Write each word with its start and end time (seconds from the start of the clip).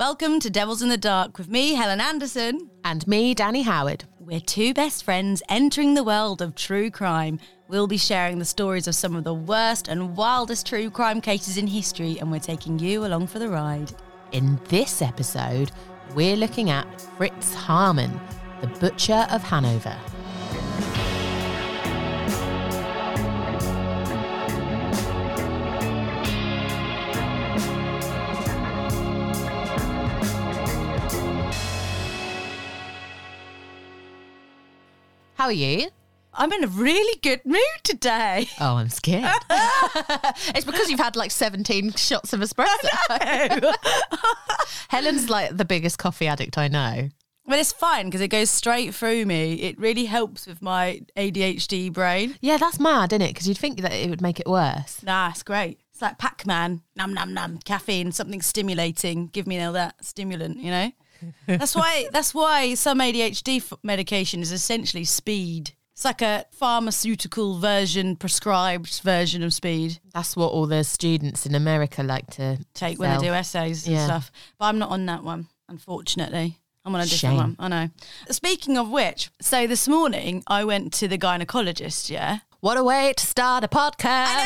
Welcome 0.00 0.40
to 0.40 0.48
Devils 0.48 0.80
in 0.80 0.88
the 0.88 0.96
Dark 0.96 1.36
with 1.36 1.50
me, 1.50 1.74
Helen 1.74 2.00
Anderson. 2.00 2.70
And 2.84 3.06
me, 3.06 3.34
Danni 3.34 3.64
Howard. 3.64 4.04
We're 4.18 4.40
two 4.40 4.72
best 4.72 5.04
friends 5.04 5.42
entering 5.50 5.92
the 5.92 6.02
world 6.02 6.40
of 6.40 6.54
true 6.54 6.90
crime. 6.90 7.38
We'll 7.68 7.86
be 7.86 7.98
sharing 7.98 8.38
the 8.38 8.46
stories 8.46 8.88
of 8.88 8.94
some 8.94 9.14
of 9.14 9.24
the 9.24 9.34
worst 9.34 9.88
and 9.88 10.16
wildest 10.16 10.66
true 10.66 10.88
crime 10.88 11.20
cases 11.20 11.58
in 11.58 11.66
history, 11.66 12.18
and 12.18 12.30
we're 12.30 12.40
taking 12.40 12.78
you 12.78 13.04
along 13.04 13.26
for 13.26 13.38
the 13.38 13.50
ride. 13.50 13.92
In 14.32 14.58
this 14.70 15.02
episode, 15.02 15.70
we're 16.14 16.34
looking 16.34 16.70
at 16.70 16.98
Fritz 17.18 17.54
Haarmann, 17.54 18.18
the 18.62 18.68
Butcher 18.68 19.26
of 19.30 19.42
Hanover. 19.42 19.98
How 35.40 35.46
are 35.46 35.52
you? 35.52 35.88
I'm 36.34 36.52
in 36.52 36.64
a 36.64 36.66
really 36.66 37.18
good 37.22 37.40
mood 37.46 37.80
today. 37.82 38.46
Oh, 38.60 38.76
I'm 38.76 38.90
scared. 38.90 39.32
it's 40.54 40.66
because 40.66 40.90
you've 40.90 41.00
had 41.00 41.16
like 41.16 41.30
17 41.30 41.92
shots 41.92 42.34
of 42.34 42.40
espresso. 42.40 43.74
Helen's 44.90 45.30
like 45.30 45.56
the 45.56 45.64
biggest 45.64 45.98
coffee 45.98 46.26
addict 46.26 46.58
I 46.58 46.68
know. 46.68 47.08
But 47.46 47.58
it's 47.58 47.72
fine 47.72 48.08
because 48.08 48.20
it 48.20 48.28
goes 48.28 48.50
straight 48.50 48.94
through 48.94 49.24
me. 49.24 49.54
It 49.54 49.78
really 49.78 50.04
helps 50.04 50.46
with 50.46 50.60
my 50.60 51.00
ADHD 51.16 51.90
brain. 51.90 52.34
Yeah, 52.42 52.58
that's 52.58 52.78
mad, 52.78 53.14
isn't 53.14 53.22
it? 53.22 53.32
Because 53.32 53.48
you'd 53.48 53.56
think 53.56 53.80
that 53.80 53.92
it 53.94 54.10
would 54.10 54.20
make 54.20 54.40
it 54.40 54.46
worse. 54.46 55.02
Nah, 55.02 55.30
it's 55.30 55.42
great. 55.42 55.80
It's 55.90 56.02
like 56.02 56.18
Pac 56.18 56.46
Man, 56.46 56.82
num 56.96 57.14
num 57.14 57.32
num, 57.32 57.60
caffeine, 57.64 58.12
something 58.12 58.42
stimulating. 58.42 59.28
Give 59.28 59.46
me 59.46 59.58
all 59.58 59.72
that 59.72 60.04
stimulant, 60.04 60.58
you 60.58 60.70
know? 60.70 60.92
That's 61.46 61.74
why 61.74 62.08
that's 62.12 62.34
why 62.34 62.74
some 62.74 62.98
ADHD 63.00 63.58
f- 63.58 63.72
medication 63.82 64.40
is 64.42 64.52
essentially 64.52 65.04
speed. 65.04 65.72
It's 65.92 66.04
like 66.04 66.22
a 66.22 66.46
pharmaceutical 66.52 67.58
version, 67.58 68.16
prescribed 68.16 69.00
version 69.02 69.42
of 69.42 69.52
speed. 69.52 69.98
That's 70.14 70.34
what 70.34 70.46
all 70.52 70.66
the 70.66 70.82
students 70.84 71.44
in 71.44 71.54
America 71.54 72.02
like 72.02 72.26
to 72.32 72.58
Take 72.72 72.98
when 72.98 73.18
they 73.18 73.26
do 73.26 73.32
essays 73.34 73.86
and 73.86 73.96
Yeah. 73.96 74.06
stuff. 74.06 74.32
But 74.58 74.66
I'm 74.66 74.78
not 74.78 74.90
on 74.90 75.04
that 75.06 75.22
one, 75.22 75.48
unfortunately. 75.68 76.56
I'm 76.86 76.94
on 76.94 77.02
a 77.02 77.04
different 77.04 77.20
Shame. 77.20 77.36
one. 77.36 77.56
I 77.58 77.68
know. 77.68 77.88
Speaking 78.30 78.78
of 78.78 78.88
which, 78.88 79.30
so 79.42 79.66
this 79.66 79.86
morning 79.86 80.42
I 80.46 80.64
went 80.64 80.94
to 80.94 81.08
the 81.08 81.18
gynecologist, 81.18 82.08
yeah. 82.08 82.38
What 82.60 82.78
a 82.78 82.84
way 82.84 83.12
to 83.16 83.26
start 83.26 83.64
a 83.64 83.68
podcast. 83.68 84.44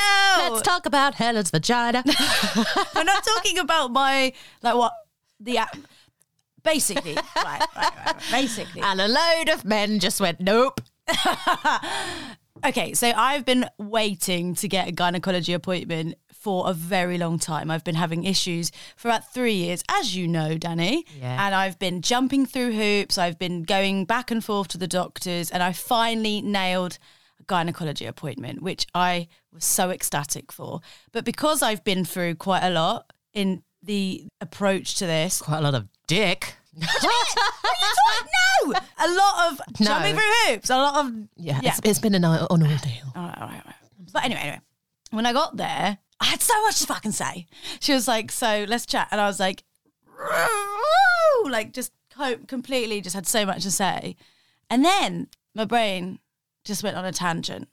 Let's 0.50 0.62
talk 0.62 0.86
about 0.86 1.14
Helen's 1.14 1.50
vagina. 1.50 2.02
We're 2.94 3.04
not 3.04 3.24
talking 3.24 3.58
about 3.58 3.92
my 3.92 4.32
like 4.62 4.74
what 4.74 4.92
the 5.38 5.58
app 5.58 5.76
basically. 6.64 7.14
Right, 7.14 7.62
right, 7.76 7.92
right, 8.06 8.16
basically. 8.30 8.82
And 8.82 9.00
a 9.00 9.08
load 9.08 9.48
of 9.50 9.64
men 9.64 9.98
just 9.98 10.20
went, 10.20 10.40
nope. 10.40 10.80
okay 12.64 12.94
so 12.94 13.12
i've 13.14 13.44
been 13.44 13.68
waiting 13.76 14.54
to 14.54 14.66
get 14.66 14.88
a 14.88 14.92
gynecology 14.92 15.52
appointment 15.52 16.14
for 16.44 16.68
a 16.68 16.74
very 16.74 17.16
long 17.16 17.38
time. 17.38 17.70
I've 17.70 17.84
been 17.84 17.94
having 17.94 18.24
issues 18.24 18.70
for 18.96 19.08
about 19.08 19.32
three 19.32 19.54
years 19.54 19.82
as 19.90 20.14
you 20.14 20.28
know 20.28 20.58
Danni. 20.58 21.04
Yeah. 21.18 21.46
and 21.46 21.54
i've 21.54 21.78
been 21.78 22.02
jumping 22.02 22.44
through 22.44 22.72
hoops. 22.72 23.16
I've 23.16 23.38
been 23.38 23.62
going 23.62 24.04
back 24.04 24.30
and 24.30 24.44
forth 24.44 24.68
to 24.68 24.78
the 24.78 24.86
doctors 24.86 25.50
and 25.50 25.62
i 25.62 25.72
finally 25.72 26.42
nailed 26.42 26.98
a 27.40 27.44
gynecology 27.44 28.04
appointment 28.04 28.62
which 28.62 28.86
i 28.94 29.26
was 29.52 29.64
so 29.64 29.88
ecstatic 29.90 30.52
for. 30.52 30.80
But 31.12 31.24
because 31.24 31.62
i've 31.62 31.82
been 31.82 32.04
through 32.04 32.34
quite 32.34 32.62
a 32.62 32.70
lot 32.70 33.10
in 33.32 33.62
the 33.82 34.26
approach 34.42 34.96
to 34.96 35.06
this 35.06 35.40
Quite 35.40 35.58
a 35.58 35.62
lot 35.62 35.74
of 35.74 35.88
dick. 36.06 36.56
no, 36.76 38.72
a 38.98 39.08
lot 39.08 39.52
of 39.52 39.60
No. 39.80 39.86
jumping 39.86 40.14
through 40.14 40.30
hoops, 40.46 40.70
a 40.70 40.76
lot 40.76 41.04
of 41.06 41.12
Yeah, 41.36 41.60
Yeah. 41.62 41.70
It's, 41.70 41.80
it's 41.84 41.98
been 41.98 42.14
an, 42.14 42.24
an 42.24 42.46
ordeal. 42.50 43.12
All 43.14 43.22
right, 43.22 43.38
all 43.40 43.46
right, 43.48 43.60
all 43.60 43.62
right. 43.66 43.74
But 44.12 44.24
anyway, 44.24 44.40
anyway, 44.40 44.60
when 45.10 45.26
I 45.26 45.32
got 45.32 45.56
there, 45.56 45.98
I 46.20 46.24
had 46.24 46.42
so 46.42 46.60
much 46.62 46.80
to 46.80 46.86
fucking 46.86 47.12
say. 47.12 47.46
She 47.80 47.92
was 47.92 48.06
like, 48.08 48.30
"So 48.32 48.64
let's 48.68 48.86
chat," 48.86 49.08
and 49.10 49.20
I 49.20 49.26
was 49.26 49.40
like, 49.40 49.64
like 51.44 51.72
just 51.72 51.92
co- 52.16 52.38
completely 52.46 53.00
just 53.00 53.14
had 53.14 53.26
so 53.26 53.44
much 53.44 53.62
to 53.64 53.70
say, 53.70 54.16
and 54.70 54.84
then 54.84 55.28
my 55.54 55.64
brain 55.64 56.18
just 56.64 56.82
went 56.82 56.96
on 56.96 57.04
a 57.04 57.12
tangent, 57.12 57.68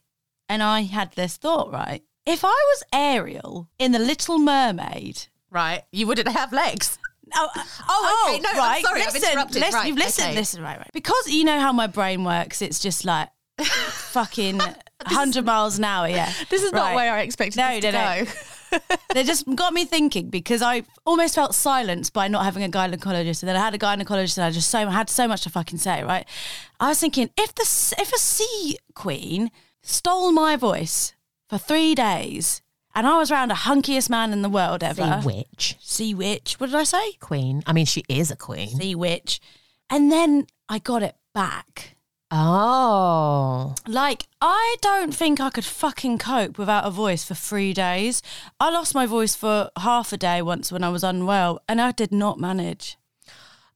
and 0.48 0.62
I 0.62 0.82
had 0.82 1.12
this 1.12 1.36
thought: 1.36 1.72
right, 1.72 2.02
if 2.26 2.44
I 2.44 2.48
was 2.48 2.82
Ariel 2.92 3.68
in 3.78 3.92
the 3.92 3.98
Little 3.98 4.38
Mermaid. 4.38 5.26
Right. 5.50 5.82
You 5.92 6.06
wouldn't 6.06 6.28
have 6.28 6.50
legs. 6.50 6.98
Oh, 7.34 7.48
uh, 7.56 7.62
Oh, 7.88 8.26
okay. 8.30 8.40
No, 8.40 8.50
I'm 8.50 8.56
right. 8.58 8.82
sorry, 8.84 9.02
I've 9.02 9.12
Listen, 9.14 9.30
interrupted. 9.30 9.60
Listen, 9.60 9.74
Right, 9.74 9.86
you've 9.88 9.96
listened. 9.98 10.28
okay. 10.28 10.36
Listen, 10.36 10.62
right, 10.62 10.78
right. 10.78 10.90
Because 10.92 11.28
you 11.28 11.44
know 11.44 11.58
how 11.60 11.72
my 11.72 11.86
brain 11.86 12.24
works. 12.24 12.60
It's 12.62 12.78
just 12.80 13.04
like 13.04 13.28
fucking 13.62 14.60
hundred 15.04 15.44
miles 15.44 15.78
an 15.78 15.84
hour. 15.84 16.08
Yeah, 16.08 16.32
This 16.50 16.62
is 16.62 16.72
not 16.72 16.94
where 16.94 17.12
I 17.14 17.20
expected 17.22 17.58
No, 17.58 17.68
this 17.80 17.84
to 17.84 17.92
no, 17.92 18.20
no. 18.20 18.24
go. 18.24 18.96
they 19.14 19.24
just 19.24 19.44
got 19.54 19.72
me 19.74 19.84
thinking 19.84 20.30
because 20.30 20.62
I 20.62 20.84
almost 21.04 21.34
felt 21.34 21.54
silenced 21.54 22.12
by 22.14 22.28
not 22.28 22.44
having 22.44 22.64
a 22.64 22.68
gynecologist, 22.68 23.42
and 23.42 23.48
then 23.48 23.56
I 23.56 23.60
had 23.60 23.74
a 23.74 23.78
gynecologist, 23.78 24.38
and 24.38 24.44
I 24.44 24.50
just 24.50 24.70
so 24.70 24.86
had 24.88 25.10
so 25.10 25.28
much 25.28 25.42
to 25.42 25.50
fucking 25.50 25.78
say. 25.78 26.02
Right, 26.02 26.26
I 26.80 26.88
was 26.88 26.98
thinking 26.98 27.30
if 27.38 27.54
the 27.54 27.94
if 27.98 28.12
a 28.12 28.18
sea 28.18 28.78
queen 28.94 29.50
stole 29.82 30.32
my 30.32 30.56
voice 30.56 31.12
for 31.48 31.58
three 31.58 31.94
days, 31.94 32.61
and 32.94 33.06
I 33.06 33.18
was 33.18 33.30
around 33.30 33.48
the 33.48 33.54
hunkiest 33.54 34.10
man 34.10 34.32
in 34.32 34.42
the 34.42 34.48
world 34.48 34.82
ever, 34.82 35.20
Sea 35.22 35.26
witch. 35.26 35.76
sea 35.80 36.14
witch. 36.14 36.54
What 36.58 36.66
did 36.70 36.76
I 36.76 36.84
say? 36.84 37.12
Queen. 37.14 37.62
I 37.66 37.72
mean, 37.72 37.86
she 37.86 38.04
is 38.08 38.30
a 38.30 38.36
queen. 38.36 38.80
Sea 38.80 38.94
witch, 38.94 39.40
and 39.90 40.10
then 40.10 40.46
I 40.68 40.78
got 40.78 41.02
it 41.02 41.16
back. 41.34 41.96
Oh. 42.30 43.74
Like, 43.86 44.26
I 44.40 44.76
don't 44.80 45.14
think 45.14 45.38
I 45.38 45.50
could 45.50 45.66
fucking 45.66 46.16
cope 46.16 46.56
without 46.56 46.86
a 46.86 46.90
voice 46.90 47.24
for 47.24 47.34
three 47.34 47.74
days. 47.74 48.22
I 48.58 48.70
lost 48.70 48.94
my 48.94 49.04
voice 49.04 49.36
for 49.36 49.70
half 49.78 50.14
a 50.14 50.16
day 50.16 50.40
once 50.40 50.72
when 50.72 50.82
I 50.82 50.88
was 50.88 51.04
unwell, 51.04 51.60
and 51.68 51.78
I 51.80 51.92
did 51.92 52.10
not 52.10 52.40
manage. 52.40 52.96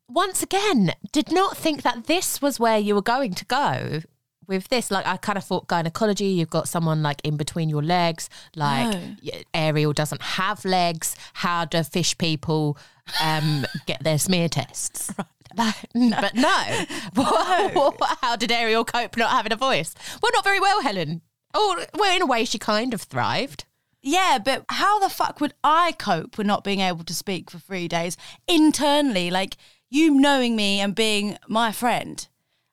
Once 0.09 0.43
again, 0.43 0.93
did 1.13 1.31
not 1.31 1.57
think 1.57 1.83
that 1.83 2.07
this 2.07 2.41
was 2.41 2.59
where 2.59 2.79
you 2.79 2.95
were 2.95 3.03
going 3.03 3.35
to 3.35 3.45
go 3.45 4.01
with 4.47 4.69
this. 4.69 4.91
Like, 4.91 5.07
I 5.07 5.17
kind 5.17 5.39
of 5.39 5.45
thought 5.45 5.69
gynecology, 5.69 6.27
you've 6.27 6.51
got 6.51 6.69
someone 6.69 7.03
like 7.03 7.21
in 7.25 7.37
between 7.37 7.69
your 7.69 7.83
legs. 7.83 8.29
Like, 8.55 8.99
No. 9.23 9.33
Ariel 9.55 9.93
doesn't 9.93 10.23
have 10.23 10.65
legs. 10.65 11.17
How 11.35 11.65
do 11.65 11.83
fish 11.83 12.17
people 12.19 12.79
um, 13.23 13.67
get 13.87 14.03
their 14.03 14.19
smear 14.19 14.49
tests? 14.49 15.13
But, 15.57 15.75
but 15.95 16.35
no. 16.35 16.85
How 18.21 18.37
did 18.37 18.53
Ariel 18.53 18.85
cope 18.85 19.17
not 19.17 19.31
having 19.31 19.53
a 19.53 19.57
voice? 19.57 19.95
Well, 20.23 20.31
not 20.35 20.45
very 20.45 20.61
well, 20.61 20.83
Helen. 20.83 21.23
Oh, 21.55 21.83
well, 21.95 22.15
in 22.15 22.21
a 22.21 22.27
way, 22.27 22.45
she 22.45 22.59
kind 22.59 22.93
of 22.93 23.01
thrived. 23.01 23.65
Yeah, 24.03 24.39
but 24.45 24.65
how 24.69 24.99
the 25.01 25.09
fuck 25.09 25.41
would 25.41 25.55
I 25.65 25.93
cope 25.93 26.37
with 26.37 26.47
not 26.47 26.63
being 26.63 26.81
able 26.81 27.05
to 27.05 27.15
speak 27.15 27.51
for 27.51 27.59
three 27.59 27.89
days 27.89 28.17
internally? 28.47 29.31
Like, 29.31 29.57
you 29.91 30.11
knowing 30.21 30.55
me 30.55 30.81
and 30.81 30.95
being 30.95 31.39
my 31.49 31.73
friend, 31.73 32.27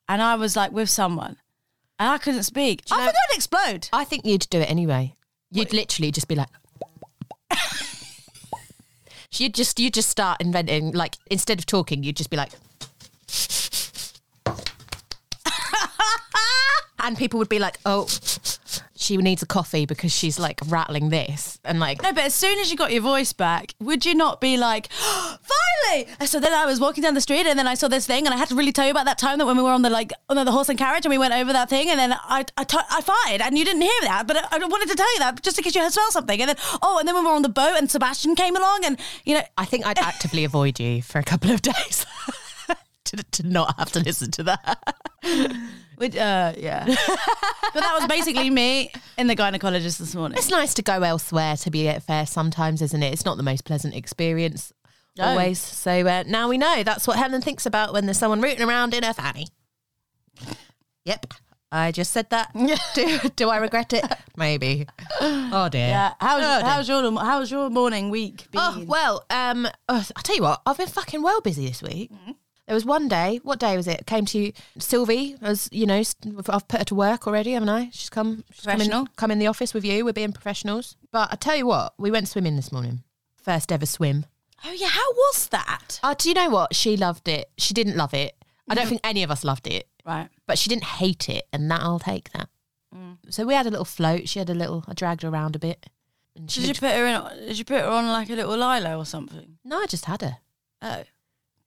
and 0.08 0.20
I 0.20 0.34
was 0.34 0.54
like 0.54 0.70
with 0.72 0.90
someone, 0.90 1.38
and 1.98 2.08
I 2.10 2.18
couldn't 2.18 2.42
speak. 2.44 2.82
I 2.90 2.98
know- 2.98 3.04
think 3.04 3.16
I'd 3.30 3.36
explode. 3.36 3.88
I 3.92 4.04
think 4.04 4.24
you'd 4.24 4.48
do 4.50 4.60
it 4.60 4.70
anyway. 4.70 5.14
You'd 5.50 5.72
literally 5.72 6.10
just 6.10 6.28
be 6.28 6.34
like. 6.34 6.48
you'd 9.32 9.54
just 9.54 9.78
you 9.78 9.86
would 9.86 9.94
just 9.94 10.10
start 10.10 10.40
inventing 10.40 10.92
like 10.92 11.16
instead 11.30 11.58
of 11.58 11.66
talking, 11.66 12.02
you'd 12.02 12.16
just 12.16 12.30
be 12.30 12.36
like. 12.36 12.52
and 16.98 17.16
people 17.16 17.38
would 17.38 17.48
be 17.48 17.58
like, 17.60 17.78
"Oh, 17.86 18.08
she 18.96 19.16
needs 19.16 19.42
a 19.42 19.46
coffee 19.46 19.86
because 19.86 20.12
she's 20.12 20.38
like 20.38 20.60
rattling 20.66 21.10
this," 21.10 21.58
and 21.64 21.80
like, 21.80 22.02
No, 22.02 22.12
but 22.12 22.24
as 22.24 22.34
soon 22.34 22.58
as 22.58 22.70
you 22.70 22.76
got 22.76 22.92
your 22.92 23.02
voice 23.02 23.32
back, 23.32 23.74
would 23.80 24.04
you 24.04 24.14
not 24.14 24.40
be 24.40 24.56
like, 24.56 24.90
finally? 24.92 26.06
So 26.26 26.40
then 26.40 26.52
I 26.52 26.66
was 26.66 26.80
walking 26.80 27.02
down 27.02 27.14
the 27.14 27.20
street 27.20 27.46
and 27.46 27.58
then 27.58 27.66
I 27.66 27.74
saw 27.74 27.88
this 27.88 28.06
thing 28.06 28.26
and 28.26 28.34
I 28.34 28.36
had 28.38 28.48
to 28.48 28.54
really 28.54 28.72
tell 28.72 28.84
you 28.84 28.90
about 28.90 29.06
that 29.06 29.18
time 29.18 29.38
that 29.38 29.46
when 29.46 29.56
we 29.56 29.62
were 29.62 29.70
on 29.70 29.82
the 29.82 29.90
like 29.90 30.12
on 30.28 30.42
the 30.42 30.50
horse 30.50 30.68
and 30.68 30.78
carriage 30.78 31.04
and 31.04 31.10
we 31.10 31.18
went 31.18 31.34
over 31.34 31.52
that 31.52 31.68
thing 31.68 31.90
and 31.90 31.98
then 31.98 32.12
I 32.12 32.44
I, 32.56 32.64
t- 32.64 32.78
I 32.90 33.00
fired 33.00 33.40
and 33.40 33.58
you 33.58 33.64
didn't 33.64 33.82
hear 33.82 34.00
that, 34.02 34.26
but 34.26 34.36
I, 34.36 34.48
I 34.52 34.58
wanted 34.66 34.88
to 34.88 34.96
tell 34.96 35.12
you 35.14 35.20
that 35.20 35.42
just 35.42 35.58
in 35.58 35.64
case 35.64 35.74
you 35.74 35.82
had 35.82 35.92
smelled 35.92 36.12
something. 36.12 36.40
And 36.40 36.48
then 36.50 36.56
oh, 36.82 36.98
and 36.98 37.06
then 37.06 37.14
when 37.14 37.24
we 37.24 37.30
were 37.30 37.36
on 37.36 37.42
the 37.42 37.48
boat 37.48 37.76
and 37.76 37.90
Sebastian 37.90 38.34
came 38.34 38.56
along 38.56 38.80
and 38.84 38.98
you 39.24 39.34
know 39.34 39.42
I 39.58 39.64
think 39.64 39.86
I'd 39.86 39.98
actively 39.98 40.44
avoid 40.50 40.80
you 40.80 41.02
for 41.02 41.18
a 41.18 41.24
couple 41.24 41.50
of 41.50 41.62
days. 41.62 42.06
To, 43.08 43.22
to 43.22 43.46
not 43.46 43.78
have 43.78 43.92
to 43.92 44.00
listen 44.00 44.30
to 44.30 44.44
that. 44.44 44.96
Which, 46.04 46.16
uh, 46.16 46.52
yeah. 46.58 46.84
but 46.86 47.80
that 47.80 47.96
was 47.98 48.06
basically 48.08 48.50
me 48.50 48.90
in 49.16 49.26
the 49.26 49.34
gynecologist 49.34 49.98
this 49.98 50.14
morning. 50.14 50.36
It's 50.36 50.50
nice 50.50 50.74
to 50.74 50.82
go 50.82 51.02
elsewhere 51.02 51.56
to 51.56 51.70
be 51.70 51.90
fair 52.00 52.26
sometimes, 52.26 52.82
isn't 52.82 53.02
it? 53.02 53.12
It's 53.12 53.24
not 53.24 53.38
the 53.38 53.42
most 53.42 53.64
pleasant 53.64 53.94
experience 53.94 54.70
No. 55.16 55.24
always. 55.24 55.58
So 55.58 56.06
uh, 56.06 56.24
now 56.26 56.48
we 56.50 56.58
know 56.58 56.82
that's 56.82 57.06
what 57.06 57.16
Helen 57.16 57.40
thinks 57.40 57.64
about 57.64 57.94
when 57.94 58.04
there's 58.04 58.18
someone 58.18 58.42
rooting 58.42 58.68
around 58.68 58.92
in 58.92 59.02
her 59.02 59.14
fanny. 59.14 59.46
Yep. 61.06 61.32
I 61.72 61.90
just 61.90 62.12
said 62.12 62.28
that. 62.30 62.52
do, 62.94 63.18
do 63.34 63.48
I 63.48 63.56
regret 63.56 63.92
it? 63.94 64.04
Maybe. 64.36 64.86
Oh 65.20 65.68
dear. 65.70 65.88
Yeah. 65.88 66.12
How's, 66.20 66.42
Oh, 66.42 66.60
dear. 66.60 66.68
how's 66.70 66.88
your 66.88 67.18
how's 67.18 67.50
your 67.50 67.70
morning 67.70 68.10
week 68.10 68.50
been? 68.50 68.60
Oh 68.62 68.84
well, 68.86 69.24
um, 69.30 69.66
uh, 69.66 69.70
I'll 70.14 70.22
tell 70.22 70.36
you 70.36 70.42
what. 70.42 70.60
I've 70.66 70.76
been 70.78 70.86
fucking 70.86 71.22
well 71.22 71.40
busy 71.40 71.66
this 71.66 71.82
week. 71.82 72.10
There 72.66 72.74
was 72.74 72.84
one 72.86 73.08
day. 73.08 73.40
What 73.42 73.58
day 73.60 73.76
was 73.76 73.86
it? 73.86 74.06
Came 74.06 74.24
to 74.26 74.38
you, 74.38 74.52
Sylvie. 74.78 75.36
As 75.42 75.68
you 75.70 75.84
know, 75.86 76.02
I've 76.48 76.66
put 76.68 76.78
her 76.80 76.84
to 76.86 76.94
work 76.94 77.26
already, 77.26 77.52
haven't 77.52 77.68
I? 77.68 77.90
She's 77.92 78.08
come. 78.10 78.44
She's 78.52 78.64
come 78.64 78.72
in, 78.72 78.78
Professional. 78.78 79.06
come 79.16 79.30
in 79.30 79.38
the 79.38 79.46
office 79.48 79.74
with 79.74 79.84
you. 79.84 80.04
We're 80.04 80.12
being 80.14 80.32
professionals. 80.32 80.96
But 81.12 81.30
I 81.32 81.36
tell 81.36 81.56
you 81.56 81.66
what, 81.66 81.92
we 81.98 82.10
went 82.10 82.28
swimming 82.28 82.56
this 82.56 82.72
morning. 82.72 83.02
First 83.36 83.70
ever 83.70 83.84
swim. 83.86 84.24
oh 84.64 84.72
yeah. 84.72 84.88
How 84.88 85.12
was 85.12 85.48
that? 85.48 86.00
Oh, 86.02 86.14
do 86.16 86.28
you 86.30 86.34
know 86.34 86.48
what? 86.48 86.74
She 86.74 86.96
loved 86.96 87.28
it. 87.28 87.50
She 87.58 87.74
didn't 87.74 87.96
love 87.96 88.14
it. 88.14 88.34
I 88.68 88.74
don't 88.74 88.86
think 88.86 89.02
any 89.04 89.22
of 89.22 89.30
us 89.30 89.44
loved 89.44 89.66
it, 89.66 89.86
Right. 90.06 90.30
but 90.46 90.58
she 90.58 90.70
didn't 90.70 90.84
hate 90.84 91.28
it, 91.28 91.44
and 91.52 91.70
that 91.70 91.82
I'll 91.82 91.98
take 91.98 92.32
that. 92.32 92.48
Mm. 92.96 93.18
So 93.28 93.44
we 93.44 93.52
had 93.52 93.66
a 93.66 93.70
little 93.70 93.84
float. 93.84 94.26
She 94.26 94.38
had 94.38 94.48
a 94.48 94.54
little. 94.54 94.84
I 94.88 94.94
dragged 94.94 95.20
her 95.20 95.28
around 95.28 95.54
a 95.54 95.58
bit. 95.58 95.84
And 96.34 96.50
she 96.50 96.60
Did 96.62 96.68
you 96.68 96.74
put 96.80 96.96
her 96.96 97.04
in? 97.06 97.46
Did 97.46 97.58
you 97.58 97.64
put 97.66 97.82
her 97.82 97.86
on 97.88 98.08
like 98.08 98.30
a 98.30 98.34
little 98.34 98.56
lilo 98.56 98.96
or 98.98 99.04
something? 99.04 99.58
no, 99.64 99.80
I 99.82 99.86
just 99.86 100.06
had 100.06 100.22
her. 100.22 100.38
Oh, 100.80 101.02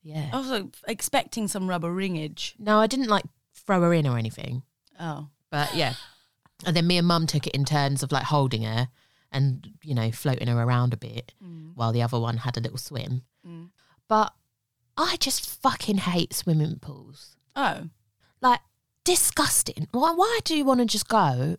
Yeah. 0.08 0.30
I 0.32 0.38
was 0.38 0.48
like 0.48 0.64
expecting 0.86 1.48
some 1.48 1.68
rubber 1.68 1.92
ringage. 1.92 2.54
No, 2.58 2.78
I 2.80 2.86
didn't 2.86 3.08
like 3.08 3.24
throw 3.54 3.82
her 3.82 3.92
in 3.92 4.06
or 4.06 4.16
anything. 4.16 4.62
Oh, 4.98 5.28
But 5.50 5.74
yeah. 5.74 5.94
And 6.64 6.74
then 6.74 6.86
me 6.86 6.96
and 6.96 7.06
mum 7.06 7.26
took 7.26 7.46
it 7.46 7.54
in 7.54 7.66
turns 7.66 8.02
of 8.02 8.10
like 8.10 8.24
holding 8.24 8.62
her 8.62 8.88
and, 9.30 9.68
you 9.82 9.94
know, 9.94 10.10
floating 10.10 10.48
her 10.48 10.62
around 10.62 10.94
a 10.94 10.96
bit 10.96 11.34
while 11.74 11.92
the 11.92 12.00
other 12.02 12.18
one 12.18 12.38
had 12.38 12.56
a 12.56 12.60
little 12.60 12.78
swim. 12.78 13.22
Mm. 13.46 13.68
But 14.08 14.32
I 14.96 15.16
just 15.20 15.46
fucking 15.62 15.98
hate 15.98 16.32
swimming 16.32 16.78
pools. 16.80 17.36
oh, 17.54 17.90
Like, 18.40 18.60
disgusting. 19.04 19.88
Why, 19.92 20.12
why 20.12 20.38
do 20.44 20.56
you 20.56 20.64
want 20.64 20.80
to 20.80 20.86
just 20.86 21.08
go? 21.08 21.56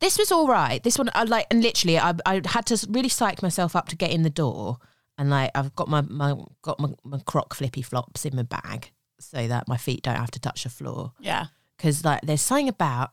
This 0.00 0.18
was 0.18 0.32
all 0.32 0.48
right. 0.48 0.82
This 0.82 0.96
one, 0.96 1.10
I 1.14 1.24
like, 1.24 1.46
and 1.50 1.62
literally, 1.62 1.98
I, 1.98 2.14
I 2.24 2.40
had 2.46 2.64
to 2.66 2.86
really 2.88 3.10
psych 3.10 3.42
myself 3.42 3.76
up 3.76 3.88
to 3.88 3.96
get 3.96 4.10
in 4.10 4.22
the 4.22 4.30
door. 4.30 4.78
And 5.20 5.28
like, 5.28 5.50
I've 5.54 5.74
got 5.76 5.86
my, 5.88 6.00
my 6.00 6.34
got 6.62 6.80
my, 6.80 6.88
my 7.04 7.18
croc 7.26 7.52
flippy 7.54 7.82
flops 7.82 8.24
in 8.24 8.34
my 8.34 8.42
bag 8.44 8.90
so 9.18 9.46
that 9.46 9.68
my 9.68 9.76
feet 9.76 10.02
don't 10.02 10.16
have 10.16 10.30
to 10.30 10.40
touch 10.40 10.62
the 10.64 10.70
floor. 10.70 11.12
yeah. 11.20 11.46
Because 11.76 12.04
like, 12.04 12.22
there's 12.22 12.40
something 12.40 12.68
about 12.68 13.10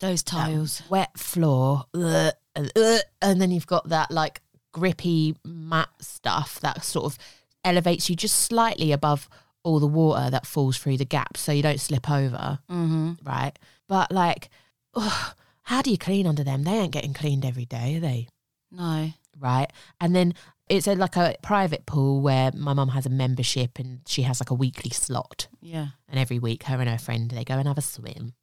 Those 0.00 0.22
tiles. 0.22 0.82
wet 0.88 1.18
floor, 1.18 1.84
ugh, 1.94 2.32
and, 2.54 2.70
ugh, 2.76 3.00
and 3.20 3.40
then 3.42 3.50
you've 3.50 3.66
got 3.66 3.88
that 3.88 4.10
like 4.12 4.40
grippy 4.72 5.36
mat 5.44 5.88
stuff 6.00 6.60
that 6.60 6.84
sort 6.84 7.06
of 7.06 7.18
elevates 7.64 8.08
you 8.08 8.14
just 8.14 8.36
slightly 8.36 8.92
above 8.92 9.28
all 9.64 9.80
the 9.80 9.86
water 9.86 10.30
that 10.30 10.46
falls 10.46 10.78
through 10.78 10.96
the 10.96 11.04
gaps, 11.04 11.40
so 11.40 11.50
you 11.52 11.62
don't 11.62 11.80
slip 11.80 12.08
over, 12.10 12.60
Mm-hmm. 12.70 13.14
right? 13.24 13.52
But 13.88 14.12
like, 14.12 14.48
ugh, 14.94 15.34
how 15.62 15.82
do 15.82 15.90
you 15.90 15.98
clean 15.98 16.26
under 16.26 16.44
them? 16.44 16.62
They 16.64 16.72
ain't 16.78 16.92
getting 16.92 17.14
cleaned 17.14 17.44
every 17.44 17.66
day, 17.66 17.96
are 17.96 18.00
they? 18.00 18.28
No. 18.70 19.10
Right? 19.38 19.68
And 20.00 20.14
then 20.14 20.34
it's 20.68 20.86
a, 20.86 20.94
like 20.94 21.16
a 21.16 21.36
private 21.42 21.86
pool 21.86 22.20
where 22.20 22.50
my 22.54 22.72
mum 22.74 22.88
has 22.90 23.06
a 23.06 23.10
membership 23.10 23.78
and 23.78 24.00
she 24.06 24.22
has 24.22 24.40
like 24.40 24.50
a 24.50 24.54
weekly 24.54 24.90
slot. 24.90 25.48
Yeah. 25.60 25.88
And 26.08 26.18
every 26.18 26.38
week, 26.38 26.64
her 26.64 26.80
and 26.80 26.88
her 26.88 26.98
friend 26.98 27.30
they 27.30 27.44
go 27.44 27.54
and 27.54 27.66
have 27.68 27.78
a 27.78 27.82
swim. 27.82 28.34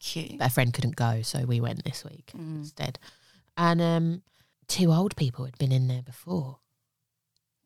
Cute. 0.00 0.38
But 0.38 0.46
a 0.48 0.50
friend 0.50 0.72
couldn't 0.72 0.96
go, 0.96 1.22
so 1.22 1.44
we 1.44 1.60
went 1.60 1.84
this 1.84 2.04
week 2.04 2.32
Mm. 2.36 2.60
instead. 2.60 2.98
And 3.56 3.80
um, 3.82 4.22
two 4.68 4.92
old 4.92 5.14
people 5.16 5.44
had 5.44 5.58
been 5.58 5.72
in 5.72 5.88
there 5.88 6.02
before, 6.02 6.58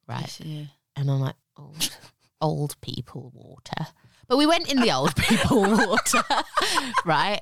right? 0.08 0.38
Yeah. 0.40 0.64
And 0.96 1.10
I'm 1.10 1.20
like, 1.20 1.36
old, 1.56 1.90
old 2.40 2.80
people 2.80 3.30
water. 3.34 3.92
But 4.26 4.38
we 4.38 4.46
went 4.46 4.70
in 4.72 4.80
the 4.80 4.92
old 4.92 5.14
people 5.16 5.60
water, 5.62 6.22
right? 7.04 7.40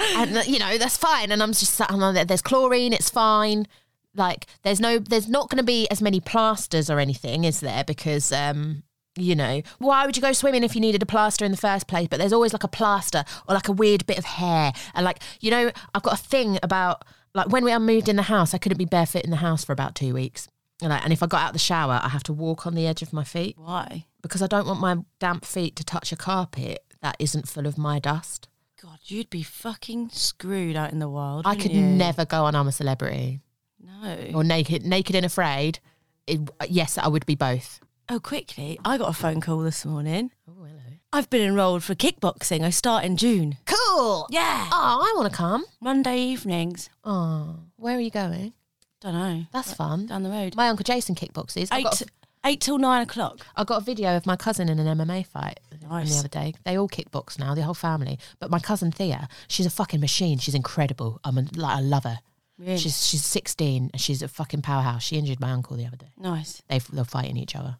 And 0.00 0.44
you 0.46 0.58
know 0.58 0.78
that's 0.78 0.96
fine. 0.96 1.30
And 1.30 1.42
I'm 1.42 1.50
just 1.52 1.74
sat 1.74 1.90
on 1.90 2.14
there. 2.14 2.24
There's 2.24 2.42
chlorine. 2.42 2.92
It's 2.94 3.10
fine. 3.10 3.66
Like 4.14 4.46
there's 4.62 4.80
no, 4.80 4.98
there's 4.98 5.28
not 5.28 5.48
going 5.48 5.58
to 5.58 5.64
be 5.64 5.88
as 5.90 6.02
many 6.02 6.20
plasters 6.20 6.90
or 6.90 6.98
anything, 6.98 7.44
is 7.44 7.60
there? 7.60 7.84
Because 7.84 8.32
um, 8.32 8.82
you 9.16 9.34
know, 9.34 9.62
why 9.78 10.06
would 10.06 10.16
you 10.16 10.22
go 10.22 10.32
swimming 10.32 10.62
if 10.62 10.74
you 10.74 10.80
needed 10.80 11.02
a 11.02 11.06
plaster 11.06 11.44
in 11.44 11.50
the 11.50 11.56
first 11.56 11.86
place? 11.86 12.08
But 12.08 12.18
there's 12.18 12.32
always 12.32 12.52
like 12.52 12.64
a 12.64 12.68
plaster 12.68 13.24
or 13.48 13.54
like 13.54 13.68
a 13.68 13.72
weird 13.72 14.06
bit 14.06 14.18
of 14.18 14.24
hair. 14.24 14.72
And 14.94 15.04
like, 15.04 15.20
you 15.40 15.50
know, 15.50 15.70
I've 15.94 16.02
got 16.02 16.14
a 16.14 16.22
thing 16.22 16.58
about 16.62 17.04
like 17.34 17.48
when 17.48 17.64
we 17.64 17.72
are 17.72 17.80
moved 17.80 18.08
in 18.08 18.16
the 18.16 18.22
house, 18.22 18.54
I 18.54 18.58
couldn't 18.58 18.78
be 18.78 18.84
barefoot 18.84 19.24
in 19.24 19.30
the 19.30 19.36
house 19.36 19.64
for 19.64 19.72
about 19.72 19.94
two 19.94 20.14
weeks. 20.14 20.48
And, 20.80 20.90
like, 20.90 21.04
and 21.04 21.12
if 21.12 21.22
I 21.22 21.26
got 21.26 21.42
out 21.42 21.48
of 21.50 21.52
the 21.52 21.60
shower, 21.60 22.00
I 22.02 22.08
have 22.08 22.24
to 22.24 22.32
walk 22.32 22.66
on 22.66 22.74
the 22.74 22.86
edge 22.86 23.02
of 23.02 23.12
my 23.12 23.22
feet 23.22 23.56
Why? 23.56 24.06
because 24.20 24.42
I 24.42 24.48
don't 24.48 24.66
want 24.66 24.80
my 24.80 24.96
damp 25.20 25.44
feet 25.44 25.76
to 25.76 25.84
touch 25.84 26.10
a 26.10 26.16
carpet 26.16 26.84
that 27.02 27.16
isn't 27.18 27.48
full 27.48 27.66
of 27.66 27.78
my 27.78 27.98
dust. 28.00 28.48
God, 28.82 28.98
you'd 29.04 29.30
be 29.30 29.44
fucking 29.44 30.08
screwed 30.10 30.74
out 30.74 30.90
in 30.90 30.98
the 30.98 31.08
wild. 31.08 31.46
I 31.46 31.54
could 31.54 31.70
you? 31.70 31.82
never 31.82 32.24
go 32.24 32.46
on 32.46 32.56
I'm 32.56 32.66
a 32.66 32.72
Celebrity 32.72 33.40
No. 33.82 34.30
or 34.34 34.44
Naked 34.44 34.84
Naked 34.84 35.16
and 35.16 35.26
Afraid. 35.26 35.78
It, 36.26 36.40
yes, 36.68 36.98
I 36.98 37.08
would 37.08 37.26
be 37.26 37.34
both. 37.34 37.80
Oh, 38.08 38.20
quickly! 38.20 38.78
I 38.84 38.98
got 38.98 39.08
a 39.08 39.12
phone 39.12 39.40
call 39.40 39.58
this 39.60 39.84
morning. 39.84 40.30
Oh, 40.48 40.64
hello. 40.64 40.78
I've 41.12 41.28
been 41.30 41.42
enrolled 41.42 41.82
for 41.82 41.94
kickboxing. 41.94 42.62
I 42.62 42.70
start 42.70 43.04
in 43.04 43.16
June. 43.16 43.58
Cool. 43.66 44.26
Yeah. 44.30 44.68
Oh, 44.72 45.00
I 45.02 45.12
want 45.18 45.30
to 45.30 45.36
come. 45.36 45.64
Monday 45.80 46.18
evenings. 46.18 46.88
Oh, 47.04 47.56
where 47.76 47.96
are 47.96 48.00
you 48.00 48.10
going? 48.10 48.54
Don't 49.00 49.14
know. 49.14 49.44
That's 49.52 49.72
uh, 49.72 49.76
fun. 49.76 50.06
Down 50.06 50.22
the 50.22 50.30
road. 50.30 50.54
My 50.56 50.68
uncle 50.68 50.84
Jason 50.84 51.14
kickboxes. 51.14 51.68
Eight, 51.72 51.82
got, 51.84 52.00
a, 52.00 52.06
eight 52.46 52.60
till 52.60 52.78
nine 52.78 53.02
o'clock. 53.02 53.44
I 53.56 53.64
got 53.64 53.82
a 53.82 53.84
video 53.84 54.16
of 54.16 54.26
my 54.26 54.36
cousin 54.36 54.68
in 54.68 54.78
an 54.78 54.98
MMA 54.98 55.26
fight 55.26 55.60
Nice. 55.88 56.12
the 56.12 56.18
other 56.20 56.28
day. 56.28 56.54
They 56.64 56.78
all 56.78 56.88
kickbox 56.88 57.38
now, 57.38 57.54
the 57.54 57.62
whole 57.62 57.74
family. 57.74 58.18
But 58.38 58.50
my 58.50 58.58
cousin 58.60 58.90
Thea, 58.92 59.28
she's 59.48 59.66
a 59.66 59.70
fucking 59.70 60.00
machine. 60.00 60.38
She's 60.38 60.54
incredible. 60.54 61.20
I'm 61.24 61.36
a, 61.36 61.42
like 61.56 61.76
I 61.76 61.80
love 61.80 62.04
her. 62.04 62.20
Really? 62.62 62.78
She's 62.78 63.06
she's 63.06 63.24
16 63.24 63.90
and 63.92 64.00
she's 64.00 64.22
a 64.22 64.28
fucking 64.28 64.62
powerhouse. 64.62 65.02
She 65.02 65.16
injured 65.16 65.40
my 65.40 65.50
uncle 65.50 65.76
the 65.76 65.86
other 65.86 65.96
day. 65.96 66.12
nice. 66.16 66.62
They 66.68 66.78
they're 66.78 67.04
fighting 67.04 67.36
each 67.36 67.56
other. 67.56 67.76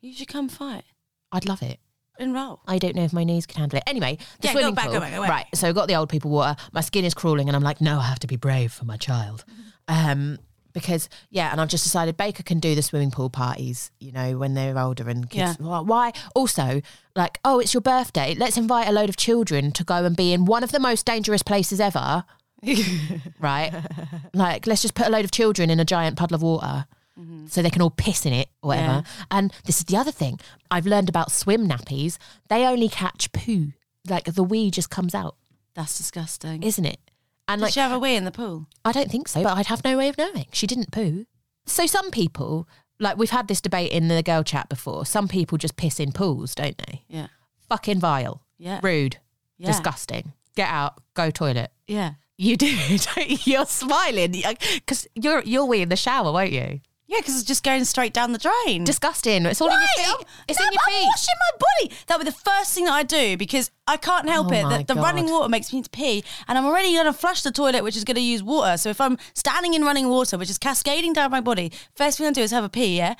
You 0.00 0.12
should 0.12 0.28
come 0.28 0.48
fight. 0.48 0.84
I'd 1.32 1.46
love 1.48 1.62
it. 1.62 1.78
Enroll. 2.18 2.60
I 2.66 2.78
don't 2.78 2.96
know 2.96 3.04
if 3.04 3.12
my 3.12 3.24
knees 3.24 3.44
can 3.46 3.60
handle 3.60 3.76
it. 3.78 3.82
Anyway, 3.86 4.16
the 4.40 4.48
Yeah, 4.48 4.52
go 4.54 4.58
swimming 4.60 4.74
back, 4.74 4.84
pool. 4.86 4.94
go 4.94 5.00
back, 5.00 5.14
go 5.14 5.20
back. 5.22 5.30
Right. 5.30 5.46
So 5.54 5.68
I 5.68 5.72
got 5.72 5.86
the 5.86 5.96
old 5.96 6.08
people 6.08 6.30
water. 6.30 6.56
My 6.72 6.80
skin 6.80 7.04
is 7.04 7.12
crawling, 7.14 7.48
and 7.48 7.54
I'm 7.56 7.62
like, 7.62 7.80
no, 7.80 7.98
I 7.98 8.04
have 8.04 8.18
to 8.20 8.26
be 8.26 8.36
brave 8.36 8.72
for 8.72 8.84
my 8.84 8.96
child. 8.96 9.44
Um, 9.88 10.38
because 10.72 11.08
yeah, 11.30 11.52
and 11.52 11.60
I've 11.60 11.68
just 11.68 11.84
decided 11.84 12.16
Baker 12.16 12.42
can 12.42 12.58
do 12.58 12.74
the 12.74 12.82
swimming 12.82 13.12
pool 13.12 13.30
parties. 13.30 13.92
You 14.00 14.10
know, 14.10 14.36
when 14.36 14.54
they're 14.54 14.76
older 14.78 15.08
and 15.08 15.30
kids. 15.30 15.58
Why- 15.60 15.78
Why? 15.80 16.12
Also, 16.34 16.82
like, 17.14 17.38
oh, 17.44 17.60
it's 17.60 17.72
your 17.72 17.80
birthday. 17.82 18.34
Let's 18.36 18.56
invite 18.56 18.88
a 18.88 18.92
load 18.92 19.08
of 19.08 19.16
children 19.16 19.70
to 19.72 19.84
go 19.84 20.04
and 20.04 20.16
be 20.16 20.32
in 20.32 20.44
one 20.44 20.64
of 20.64 20.72
the 20.72 20.80
most 20.80 21.06
dangerous 21.06 21.42
places 21.44 21.80
ever. 21.80 22.24
right? 23.40 23.72
Like, 24.34 24.66
let's 24.66 24.82
just 24.82 24.94
put 24.94 25.06
a 25.06 25.10
load 25.10 25.24
of 25.24 25.30
children 25.30 25.70
in 25.70 25.80
a 25.80 25.84
giant 25.84 26.16
puddle 26.18 26.34
of 26.34 26.42
water 26.42 26.84
mm-hmm. 27.18 27.46
so 27.46 27.62
they 27.62 27.70
can 27.70 27.80
all 27.80 27.90
piss 27.90 28.26
in 28.26 28.34
it 28.34 28.48
or 28.62 28.68
whatever. 28.68 28.92
Yeah. 28.92 29.02
And 29.30 29.52
this 29.64 29.78
is 29.78 29.84
the 29.84 29.96
other 29.96 30.12
thing 30.12 30.38
I've 30.70 30.84
learned 30.86 31.08
about 31.08 31.32
swim 31.32 31.66
nappies. 31.66 32.18
They 32.48 32.66
only 32.66 32.88
catch 32.90 33.32
poo. 33.32 33.72
Like 34.08 34.24
the 34.34 34.44
wee 34.44 34.70
just 34.70 34.90
comes 34.90 35.14
out, 35.14 35.36
That's 35.74 35.96
disgusting. 35.96 36.62
isn't 36.62 36.84
it? 36.84 37.00
And 37.48 37.60
Did 37.60 37.64
like, 37.66 37.72
she 37.74 37.80
have 37.80 37.92
a 37.92 37.98
wee 37.98 38.14
in 38.14 38.24
the 38.24 38.30
pool? 38.30 38.66
I 38.84 38.92
don't 38.92 39.10
think 39.10 39.28
so, 39.28 39.42
but 39.42 39.56
I'd 39.56 39.66
have 39.66 39.84
no 39.84 39.96
way 39.96 40.08
of 40.10 40.18
knowing. 40.18 40.46
She 40.52 40.66
didn't 40.66 40.92
poo. 40.92 41.24
So 41.64 41.86
some 41.86 42.10
people, 42.10 42.68
like 43.00 43.16
we've 43.16 43.30
had 43.30 43.48
this 43.48 43.60
debate 43.62 43.92
in 43.92 44.08
the 44.08 44.22
girl 44.22 44.42
chat 44.42 44.68
before, 44.68 45.06
some 45.06 45.28
people 45.28 45.56
just 45.56 45.76
piss 45.76 45.98
in 45.98 46.12
pools, 46.12 46.54
don't 46.54 46.76
they? 46.78 47.04
Yeah. 47.08 47.28
Fucking 47.68 48.00
vile, 48.00 48.42
Yeah. 48.58 48.80
rude, 48.82 49.16
Yeah. 49.56 49.68
disgusting. 49.68 50.32
Get 50.56 50.68
out, 50.68 51.00
go 51.14 51.30
toilet. 51.30 51.70
Yeah. 51.86 52.14
You 52.38 52.56
do. 52.56 52.66
you're 53.44 53.66
smiling 53.66 54.32
because 54.32 55.06
uh, 55.06 55.08
you're 55.14 55.42
you'll 55.42 55.68
wee 55.68 55.82
in 55.82 55.88
the 55.88 55.96
shower, 55.96 56.32
won't 56.32 56.52
you? 56.52 56.80
Yeah, 57.08 57.18
because 57.18 57.36
it's 57.36 57.44
just 57.44 57.62
going 57.62 57.84
straight 57.84 58.12
down 58.12 58.32
the 58.32 58.38
drain. 58.38 58.82
Disgusting. 58.82 59.46
It's 59.46 59.60
all 59.60 59.68
in 59.68 59.74
your 59.74 59.80
I'm- 59.80 60.16
feet. 60.18 60.26
It's 60.48 60.58
no, 60.58 60.66
in 60.66 60.72
your 60.72 60.80
I'm 60.88 60.92
feet. 60.92 61.06
washing 61.06 61.34
my 61.38 61.58
body. 61.58 61.94
That 62.08 62.18
would 62.18 62.24
be 62.24 62.30
the 62.32 62.36
first 62.36 62.74
thing 62.74 62.86
that 62.86 62.94
I 62.94 63.04
do 63.04 63.36
because 63.36 63.70
I 63.86 63.96
can't 63.96 64.28
help 64.28 64.48
Oh 64.50 64.54
it. 64.54 64.86
The, 64.88 64.94
the 64.94 65.00
running 65.00 65.26
water 65.30 65.48
makes 65.48 65.72
me 65.72 65.78
need 65.78 65.84
to 65.84 65.90
pee, 65.90 66.24
and 66.48 66.58
I'm 66.58 66.66
already 66.66 66.92
going 66.92 67.06
to 67.06 67.12
flush 67.12 67.42
the 67.42 67.52
toilet, 67.52 67.84
which 67.84 67.96
is 67.96 68.02
going 68.02 68.16
to 68.16 68.20
use 68.20 68.42
water. 68.42 68.76
So 68.76 68.90
if 68.90 69.00
I'm 69.00 69.18
standing 69.34 69.74
in 69.74 69.82
running 69.84 70.08
water, 70.08 70.36
which 70.36 70.50
is 70.50 70.58
cascading 70.58 71.12
down 71.12 71.30
my 71.30 71.40
body, 71.40 71.70
first 71.94 72.18
thing 72.18 72.26
I 72.26 72.32
do 72.32 72.40
is 72.42 72.50
have 72.50 72.64
a 72.64 72.68
pee. 72.68 72.96
Yeah. 72.98 73.14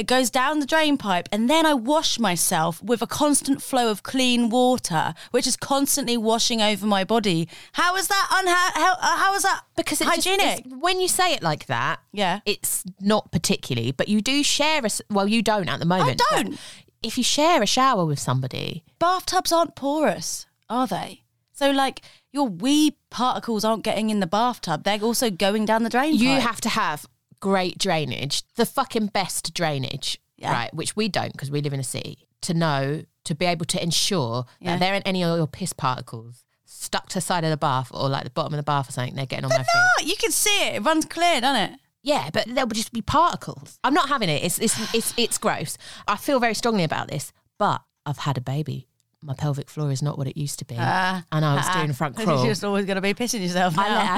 It 0.00 0.06
goes 0.06 0.30
down 0.30 0.60
the 0.60 0.66
drain 0.66 0.96
pipe, 0.96 1.28
and 1.30 1.50
then 1.50 1.66
I 1.66 1.74
wash 1.74 2.18
myself 2.18 2.82
with 2.82 3.02
a 3.02 3.06
constant 3.06 3.60
flow 3.62 3.90
of 3.90 4.02
clean 4.02 4.48
water, 4.48 5.12
which 5.30 5.46
is 5.46 5.56
constantly 5.58 6.16
washing 6.16 6.62
over 6.62 6.86
my 6.86 7.04
body. 7.04 7.48
How 7.72 7.96
is 7.96 8.08
that 8.08 8.26
unha- 8.32 8.80
how, 8.80 8.92
uh, 8.94 9.16
how 9.18 9.34
is 9.34 9.42
that 9.42 9.60
because 9.76 10.00
it's 10.00 10.08
just- 10.16 10.26
hygienic? 10.26 10.60
it's- 10.64 10.78
when 10.80 11.02
you 11.02 11.06
say 11.08 11.34
it 11.34 11.42
like 11.42 11.66
that, 11.66 12.00
Yeah. 12.12 12.40
it's 12.46 12.82
not 12.98 13.30
particularly. 13.30 13.92
But 13.92 14.08
you 14.08 14.22
do 14.22 14.42
share 14.42 14.80
a. 14.86 14.90
well, 15.12 15.28
you 15.28 15.42
don't 15.42 15.68
at 15.68 15.80
the 15.80 15.84
moment. 15.84 16.22
but 16.30 16.34
don't. 16.44 16.58
If 17.02 17.18
you 17.18 17.24
share 17.24 17.62
a 17.62 17.66
shower 17.66 18.06
with 18.06 18.18
somebody, 18.18 18.82
bathtubs 18.98 19.52
aren't 19.52 19.74
porous, 19.76 20.46
are 20.70 20.86
they? 20.86 21.24
So 21.52 21.70
like 21.72 22.00
your 22.32 22.48
wee 22.48 22.96
particles 23.10 23.66
aren't 23.66 23.84
getting 23.84 24.08
in 24.08 24.20
the 24.20 24.26
bathtub; 24.26 24.84
they're 24.84 25.02
also 25.02 25.28
going 25.30 25.66
down 25.66 25.82
the 25.82 25.90
drain. 25.90 26.14
you 26.14 26.36
pipe. 26.36 26.42
have 26.42 26.60
to 26.62 26.68
have 26.70 27.04
great 27.40 27.78
drainage, 27.78 28.42
the 28.56 28.66
fucking 28.66 29.06
best 29.08 29.52
drainage, 29.54 30.20
Yeah. 30.36 30.52
right? 30.52 30.74
Which 30.74 30.94
we 30.96 31.08
don't 31.08 31.32
because 31.32 31.50
we 31.50 31.60
live 31.60 31.72
in 31.72 31.80
a 31.80 31.84
city. 31.84 32.26
To 32.42 32.54
know 32.54 33.04
to 33.24 33.34
be 33.34 33.44
able 33.46 33.66
to 33.66 33.82
ensure 33.82 34.46
Yeah. 34.60 34.72
that 34.72 34.80
there 34.80 34.92
aren't 34.94 35.06
any 35.06 35.22
of 35.24 35.36
your 35.36 35.46
piss 35.46 35.72
particles 35.72 36.44
stuck 36.64 37.08
to 37.10 37.14
the 37.16 37.20
side 37.20 37.44
of 37.44 37.50
the 37.50 37.56
bath 37.56 37.90
or 37.92 38.08
like 38.08 38.24
the 38.24 38.30
bottom 38.30 38.54
of 38.54 38.58
the 38.58 38.62
bath 38.62 38.88
or 38.88 38.92
something. 38.92 39.14
They're 39.14 39.26
getting 39.26 39.44
on 39.44 39.50
my 39.50 39.58
feet. 39.58 39.66
Oh, 39.74 40.02
you 40.02 40.16
can 40.16 40.30
see 40.30 40.66
it. 40.68 40.76
It 40.76 40.80
runs 40.84 41.04
clear, 41.04 41.40
doesn't 41.40 41.72
it? 41.74 41.80
Yeah, 42.02 42.30
but 42.32 42.46
there 42.46 42.64
would 42.64 42.76
just 42.76 42.92
be 42.92 43.02
particles. 43.02 43.78
I'm 43.84 43.92
not 43.92 44.08
having 44.08 44.30
it. 44.30 44.42
It's 44.42 44.58
it's 44.58 44.94
it's 44.94 45.12
it's 45.18 45.36
gross. 45.38 45.76
I 46.08 46.16
feel 46.16 46.40
very 46.40 46.54
strongly 46.54 46.84
about 46.84 47.08
this, 47.08 47.32
but 47.58 47.82
I've 48.06 48.18
had 48.18 48.38
a 48.38 48.40
baby. 48.40 48.88
My 49.22 49.34
pelvic 49.34 49.68
floor 49.68 49.90
is 49.92 50.00
not 50.00 50.16
what 50.16 50.26
it 50.26 50.34
used 50.38 50.60
to 50.60 50.64
be, 50.64 50.76
Ah, 50.78 51.22
and 51.30 51.44
I 51.44 51.54
was 51.56 51.68
doing 51.68 51.92
front 51.92 52.16
crawl. 52.16 52.38
You're 52.38 52.46
just 52.52 52.64
always 52.64 52.86
going 52.86 52.94
to 52.96 53.02
be 53.02 53.12
pissing 53.12 53.42
yourself 53.42 53.76
now. 53.76 53.84
I 53.84 53.88
let, 53.88 54.06
a, 54.06 54.08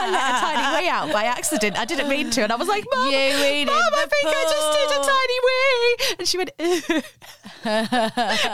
I 0.00 0.10
let 0.10 0.30
a 0.30 0.32
tiny 0.40 0.84
wee 0.84 0.88
out 0.88 1.12
by 1.12 1.24
accident. 1.24 1.78
I 1.78 1.84
didn't 1.84 2.08
mean 2.08 2.30
to, 2.30 2.44
and 2.44 2.50
I 2.50 2.56
was 2.56 2.66
like, 2.66 2.86
"Mum, 2.90 3.10
You 3.10 3.18
weed 3.18 3.68
I 3.70 4.06
think 4.08 4.24
I 4.24 4.44
just 4.48 4.72
did 4.78 4.90
a 4.96 5.00
tiny 5.04 5.38
wee," 5.44 5.96
and 6.18 6.26
she 6.28 6.38
went. 6.38 6.50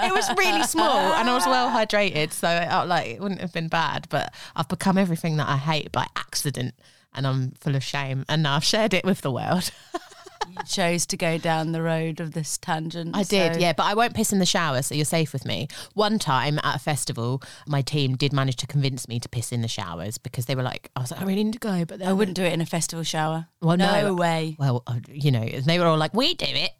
it 0.09 0.13
was 0.13 0.29
really 0.37 0.65
small, 0.65 0.99
and 0.99 1.31
I 1.31 1.35
was 1.35 1.47
well 1.47 1.71
hydrated, 1.71 2.33
so 2.33 2.49
I, 2.49 2.83
like 2.83 3.07
it 3.07 3.21
wouldn't 3.21 3.41
have 3.41 3.53
been 3.53 3.69
bad. 3.69 4.09
But 4.11 4.35
I've 4.57 4.67
become 4.69 4.99
everything 4.99 5.37
that 5.37 5.49
I 5.49 5.59
hate 5.59 5.93
by 5.93 6.09
accident, 6.17 6.75
and 7.15 7.25
I'm 7.25 7.53
full 7.53 7.77
of 7.77 7.85
shame. 7.85 8.25
And 8.29 8.43
now 8.43 8.57
I've 8.57 8.65
shared 8.65 8.95
it 8.95 9.05
with 9.05 9.21
the 9.21 9.31
world. 9.31 9.71
you 10.49 10.57
chose 10.67 11.07
to 11.07 11.17
go 11.17 11.39
down 11.39 11.73
the 11.73 11.83
road 11.83 12.21
of 12.21 12.33
this 12.33 12.59
tangent. 12.59 13.17
I 13.17 13.23
did, 13.23 13.55
so- 13.55 13.61
yeah, 13.61 13.73
but 13.73 13.85
I 13.85 13.95
won't 13.95 14.15
piss 14.15 14.33
in 14.33 14.39
the 14.39 14.47
shower, 14.47 14.83
so 14.83 14.95
you're 14.95 15.05
safe 15.05 15.33
with 15.33 15.45
me. 15.45 15.69
One 15.95 16.19
time 16.19 16.59
at 16.63 16.77
a 16.77 16.79
festival, 16.79 17.43
my 17.67 17.83
team 17.83 18.17
did 18.17 18.33
manage 18.33 18.57
to 18.57 18.67
convince 18.67 19.09
me 19.09 19.21
to 19.21 19.29
piss 19.29 19.53
in 19.53 19.63
the 19.63 19.69
showers 19.69 20.19
because 20.19 20.47
they 20.47 20.55
were 20.55 20.63
like, 20.63 20.91
I 20.97 21.01
was 21.01 21.11
like, 21.11 21.21
I 21.21 21.25
really 21.25 21.45
need 21.45 21.53
to 21.55 21.59
go, 21.59 21.85
but 21.85 22.03
I 22.03 22.13
wouldn't 22.13 22.37
do 22.37 22.43
it 22.45 22.53
in 22.53 22.61
a 22.61 22.67
festival 22.67 23.05
shower. 23.05 23.47
Well, 23.61 23.77
no, 23.77 24.03
no. 24.03 24.15
way. 24.15 24.57
well, 24.59 24.83
uh, 24.87 24.99
you 25.09 25.31
know, 25.31 25.45
they 25.47 25.79
were 25.79 25.87
all 25.87 25.99
like, 25.99 26.15
we 26.15 26.35
do 26.35 26.47
it. 26.49 26.71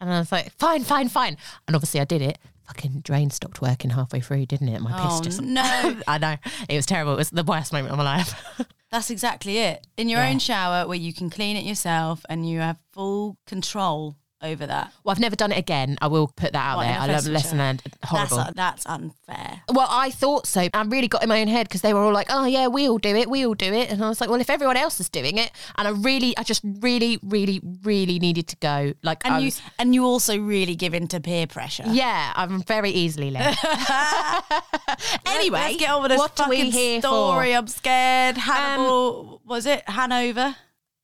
And 0.00 0.12
I 0.12 0.18
was 0.18 0.32
like, 0.32 0.52
fine, 0.58 0.82
fine, 0.84 1.08
fine. 1.08 1.36
And 1.66 1.74
obviously 1.74 2.00
I 2.00 2.04
did 2.04 2.20
it. 2.22 2.38
Fucking 2.66 3.00
drain 3.00 3.30
stopped 3.30 3.60
working 3.60 3.90
halfway 3.90 4.20
through, 4.20 4.46
didn't 4.46 4.68
it? 4.68 4.80
My 4.80 4.92
piss 4.92 5.18
Oh, 5.18 5.22
just. 5.22 5.40
no. 5.42 5.62
I 6.08 6.18
know. 6.18 6.36
It 6.68 6.76
was 6.76 6.86
terrible. 6.86 7.12
It 7.12 7.18
was 7.18 7.30
the 7.30 7.44
worst 7.44 7.72
moment 7.72 7.92
of 7.92 7.98
my 7.98 8.04
life. 8.04 8.34
That's 8.94 9.10
exactly 9.10 9.58
it. 9.58 9.88
In 9.96 10.08
your 10.08 10.20
Yeah. 10.20 10.28
own 10.28 10.38
shower 10.38 10.86
where 10.86 10.96
you 10.96 11.12
can 11.12 11.28
clean 11.28 11.56
it 11.56 11.64
yourself 11.64 12.24
and 12.28 12.48
you 12.48 12.60
have 12.60 12.76
full 12.92 13.38
control 13.44 14.14
over 14.44 14.66
that. 14.66 14.92
well, 15.02 15.12
I've 15.12 15.20
never 15.20 15.34
done 15.36 15.50
it 15.52 15.58
again. 15.58 15.96
I 16.00 16.06
will 16.06 16.28
put 16.28 16.52
that 16.52 16.64
out 16.64 16.76
What, 16.76 16.86
in 16.86 16.92
there. 16.92 16.98
a 17.00 17.02
I 17.02 17.06
learned 17.06 17.14
festival 17.14 17.34
lesson 17.34 17.58
learned. 17.58 17.82
Horrible. 18.04 18.36
That's, 18.36 18.52
that's 18.54 18.86
unfair. 18.86 19.62
Well, 19.72 19.88
I 19.90 20.10
thought 20.10 20.46
so. 20.46 20.68
I 20.72 20.82
really 20.82 21.08
got 21.08 21.22
in 21.22 21.28
my 21.28 21.40
own 21.40 21.48
head 21.48 21.66
because 21.68 21.80
they 21.80 21.94
were 21.94 22.00
all 22.00 22.12
like, 22.12 22.26
"Oh 22.30 22.44
yeah, 22.44 22.68
we 22.68 22.88
all 22.88 22.98
do 22.98 23.16
it, 23.16 23.28
we 23.30 23.46
all 23.46 23.54
do 23.54 23.72
it," 23.72 23.90
and 23.90 24.04
I 24.04 24.08
was 24.08 24.20
like, 24.20 24.30
"Well, 24.30 24.40
if 24.40 24.50
everyone 24.50 24.76
else 24.76 25.00
is 25.00 25.08
doing 25.08 25.38
it," 25.38 25.50
and 25.76 25.88
I 25.88 25.90
really, 25.92 26.36
I 26.36 26.42
just 26.42 26.62
really, 26.80 27.18
really, 27.22 27.60
really 27.82 28.18
needed 28.18 28.46
to 28.48 28.56
go. 28.56 28.92
Like, 29.02 29.24
And 29.24 29.34
I 29.34 29.38
you 29.40 29.44
was- 29.46 29.62
and 29.78 29.94
you 29.94 30.04
also 30.04 30.38
really 30.38 30.76
give 30.76 30.94
in 30.94 31.08
to 31.08 31.20
peer 31.20 31.46
pressure. 31.46 31.84
yeah, 31.86 32.32
I'm 32.36 32.62
very 32.62 32.90
easily 32.90 33.30
led. 33.30 33.56
anyway, 35.26 35.58
Let's 35.60 35.76
get 35.76 35.90
on 35.90 36.02
with 36.02 36.10
this 36.10 36.18
what 36.18 36.38
are 36.40 36.48
we 36.48 36.56
fucking 36.56 36.72
here 36.72 37.00
story. 37.00 37.52
for? 37.52 37.56
I'm 37.58 37.66
scared. 37.68 38.36
Um, 38.36 38.42
Hannibal, 38.42 39.40
was 39.44 39.66
it 39.66 39.88
Hanover? 39.88 40.56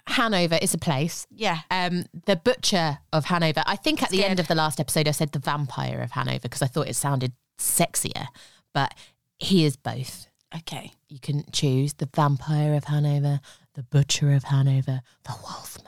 Hanover 0.07 0.59
is 0.61 0.75
a 0.75 0.78
place. 0.78 1.26
Yeah. 1.30 1.61
Um, 1.71 2.04
the 2.26 2.37
butcher 2.37 2.99
of 3.12 3.26
Hanover. 3.26 3.62
I 3.66 3.76
think 3.76 4.02
at 4.02 4.11
the 4.11 4.19
Scared. 4.19 4.30
end 4.30 4.40
of 4.40 4.49
the 4.49 4.54
last 4.54 4.80
episode, 4.80 5.07
I 5.09 5.12
said 5.12 5.33
the 5.33 5.38
vampire 5.38 6.00
of 6.00 6.12
Hanover 6.12 6.40
because 6.40 6.62
I 6.62 6.66
thought 6.66 6.88
it 6.88 6.97
sounded 6.97 7.33
sexier, 7.59 8.26
but 8.75 8.95
he 9.38 9.64
is 9.64 9.76
both. 9.76 10.26
Okay. 10.57 10.92
You 11.09 11.19
can 11.21 11.45
choose 11.52 11.95
the 11.95 12.09
vampire 12.14 12.75
of 12.75 12.85
Hanover, 12.85 13.40
the 13.75 13.83
butcher 13.85 14.33
of 14.33 14.45
Hanover, 14.45 15.00
the 15.25 15.35
wolfman. 15.42 15.87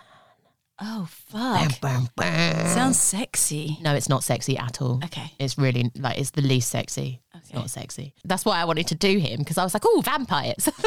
Oh 0.80 1.06
fuck. 1.08 1.80
Bam, 1.80 2.08
bam. 2.16 2.66
Sounds 2.66 2.98
sexy. 2.98 3.78
No, 3.82 3.94
it's 3.94 4.08
not 4.08 4.24
sexy 4.24 4.56
at 4.58 4.82
all. 4.82 5.00
Okay. 5.04 5.32
It's 5.38 5.56
really 5.56 5.90
like 5.96 6.18
it's 6.18 6.30
the 6.30 6.42
least 6.42 6.70
sexy. 6.70 7.21
It's 7.52 7.60
not 7.60 7.70
sexy. 7.70 8.14
That's 8.24 8.44
why 8.44 8.60
I 8.60 8.64
wanted 8.64 8.86
to 8.88 8.94
do 8.94 9.18
him 9.18 9.38
because 9.38 9.58
I 9.58 9.64
was 9.64 9.74
like, 9.74 9.84
oh, 9.86 10.02
vampires. 10.04 10.68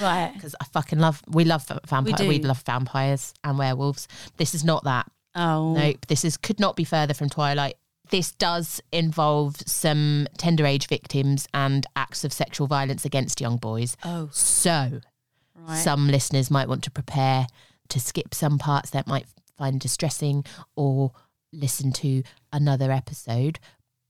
Right. 0.00 0.32
Because 0.34 0.54
I 0.60 0.64
fucking 0.64 0.98
love. 0.98 1.22
We 1.28 1.44
love 1.44 1.64
vampires. 1.86 2.20
We 2.20 2.38
We, 2.38 2.38
love 2.42 2.62
vampires 2.66 3.32
and 3.44 3.56
werewolves. 3.58 4.08
This 4.36 4.54
is 4.54 4.62
not 4.62 4.84
that. 4.84 5.10
Oh. 5.34 5.72
Nope. 5.74 6.06
This 6.08 6.22
is 6.24 6.36
could 6.36 6.60
not 6.60 6.76
be 6.76 6.84
further 6.84 7.14
from 7.14 7.30
Twilight. 7.30 7.76
This 8.10 8.32
does 8.32 8.82
involve 8.92 9.56
some 9.64 10.26
tender 10.36 10.66
age 10.66 10.86
victims 10.88 11.46
and 11.54 11.86
acts 11.96 12.24
of 12.24 12.32
sexual 12.32 12.66
violence 12.66 13.04
against 13.06 13.40
young 13.40 13.56
boys. 13.56 13.96
Oh. 14.04 14.28
So 14.32 15.00
Right. 15.54 15.76
some 15.78 16.08
listeners 16.08 16.50
might 16.50 16.68
want 16.68 16.84
to 16.84 16.90
prepare 16.90 17.46
to 17.88 18.00
skip 18.00 18.34
some 18.34 18.58
parts 18.58 18.90
that 18.90 19.06
might 19.06 19.26
find 19.56 19.80
distressing 19.80 20.44
or 20.74 21.12
listen 21.52 21.90
to 21.92 22.22
another 22.52 22.92
episode. 22.92 23.58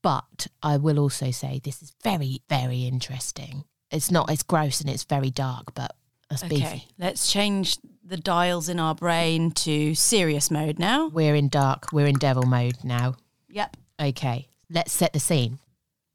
But 0.01 0.47
I 0.63 0.77
will 0.77 0.99
also 0.99 1.31
say 1.31 1.59
this 1.63 1.81
is 1.81 1.93
very, 2.03 2.41
very 2.49 2.83
interesting. 2.85 3.65
It's 3.91 4.11
not, 4.11 4.29
it's 4.31 4.43
gross 4.43 4.81
and 4.81 4.89
it's 4.89 5.03
very 5.03 5.29
dark, 5.31 5.73
but 5.73 5.95
that's 6.29 6.43
Okay. 6.43 6.55
beefy. 6.57 6.87
Let's 6.97 7.31
change 7.31 7.77
the 8.03 8.17
dials 8.17 8.69
in 8.69 8.79
our 8.79 8.95
brain 8.95 9.51
to 9.51 9.95
serious 9.95 10.49
mode 10.51 10.79
now. 10.79 11.07
We're 11.07 11.35
in 11.35 11.49
dark, 11.49 11.91
we're 11.91 12.05
in 12.07 12.17
devil 12.17 12.43
mode 12.43 12.83
now. 12.83 13.15
Yep. 13.49 13.77
Okay, 13.99 14.47
let's 14.69 14.91
set 14.91 15.13
the 15.13 15.19
scene. 15.19 15.59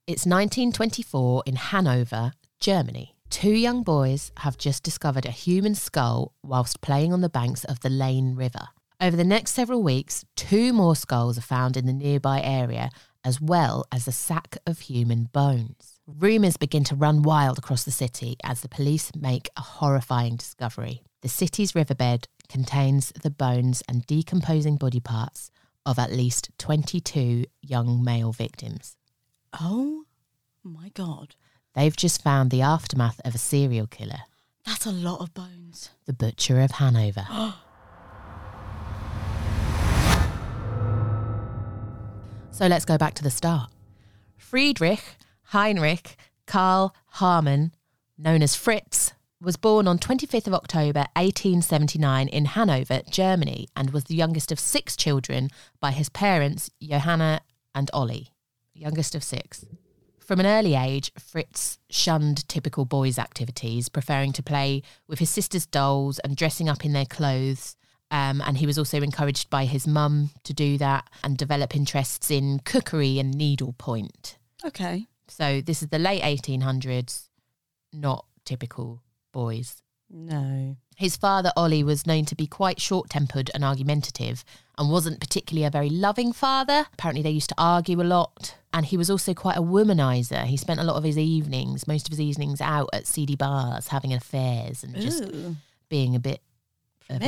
It's 0.07 0.25
1924 0.27 1.43
in 1.47 1.57
Hanover, 1.57 2.33
Germany. 2.61 3.17
Two 3.31 3.53
young 3.53 3.83
boys 3.83 4.31
have 4.39 4.59
just 4.59 4.83
discovered 4.83 5.25
a 5.27 5.31
human 5.31 5.75
skull 5.75 6.33
whilst 6.43 6.81
playing 6.83 7.13
on 7.13 7.21
the 7.23 7.29
banks 7.31 7.65
of 7.65 7.81
the 7.81 7.89
Leine 7.91 8.37
River. 8.37 8.69
Over 9.01 9.17
the 9.17 9.25
next 9.25 9.53
several 9.53 9.83
weeks, 9.83 10.25
two 10.37 10.73
more 10.73 10.95
skulls 10.95 11.37
are 11.39 11.41
found 11.43 11.77
in 11.77 11.87
the 11.87 11.93
nearby 11.93 12.41
area, 12.43 12.91
as 13.25 13.41
well 13.41 13.85
as 13.93 14.07
a 14.09 14.13
sack 14.13 14.57
of 14.67 14.81
human 14.81 15.25
bones. 15.33 16.01
Rumours 16.07 16.57
begin 16.57 16.85
to 16.85 16.95
run 16.97 17.23
wild 17.23 17.59
across 17.59 17.85
the 17.85 17.91
city 17.91 18.37
as 18.43 18.61
the 18.61 18.69
police 18.69 19.13
make 19.15 19.49
a 19.57 19.61
horrifying 19.63 20.37
discovery. 20.37 21.03
The 21.23 21.29
city's 21.29 21.75
riverbed 21.75 22.27
contains 22.49 23.13
the 23.23 23.31
bones 23.31 23.83
and 23.89 24.05
decomposing 24.07 24.77
body 24.77 25.01
parts 25.01 25.51
of 25.87 25.99
at 25.99 26.13
least 26.13 26.51
22 26.59 27.45
young 27.63 28.03
male 28.05 28.33
victims. 28.33 28.97
Oh 29.61 30.05
my 30.65 30.91
god. 30.95 31.35
They've 31.75 31.97
just 31.97 32.23
found 32.23 32.51
the 32.51 32.63
aftermath 32.63 33.21
of 33.25 33.35
a 33.35 33.39
serial 33.39 33.87
killer, 33.87 34.23
That's 34.67 34.85
a 34.87 34.93
lot 34.93 35.21
of 35.21 35.33
bones. 35.33 35.91
the 36.07 36.13
Butcher 36.13 36.61
of 36.61 36.73
Hanover. 36.73 37.27
so 42.53 42.67
let's 42.67 42.85
go 42.85 42.97
back 42.97 43.15
to 43.15 43.23
the 43.23 43.31
start. 43.31 43.71
Friedrich 44.37 45.17
Heinrich 45.47 46.17
Karl 46.47 46.95
Haarmann, 47.17 47.73
known 48.17 48.43
as 48.43 48.55
Fritz, 48.55 49.13
was 49.41 49.57
born 49.57 49.89
on 49.89 49.99
25th 49.99 50.47
of 50.47 50.55
October 50.55 51.01
1879 51.17 52.29
in 52.29 52.45
Hanover, 52.45 53.03
Germany, 53.11 53.69
and 53.75 53.91
was 53.91 54.05
the 54.05 54.15
youngest 54.15 54.53
of 54.53 54.61
six 54.61 54.97
children 54.97 55.51
by 55.81 55.91
his 55.91 56.09
parents, 56.09 56.71
Johanna 56.81 57.41
and 57.75 57.91
Ollie. 57.93 58.33
Youngest 58.75 59.15
of 59.15 59.25
six. 59.25 59.65
From 60.21 60.41
an 60.41 60.47
early 60.47 60.75
age, 60.75 61.11
Fritz 61.19 61.79
shunned 61.91 62.49
typical 62.49 62.85
boys' 62.85 63.19
activities, 63.19 63.89
preferring 63.89 64.33
to 64.35 64.43
play 64.43 64.83
with 65.09 65.19
his 65.19 65.31
sister's 65.31 65.67
dolls 65.67 66.19
and 66.21 66.37
dressing 66.37 66.69
up 66.69 66.85
in 66.85 66.93
their 66.93 67.05
clothes. 67.05 67.77
Um, 68.13 68.43
and 68.43 68.59
he 68.59 68.67
was 68.67 68.79
also 68.79 69.01
encouraged 69.01 69.49
by 69.49 69.65
his 69.65 69.87
mum 69.87 70.31
to 70.45 70.53
do 70.53 70.77
that 70.77 71.09
and 71.25 71.37
develop 71.37 71.75
interests 71.75 72.31
in 72.31 72.61
cookery 72.61 73.19
and 73.19 73.33
needlepoint. 73.33 74.37
Okay. 74.63 75.07
So 75.29 75.63
this 75.63 75.83
is 75.83 75.89
the 75.89 75.99
late 75.99 76.23
1800s, 76.23 77.29
not 77.91 78.27
typical 78.45 79.03
boys. 79.33 79.83
No. 80.11 80.77
His 80.97 81.17
father, 81.17 81.53
Ollie, 81.57 81.83
was 81.83 82.07
known 82.07 82.27
to 82.27 82.35
be 82.35 82.47
quite 82.47 82.83
short 82.83 83.09
tempered 83.09 83.51
and 83.55 83.65
argumentative 83.65 84.45
and 84.77 84.91
wasn't 84.91 85.19
particularly 85.19 85.65
a 85.65 85.71
very 85.71 85.89
loving 85.89 86.35
father. 86.35 86.85
Apparently, 86.93 87.23
they 87.23 87.31
used 87.31 87.49
to 87.49 87.55
argue 87.57 88.03
a 88.03 88.05
lot. 88.05 88.57
And 88.75 88.85
he 88.85 88.99
was 88.99 89.09
also 89.09 89.33
quite 89.33 89.57
a 89.57 89.63
womanizer. 89.63 90.45
He 90.45 90.59
spent 90.59 90.81
a 90.81 90.85
lot 90.85 90.97
of 90.97 91.05
his 91.05 91.17
evenings, 91.17 91.89
most 91.89 92.09
of 92.09 92.13
his 92.13 92.21
evenings 92.21 92.61
out 92.61 92.91
at 92.93 93.07
seedy 93.07 93.37
bars, 93.37 93.89
having 93.89 94.13
affairs 94.13 94.85
and 94.85 94.95
just 94.97 95.25
Ooh. 95.25 95.57
being 95.89 96.15
a 96.15 96.21
bit 96.21 96.43
of 97.17 97.23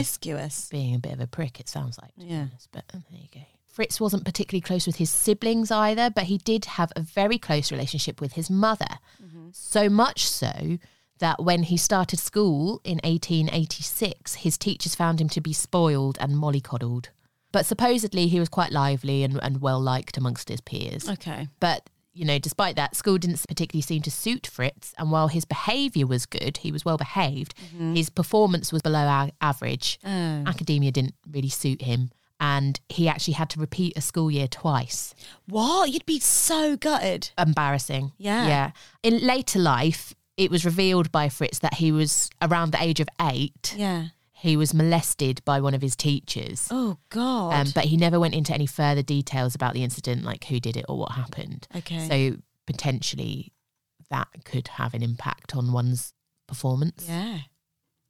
a, 0.70 0.76
being 0.76 0.94
a 0.94 0.98
bit 0.98 1.12
of 1.12 1.20
a 1.20 1.26
prick, 1.26 1.60
it 1.60 1.68
sounds 1.68 1.98
like. 1.98 2.12
Yeah. 2.16 2.42
honest, 2.42 2.68
But 2.72 2.84
um, 2.92 3.04
there 3.10 3.20
you 3.20 3.28
go. 3.32 3.40
Fritz 3.66 4.00
wasn't 4.00 4.24
particularly 4.24 4.60
close 4.60 4.86
with 4.86 4.96
his 4.96 5.10
siblings 5.10 5.72
either, 5.72 6.08
but 6.08 6.24
he 6.24 6.38
did 6.38 6.64
have 6.64 6.92
a 6.94 7.00
very 7.00 7.38
close 7.38 7.72
relationship 7.72 8.20
with 8.20 8.34
his 8.34 8.48
mother. 8.48 8.98
So 9.52 9.88
much 9.88 10.28
so 10.28 10.78
that 11.18 11.42
when 11.42 11.64
he 11.64 11.76
started 11.76 12.18
school 12.18 12.80
in 12.84 12.98
1886, 13.04 14.34
his 14.34 14.58
teachers 14.58 14.94
found 14.94 15.20
him 15.20 15.28
to 15.30 15.40
be 15.40 15.52
spoiled 15.52 16.18
and 16.20 16.34
mollycoddled. 16.34 17.06
But 17.52 17.66
supposedly 17.66 18.26
he 18.26 18.40
was 18.40 18.48
quite 18.48 18.72
lively 18.72 19.22
and, 19.22 19.40
and 19.42 19.60
well 19.60 19.80
liked 19.80 20.16
amongst 20.16 20.48
his 20.48 20.60
peers. 20.60 21.08
Okay. 21.08 21.48
But, 21.60 21.88
you 22.14 22.24
know, 22.24 22.38
despite 22.38 22.76
that, 22.76 22.96
school 22.96 23.18
didn't 23.18 23.44
particularly 23.46 23.82
seem 23.82 24.02
to 24.02 24.10
suit 24.10 24.46
Fritz. 24.46 24.94
And 24.98 25.10
while 25.10 25.28
his 25.28 25.44
behaviour 25.44 26.06
was 26.06 26.26
good, 26.26 26.58
he 26.58 26.72
was 26.72 26.84
well 26.84 26.96
behaved, 26.96 27.54
mm-hmm. 27.56 27.94
his 27.94 28.08
performance 28.08 28.72
was 28.72 28.82
below 28.82 29.00
our 29.06 29.30
average. 29.40 29.98
Oh. 30.04 30.44
Academia 30.46 30.92
didn't 30.92 31.14
really 31.30 31.48
suit 31.48 31.82
him. 31.82 32.10
and 32.40 32.80
he 32.88 33.08
actually 33.08 33.34
had 33.34 33.48
to 33.50 33.60
repeat 33.60 33.96
a 33.96 34.00
school 34.00 34.30
year 34.30 34.48
twice. 34.48 35.14
What? 35.48 35.90
You'd 35.90 36.04
be 36.06 36.20
so 36.20 36.76
gutted. 36.76 37.30
Embarrassing. 37.38 38.12
Yeah. 38.18 38.46
Yeah. 38.46 38.70
In 39.02 39.24
later 39.26 39.58
life, 39.58 40.14
it 40.36 40.50
was 40.50 40.64
revealed 40.64 41.12
by 41.12 41.28
Fritz 41.28 41.60
that 41.60 41.74
he 41.74 41.92
was 41.92 42.28
around 42.42 42.72
the 42.72 42.82
age 42.82 43.00
of 43.00 43.08
eight. 43.20 43.74
Yeah. 43.76 44.08
He 44.44 44.56
was 44.58 44.74
molested 44.74 45.42
by 45.46 45.60
one 45.60 45.72
of 45.74 45.80
his 45.82 45.96
teachers. 45.96 46.68
Oh 46.70 46.98
God. 47.08 47.54
Um, 47.66 47.72
but 47.74 47.86
he 47.86 47.96
never 47.96 48.20
went 48.20 48.34
into 48.34 48.52
any 48.52 48.66
further 48.66 49.02
details 49.02 49.54
about 49.54 49.72
the 49.74 49.82
incident, 49.82 50.22
like 50.22 50.44
who 50.44 50.60
did 50.60 50.76
it 50.76 50.84
or 50.88 50.98
what 50.98 51.12
happened. 51.12 51.66
okay. 51.74 52.06
So 52.08 52.36
potentially 52.66 53.52
that 54.10 54.28
could 54.44 54.68
have 54.68 54.92
an 54.94 55.02
impact 55.02 55.56
on 55.56 55.72
one's 55.72 56.12
performance. 56.46 57.06
yeah. 57.08 57.38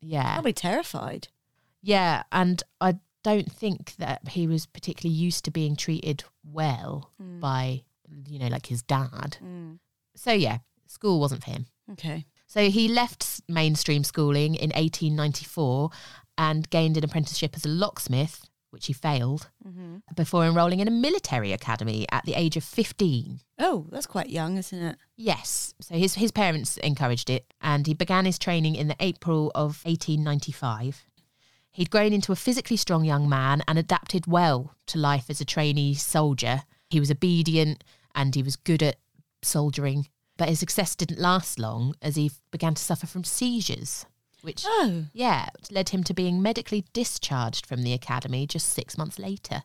Yeah. 0.01 0.35
I'll 0.37 0.43
be 0.43 0.53
terrified. 0.53 1.29
Yeah. 1.83 2.25
And 2.33 2.63
I 2.81 2.99
don't 3.23 3.51
think 3.51 3.95
that 3.97 4.29
he 4.29 4.47
was 4.47 4.67
particularly 4.67 5.15
used 5.17 5.45
to 5.45 5.51
being 5.51 5.77
treated 5.77 6.25
well 6.43 7.13
Mm. 7.23 7.41
by, 7.41 7.85
you 8.29 8.39
know, 8.41 8.49
like 8.49 8.67
his 8.67 8.83
dad. 8.83 9.39
Mm. 9.43 9.79
So 10.17 10.33
yeah, 10.33 10.59
school 10.89 11.21
wasn't 11.21 11.43
for 11.45 11.51
him. 11.53 11.67
Okay. 11.93 12.27
So 12.47 12.69
he 12.71 12.89
left 12.89 13.41
mainstream 13.49 14.05
schooling 14.05 14.55
in 14.57 14.71
1894 14.71 15.91
and 16.37 16.69
gained 16.71 16.97
an 16.97 17.05
apprenticeship 17.05 17.53
as 17.55 17.65
a 17.65 17.69
locksmith, 17.69 18.45
which 18.71 18.87
he 18.87 18.93
failed, 18.93 19.51
hmm 19.63 19.97
before 20.17 20.45
enrolling 20.45 20.81
in 20.81 20.87
a 20.87 20.93
military 20.93 21.53
academy 21.53 22.07
at 22.13 22.25
the 22.25 22.35
age 22.35 22.57
of 22.57 22.63
15. 22.63 23.41
Oh, 23.59 23.87
that's 23.91 24.07
quite 24.07 24.31
young, 24.31 24.59
isn't 24.59 24.79
it? 24.81 24.97
Yes. 25.17 25.75
So 25.81 25.95
his, 25.97 26.15
his 26.15 26.31
parents 26.31 26.77
encouraged 26.77 27.31
it, 27.31 27.53
and 27.61 27.87
he 27.87 27.95
began 27.95 28.27
his 28.27 28.39
training 28.39 28.77
in 28.77 28.87
the 28.87 28.97
April 29.01 29.51
of 29.55 29.83
1895. 29.85 31.05
He'd 31.73 31.91
grown 31.91 32.13
into 32.13 32.31
a 32.31 32.37
physically 32.37 32.77
strong 32.77 33.05
young 33.05 33.29
man 33.29 33.63
and 33.67 33.79
adapted 33.79 34.29
well 34.29 34.77
to 34.87 34.99
life 34.99 35.29
as 35.29 35.41
a 35.41 35.45
trainee 35.45 35.95
soldier. 35.95 36.63
He 36.91 37.01
was 37.01 37.11
obedient 37.11 37.83
and 38.15 38.33
he 38.35 38.43
was 38.45 38.55
good 38.55 38.83
at 38.83 38.97
soldiering, 39.43 40.07
but 40.37 40.49
his 40.49 40.61
success 40.61 40.95
didn't 40.95 41.19
last 41.19 41.59
long 41.59 41.95
as 42.01 42.15
he 42.15 42.31
began 42.53 42.75
to 42.75 42.83
suffer 42.83 43.07
from 43.09 43.25
seizures, 43.25 44.07
which, 44.45 44.65
Oh. 44.67 45.05
yeah, 45.13 45.49
led 45.71 45.89
him 45.89 46.05
to 46.05 46.15
being 46.15 46.41
medically 46.43 46.85
discharged 46.93 47.67
from 47.67 47.83
the 47.83 47.93
academy 47.93 48.47
just 48.47 48.69
six 48.69 48.97
months 48.99 49.19
later 49.19 49.63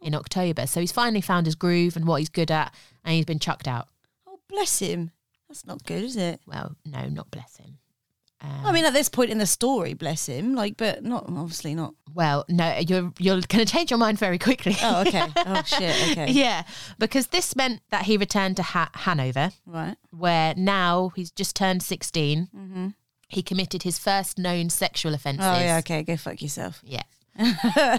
in 0.00 0.14
October. 0.14 0.66
So 0.66 0.80
he's 0.80 0.90
finally 0.92 1.20
found 1.20 1.46
his 1.46 1.54
groove 1.54 1.94
and 1.96 2.06
what 2.06 2.16
he's 2.20 2.28
good 2.28 2.50
at, 2.50 2.74
and 3.04 3.14
he's 3.14 3.24
been 3.26 3.38
chucked 3.38 3.68
out. 3.68 3.88
Oh, 4.26 4.40
bless 4.48 4.78
him. 4.80 5.10
That's 5.48 5.66
not 5.66 5.84
good, 5.84 6.02
is 6.02 6.16
it? 6.16 6.40
Well, 6.46 6.74
no, 6.84 7.06
not 7.08 7.30
bless 7.30 7.56
him. 7.58 7.78
Um, 8.40 8.66
I 8.66 8.72
mean, 8.72 8.84
at 8.84 8.92
this 8.92 9.08
point 9.08 9.30
in 9.30 9.38
the 9.38 9.46
story, 9.46 9.94
bless 9.94 10.26
him. 10.26 10.56
Like, 10.56 10.76
but 10.76 11.04
not 11.04 11.26
obviously 11.28 11.76
not. 11.76 11.94
well, 12.12 12.44
no, 12.48 12.76
you're 12.78 13.12
you're 13.20 13.40
going 13.42 13.64
to 13.64 13.66
change 13.66 13.90
your 13.92 13.98
mind 13.98 14.18
very 14.18 14.38
quickly. 14.38 14.74
Oh, 14.82 15.02
okay. 15.06 15.28
oh 15.36 15.62
shit. 15.64 16.10
Okay. 16.10 16.32
yeah, 16.32 16.64
because 16.98 17.28
this 17.28 17.54
meant 17.54 17.82
that 17.90 18.02
he 18.06 18.16
returned 18.16 18.56
to 18.56 18.64
ha- 18.64 18.90
Hanover, 18.94 19.52
Right. 19.64 19.94
where 20.10 20.54
now 20.56 21.12
he's 21.14 21.30
just 21.30 21.54
turned 21.54 21.84
16. 21.84 22.48
Mm-hmm. 22.52 22.88
He 23.32 23.42
committed 23.42 23.82
his 23.82 23.98
first 23.98 24.38
known 24.38 24.70
sexual 24.70 25.14
offences. 25.14 25.44
Oh 25.46 25.58
yeah. 25.58 25.78
Okay. 25.78 26.02
Go 26.02 26.16
fuck 26.16 26.40
yourself. 26.42 26.82
Yeah. 26.84 27.02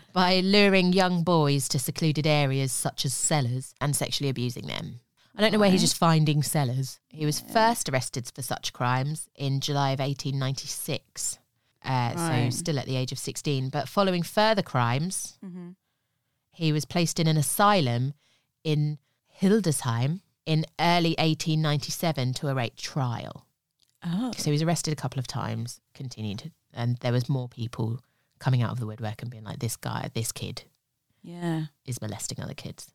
By 0.12 0.40
luring 0.40 0.92
young 0.92 1.22
boys 1.22 1.68
to 1.68 1.78
secluded 1.78 2.26
areas 2.26 2.72
such 2.72 3.04
as 3.04 3.14
cellars 3.14 3.74
and 3.80 3.94
sexually 3.94 4.30
abusing 4.30 4.66
them. 4.66 5.00
I 5.36 5.40
don't 5.42 5.52
know 5.52 5.58
where 5.58 5.70
he's 5.70 5.82
just 5.82 5.96
finding 5.98 6.42
cellars. 6.42 6.98
He 7.10 7.24
was 7.26 7.38
first 7.40 7.88
arrested 7.88 8.30
for 8.34 8.42
such 8.42 8.72
crimes 8.72 9.28
in 9.36 9.60
July 9.60 9.90
of 9.92 10.00
1896. 10.00 11.38
Uh, 11.84 12.16
So 12.16 12.50
still 12.50 12.78
at 12.78 12.86
the 12.86 12.96
age 12.96 13.12
of 13.12 13.18
16. 13.18 13.68
But 13.70 13.88
following 13.88 14.22
further 14.22 14.62
crimes, 14.62 15.38
Mm-hmm. 15.44 15.70
he 16.52 16.72
was 16.72 16.84
placed 16.84 17.20
in 17.20 17.28
an 17.28 17.36
asylum 17.36 18.14
in 18.64 18.98
Hildesheim 19.40 20.20
in 20.44 20.64
early 20.80 21.14
1897 21.18 22.34
to 22.34 22.48
await 22.48 22.76
trial. 22.76 23.46
Oh. 24.04 24.32
So 24.36 24.44
he 24.44 24.52
was 24.52 24.62
arrested 24.62 24.92
a 24.92 24.96
couple 24.96 25.18
of 25.18 25.26
times, 25.26 25.80
continued, 25.94 26.52
and 26.72 26.96
there 26.98 27.12
was 27.12 27.28
more 27.28 27.48
people 27.48 28.00
coming 28.38 28.62
out 28.62 28.70
of 28.70 28.78
the 28.80 28.86
woodwork 28.86 29.22
and 29.22 29.30
being 29.30 29.44
like, 29.44 29.58
"This 29.58 29.76
guy, 29.76 30.10
this 30.14 30.30
kid, 30.32 30.62
Yeah. 31.22 31.66
is 31.84 32.00
molesting 32.00 32.40
other 32.40 32.54
kids." 32.54 32.92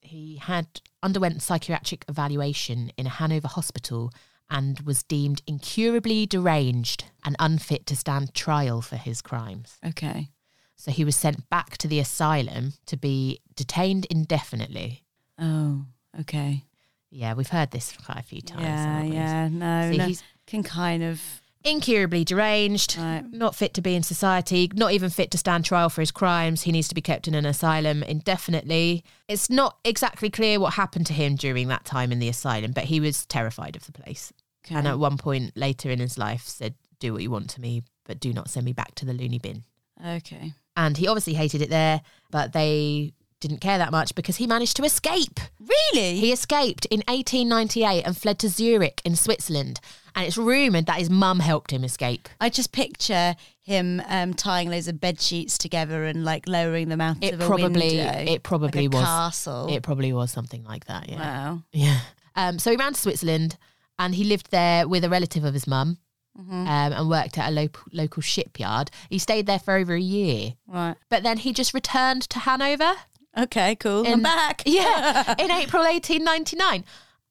He 0.00 0.36
had 0.36 0.66
underwent 1.02 1.42
psychiatric 1.42 2.04
evaluation 2.08 2.90
in 2.96 3.06
a 3.06 3.10
Hanover 3.10 3.48
hospital 3.48 4.12
and 4.50 4.80
was 4.80 5.02
deemed 5.02 5.42
incurably 5.46 6.26
deranged 6.26 7.04
and 7.24 7.34
unfit 7.38 7.86
to 7.86 7.96
stand 7.96 8.34
trial 8.34 8.82
for 8.82 8.96
his 8.96 9.22
crimes. 9.22 9.78
Okay. 9.84 10.28
So 10.76 10.90
he 10.90 11.04
was 11.04 11.16
sent 11.16 11.48
back 11.48 11.78
to 11.78 11.88
the 11.88 11.98
asylum 11.98 12.74
to 12.86 12.96
be 12.96 13.40
detained 13.56 14.04
indefinitely. 14.10 15.02
Oh. 15.38 15.86
Okay. 16.20 16.64
Yeah, 17.10 17.32
we've 17.34 17.48
heard 17.48 17.70
this 17.70 17.92
quite 18.04 18.18
a 18.18 18.22
few 18.22 18.42
times. 18.42 18.62
yeah. 18.62 19.02
Yeah. 19.04 19.48
No. 19.48 19.90
No. 19.90 20.06
he's 20.06 20.22
Can 20.46 20.62
kind 20.62 21.02
of. 21.02 21.20
incurably 21.66 22.24
deranged, 22.24 22.96
Right. 22.98 23.24
not 23.32 23.54
fit 23.54 23.72
to 23.74 23.80
be 23.80 23.94
in 23.94 24.02
society, 24.02 24.70
not 24.74 24.92
even 24.92 25.08
fit 25.08 25.30
to 25.30 25.38
stand 25.38 25.64
trial 25.64 25.88
for 25.88 26.02
his 26.02 26.10
crimes. 26.10 26.62
He 26.62 26.72
needs 26.72 26.88
to 26.88 26.94
be 26.94 27.00
kept 27.00 27.26
in 27.26 27.34
an 27.34 27.46
asylum 27.46 28.02
indefinitely. 28.02 29.02
It's 29.28 29.48
not 29.48 29.78
exactly 29.84 30.28
clear 30.28 30.60
what 30.60 30.74
happened 30.74 31.06
to 31.06 31.14
him 31.14 31.36
during 31.36 31.68
that 31.68 31.84
time 31.86 32.12
in 32.12 32.18
the 32.18 32.28
asylum, 32.28 32.72
but 32.72 32.84
he 32.84 33.00
was 33.00 33.24
terrified 33.26 33.76
of 33.76 33.86
the 33.86 33.92
place. 33.92 34.32
Okay. 34.66 34.74
And 34.74 34.86
at 34.86 34.98
one 34.98 35.16
point 35.16 35.56
later 35.56 35.90
in 35.90 36.00
his 36.00 36.18
life 36.18 36.42
said, 36.46 36.74
Do 37.00 37.14
what 37.14 37.22
you 37.22 37.30
want 37.30 37.48
to 37.50 37.60
me, 37.62 37.82
but 38.04 38.20
do 38.20 38.32
not 38.34 38.50
send 38.50 38.66
me 38.66 38.72
back 38.74 38.94
to 38.96 39.06
the 39.06 39.14
loony 39.14 39.38
bin. 39.38 39.64
okay. 40.06 40.52
And 40.76 40.96
he 40.98 41.06
obviously 41.08 41.34
hated 41.34 41.62
it 41.62 41.70
there, 41.70 42.02
but 42.30 42.52
they 42.52 43.12
didn't 43.46 43.60
care 43.60 43.78
that 43.78 43.90
much 43.92 44.14
because 44.14 44.36
he 44.36 44.46
managed 44.46 44.76
to 44.76 44.84
escape. 44.84 45.38
Really? 45.60 46.16
He 46.16 46.32
escaped 46.32 46.86
in 46.86 47.00
1898 47.08 48.02
and 48.04 48.16
fled 48.16 48.38
to 48.40 48.48
Zurich 48.48 49.00
in 49.04 49.16
Switzerland. 49.16 49.80
And 50.16 50.26
it's 50.26 50.38
rumoured 50.38 50.86
that 50.86 50.96
his 50.98 51.10
mum 51.10 51.40
helped 51.40 51.72
him 51.72 51.82
escape. 51.84 52.28
I 52.40 52.48
just 52.48 52.70
picture 52.72 53.34
him 53.62 54.00
um, 54.06 54.32
tying 54.34 54.70
loads 54.70 54.86
of 54.88 55.00
bed 55.00 55.20
sheets 55.20 55.58
together 55.58 56.04
and 56.04 56.24
like 56.24 56.46
lowering 56.46 56.88
them 56.88 57.00
out 57.00 57.16
It 57.20 57.34
of 57.34 57.40
a 57.40 57.46
probably, 57.46 57.96
window. 57.98 58.32
it 58.32 58.42
probably 58.42 58.88
like 58.88 58.94
a 58.94 58.96
was, 58.98 59.04
castle. 59.04 59.66
it 59.74 59.82
probably 59.82 60.12
was 60.12 60.30
something 60.30 60.62
like 60.64 60.86
that. 60.86 61.08
Yeah, 61.08 61.18
Wow. 61.18 61.62
yeah. 61.72 62.00
Um, 62.36 62.58
so 62.58 62.70
he 62.70 62.76
ran 62.76 62.92
to 62.94 63.00
Switzerland, 63.00 63.56
and 63.98 64.14
he 64.14 64.24
lived 64.24 64.50
there 64.50 64.86
with 64.88 65.04
a 65.04 65.08
relative 65.10 65.44
of 65.44 65.54
his 65.54 65.66
mum, 65.66 65.98
Mm-hmm. 66.36 66.52
um, 66.66 66.92
and 66.92 67.08
worked 67.08 67.38
at 67.38 67.48
a 67.48 67.52
local 67.52 67.84
local 67.92 68.20
shipyard. 68.20 68.90
He 69.08 69.20
stayed 69.20 69.46
there 69.46 69.60
for 69.60 69.74
over 69.76 69.94
a 69.94 70.00
year, 70.00 70.54
Right. 70.66 70.96
but 71.08 71.22
then 71.22 71.38
he 71.38 71.52
just 71.52 71.72
returned 71.72 72.22
to 72.22 72.40
Hanover. 72.40 72.92
Okay. 73.36 73.76
Cool. 73.76 74.04
In- 74.04 74.12
I'm 74.14 74.22
back. 74.22 74.62
Yeah, 74.66 75.34
in 75.38 75.50
April 75.50 75.82
1899, 75.82 76.84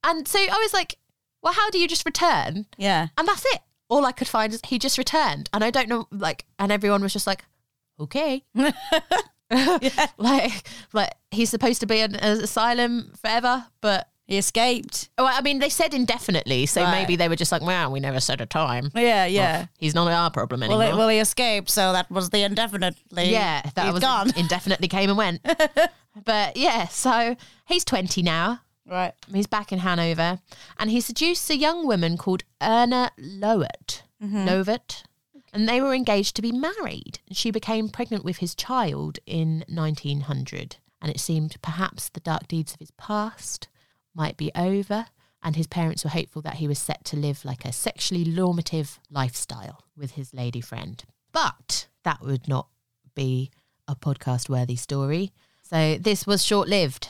and 0.03 0.27
so 0.27 0.39
I 0.39 0.59
was 0.61 0.73
like, 0.73 0.97
"Well, 1.41 1.53
how 1.53 1.69
do 1.69 1.79
you 1.79 1.87
just 1.87 2.05
return?" 2.05 2.65
Yeah. 2.77 3.07
And 3.17 3.27
that's 3.27 3.45
it. 3.45 3.61
All 3.89 4.05
I 4.05 4.11
could 4.11 4.27
find 4.27 4.53
is 4.53 4.61
he 4.65 4.79
just 4.79 4.97
returned, 4.97 5.49
and 5.53 5.63
I 5.63 5.69
don't 5.71 5.89
know, 5.89 6.07
like, 6.11 6.45
and 6.59 6.71
everyone 6.71 7.01
was 7.01 7.13
just 7.13 7.27
like, 7.27 7.45
"Okay." 7.99 8.43
like, 10.17 10.67
like 10.93 11.11
he's 11.31 11.49
supposed 11.49 11.79
to 11.81 11.85
be 11.85 11.99
in 11.99 12.15
an 12.15 12.41
asylum 12.41 13.13
forever, 13.21 13.67
but 13.81 14.09
He 14.33 14.37
escaped. 14.39 15.09
well, 15.17 15.27
I 15.31 15.41
mean, 15.41 15.59
they 15.59 15.69
said 15.69 15.93
indefinitely, 15.93 16.65
so 16.65 16.81
Right. 16.81 16.91
maybe 17.01 17.15
they 17.15 17.29
were 17.29 17.35
just 17.35 17.51
like, 17.51 17.61
"Wow, 17.61 17.89
we 17.91 17.99
never 17.99 18.19
set 18.19 18.41
a 18.41 18.45
time." 18.45 18.91
Yeah. 18.95 19.25
Yeah. 19.25 19.67
He's 19.77 19.93
not 19.95 20.11
our 20.11 20.31
problem 20.31 20.63
anymore. 20.63 20.79
Well, 20.79 20.91
he, 20.91 20.97
well, 20.97 21.09
he 21.09 21.19
escaped, 21.19 21.69
so 21.69 21.93
that 21.93 22.09
was 22.11 22.29
the 22.31 22.43
indefinitely. 22.43 23.31
yeah, 23.31 23.61
that 23.75 23.85
he's 23.85 23.93
was 23.93 24.01
gone. 24.01 24.31
indefinitely 24.35 24.87
came 24.87 25.09
and 25.09 25.17
went. 25.17 25.41
but 26.25 26.57
yeah, 26.57 26.87
so 26.87 27.35
he's 27.65 27.85
twenty 27.85 28.21
now. 28.21 28.61
Right. 28.85 29.13
He's 29.33 29.47
back 29.47 29.71
in 29.71 29.79
Hanover, 29.79 30.39
and 30.77 30.89
he 30.89 30.99
seduced 30.99 31.49
a 31.49 31.55
young 31.57 31.87
woman 31.87 32.17
called 32.17 32.43
Erna 32.61 33.11
Lowert. 33.19 34.01
Mm-hmm. 34.21 34.45
Lovett. 34.45 35.03
And 35.53 35.69
they 35.69 35.79
were 35.81 35.93
engaged 35.93 36.35
to 36.37 36.41
be 36.41 36.51
married. 36.51 37.19
She 37.31 37.51
became 37.51 37.87
pregnant 37.87 38.25
with 38.25 38.37
his 38.37 38.55
child 38.55 39.19
in 39.27 39.63
1900. 39.69 40.77
And 41.01 41.11
it 41.11 41.19
seemed 41.19 41.61
perhaps 41.61 42.09
the 42.09 42.19
dark 42.21 42.47
deeds 42.47 42.73
of 42.73 42.79
his 42.79 42.89
past 42.91 43.67
might 44.13 44.37
be 44.37 44.51
over. 44.55 45.07
And 45.45 45.57
his 45.57 45.67
parents 45.67 46.05
were 46.05 46.09
hopeful 46.09 46.41
that 46.43 46.55
he 46.55 46.69
was 46.69 46.79
set 46.79 47.03
to 47.05 47.17
live 47.17 47.43
like 47.43 47.65
a 47.65 47.73
sexually 47.73 48.23
normative 48.23 48.99
lifestyle 49.11 49.83
with 49.97 50.11
his 50.11 50.33
lady 50.33 50.61
friend. 50.61 51.03
But 51.33 51.87
that 52.03 52.21
would 52.21 52.47
not 52.47 52.67
be 53.13 53.51
a 53.87 53.95
podcast 53.95 54.47
worthy 54.47 54.77
story. 54.77 55.33
So 55.61 55.97
this 55.99 56.25
was 56.25 56.45
short 56.45 56.69
lived. 56.69 57.09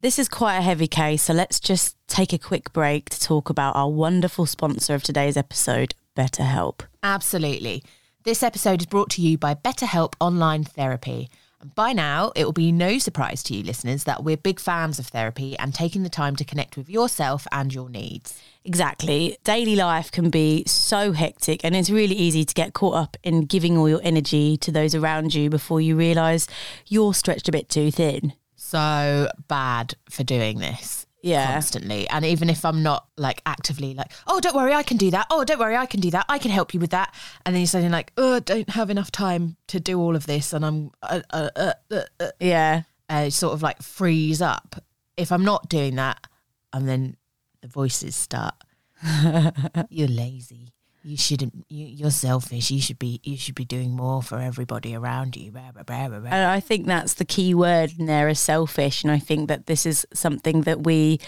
This 0.00 0.18
is 0.18 0.28
quite 0.28 0.56
a 0.56 0.62
heavy 0.62 0.86
case, 0.86 1.22
so 1.22 1.32
let's 1.32 1.58
just 1.58 1.96
take 2.06 2.32
a 2.32 2.38
quick 2.38 2.72
break 2.72 3.10
to 3.10 3.20
talk 3.20 3.50
about 3.50 3.74
our 3.74 3.88
wonderful 3.88 4.46
sponsor 4.46 4.94
of 4.94 5.02
today's 5.02 5.36
episode, 5.36 5.94
BetterHelp. 6.16 6.82
Absolutely. 7.02 7.82
This 8.22 8.42
episode 8.42 8.80
is 8.80 8.86
brought 8.86 9.10
to 9.10 9.22
you 9.22 9.38
by 9.38 9.54
BetterHelp 9.54 10.14
Online 10.20 10.62
Therapy. 10.62 11.28
By 11.74 11.92
now, 11.92 12.30
it 12.36 12.44
will 12.44 12.52
be 12.52 12.70
no 12.70 12.98
surprise 12.98 13.42
to 13.44 13.54
you, 13.54 13.64
listeners, 13.64 14.04
that 14.04 14.22
we're 14.22 14.36
big 14.36 14.60
fans 14.60 15.00
of 15.00 15.08
therapy 15.08 15.58
and 15.58 15.74
taking 15.74 16.04
the 16.04 16.08
time 16.08 16.36
to 16.36 16.44
connect 16.44 16.76
with 16.76 16.88
yourself 16.88 17.48
and 17.50 17.74
your 17.74 17.90
needs. 17.90 18.40
Exactly. 18.64 19.36
Daily 19.42 19.74
life 19.74 20.12
can 20.12 20.30
be 20.30 20.62
so 20.66 21.12
hectic, 21.12 21.64
and 21.64 21.74
it's 21.74 21.90
really 21.90 22.14
easy 22.14 22.44
to 22.44 22.54
get 22.54 22.74
caught 22.74 22.94
up 22.94 23.16
in 23.24 23.44
giving 23.44 23.76
all 23.76 23.88
your 23.88 24.00
energy 24.04 24.56
to 24.58 24.70
those 24.70 24.94
around 24.94 25.34
you 25.34 25.50
before 25.50 25.80
you 25.80 25.96
realise 25.96 26.46
you're 26.86 27.12
stretched 27.12 27.48
a 27.48 27.52
bit 27.52 27.68
too 27.68 27.90
thin. 27.90 28.34
So 28.54 29.28
bad 29.48 29.94
for 30.08 30.22
doing 30.22 30.58
this. 30.58 31.07
Yeah. 31.22 31.52
Constantly. 31.52 32.08
And 32.08 32.24
even 32.24 32.48
if 32.48 32.64
I'm 32.64 32.82
not 32.82 33.08
like 33.16 33.42
actively 33.44 33.94
like, 33.94 34.12
oh, 34.26 34.38
don't 34.40 34.54
worry, 34.54 34.72
I 34.72 34.82
can 34.82 34.96
do 34.96 35.10
that. 35.10 35.26
Oh, 35.30 35.44
don't 35.44 35.58
worry, 35.58 35.76
I 35.76 35.86
can 35.86 36.00
do 36.00 36.10
that. 36.12 36.24
I 36.28 36.38
can 36.38 36.50
help 36.50 36.72
you 36.74 36.80
with 36.80 36.90
that. 36.90 37.14
And 37.44 37.54
then 37.54 37.60
you're 37.62 37.66
saying 37.66 37.90
like, 37.90 38.12
oh, 38.16 38.36
I 38.36 38.40
don't 38.40 38.70
have 38.70 38.88
enough 38.90 39.10
time 39.10 39.56
to 39.68 39.80
do 39.80 39.98
all 40.00 40.14
of 40.14 40.26
this. 40.26 40.52
And 40.52 40.64
I'm, 40.64 40.90
uh, 41.02 41.20
uh, 41.30 41.50
uh, 41.56 41.72
uh, 41.90 42.00
uh, 42.20 42.30
Yeah. 42.40 42.82
uh, 43.08 43.30
sort 43.30 43.54
of 43.54 43.62
like 43.62 43.82
freeze 43.82 44.40
up. 44.40 44.82
If 45.16 45.32
I'm 45.32 45.44
not 45.44 45.68
doing 45.68 45.96
that, 45.96 46.24
and 46.72 46.88
then 46.88 47.16
the 47.62 47.68
voices 47.68 48.14
start. 48.14 48.54
You're 49.90 50.06
lazy. 50.08 50.72
You 51.02 51.16
shouldn't. 51.16 51.64
You, 51.68 51.86
you're 51.86 52.10
selfish. 52.10 52.70
You 52.70 52.80
should 52.80 52.98
be. 52.98 53.20
You 53.22 53.36
should 53.36 53.54
be 53.54 53.64
doing 53.64 53.92
more 53.92 54.22
for 54.22 54.38
everybody 54.38 54.94
around 54.94 55.36
you. 55.36 55.52
And 55.56 56.28
I 56.28 56.60
think 56.60 56.86
that's 56.86 57.14
the 57.14 57.24
key 57.24 57.54
word 57.54 57.92
in 57.98 58.06
there 58.06 58.28
is 58.28 58.40
selfish. 58.40 59.04
And 59.04 59.12
I 59.12 59.18
think 59.18 59.48
that 59.48 59.66
this 59.66 59.86
is 59.86 60.06
something 60.12 60.62
that 60.62 60.82
we 60.82 61.20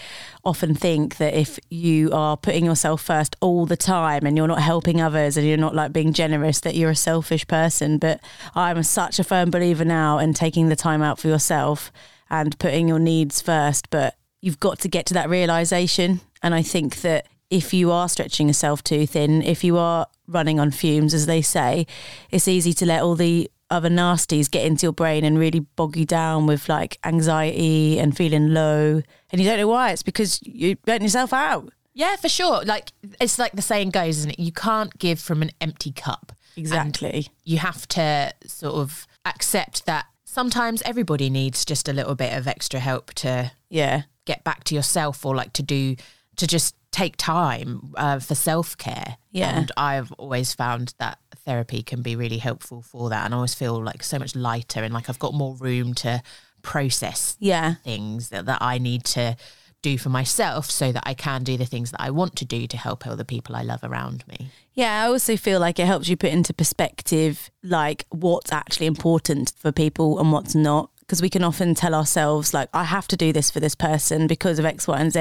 often 0.43 0.75
think 0.75 1.17
that 1.17 1.33
if 1.33 1.57
you 1.69 2.11
are 2.11 2.35
putting 2.35 2.65
yourself 2.65 3.01
first 3.01 3.35
all 3.39 3.65
the 3.65 3.77
time 3.77 4.25
and 4.25 4.35
you're 4.35 4.47
not 4.47 4.61
helping 4.61 5.01
others 5.01 5.37
and 5.37 5.47
you're 5.47 5.57
not 5.57 5.73
like 5.73 5.93
being 5.93 6.11
generous, 6.13 6.59
that 6.59 6.75
you're 6.75 6.91
a 6.91 6.95
selfish 6.95 7.47
person. 7.47 7.97
But 7.97 8.19
I'm 8.53 8.83
such 8.83 9.19
a 9.19 9.23
firm 9.23 9.51
believer 9.51 9.85
now 9.85 10.19
in 10.19 10.33
taking 10.33 10.67
the 10.67 10.75
time 10.75 11.01
out 11.01 11.17
for 11.17 11.29
yourself 11.29 11.91
and 12.29 12.59
putting 12.59 12.87
your 12.89 12.99
needs 12.99 13.41
first. 13.41 13.89
But 13.89 14.15
you've 14.41 14.59
got 14.59 14.79
to 14.79 14.89
get 14.89 15.05
to 15.07 15.13
that 15.13 15.29
realization. 15.29 16.19
And 16.43 16.53
I 16.53 16.61
think 16.61 17.01
that 17.01 17.27
if 17.51 17.73
you 17.73 17.91
are 17.91 18.09
stretching 18.09 18.47
yourself 18.47 18.83
too 18.83 19.05
thin, 19.05 19.43
if 19.43 19.63
you 19.63 19.77
are 19.77 20.07
running 20.27 20.59
on 20.59 20.71
fumes, 20.71 21.13
as 21.13 21.27
they 21.27 21.43
say, 21.43 21.85
it's 22.31 22.47
easy 22.47 22.73
to 22.73 22.85
let 22.87 23.03
all 23.03 23.13
the 23.15 23.51
other 23.69 23.89
nasties 23.89 24.49
get 24.49 24.65
into 24.65 24.85
your 24.87 24.93
brain 24.93 25.23
and 25.23 25.37
really 25.37 25.59
bog 25.59 25.95
you 25.95 26.05
down 26.05 26.47
with 26.47 26.67
like 26.67 26.97
anxiety 27.05 27.99
and 27.99 28.17
feeling 28.17 28.53
low. 28.53 29.01
And 29.31 29.39
you 29.41 29.47
don't 29.47 29.57
know 29.59 29.67
why. 29.67 29.91
It's 29.91 30.03
because 30.03 30.41
you 30.43 30.75
burnt 30.77 31.03
yourself 31.03 31.31
out. 31.33 31.71
Yeah, 31.93 32.15
for 32.15 32.29
sure. 32.29 32.63
Like 32.63 32.91
it's 33.19 33.37
like 33.37 33.51
the 33.51 33.61
saying 33.61 33.91
goes, 33.91 34.17
isn't 34.19 34.31
it? 34.31 34.39
You 34.39 34.51
can't 34.51 34.97
give 34.97 35.19
from 35.19 35.41
an 35.41 35.51
empty 35.61 35.91
cup. 35.91 36.31
Exactly. 36.57 37.27
You 37.43 37.57
have 37.59 37.87
to 37.89 38.33
sort 38.45 38.75
of 38.75 39.07
accept 39.25 39.85
that 39.85 40.05
sometimes 40.25 40.81
everybody 40.83 41.29
needs 41.29 41.63
just 41.65 41.87
a 41.89 41.93
little 41.93 42.15
bit 42.15 42.33
of 42.33 42.47
extra 42.47 42.79
help 42.79 43.13
to 43.15 43.51
Yeah. 43.69 44.03
get 44.25 44.43
back 44.43 44.63
to 44.65 44.75
yourself 44.75 45.25
or 45.25 45.35
like 45.35 45.53
to 45.53 45.63
do 45.63 45.95
to 46.37 46.47
just 46.47 46.75
take 46.91 47.15
time 47.17 47.93
uh, 47.95 48.19
for 48.19 48.35
self-care 48.35 49.17
Yeah. 49.31 49.57
and 49.57 49.71
i've 49.77 50.11
always 50.13 50.53
found 50.53 50.93
that 50.99 51.17
therapy 51.45 51.81
can 51.83 52.01
be 52.01 52.15
really 52.15 52.37
helpful 52.37 52.81
for 52.81 53.09
that 53.09 53.25
and 53.25 53.33
i 53.33 53.37
always 53.37 53.53
feel 53.53 53.81
like 53.83 54.03
so 54.03 54.19
much 54.19 54.35
lighter 54.35 54.83
and 54.83 54.93
like 54.93 55.09
i've 55.09 55.17
got 55.19 55.33
more 55.33 55.55
room 55.55 55.93
to 55.95 56.21
process 56.61 57.37
Yeah. 57.39 57.75
things 57.83 58.29
that, 58.29 58.45
that 58.45 58.59
i 58.61 58.77
need 58.77 59.03
to 59.05 59.35
do 59.81 59.97
for 59.97 60.09
myself 60.09 60.69
so 60.69 60.91
that 60.91 61.01
i 61.07 61.13
can 61.15 61.43
do 61.43 61.57
the 61.57 61.65
things 61.65 61.89
that 61.91 62.01
i 62.01 62.11
want 62.11 62.35
to 62.35 62.45
do 62.45 62.67
to 62.67 62.77
help 62.77 63.07
other 63.07 63.23
people 63.23 63.55
i 63.55 63.63
love 63.63 63.83
around 63.83 64.23
me 64.27 64.51
Yeah, 64.73 65.03
I 65.03 65.07
also 65.07 65.35
feel 65.37 65.59
like 65.59 65.79
it 65.79 65.87
helps 65.87 66.07
you 66.07 66.15
put 66.15 66.29
into 66.31 66.53
perspective 66.53 67.49
like 67.63 68.05
what's 68.09 68.51
actually 68.51 68.85
important 68.85 69.53
for 69.57 69.71
people 69.71 70.19
and 70.19 70.31
what's 70.31 70.55
not. 70.55 70.90
Because 71.11 71.21
we 71.21 71.29
can 71.29 71.43
often 71.43 71.75
tell 71.75 71.93
ourselves 71.93 72.53
like, 72.53 72.69
I 72.73 72.85
have 72.85 73.05
to 73.09 73.17
do 73.17 73.33
this 73.33 73.51
for 73.51 73.59
this 73.59 73.75
person 73.75 74.27
because 74.27 74.59
of 74.59 74.65
X, 74.65 74.87
Y, 74.87 74.97
and 74.97 75.11
Z. 75.11 75.19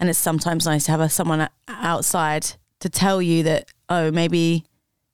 And 0.00 0.10
it's 0.10 0.18
sometimes 0.18 0.66
nice 0.66 0.86
to 0.86 0.90
have 0.90 1.00
a, 1.00 1.08
someone 1.08 1.48
outside 1.68 2.54
to 2.80 2.88
tell 2.88 3.22
you 3.22 3.44
that, 3.44 3.70
oh, 3.88 4.10
maybe 4.10 4.64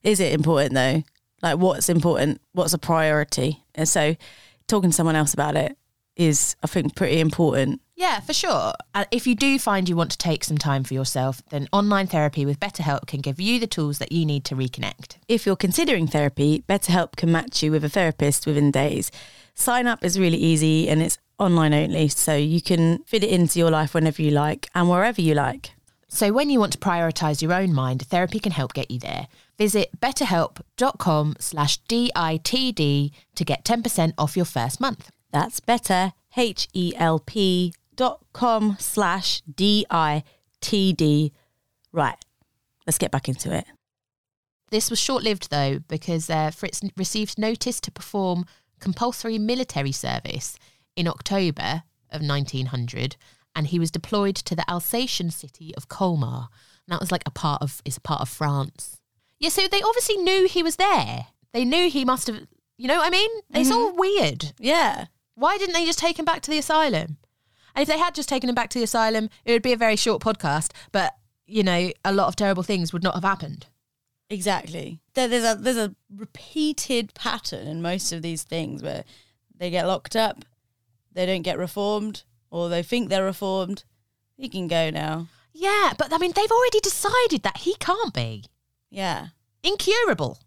is 0.02 0.20
it 0.20 0.32
important 0.32 0.72
though? 0.72 1.02
Like 1.42 1.58
what's 1.58 1.90
important? 1.90 2.40
What's 2.52 2.72
a 2.72 2.78
priority? 2.78 3.64
And 3.74 3.86
so 3.86 4.16
talking 4.66 4.88
to 4.88 4.96
someone 4.96 5.14
else 5.14 5.34
about 5.34 5.56
it 5.56 5.76
is, 6.16 6.56
I 6.62 6.68
think, 6.68 6.96
pretty 6.96 7.20
important. 7.20 7.82
Yeah, 7.94 8.20
for 8.20 8.32
sure. 8.32 8.72
Uh, 8.94 9.04
if 9.10 9.26
you 9.26 9.34
do 9.34 9.58
find 9.58 9.90
you 9.90 9.94
want 9.94 10.10
to 10.12 10.18
take 10.18 10.42
some 10.42 10.56
time 10.56 10.84
for 10.84 10.94
yourself, 10.94 11.42
then 11.50 11.68
online 11.70 12.06
therapy 12.06 12.46
with 12.46 12.58
BetterHelp 12.58 13.06
can 13.06 13.20
give 13.20 13.42
you 13.42 13.60
the 13.60 13.66
tools 13.66 13.98
that 13.98 14.10
you 14.10 14.24
need 14.24 14.46
to 14.46 14.56
reconnect. 14.56 15.16
If 15.28 15.44
you're 15.44 15.54
considering 15.54 16.06
therapy, 16.06 16.64
BetterHelp 16.66 17.16
can 17.16 17.30
match 17.30 17.62
you 17.62 17.70
with 17.70 17.84
a 17.84 17.90
therapist 17.90 18.46
within 18.46 18.70
days. 18.70 19.10
Sign 19.54 19.86
up 19.86 20.04
is 20.04 20.18
really 20.18 20.36
easy 20.38 20.88
and 20.88 21.00
it's 21.00 21.18
online 21.38 21.72
only, 21.72 22.08
so 22.08 22.34
you 22.34 22.60
can 22.60 22.98
fit 23.04 23.24
it 23.24 23.30
into 23.30 23.58
your 23.58 23.70
life 23.70 23.94
whenever 23.94 24.20
you 24.20 24.30
like 24.30 24.68
and 24.74 24.88
wherever 24.88 25.20
you 25.20 25.34
like. 25.34 25.72
So 26.08 26.32
when 26.32 26.50
you 26.50 26.60
want 26.60 26.72
to 26.72 26.78
prioritise 26.78 27.42
your 27.42 27.52
own 27.52 27.72
mind, 27.72 28.02
therapy 28.02 28.38
can 28.38 28.52
help 28.52 28.72
get 28.72 28.90
you 28.90 28.98
there. 28.98 29.26
Visit 29.58 30.00
betterhelp.com 30.00 31.36
slash 31.40 31.80
DITD 31.82 33.10
to 33.34 33.44
get 33.44 33.64
10% 33.64 34.12
off 34.18 34.36
your 34.36 34.44
first 34.44 34.80
month. 34.80 35.10
That's 35.32 35.60
better, 35.60 36.12
H-E-L-P 36.36 37.74
dot 37.96 38.20
com 38.32 38.76
slash 38.78 39.40
D-I-T-D. 39.42 41.32
Right, 41.92 42.24
let's 42.86 42.98
get 42.98 43.10
back 43.10 43.28
into 43.28 43.52
it. 43.52 43.64
This 44.70 44.90
was 44.90 44.98
short 44.98 45.22
lived 45.22 45.50
though, 45.50 45.78
because 45.88 46.28
uh, 46.28 46.50
Fritz 46.50 46.80
received 46.96 47.38
notice 47.38 47.80
to 47.80 47.90
perform 47.90 48.46
compulsory 48.80 49.38
military 49.38 49.92
service 49.92 50.58
in 50.96 51.08
October 51.08 51.84
of 52.10 52.22
1900, 52.22 53.16
and 53.56 53.66
he 53.68 53.78
was 53.78 53.90
deployed 53.90 54.36
to 54.36 54.54
the 54.54 54.68
Alsatian 54.70 55.30
city 55.30 55.74
of 55.76 55.88
Colmar. 55.88 56.48
And 56.86 56.92
that 56.92 57.00
was 57.00 57.12
like 57.12 57.22
a 57.26 57.30
part 57.30 57.62
of 57.62 57.80
is 57.84 57.96
a 57.96 58.00
part 58.00 58.20
of 58.20 58.28
France. 58.28 59.00
Yeah, 59.38 59.48
so 59.48 59.66
they 59.66 59.82
obviously 59.82 60.16
knew 60.16 60.46
he 60.46 60.62
was 60.62 60.76
there. 60.76 61.26
They 61.52 61.64
knew 61.64 61.88
he 61.88 62.04
must 62.04 62.26
have. 62.26 62.46
You 62.76 62.88
know 62.88 62.98
what 62.98 63.06
I 63.06 63.10
mean? 63.10 63.30
It's 63.50 63.70
mm-hmm. 63.70 63.78
all 63.78 63.96
weird. 63.96 64.52
Yeah. 64.58 65.06
Why 65.34 65.58
didn't 65.58 65.74
they 65.74 65.86
just 65.86 65.98
take 65.98 66.18
him 66.18 66.24
back 66.24 66.42
to 66.42 66.50
the 66.50 66.58
asylum? 66.58 67.18
And 67.74 67.82
if 67.82 67.88
they 67.88 67.98
had 67.98 68.14
just 68.14 68.28
taken 68.28 68.48
him 68.48 68.54
back 68.54 68.70
to 68.70 68.78
the 68.78 68.84
asylum, 68.84 69.30
it 69.44 69.52
would 69.52 69.62
be 69.62 69.72
a 69.72 69.76
very 69.76 69.96
short 69.96 70.22
podcast. 70.22 70.72
But 70.92 71.14
you 71.46 71.62
know, 71.62 71.90
a 72.04 72.12
lot 72.12 72.28
of 72.28 72.36
terrible 72.36 72.62
things 72.62 72.92
would 72.92 73.02
not 73.02 73.14
have 73.14 73.24
happened. 73.24 73.66
Exactly. 74.30 75.00
There, 75.14 75.28
there's 75.28 75.44
a 75.44 75.54
there's 75.60 75.76
a 75.76 75.94
repeated 76.14 77.14
pattern 77.14 77.66
in 77.66 77.82
most 77.82 78.12
of 78.12 78.22
these 78.22 78.42
things 78.42 78.82
where 78.82 79.04
they 79.56 79.70
get 79.70 79.86
locked 79.86 80.16
up, 80.16 80.44
they 81.12 81.24
don't 81.26 81.42
get 81.42 81.58
reformed, 81.58 82.24
or 82.50 82.68
they 82.68 82.82
think 82.82 83.08
they're 83.08 83.24
reformed. 83.24 83.84
He 84.36 84.48
can 84.48 84.66
go 84.68 84.90
now. 84.90 85.28
Yeah, 85.52 85.92
but 85.96 86.12
I 86.12 86.18
mean, 86.18 86.32
they've 86.34 86.50
already 86.50 86.80
decided 86.80 87.42
that 87.44 87.58
he 87.58 87.74
can't 87.76 88.12
be 88.12 88.44
Yeah. 88.90 89.28
incurable. 89.62 90.38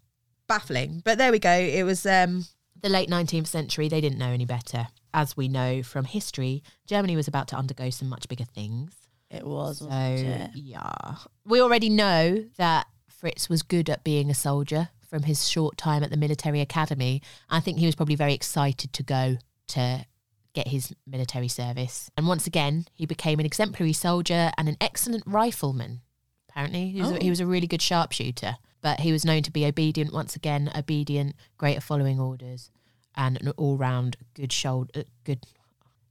Baffling, 0.46 1.02
but 1.04 1.18
there 1.18 1.30
we 1.32 1.38
go. 1.38 1.50
It 1.52 1.82
was 1.84 2.06
um, 2.06 2.46
the 2.80 2.88
late 2.88 3.08
19th 3.10 3.46
century. 3.48 3.88
They 3.88 4.00
didn't 4.00 4.18
know 4.18 4.30
any 4.30 4.46
better. 4.46 4.88
As 5.12 5.36
we 5.36 5.46
know 5.48 5.82
from 5.82 6.04
history, 6.06 6.62
Germany 6.86 7.16
was 7.16 7.28
about 7.28 7.48
to 7.48 7.56
undergo 7.56 7.90
some 7.90 8.08
much 8.08 8.28
bigger 8.28 8.44
things. 8.44 8.94
It 9.30 9.46
was. 9.46 9.78
So, 9.80 9.86
wasn't 9.86 10.28
it? 10.42 10.50
yeah. 10.54 11.16
We 11.44 11.60
already 11.60 11.90
know 11.90 12.44
that 12.56 12.86
Fritz 13.18 13.48
was 13.48 13.62
good 13.64 13.90
at 13.90 14.04
being 14.04 14.30
a 14.30 14.34
soldier 14.34 14.90
from 15.10 15.24
his 15.24 15.48
short 15.48 15.76
time 15.76 16.04
at 16.04 16.10
the 16.10 16.16
military 16.16 16.60
academy. 16.60 17.20
I 17.50 17.58
think 17.58 17.78
he 17.78 17.86
was 17.86 17.96
probably 17.96 18.14
very 18.14 18.32
excited 18.32 18.92
to 18.92 19.02
go 19.02 19.38
to 19.68 20.06
get 20.52 20.68
his 20.68 20.94
military 21.06 21.48
service. 21.48 22.10
And 22.16 22.28
once 22.28 22.46
again, 22.46 22.86
he 22.94 23.06
became 23.06 23.40
an 23.40 23.46
exemplary 23.46 23.92
soldier 23.92 24.52
and 24.56 24.68
an 24.68 24.76
excellent 24.80 25.24
rifleman. 25.26 26.02
Apparently, 26.48 26.90
he 26.90 27.00
was, 27.00 27.10
Oh. 27.12 27.18
he 27.20 27.30
was 27.30 27.40
a 27.40 27.46
really 27.46 27.66
good 27.66 27.82
sharpshooter, 27.82 28.56
but 28.82 29.00
he 29.00 29.10
was 29.10 29.24
known 29.24 29.42
to 29.42 29.50
be 29.50 29.66
obedient 29.66 30.12
once 30.12 30.36
again, 30.36 30.70
obedient, 30.76 31.34
great 31.56 31.76
at 31.76 31.82
following 31.82 32.20
orders, 32.20 32.70
and 33.16 33.40
an 33.40 33.48
all-round 33.56 34.16
good 34.34 34.52
shoulder. 34.52 34.90
Uh, 34.94 35.02
good. 35.24 35.44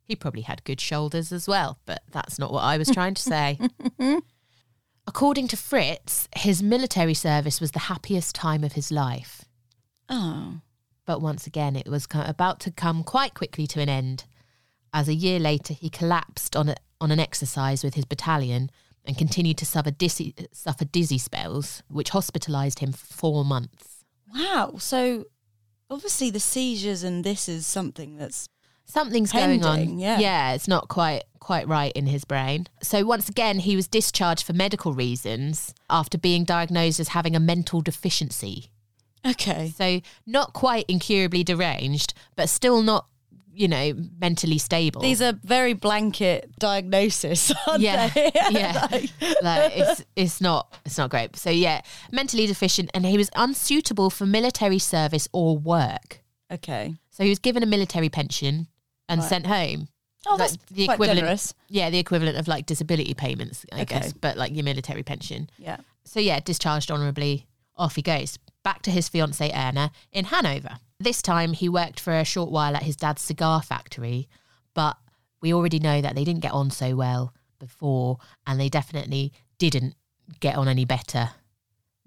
He 0.03 0.15
probably 0.15 0.41
had 0.41 0.63
good 0.65 0.81
shoulders 0.81 1.31
as 1.31 1.47
well, 1.47 1.79
but 1.85 2.01
that's 2.11 2.37
not 2.37 2.51
what 2.51 2.63
I 2.63 2.77
was 2.77 2.89
trying 2.89 3.13
to 3.13 3.21
say. 3.21 3.59
According 5.07 5.47
to 5.49 5.57
Fritz, 5.57 6.27
his 6.35 6.61
military 6.61 7.13
service 7.13 7.61
was 7.61 7.71
the 7.71 7.79
happiest 7.79 8.35
time 8.35 8.65
of 8.65 8.73
his 8.73 8.91
life. 8.91 9.45
Oh. 10.09 10.59
But 11.05 11.21
once 11.21 11.47
again, 11.47 11.77
it 11.77 11.87
was 11.87 12.07
about 12.13 12.59
to 12.61 12.71
come 12.71 13.05
quite 13.05 13.33
quickly 13.33 13.65
to 13.67 13.79
an 13.79 13.87
end, 13.87 14.25
as 14.93 15.07
a 15.07 15.13
year 15.13 15.39
later 15.39 15.73
he 15.73 15.89
collapsed 15.89 16.57
on, 16.57 16.69
a, 16.69 16.75
on 16.99 17.11
an 17.11 17.19
exercise 17.19 17.83
with 17.83 17.93
his 17.93 18.03
battalion 18.03 18.69
and 19.05 19.17
continued 19.17 19.57
to 19.59 19.65
suffer 19.65 19.91
dizzy, 19.91 20.35
suffer 20.51 20.83
dizzy 20.83 21.17
spells, 21.17 21.81
which 21.87 22.11
hospitalised 22.11 22.79
him 22.79 22.91
for 22.91 23.13
four 23.13 23.45
months. 23.45 24.03
Wow. 24.33 24.75
So 24.77 25.25
obviously 25.89 26.29
the 26.29 26.41
seizures 26.41 27.03
and 27.03 27.23
this 27.23 27.47
is 27.47 27.65
something 27.65 28.17
that's 28.17 28.49
Something's 28.87 29.31
going 29.31 29.63
on. 29.65 29.99
Yeah. 29.99 30.17
yeah, 30.19 30.53
it's 30.53 30.67
not 30.67 30.87
quite 30.87 31.23
quite 31.39 31.67
right 31.67 31.91
in 31.93 32.07
his 32.07 32.25
brain. 32.25 32.67
So 32.81 33.05
once 33.05 33.29
again, 33.29 33.59
he 33.59 33.75
was 33.75 33.87
discharged 33.87 34.45
for 34.45 34.53
medical 34.53 34.93
reasons 34.93 35.73
after 35.89 36.17
being 36.17 36.43
diagnosed 36.43 36.99
as 36.99 37.09
having 37.09 37.35
a 37.35 37.39
mental 37.39 37.81
deficiency. 37.81 38.71
Okay. 39.25 39.73
So 39.75 40.01
not 40.25 40.53
quite 40.53 40.85
incurably 40.87 41.43
deranged, 41.43 42.13
but 42.35 42.49
still 42.49 42.81
not, 42.81 43.07
you 43.53 43.67
know, 43.67 43.93
mentally 44.19 44.57
stable. 44.57 45.01
These 45.01 45.21
are 45.21 45.33
very 45.43 45.73
blanket 45.73 46.51
diagnosis, 46.59 47.51
aren't 47.67 47.81
yeah, 47.81 48.07
they? 48.09 48.31
yeah. 48.51 48.87
Like- 48.91 49.09
like 49.41 49.71
it's 49.75 50.05
it's 50.15 50.41
not 50.41 50.77
it's 50.85 50.97
not 50.97 51.09
great. 51.09 51.35
So 51.35 51.49
yeah, 51.49 51.81
mentally 52.11 52.47
deficient, 52.47 52.89
and 52.93 53.05
he 53.05 53.17
was 53.17 53.29
unsuitable 53.35 54.09
for 54.09 54.25
military 54.25 54.79
service 54.79 55.27
or 55.33 55.57
work. 55.57 56.21
okay. 56.51 56.95
So 57.09 57.23
he 57.23 57.29
was 57.29 57.39
given 57.39 57.63
a 57.63 57.65
military 57.65 58.09
pension 58.09 58.67
and 59.09 59.21
Right. 59.21 59.29
sent 59.29 59.47
home. 59.47 59.87
Oh, 60.25 60.31
Like, 60.35 60.39
that's 60.51 60.57
the 60.71 60.83
equivalent. 60.85 61.19
generous. 61.19 61.53
Yeah, 61.69 61.89
the 61.89 61.99
equivalent 61.99 62.37
of 62.37 62.47
like 62.47 62.65
disability 62.65 63.13
payments, 63.13 63.65
I 63.71 63.81
Okay. 63.81 63.85
guess, 63.99 64.13
but 64.13 64.37
like 64.37 64.53
your 64.53 64.63
military 64.63 65.03
pension. 65.03 65.49
Yeah. 65.57 65.77
So 66.03 66.19
yeah, 66.19 66.39
discharged 66.39 66.91
honourably. 66.91 67.45
Off 67.75 67.95
he 67.95 68.01
goes 68.01 68.39
back 68.63 68.81
to 68.81 68.91
his 68.91 69.07
fiancee 69.07 69.51
Erna 69.53 69.91
in 70.11 70.25
Hanover. 70.25 70.79
This 70.99 71.21
time 71.21 71.53
he 71.53 71.69
worked 71.69 71.99
for 71.99 72.17
a 72.17 72.25
short 72.25 72.49
while 72.49 72.75
at 72.75 72.83
his 72.83 72.95
dad's 72.95 73.21
cigar 73.21 73.61
factory, 73.61 74.27
but 74.73 74.97
we 75.41 75.53
already 75.53 75.77
know 75.79 76.01
that 76.01 76.15
they 76.15 76.23
didn't 76.23 76.41
get 76.41 76.51
on 76.53 76.71
so 76.71 76.95
well 76.95 77.33
before, 77.59 78.17
and 78.47 78.59
they 78.59 78.67
definitely 78.69 79.31
didn't 79.59 79.95
get 80.39 80.55
on 80.55 80.67
any 80.67 80.85
better 80.85 81.29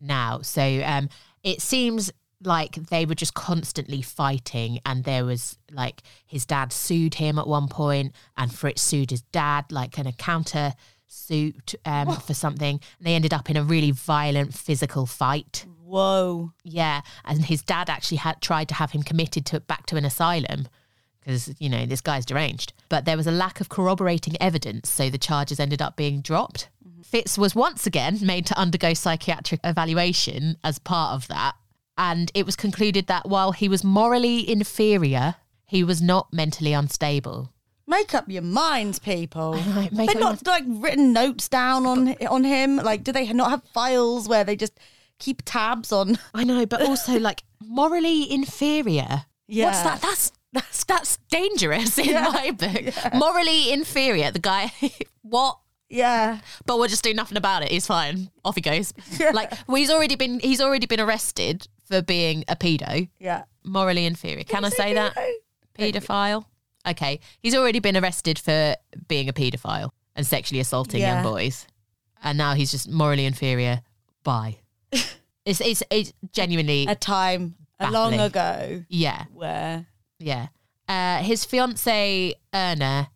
now. 0.00 0.40
So 0.42 0.82
um, 0.84 1.08
it 1.44 1.62
seems 1.62 2.10
like 2.42 2.74
they 2.74 3.04
were 3.04 3.14
just 3.14 3.34
constantly 3.34 4.02
fighting, 4.02 4.80
and 4.86 5.04
there 5.04 5.24
was 5.24 5.58
like 5.70 6.02
his 6.26 6.46
dad 6.46 6.72
sued 6.72 7.14
him 7.14 7.38
at 7.38 7.46
one 7.46 7.68
point, 7.68 8.14
and 8.36 8.52
Fritz 8.52 8.82
sued 8.82 9.10
his 9.10 9.22
dad, 9.22 9.66
like 9.70 9.98
in 9.98 10.06
a 10.06 10.12
counter 10.12 10.74
suit 11.06 11.74
um, 11.84 12.16
for 12.20 12.34
something. 12.34 12.80
And 12.98 13.06
they 13.06 13.14
ended 13.14 13.34
up 13.34 13.50
in 13.50 13.56
a 13.56 13.64
really 13.64 13.90
violent 13.90 14.54
physical 14.54 15.06
fight. 15.06 15.66
Whoa. 15.84 16.52
Yeah, 16.62 17.00
and 17.24 17.44
his 17.44 17.62
dad 17.62 17.90
actually 17.90 18.18
had 18.18 18.40
tried 18.40 18.68
to 18.68 18.74
have 18.74 18.92
him 18.92 19.02
committed 19.02 19.44
to 19.46 19.60
back 19.60 19.86
to 19.86 19.96
an 19.96 20.04
asylum 20.04 20.68
because 21.20 21.52
you 21.58 21.68
know 21.68 21.86
this 21.86 22.00
guy's 22.00 22.24
deranged. 22.24 22.72
But 22.88 23.04
there 23.04 23.16
was 23.16 23.26
a 23.26 23.32
lack 23.32 23.60
of 23.60 23.68
corroborating 23.68 24.36
evidence, 24.40 24.88
so 24.88 25.10
the 25.10 25.18
charges 25.18 25.60
ended 25.60 25.82
up 25.82 25.96
being 25.96 26.20
dropped. 26.20 26.68
Fitz 27.04 27.36
was 27.36 27.54
once 27.54 27.86
again 27.86 28.18
made 28.22 28.46
to 28.46 28.58
undergo 28.58 28.94
psychiatric 28.94 29.60
evaluation 29.64 30.56
as 30.62 30.78
part 30.78 31.14
of 31.14 31.28
that, 31.28 31.56
and 31.96 32.30
it 32.34 32.46
was 32.46 32.56
concluded 32.56 33.06
that 33.08 33.28
while 33.28 33.52
he 33.52 33.68
was 33.68 33.84
morally 33.84 34.48
inferior, 34.48 35.36
he 35.66 35.84
was 35.84 36.00
not 36.00 36.32
mentally 36.32 36.72
unstable. 36.72 37.52
Make 37.86 38.14
up 38.14 38.28
your 38.28 38.42
minds, 38.42 38.98
people. 38.98 39.54
know, 39.54 39.60
Have 39.60 39.96
they 39.96 40.06
up 40.06 40.18
not 40.18 40.46
like 40.46 40.64
written 40.66 41.12
notes 41.12 41.48
down 41.48 41.86
on 41.86 42.14
on 42.26 42.44
him? 42.44 42.76
Like, 42.76 43.02
do 43.02 43.12
they 43.12 43.32
not 43.32 43.50
have 43.50 43.64
files 43.74 44.28
where 44.28 44.44
they 44.44 44.54
just 44.56 44.78
keep 45.18 45.42
tabs 45.44 45.90
on? 45.92 46.18
I 46.34 46.44
know, 46.44 46.66
but 46.66 46.82
also 46.82 47.18
like 47.18 47.42
morally 47.60 48.30
inferior. 48.32 49.24
Yeah, 49.48 49.66
What's 49.66 49.82
that? 49.82 50.00
That's 50.00 50.32
that's 50.52 50.84
that's 50.84 51.18
dangerous 51.30 51.98
in 51.98 52.14
my 52.14 52.50
book. 52.52 52.94
Morally 53.14 53.72
inferior. 53.72 54.30
The 54.30 54.38
guy, 54.38 54.72
what? 55.22 55.58
Yeah. 55.88 56.40
But 56.66 56.78
we'll 56.78 56.88
just 56.88 57.02
do 57.04 57.14
nothing 57.14 57.36
about 57.36 57.62
it. 57.62 57.70
He's 57.70 57.86
fine. 57.86 58.30
Off 58.44 58.54
he 58.54 58.60
goes. 58.60 58.92
Like 59.32 59.52
well, 59.66 59.76
he's 59.76 59.90
already 59.90 60.16
been 60.16 60.40
he's 60.40 60.60
already 60.60 60.86
been 60.86 61.00
arrested 61.00 61.66
for 61.90 62.00
being 62.02 62.44
a 62.48 62.56
pedo. 62.56 63.08
Yeah. 63.18 63.44
Morally 63.64 64.06
inferior. 64.06 64.44
Can 64.44 64.64
I 64.64 64.68
say 64.70 64.94
that? 64.94 65.16
Paedophile. 65.78 66.44
Okay, 66.88 67.20
he's 67.40 67.54
already 67.54 67.78
been 67.78 67.96
arrested 67.96 68.38
for 68.38 68.74
being 69.08 69.28
a 69.28 69.32
paedophile 69.34 69.90
and 70.16 70.26
sexually 70.26 70.60
assaulting 70.60 71.00
Yeah. 71.00 71.16
young 71.22 71.22
boys, 71.32 71.66
and 72.22 72.38
now 72.38 72.54
he's 72.54 72.70
just 72.70 72.88
morally 72.88 73.26
inferior. 73.26 73.82
Bye. 74.24 74.58
it's 75.44 75.60
it's 75.60 75.82
it's 75.90 76.12
genuinely 76.32 76.86
A 76.88 76.94
time 76.94 77.54
a 77.78 77.90
long 77.90 78.12
Baffling. 78.12 78.20
ago 78.26 78.84
yeah 78.88 79.24
where 79.32 79.86
yeah. 80.18 80.48
Uh, 80.88 81.22
his 81.22 81.44
fiance 81.44 82.34
Erna 82.52 83.10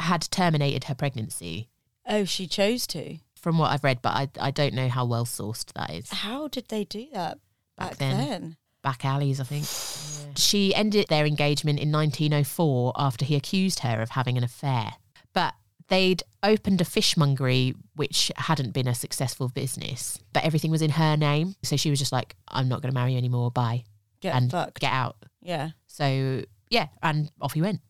had 0.00 0.22
terminated 0.30 0.84
her 0.84 0.94
pregnancy, 0.94 1.68
oh 2.06 2.24
she 2.24 2.46
chose 2.46 2.86
to. 2.88 3.18
from 3.36 3.58
what 3.58 3.70
I've 3.70 3.84
read, 3.84 4.00
but 4.02 4.10
I 4.14 4.28
I 4.40 4.50
don't 4.50 4.74
know 4.74 4.88
how 4.88 5.04
well 5.04 5.24
sourced 5.26 5.72
that 5.74 5.90
is. 5.90 6.10
How 6.10 6.48
did 6.48 6.68
they 6.68 6.84
do 6.84 7.06
that 7.12 7.38
Back 7.76 7.90
back, 7.90 7.98
then. 7.98 8.16
then? 8.18 8.56
Back 8.82 9.04
alleys, 9.04 9.40
I 9.40 9.44
think. 9.44 10.36
She 10.36 10.74
ended 10.74 11.06
their 11.08 11.26
engagement 11.26 11.78
in 11.78 11.92
1904 11.92 12.92
after 12.96 13.24
he 13.24 13.36
accused 13.36 13.80
her 13.80 14.00
of 14.00 14.10
having 14.10 14.36
an 14.38 14.44
affair. 14.44 14.94
But 15.32 15.54
they'd 15.88 16.22
opened 16.42 16.80
a 16.80 16.84
fishmongery, 16.84 17.74
which 17.94 18.32
hadn't 18.36 18.72
been 18.72 18.88
a 18.88 18.94
successful 18.94 19.48
business, 19.48 20.18
but 20.32 20.44
everything 20.44 20.70
was 20.70 20.82
in 20.82 20.90
her 20.90 21.16
name. 21.16 21.54
So 21.62 21.76
she 21.76 21.90
was 21.90 21.98
just 21.98 22.12
like, 22.12 22.34
I'm 22.48 22.68
not 22.68 22.82
going 22.82 22.90
to 22.90 22.98
marry 22.98 23.12
you 23.12 23.18
anymore. 23.18 23.50
Bye. 23.50 23.84
Get 24.20 24.34
and 24.34 24.50
fucked. 24.50 24.80
get 24.80 24.92
out. 24.92 25.16
yeah. 25.42 25.70
So 25.86 26.44
yeah, 26.70 26.86
and 27.02 27.30
off 27.40 27.52
he 27.52 27.60
went. 27.60 27.80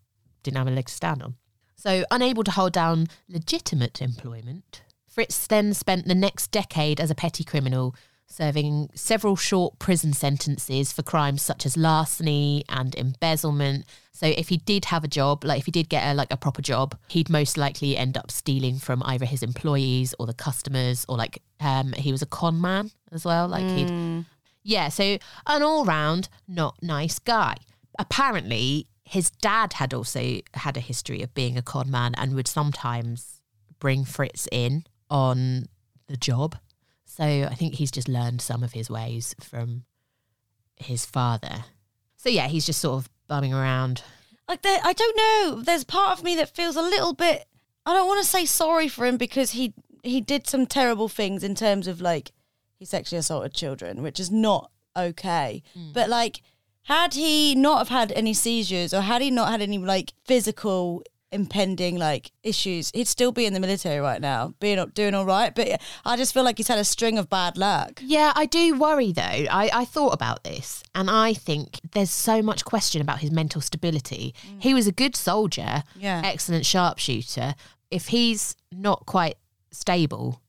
Didn't 0.43 0.57
have 0.57 0.67
a 0.67 0.71
leg 0.71 0.87
to 0.87 0.93
stand 0.93 1.23
on. 1.23 1.37
So 1.77 2.05
unable 2.11 2.43
to 2.45 2.51
hold 2.51 2.73
down 2.73 3.07
legitimate 3.29 4.01
employment, 4.03 4.83
Fritz 5.09 5.47
then 5.47 5.75
spent 5.75 6.07
the 6.09 6.15
next 6.15 6.51
decade 6.51 7.01
as 7.01 7.11
a 7.11 7.15
petty 7.15 7.45
criminal, 7.45 7.95
serving 8.33 8.91
several 8.95 9.37
short 9.37 9.79
prison 9.79 10.13
sentences 10.13 10.93
for 10.93 11.03
crimes 11.03 11.43
such 11.43 11.67
as 11.67 11.77
larceny 11.77 12.65
and 12.69 12.95
embezzlement. 12.95 13.85
So 14.13 14.27
if 14.27 14.49
he 14.49 14.57
did 14.57 14.87
have 14.87 15.05
a 15.05 15.09
job, 15.09 15.45
like 15.45 15.59
if 15.59 15.67
he 15.67 15.73
did 15.73 15.89
get 15.89 16.05
a, 16.11 16.15
like 16.15 16.33
a 16.33 16.37
proper 16.37 16.63
job, 16.63 16.97
he'd 17.09 17.29
most 17.29 17.57
likely 17.57 17.97
end 17.97 18.17
up 18.17 18.31
stealing 18.31 18.79
from 18.79 19.03
either 19.05 19.27
his 19.27 19.43
employees 19.43 20.15
or 20.19 20.27
the 20.27 20.35
customers, 20.35 21.05
or 21.09 21.17
like 21.17 21.43
um, 21.61 21.93
he 21.93 22.13
was 22.13 22.23
a 22.23 22.27
con 22.27 22.61
man 22.61 22.91
as 23.11 23.25
well. 23.25 23.49
Like 23.49 23.67
he'd 23.67 24.25
yeah, 24.63 24.89
so 24.89 25.19
an 25.47 25.63
all 25.63 25.85
round 25.85 26.29
not 26.47 26.77
nice 26.83 27.19
guy. 27.19 27.57
Apparently, 27.99 28.87
his 29.05 29.31
dad 29.31 29.75
had 29.75 29.93
also 29.93 30.41
had 30.55 30.77
a 30.77 30.81
history 30.81 31.23
of 31.23 31.35
being 31.35 31.59
a 31.59 31.63
con 31.63 31.91
man 31.91 32.15
and 32.17 32.35
would 32.35 32.49
sometimes 32.49 33.41
bring 33.79 34.05
Fritz 34.05 34.49
in 34.51 34.85
on 35.11 35.67
the 36.07 36.17
job. 36.17 36.57
So 37.15 37.25
I 37.25 37.55
think 37.55 37.75
he's 37.75 37.91
just 37.91 38.09
learned 38.09 38.41
some 38.41 38.63
of 38.63 38.73
his 38.73 38.89
ways 38.89 39.35
from 39.39 39.85
his 40.77 41.05
father. 41.05 41.65
So 42.17 42.31
yeah, 42.31 42.49
he's 42.49 42.65
just 42.65 42.81
sort 42.81 42.97
of 43.05 43.11
bumming 43.29 43.53
around. 43.53 44.03
Like 44.49 44.63
there, 44.63 44.81
I 44.83 44.95
don't 44.95 45.17
know. 45.17 45.63
There's 45.63 45.85
part 45.85 46.19
of 46.19 46.25
me 46.25 46.37
that 46.37 46.55
feels 46.57 46.75
a 46.75 46.81
little 46.81 47.13
bit. 47.13 47.45
I 47.85 47.93
don't 47.93 48.07
want 48.07 48.23
to 48.23 48.27
say 48.29 48.47
sorry 48.47 48.89
for 48.89 49.05
him 49.05 49.19
because 49.19 49.51
he 49.51 49.75
he 50.03 50.23
did 50.23 50.49
some 50.49 50.65
terrible 50.65 51.07
things 51.07 51.45
in 51.45 51.55
terms 51.55 51.87
of 51.87 52.01
like 52.01 52.33
he 52.79 52.87
sexually 52.87 53.19
assaulted 53.19 53.53
children, 53.53 54.03
which 54.03 54.19
is 54.19 54.31
not 54.31 54.71
okay. 54.97 55.63
Mm. 55.77 55.93
But 55.93 56.09
like, 56.09 56.41
had 56.85 57.13
he 57.13 57.55
not 57.55 57.79
have 57.79 57.89
had 57.91 58.13
any 58.13 58.33
seizures 58.33 58.95
or 58.95 59.03
had 59.03 59.21
he 59.21 59.31
not 59.31 59.51
had 59.51 59.61
any 59.61 59.77
like 59.77 60.15
physical 60.25 61.03
impending 61.33 61.97
like 61.97 62.31
issues, 62.43 62.91
he'd 62.95 63.09
still 63.09 63.33
be 63.33 63.47
in 63.47 63.55
the 63.55 63.61
military 63.61 63.99
right 63.99 64.21
now, 64.21 64.55
being 64.61 64.85
doing 64.95 65.15
all 65.15 65.25
right. 65.25 65.55
But 65.55 65.81
I 66.05 66.17
just 66.17 66.35
feel 66.35 66.45
like 66.45 66.59
he's 66.59 66.69
had 66.69 66.79
a 66.79 66.85
string 66.85 67.19
of 67.19 67.29
bad 67.29 67.57
luck. 67.57 68.01
Yeah, 68.05 68.33
I 68.37 68.47
do 68.47 68.79
worry 68.79 69.13
though. 69.13 69.23
I, 69.23 69.71
I 69.73 69.85
thought 69.85 70.13
about 70.13 70.45
this 70.45 70.83
and 70.95 71.11
I 71.11 71.35
think 71.35 71.81
there's 71.93 72.11
so 72.11 72.43
much 72.43 72.65
question 72.65 73.01
about 73.01 73.21
his 73.21 73.31
mental 73.31 73.61
stability. 73.61 74.35
Mm. 74.47 74.63
He 74.63 74.75
was 74.75 74.87
a 74.87 74.93
good 74.93 75.17
soldier, 75.17 75.83
Yeah. 75.97 76.23
excellent 76.25 76.67
sharpshooter. 76.67 77.55
If 77.91 78.09
he's 78.09 78.55
not 78.71 79.07
quite 79.07 79.37
stable, 79.71 80.41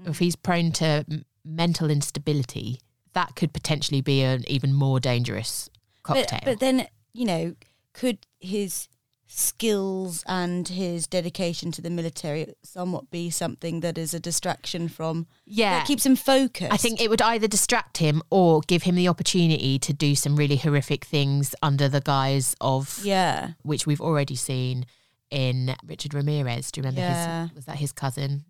mm. 0.00 0.08
if 0.10 0.18
he's 0.18 0.36
prone 0.36 0.72
to 0.72 1.04
m- 1.10 1.24
mental 1.44 1.90
instability, 1.90 2.80
that 3.12 3.36
could 3.36 3.52
potentially 3.52 4.00
be 4.00 4.22
an 4.22 4.44
even 4.48 4.72
more 4.72 4.98
dangerous 4.98 5.68
cocktail. 6.02 6.40
But, 6.42 6.44
but 6.44 6.60
then, 6.60 6.86
you 7.12 7.24
know, 7.26 7.54
could 7.92 8.18
his 8.40 8.88
skills 9.34 10.22
and 10.26 10.68
his 10.68 11.06
dedication 11.06 11.72
to 11.72 11.82
the 11.82 11.90
military 11.90 12.54
somewhat 12.62 13.10
be 13.10 13.30
something 13.30 13.80
that 13.80 13.96
is 13.98 14.12
a 14.14 14.20
distraction 14.20 14.88
from 14.88 15.26
yeah. 15.46 15.78
that 15.78 15.86
keeps 15.86 16.04
him 16.04 16.16
focused? 16.16 16.72
I 16.72 16.76
think 16.76 17.00
it 17.00 17.08
would 17.10 17.22
either 17.22 17.48
distract 17.48 17.98
him 17.98 18.22
or 18.30 18.60
give 18.66 18.82
him 18.82 18.94
the 18.94 19.08
opportunity 19.08 19.78
to 19.78 19.92
do 19.92 20.14
some 20.14 20.36
really 20.36 20.56
horrific 20.56 21.04
things 21.04 21.54
under 21.62 21.88
the 21.88 22.00
guise 22.00 22.54
of 22.60 23.00
Yeah. 23.02 23.52
which 23.62 23.86
we've 23.86 24.00
already 24.00 24.36
seen 24.36 24.86
in 25.30 25.74
Richard 25.84 26.14
Ramirez. 26.14 26.70
Do 26.70 26.80
you 26.80 26.82
remember 26.82 27.00
Yeah. 27.00 27.42
his 27.46 27.54
was 27.54 27.64
that 27.64 27.76
his 27.76 27.92
cousin? 27.92 28.44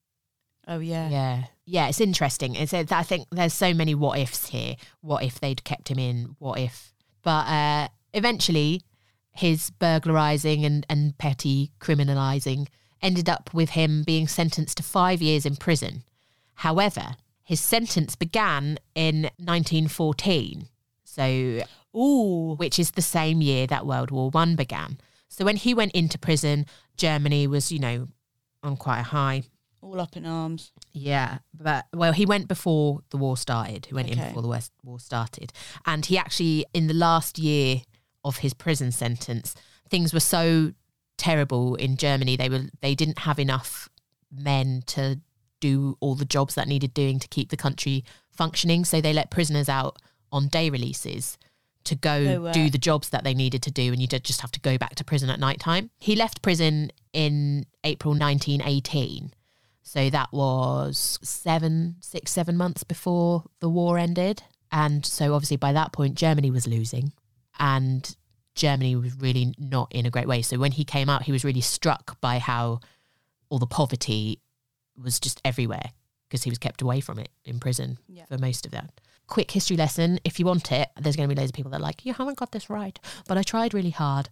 Oh 0.67 0.79
yeah. 0.79 1.09
Yeah. 1.09 1.45
Yeah, 1.65 1.89
it's 1.89 2.01
interesting. 2.01 2.55
It's 2.55 2.73
I 2.73 3.03
think 3.03 3.29
there's 3.31 3.55
so 3.55 3.73
many 3.73 3.95
what 3.95 4.19
ifs 4.19 4.49
here. 4.49 4.77
What 5.01 5.23
if 5.23 5.41
they'd 5.41 5.63
kept 5.65 5.89
him 5.89 5.99
in? 5.99 6.37
What 6.39 6.59
if 6.59 6.93
but 7.23 7.47
uh 7.49 7.89
eventually 8.15 8.83
his 9.33 9.71
burglarizing 9.71 10.65
and, 10.65 10.87
and 10.89 11.17
petty 11.19 11.73
criminalizing 11.81 12.69
ended 13.01 13.29
up 13.29 13.51
with 13.53 13.71
him 13.71 14.03
being 14.05 14.29
sentenced 14.29 14.77
to 14.77 14.83
five 14.83 15.21
years 15.21 15.45
in 15.45 15.57
prison. 15.57 16.05
However, 16.57 17.17
his 17.43 17.61
sentence 17.61 18.15
began 18.15 18.79
in 18.95 19.23
1914. 19.39 20.69
So 21.05 21.63
Ooh. 21.97 22.55
which 22.57 22.79
is 22.79 22.93
the 22.93 23.03
same 23.03 23.43
year 23.43 23.67
that 23.67 23.87
World 23.87 24.11
War 24.11 24.31
One 24.31 24.55
began. 24.55 24.99
So 25.29 25.45
when 25.45 25.57
he 25.57 25.75
went 25.75 25.93
into 25.93 26.19
prison, 26.19 26.67
Germany 26.97 27.47
was, 27.47 27.73
you 27.73 27.79
know, 27.79 28.09
on 28.63 28.77
quite 28.77 29.01
a 29.01 29.05
high. 29.05 29.43
all 29.81 30.01
up 30.01 30.17
in 30.17 30.25
arms. 30.25 30.73
Yeah, 30.93 31.39
but 31.53 31.87
well, 31.93 32.13
he 32.13 32.27
went 32.27 32.49
before 32.49 33.01
the 33.11 33.17
war 33.17 33.37
started. 33.37 33.87
He 33.87 33.95
went 33.95 34.11
in 34.11 34.19
before 34.19 34.43
the 34.43 34.69
war 34.85 35.01
started, 35.01 35.53
and 35.87 36.07
he 36.07 36.17
actually, 36.17 36.67
in 36.73 36.87
the 36.87 36.95
last 36.95 37.39
year 37.39 37.83
of 38.25 38.39
his 38.39 38.55
prison 38.55 38.93
sentence, 38.93 39.55
things 39.89 40.13
were 40.15 40.21
so 40.21 40.73
terrible 41.17 41.75
in 41.77 41.97
Germany. 41.97 42.37
They 42.37 42.49
were 42.49 42.65
they 42.81 42.95
didn't 42.95 43.21
have 43.21 43.39
enough 43.39 43.89
men 44.31 44.83
to 44.87 45.21
do 45.61 45.97
all 46.01 46.15
the 46.15 46.25
jobs 46.25 46.55
that 46.57 46.67
needed 46.67 46.93
doing 46.93 47.19
to 47.21 47.29
keep 47.29 47.51
the 47.51 47.57
country 47.57 48.05
functioning. 48.31 48.85
So 48.85 49.01
they 49.01 49.13
let 49.13 49.31
prisoners 49.31 49.69
out 49.69 50.01
on 50.33 50.49
day 50.49 50.71
releases 50.71 51.39
to 51.85 51.95
go 51.95 52.53
do 52.53 52.71
the 52.71 52.79
jobs 52.79 53.09
that 53.11 53.25
they 53.25 53.35
needed 53.35 53.63
to 53.63 53.71
do, 53.71 53.93
and 53.93 54.01
you 54.01 54.07
did 54.07 54.25
just 54.25 54.41
have 54.41 54.53
to 54.53 54.61
go 54.61 54.79
back 54.79 54.95
to 54.97 55.05
prison 55.05 55.31
at 55.31 55.41
night 55.41 55.61
time. 55.61 55.91
He 55.99 56.15
left 56.15 56.43
prison 56.43 56.93
in 57.13 57.67
April 57.85 58.13
1918. 58.13 59.33
So 59.83 60.09
that 60.11 60.33
was 60.33 61.19
seven, 61.23 61.97
six, 62.01 62.31
seven 62.31 62.57
months 62.57 62.85
before 62.85 63.45
the 63.61 63.69
war 63.69 63.99
ended. 63.99 64.43
And 64.71 65.05
so 65.05 65.35
obviously 65.35 65.57
by 65.57 65.73
that 65.73 65.93
point, 65.93 66.15
Germany 66.15 66.51
was 66.51 66.67
losing 66.67 67.13
and 67.59 68.17
Germany 68.55 68.97
was 68.97 69.15
really 69.19 69.55
not 69.59 69.91
in 69.93 70.07
a 70.07 70.11
great 70.11 70.29
way. 70.29 70.43
So 70.43 70.59
when 70.59 70.73
he 70.73 70.85
came 70.85 71.09
out, 71.09 71.23
he 71.23 71.33
was 71.33 71.45
really 71.45 71.61
struck 71.61 72.21
by 72.21 72.39
how 72.39 72.81
all 73.49 73.59
the 73.59 73.67
poverty 73.67 74.41
was 74.97 75.19
just 75.21 75.41
everywhere 75.45 75.91
because 76.29 76.43
he 76.45 76.51
was 76.51 76.59
kept 76.59 76.83
away 76.83 77.01
from 77.01 77.19
it 77.19 77.31
in 77.45 77.59
prison 77.59 77.99
Yeah. 78.09 78.25
for 78.27 78.39
most 78.39 78.65
of 78.67 78.73
that. 78.73 79.01
Quick 79.27 79.51
history 79.51 79.77
lesson 79.77 80.19
if 80.25 80.39
you 80.39 80.45
want 80.47 80.71
it, 80.73 80.89
there's 81.01 81.17
going 81.17 81.29
to 81.29 81.35
be 81.35 81.39
loads 81.39 81.51
of 81.51 81.55
people 81.55 81.71
that 81.71 81.79
are 81.79 81.83
like, 81.83 82.05
you 82.05 82.13
haven't 82.13 82.37
got 82.39 82.53
this 82.53 82.69
right, 82.69 82.99
but 83.27 83.39
I 83.39 83.43
tried 83.43 83.73
really 83.75 83.91
hard. 83.91 84.29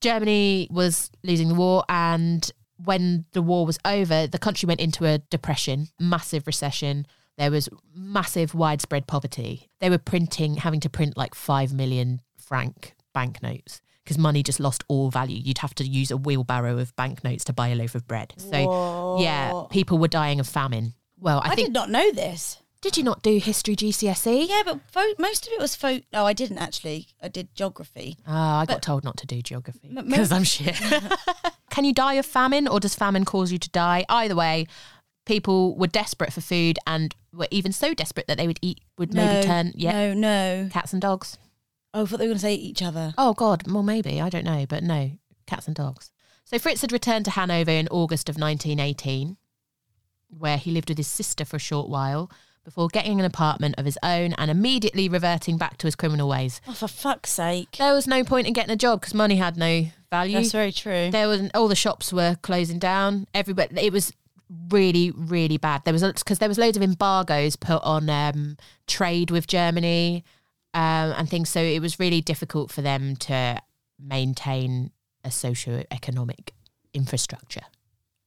Germany 0.00 0.68
was 0.70 1.10
losing 1.24 1.48
the 1.48 1.54
war, 1.54 1.84
and 1.88 2.50
when 2.84 3.24
the 3.32 3.42
war 3.42 3.64
was 3.64 3.78
over, 3.84 4.26
the 4.26 4.38
country 4.38 4.66
went 4.66 4.80
into 4.80 5.06
a 5.06 5.18
depression, 5.18 5.88
massive 5.98 6.46
recession. 6.46 7.06
There 7.38 7.50
was 7.50 7.68
massive 7.94 8.54
widespread 8.54 9.06
poverty. 9.06 9.70
They 9.80 9.88
were 9.90 9.98
printing, 9.98 10.56
having 10.56 10.80
to 10.80 10.90
print 10.90 11.16
like 11.16 11.34
5 11.34 11.72
million 11.72 12.20
franc 12.46 12.94
banknotes 13.12 13.80
because 14.04 14.18
money 14.18 14.42
just 14.42 14.60
lost 14.60 14.84
all 14.86 15.10
value. 15.10 15.40
You'd 15.42 15.58
have 15.58 15.74
to 15.76 15.84
use 15.84 16.10
a 16.12 16.16
wheelbarrow 16.16 16.78
of 16.78 16.94
banknotes 16.94 17.44
to 17.44 17.52
buy 17.52 17.68
a 17.68 17.74
loaf 17.74 17.96
of 17.96 18.06
bread. 18.06 18.34
So, 18.36 19.18
yeah, 19.20 19.64
people 19.70 19.98
were 19.98 20.08
dying 20.08 20.38
of 20.38 20.46
famine. 20.46 20.94
Well, 21.18 21.40
I, 21.44 21.50
I, 21.50 21.54
think, 21.56 21.68
did 21.68 21.72
not 21.74 21.90
know 21.90 22.12
this. 22.12 22.58
did 22.82 22.96
you 22.96 23.02
not 23.02 23.22
do 23.22 23.38
history 23.38 23.74
GCSE? 23.74 24.48
Yeah, 24.48 24.62
but 24.64 24.80
fo- 24.92 25.14
most 25.18 25.46
of 25.46 25.52
it 25.54 25.58
was 25.60 25.74
photo. 25.74 26.04
No, 26.12 26.24
I 26.24 26.34
didn't 26.34 26.58
actually. 26.58 27.08
I 27.20 27.28
did 27.28 27.52
geography. 27.54 28.16
Ah, 28.26 28.60
I 28.60 28.66
got 28.66 28.80
told 28.80 29.02
not 29.02 29.16
to 29.18 29.26
do 29.26 29.42
geography 29.42 29.90
because 29.92 30.30
I'm 30.30 30.44
shit. 30.44 30.80
Can 31.70 31.84
you 31.84 31.92
die 31.92 32.14
of 32.14 32.26
famine 32.26 32.68
or 32.68 32.78
does 32.78 32.94
famine 32.94 33.24
cause 33.24 33.50
you 33.50 33.58
to 33.58 33.70
die? 33.70 34.04
Either 34.08 34.36
way, 34.36 34.66
people 35.24 35.76
were 35.76 35.88
desperate 35.88 36.32
for 36.32 36.40
food 36.40 36.78
and 36.86 37.14
were 37.32 37.48
even 37.50 37.72
so 37.72 37.92
desperate 37.92 38.28
that 38.28 38.38
they 38.38 38.46
would 38.46 38.60
eat, 38.62 38.80
would 38.98 39.12
no, 39.12 39.24
maybe 39.26 39.46
turn, 39.46 39.72
yeah, 39.74 40.14
No, 40.14 40.14
no. 40.14 40.68
cats 40.72 40.92
and 40.92 41.02
dogs. 41.02 41.38
Oh, 41.96 42.02
I 42.02 42.04
thought 42.04 42.18
they 42.18 42.26
were 42.26 42.34
going 42.34 42.36
to 42.36 42.42
say 42.42 42.54
each 42.54 42.82
other. 42.82 43.14
Oh, 43.16 43.32
God, 43.32 43.70
well, 43.72 43.82
maybe. 43.82 44.20
I 44.20 44.28
don't 44.28 44.44
know, 44.44 44.66
but 44.68 44.82
no, 44.82 45.12
cats 45.46 45.66
and 45.66 45.74
dogs. 45.74 46.10
So 46.44 46.58
Fritz 46.58 46.82
had 46.82 46.92
returned 46.92 47.24
to 47.24 47.30
Hanover 47.30 47.70
in 47.70 47.88
August 47.88 48.28
of 48.28 48.36
1918, 48.36 49.38
where 50.28 50.58
he 50.58 50.70
lived 50.70 50.90
with 50.90 50.98
his 50.98 51.06
sister 51.06 51.46
for 51.46 51.56
a 51.56 51.60
short 51.60 51.88
while 51.88 52.30
before 52.66 52.88
getting 52.88 53.18
an 53.18 53.24
apartment 53.24 53.76
of 53.78 53.86
his 53.86 53.96
own 54.02 54.34
and 54.34 54.50
immediately 54.50 55.08
reverting 55.08 55.56
back 55.56 55.78
to 55.78 55.86
his 55.86 55.94
criminal 55.96 56.28
ways. 56.28 56.60
Oh, 56.68 56.72
for 56.74 56.88
fuck's 56.88 57.30
sake. 57.30 57.76
There 57.78 57.94
was 57.94 58.06
no 58.06 58.24
point 58.24 58.46
in 58.46 58.52
getting 58.52 58.72
a 58.72 58.76
job 58.76 59.00
because 59.00 59.14
money 59.14 59.36
had 59.36 59.56
no 59.56 59.86
value. 60.10 60.34
That's 60.34 60.52
very 60.52 60.72
true. 60.72 61.10
there 61.10 61.28
was 61.28 61.48
all 61.54 61.68
the 61.68 61.74
shops 61.74 62.12
were 62.12 62.36
closing 62.42 62.78
down. 62.78 63.26
Everybody, 63.32 63.80
it 63.80 63.92
was 63.92 64.12
really, 64.68 65.12
really 65.12 65.56
bad. 65.56 65.84
There 65.84 65.94
was 65.94 66.02
because 66.02 66.40
there 66.40 66.48
was 66.48 66.58
loads 66.58 66.76
of 66.76 66.82
embargoes 66.82 67.56
put 67.56 67.82
on 67.82 68.10
um, 68.10 68.56
trade 68.86 69.30
with 69.30 69.46
Germany 69.46 70.24
um, 70.76 71.12
and 71.16 71.28
things, 71.28 71.48
so 71.48 71.60
it 71.60 71.80
was 71.80 71.98
really 71.98 72.20
difficult 72.20 72.70
for 72.70 72.82
them 72.82 73.16
to 73.16 73.60
maintain 73.98 74.90
a 75.24 75.30
socio-economic 75.30 76.52
infrastructure. 76.92 77.62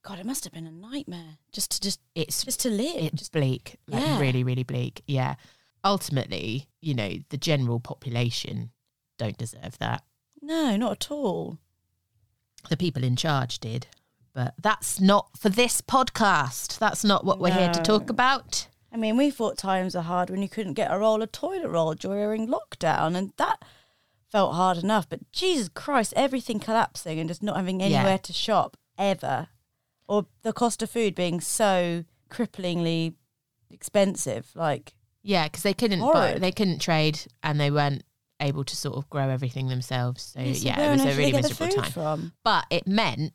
God, 0.03 0.19
it 0.19 0.25
must 0.25 0.43
have 0.45 0.53
been 0.53 0.65
a 0.67 0.71
nightmare 0.71 1.37
just 1.51 1.71
to 1.71 1.81
just 1.81 1.99
It's 2.15 2.43
just 2.43 2.59
to 2.61 2.69
live. 2.69 2.95
it's 2.95 3.15
Just- 3.19 3.31
bleak, 3.31 3.77
like 3.87 4.03
Yeah. 4.03 4.19
really, 4.19 4.43
really 4.43 4.63
bleak. 4.63 5.03
Yeah. 5.07 5.35
Ultimately, 5.83 6.67
you 6.81 6.93
know, 6.93 7.19
the 7.29 7.37
general 7.37 7.79
population 7.79 8.71
don't 9.17 9.37
deserve 9.37 9.77
that. 9.79 10.03
no, 10.41 10.75
not 10.77 10.91
at 10.93 11.11
all. 11.11 11.59
the 12.69 12.75
people 12.77 13.03
in 13.03 13.15
charge 13.15 13.59
did. 13.59 13.87
But 14.33 14.53
that's 14.57 14.99
not 14.99 15.37
for 15.37 15.49
this 15.49 15.81
podcast. 15.81 16.77
That's 16.79 17.03
not 17.03 17.23
what 17.25 17.39
we're 17.39 17.53
here 17.53 17.71
to 17.71 17.81
talk 17.81 18.09
about. 18.09 18.67
I 18.91 18.97
mean, 18.97 19.17
we 19.17 19.29
thought 19.29 19.57
times 19.57 19.95
are 19.95 20.03
hard 20.03 20.29
when 20.29 20.41
you 20.41 20.49
couldn't 20.49 20.73
get 20.73 20.91
a 20.91 20.97
roll 20.97 21.21
of 21.21 21.31
toilet 21.31 21.69
roll 21.69 21.93
during 21.93 22.47
lockdown, 22.47 23.15
and 23.15 23.31
that 23.37 23.63
felt 24.31 24.55
hard 24.55 24.77
enough. 24.77 25.07
But 25.07 25.31
Jesus 25.31 25.69
Christ, 25.69 26.13
everything 26.15 26.59
collapsing 26.59 27.19
and 27.19 27.29
just 27.29 27.43
not 27.43 27.55
having 27.57 27.79
Yeah. 27.79 27.87
anywhere 27.87 28.17
to 28.17 28.33
shop 28.33 28.77
ever, 28.97 29.47
or 30.07 30.25
the 30.41 30.53
cost 30.53 30.81
of 30.81 30.89
food 30.89 31.13
being 31.15 31.39
so 31.39 32.03
cripplingly 32.29 33.13
expensive. 33.69 34.51
Like, 34.55 34.95
Yeah, 35.21 35.45
because 35.45 35.63
they 35.63 35.73
couldn't 35.73 35.99
buy, 35.99 36.39
they 36.39 36.51
couldn't 36.51 36.79
trade 36.79 37.19
and 37.43 37.59
they 37.59 37.69
weren't 37.71 38.03
able 38.39 38.63
to 38.63 38.75
sort 38.75 38.95
of 38.95 39.09
grow 39.09 39.29
everything 39.29 39.67
themselves. 39.67 40.23
So 40.23 40.39
yeah, 40.39 40.79
it 40.79 40.91
was 40.91 41.01
a 41.01 41.07
really 41.17 41.25
they 41.25 41.31
get 41.31 41.43
the 41.43 41.49
miserable 41.49 41.83
time. 41.83 41.91
from? 41.91 42.31
But 42.43 42.65
it 42.69 42.87
meant 42.87 43.33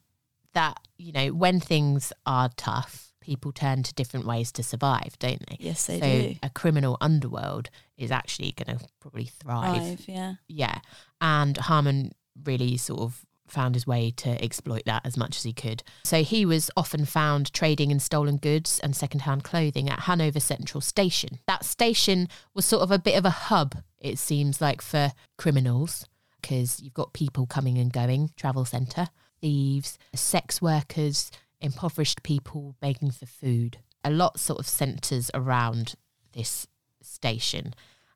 that, 0.55 0.79
you 0.97 1.13
know, 1.13 1.29
when 1.29 1.61
things 1.61 2.13
are 2.25 2.49
tough, 2.57 3.13
people 3.25 3.53
turn 3.53 3.83
to 3.83 3.95
different 3.95 4.27
ways 4.27 4.53
to 4.53 4.63
survive, 4.63 5.17
don't 5.19 5.45
they? 5.49 5.57
Yes, 5.59 5.87
they 5.87 6.01
so 6.01 6.07
do. 6.07 6.35
a 6.43 6.51
criminal 6.51 6.97
underworld 7.01 7.71
is 7.97 8.11
actually 8.11 8.53
going 8.53 8.79
to 8.79 8.85
probably 9.01 9.27
thrive. 9.27 9.99
Five, 9.99 10.09
yeah. 10.09 10.35
Yeah. 10.49 10.79
And 11.21 11.57
Haarmann 11.57 12.13
really 12.45 12.77
sort 12.77 13.01
of 13.01 13.25
found 13.47 13.75
his 13.75 13.87
way 13.87 14.11
to 14.11 14.43
exploit 14.43 14.83
that 14.87 15.05
as 15.05 15.17
much 15.17 15.37
as 15.37 15.43
he 15.43 15.53
could. 15.53 15.83
So 16.05 16.23
he 16.23 16.47
was 16.47 16.71
often 16.77 17.05
found 17.05 17.53
trading 17.53 17.91
in 17.91 18.01
stolen 18.01 18.39
goods 18.39 18.81
and 18.83 18.97
secondhand 18.97 19.45
clothing 19.45 19.89
at 19.89 20.01
Hanover 20.01 20.41
Central 20.41 20.81
Station. 20.81 21.39
That 21.47 21.65
station 21.65 22.29
was 22.55 22.65
sort 22.65 22.83
of 22.83 22.91
a 22.91 22.99
bit 22.99 23.17
of 23.17 23.25
a 23.25 23.31
hub, 23.31 23.77
it 23.99 24.19
seems 24.19 24.61
like, 24.61 24.81
for 24.81 25.13
criminals 25.37 26.07
because 26.45 26.81
you've 26.81 26.93
got 26.93 27.15
people 27.15 27.47
coming 27.47 27.79
and 27.79 27.91
going, 27.91 28.31
travel 28.37 28.67
centre, 28.67 29.09
thieves, 29.41 29.99
sex 30.15 30.61
workers, 30.61 31.31
impoverished 31.65 32.23
people 32.23 32.77
begging 32.81 33.11
for 33.11 33.27
food. 33.27 33.79
A 34.05 34.11
lot 34.11 34.39
sort 34.39 34.61
of 34.61 34.69
centres 34.69 35.31
around 35.35 35.95
this 36.33 36.67
station. 37.03 37.75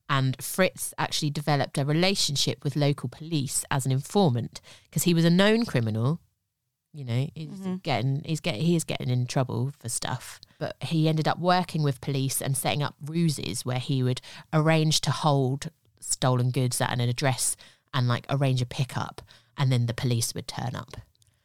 And 0.09 0.37
Fritz 0.43 0.95
actually 0.99 1.31
developed 1.31 1.77
a 1.79 1.85
relationship 1.85 2.65
with 2.65 2.77
local 2.77 3.09
police 3.09 3.65
as 3.71 3.85
an 3.87 3.93
informant 3.93 4.61
because 4.85 5.03
he 5.03 5.13
was 5.15 5.25
a 5.25 5.31
known 5.31 5.65
criminal. 5.67 6.21
You 6.95 7.05
know, 7.05 7.29
he's 7.35 7.49
Mhm. 7.51 7.83
getting 7.83 8.23
he's 8.25 8.41
getting 8.41 8.63
he 8.63 8.75
is 8.75 8.85
getting 8.85 9.11
in 9.11 9.27
trouble 9.27 9.73
for 9.79 9.89
stuff. 9.91 10.41
But 10.59 10.77
he 10.83 11.09
ended 11.09 11.29
up 11.29 11.39
working 11.39 11.83
with 11.83 12.01
police 12.01 12.41
and 12.41 12.57
setting 12.57 12.83
up 12.83 12.95
ruses 13.05 13.65
where 13.67 13.79
he 13.79 14.03
would 14.03 14.21
arrange 14.53 15.01
to 15.03 15.11
hold 15.11 15.71
stolen 16.01 16.51
goods 16.51 16.81
at 16.81 16.91
an 16.93 17.01
address 17.01 17.57
and 17.93 18.09
like 18.09 18.25
arrange 18.31 18.63
a 18.63 18.67
pickup, 18.67 19.21
and 19.59 19.71
then 19.71 19.85
the 19.87 19.95
police 19.95 20.35
would 20.35 20.49
turn 20.49 20.75
up. 20.75 20.97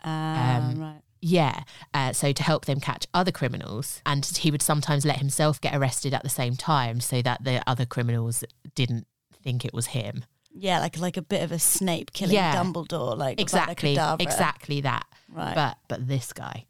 Ah, 0.03 0.57
Um, 0.57 0.75
right. 0.79 1.01
Yeah. 1.23 1.63
Uh, 1.93 2.11
so 2.11 2.33
to 2.33 2.43
help 2.43 2.65
them 2.65 2.81
catch 2.81 3.07
other 3.13 3.31
criminals. 3.31 4.01
And 4.05 4.25
he 4.25 4.51
would 4.51 4.61
sometimes 4.61 5.05
let 5.05 5.19
himself 5.19 5.61
get 5.61 5.73
arrested 5.73 6.13
at 6.13 6.21
the 6.21 6.29
same 6.29 6.55
time 6.55 6.99
so 6.99 7.21
that 7.21 7.45
the 7.45 7.63
other 7.65 7.85
criminals 7.85 8.43
didn't 8.75 9.07
think 9.41 9.63
it 9.63 9.73
was 9.73 9.87
him. 9.87 10.25
Yeah, 10.55 10.79
like 10.81 10.99
like 10.99 11.17
a 11.17 11.21
bit 11.21 11.41
of 11.41 11.51
a 11.51 11.59
Snape 11.59 12.11
killing 12.11 12.35
Yeah. 12.35 12.55
Dumbledore, 12.55 13.17
like 13.17 13.39
Exactly. 13.39 13.97
Exactly 14.19 14.81
that. 14.81 15.05
Right. 15.29 15.55
But 15.55 15.77
but 15.87 16.07
this 16.07 16.33
guy. 16.33 16.65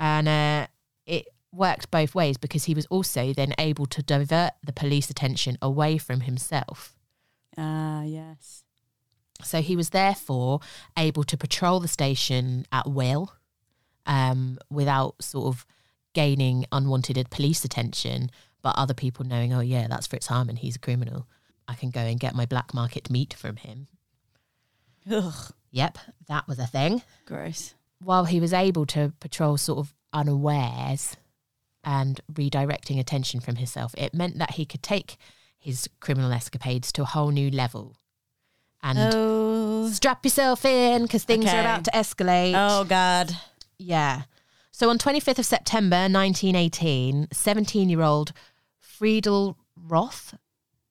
And 0.00 0.28
uh, 0.28 0.66
it 1.06 1.28
worked 1.52 1.90
both 1.92 2.16
ways 2.16 2.36
because 2.36 2.64
he 2.64 2.74
was 2.74 2.86
also 2.86 3.32
then 3.32 3.54
able 3.58 3.86
to 3.86 4.02
divert 4.02 4.52
the 4.64 4.72
police 4.72 5.08
attention 5.08 5.56
away 5.62 5.98
from 5.98 6.22
himself. 6.22 6.96
Ah, 7.56 8.02
yes. 8.02 8.64
So 9.42 9.62
he 9.62 9.76
was 9.76 9.90
therefore 9.90 10.60
able 10.98 11.22
to 11.24 11.36
patrol 11.36 11.78
the 11.78 11.88
station 11.88 12.66
at 12.72 12.90
will 12.90 13.32
um, 14.06 14.58
without 14.70 15.22
sort 15.22 15.46
of 15.54 15.66
gaining 16.12 16.64
unwanted 16.72 17.28
police 17.30 17.64
attention, 17.64 18.30
but 18.62 18.74
other 18.78 18.94
people 18.94 19.24
knowing, 19.24 19.52
oh, 19.52 19.60
yeah, 19.60 19.86
that's 19.88 20.06
Fritz 20.06 20.28
Haarmann, 20.28 20.58
he's 20.58 20.76
a 20.76 20.80
criminal. 20.80 21.26
I 21.66 21.74
can 21.74 21.90
go 21.90 22.00
and 22.00 22.20
get 22.20 22.34
my 22.34 22.46
black 22.46 22.72
market 22.74 23.10
meat 23.10 23.34
from 23.34 23.56
him. 23.56 23.86
Ugh, 25.10 25.52
Yep, 25.70 25.98
that 26.28 26.46
was 26.46 26.58
a 26.58 26.66
thing. 26.66 27.02
gross. 27.26 27.74
While 28.00 28.26
he 28.26 28.38
was 28.38 28.52
able 28.52 28.86
to 28.86 29.12
patrol 29.18 29.56
sort 29.56 29.78
of 29.80 29.94
unawares 30.12 31.16
and 31.82 32.20
redirecting 32.32 32.98
attention 33.00 33.40
from 33.40 33.56
himself, 33.56 33.94
it 33.98 34.14
meant 34.14 34.38
that 34.38 34.52
he 34.52 34.64
could 34.64 34.82
take 34.82 35.16
his 35.58 35.88
criminal 36.00 36.32
escapades 36.32 36.92
to 36.92 37.02
a 37.02 37.06
whole 37.06 37.30
new 37.30 37.50
level. 37.50 37.96
And 38.82 38.98
Oh, 39.00 39.88
strap 39.90 40.24
yourself 40.24 40.64
in 40.64 41.02
because 41.02 41.24
things 41.24 41.46
are 41.46 41.60
about 41.60 41.84
to 41.84 41.90
escalate. 41.92 42.52
oh 42.54 42.84
God. 42.84 43.34
Yeah. 43.78 44.22
So 44.70 44.90
on 44.90 44.98
25th 44.98 45.38
of 45.38 45.46
September 45.46 46.08
1918, 46.08 47.28
17 47.32 47.88
year 47.88 48.02
old 48.02 48.32
Friedel 48.80 49.56
Roth 49.76 50.34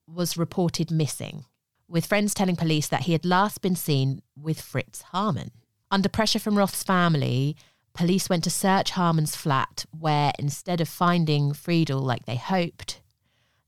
was 0.06 0.36
reported 0.36 0.90
missing, 0.90 1.44
with 1.88 2.06
friends 2.06 2.34
telling 2.34 2.56
police 2.56 2.88
that 2.88 3.02
he 3.02 3.12
had 3.12 3.24
last 3.24 3.60
been 3.60 3.76
seen 3.76 4.22
with 4.36 4.60
Fritz 4.60 5.04
Haarmann. 5.12 5.50
Under 5.90 6.08
pressure 6.08 6.38
from 6.38 6.56
Roth's 6.56 6.82
family, 6.82 7.56
police 7.94 8.28
went 8.28 8.44
to 8.44 8.50
search 8.50 8.92
Haarmann's 8.92 9.36
flat, 9.36 9.84
where 9.90 10.32
instead 10.38 10.80
of 10.80 10.88
finding 10.88 11.52
Friedel 11.52 12.00
like 12.00 12.26
they 12.26 12.36
hoped, 12.36 13.00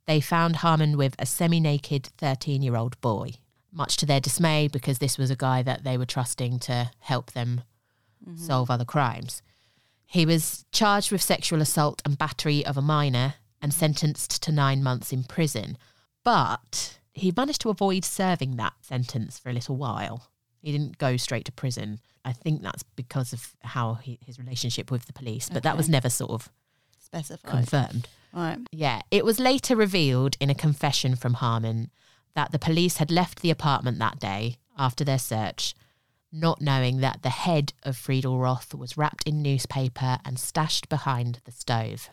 they 0.07 0.21
found 0.21 0.57
Haarmann 0.57 0.97
with 0.97 1.15
a 1.19 1.27
semi 1.27 1.61
naked 1.61 2.07
13 2.19 2.63
year 2.63 2.77
old 2.77 3.01
boy, 3.01 3.33
much 3.73 3.97
to 3.99 4.07
their 4.07 4.21
dismay 4.21 4.69
because 4.69 4.99
this 4.99 5.19
was 5.19 5.31
a 5.31 5.37
guy 5.37 5.63
that 5.63 5.85
they 5.85 5.99
were 5.99 6.07
trusting 6.07 6.59
to 6.61 6.91
help 7.01 7.33
them 7.33 7.63
Mm-hmm. 8.29 8.37
solve 8.45 8.71
other 8.71 8.85
crimes. 8.85 9.43
He 10.07 10.25
was 10.27 10.65
charged 10.73 11.11
with 11.13 11.23
sexual 11.23 11.61
assault 11.61 12.01
and 12.05 12.17
battery 12.19 12.65
of 12.65 12.77
a 12.77 12.83
minor 12.83 13.35
and 13.61 13.73
sentenced 13.75 14.43
to 14.45 14.53
nine 14.53 14.83
months 14.83 15.13
in 15.13 15.25
prison. 15.25 15.77
But 16.25 16.99
he 17.13 17.33
managed 17.37 17.61
to 17.63 17.71
avoid 17.71 18.05
serving 18.05 18.57
that 18.57 18.75
sentence 18.83 19.39
for 19.39 19.49
a 19.49 19.53
little 19.53 19.77
while. 19.77 20.29
He 20.61 20.73
didn't 20.73 20.99
go 20.99 21.17
straight 21.17 21.45
to 21.47 21.53
prison. 21.53 22.01
I 22.25 22.33
think 22.33 22.63
that's 22.63 22.83
because 22.83 23.33
of 23.33 23.55
how 23.63 23.95
he, 23.95 24.19
his 24.25 24.39
relationship 24.39 24.91
with 24.91 25.07
the 25.07 25.13
police, 25.13 25.49
but 25.49 25.63
that 25.63 25.77
was 25.77 25.89
never 25.89 26.11
sort 26.11 26.33
of 26.33 26.49
Specified. 26.99 27.49
confirmed. 27.51 28.09
right. 28.33 28.59
Yeah, 28.73 29.03
it 29.13 29.25
was 29.25 29.39
later 29.39 29.77
revealed 29.77 30.37
in 30.41 30.51
a 30.51 30.55
confession 30.55 31.15
from 31.15 31.35
Haarmann 31.35 31.91
that 32.35 32.51
the 32.51 32.59
police 32.59 32.97
had 32.97 33.11
left 33.13 33.41
the 33.43 33.51
apartment 33.51 33.99
that 34.01 34.19
day 34.19 34.57
after 34.77 35.05
their 35.05 35.19
search, 35.21 35.75
not 36.37 36.61
knowing 36.61 37.01
that 37.01 37.23
the 37.23 37.31
head 37.31 37.73
of 37.83 37.97
Friedel 37.97 38.39
Roth 38.39 38.75
was 38.75 38.97
wrapped 38.97 39.27
in 39.27 39.43
newspaper 39.43 40.19
and 40.25 40.39
stashed 40.39 40.89
behind 40.89 41.41
the 41.45 41.53
stove. 41.53 42.11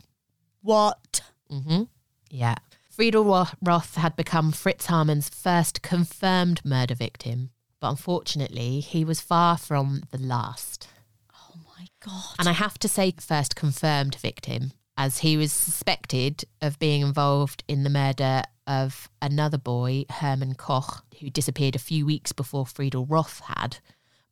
What? 0.61 1.21
Mm-hmm. 1.51 1.83
Yeah. 2.29 2.55
Friedel 2.89 3.47
Roth 3.61 3.95
had 3.95 4.15
become 4.15 4.51
Fritz 4.51 4.85
Haarmann's 4.85 5.29
first 5.29 5.81
confirmed 5.81 6.63
murder 6.63 6.95
victim, 6.95 7.49
but 7.79 7.89
unfortunately, 7.89 8.79
he 8.79 9.03
was 9.03 9.19
far 9.19 9.57
from 9.57 10.03
the 10.11 10.19
last. 10.19 10.87
Oh 11.33 11.55
my 11.77 11.87
god. 11.99 12.35
And 12.39 12.47
I 12.47 12.53
have 12.53 12.77
to 12.79 12.87
say, 12.87 13.13
first 13.19 13.55
confirmed 13.55 14.15
victim, 14.15 14.71
as 14.95 15.19
he 15.19 15.37
was 15.37 15.51
suspected 15.51 16.45
of 16.61 16.79
being 16.79 17.01
involved 17.01 17.63
in 17.67 17.83
the 17.83 17.89
murder 17.89 18.43
of 18.67 19.09
another 19.21 19.57
boy, 19.57 20.05
Herman 20.09 20.53
Koch, 20.55 21.03
who 21.19 21.29
disappeared 21.29 21.75
a 21.75 21.79
few 21.79 22.05
weeks 22.05 22.31
before 22.31 22.65
Friedel 22.65 23.05
Roth 23.05 23.41
had. 23.41 23.79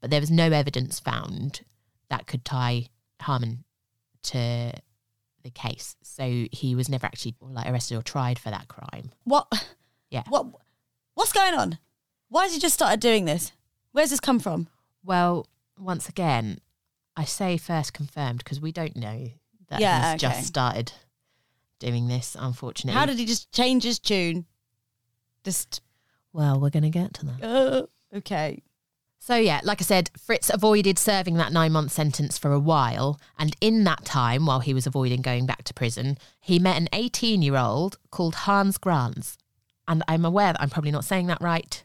But 0.02 0.10
there 0.10 0.20
was 0.20 0.32
no 0.32 0.46
evidence 0.52 1.00
found 1.00 1.62
that 2.10 2.28
could 2.28 2.44
tie 2.44 2.88
Haarmann 3.22 3.60
to 4.24 4.72
the 5.44 5.50
case. 5.54 5.96
So 6.04 6.48
he 6.52 6.76
was 6.76 6.90
never 6.90 7.06
actually 7.06 7.36
like 7.40 7.70
arrested 7.70 7.98
or 7.98 8.02
tried 8.02 8.40
for 8.40 8.50
that 8.50 8.68
crime. 8.68 9.12
What? 9.24 9.48
Yeah. 10.10 10.24
What? 10.28 10.48
What's 11.14 11.32
going 11.34 11.54
on? 11.54 11.78
Why 12.30 12.44
has 12.44 12.54
he 12.54 12.60
just 12.60 12.74
started 12.74 13.00
doing 13.00 13.26
this? 13.26 13.52
Where's 13.92 14.10
this 14.10 14.20
come 14.20 14.40
from? 14.40 14.68
Well, 15.04 15.48
once 15.78 16.10
again, 16.10 16.60
I 17.16 17.26
say 17.26 17.58
first 17.58 17.94
confirmed 17.94 18.40
because 18.40 18.60
we 18.62 18.72
don't 18.72 18.96
know 18.96 19.28
that 19.70 19.80
Yeah, 19.80 20.14
he's 20.14 20.24
okay. 20.24 20.34
just 20.36 20.48
started 20.48 20.92
doing 21.80 22.08
this, 22.08 22.36
unfortunately. 22.40 22.98
How 23.00 23.06
did 23.06 23.18
he 23.20 23.26
just 23.26 23.52
change 23.52 23.84
his 23.84 24.00
tune? 24.00 24.46
Just 25.44 25.82
Well, 26.34 26.60
we're 26.60 26.70
going 26.70 26.84
to 26.84 26.90
get 26.90 27.14
to 27.16 27.26
that. 27.26 27.44
uh, 27.44 28.18
okay. 28.18 28.62
So, 29.24 29.36
yeah, 29.36 29.62
like 29.64 29.80
I 29.80 29.84
said, 29.84 30.10
Fritz 30.18 30.50
avoided 30.50 30.98
serving 30.98 31.36
that 31.36 31.54
nine 31.54 31.74
month 31.74 31.92
sentence 31.92 32.40
for 32.40 32.52
a 32.52 32.60
while. 32.60 33.20
And 33.38 33.56
in 33.62 33.84
that 33.84 34.04
time, 34.04 34.48
while 34.48 34.62
he 34.62 34.74
was 34.74 34.88
avoiding 34.88 35.22
going 35.22 35.46
back 35.46 35.64
to 35.66 35.76
prison, 35.76 36.18
he 36.40 36.58
met 36.58 36.78
an 36.78 36.90
18 36.92 37.44
year 37.44 37.56
old 37.56 38.00
called 38.10 38.34
Hans 38.34 38.80
Grans. 38.80 39.38
And 39.88 40.02
I'm 40.08 40.26
aware 40.26 40.54
that 40.54 40.62
I'm 40.62 40.72
probably 40.72 40.90
not 40.90 41.06
saying 41.06 41.28
that 41.28 41.40
right, 41.40 41.84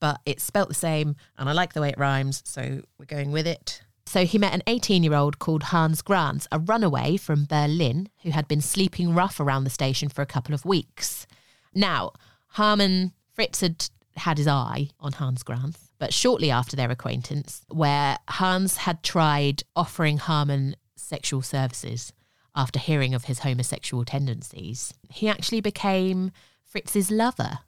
but 0.00 0.22
it's 0.24 0.42
spelt 0.42 0.68
the 0.68 0.74
same. 0.74 1.14
And 1.36 1.46
I 1.46 1.52
like 1.52 1.74
the 1.74 1.82
way 1.82 1.90
it 1.90 1.98
rhymes. 1.98 2.42
So, 2.46 2.80
we're 2.98 3.04
going 3.04 3.32
with 3.32 3.46
it. 3.46 3.82
So, 4.06 4.24
he 4.24 4.38
met 4.38 4.54
an 4.54 4.62
18 4.66 5.04
year 5.04 5.14
old 5.14 5.38
called 5.38 5.64
Hans 5.64 6.00
Grans, 6.00 6.48
a 6.50 6.58
runaway 6.58 7.18
from 7.18 7.44
Berlin 7.44 8.08
who 8.22 8.30
had 8.30 8.48
been 8.48 8.62
sleeping 8.62 9.14
rough 9.14 9.40
around 9.40 9.64
the 9.64 9.70
station 9.70 10.08
for 10.08 10.22
a 10.22 10.26
couple 10.26 10.54
of 10.54 10.64
weeks. 10.64 11.26
Now, 11.74 12.12
Haarmann 12.56 13.12
Fritz 13.34 13.60
had 13.60 13.90
had 14.16 14.38
his 14.38 14.48
eye 14.48 14.88
on 14.98 15.12
Hans 15.12 15.42
Grans, 15.42 15.87
but 15.98 16.14
shortly 16.14 16.50
after 16.50 16.76
their 16.76 16.90
acquaintance, 16.90 17.62
where 17.68 18.18
Hans 18.28 18.78
had 18.78 19.02
tried 19.02 19.62
offering 19.74 20.18
Haarmann 20.18 20.74
sexual 20.96 21.42
services 21.42 22.12
after 22.54 22.78
hearing 22.78 23.14
of 23.14 23.24
his 23.24 23.40
homosexual 23.40 24.04
tendencies, 24.04 24.92
he 25.10 25.28
actually 25.28 25.60
became 25.60 26.30
Fritz's 26.64 27.10
lover. 27.10 27.58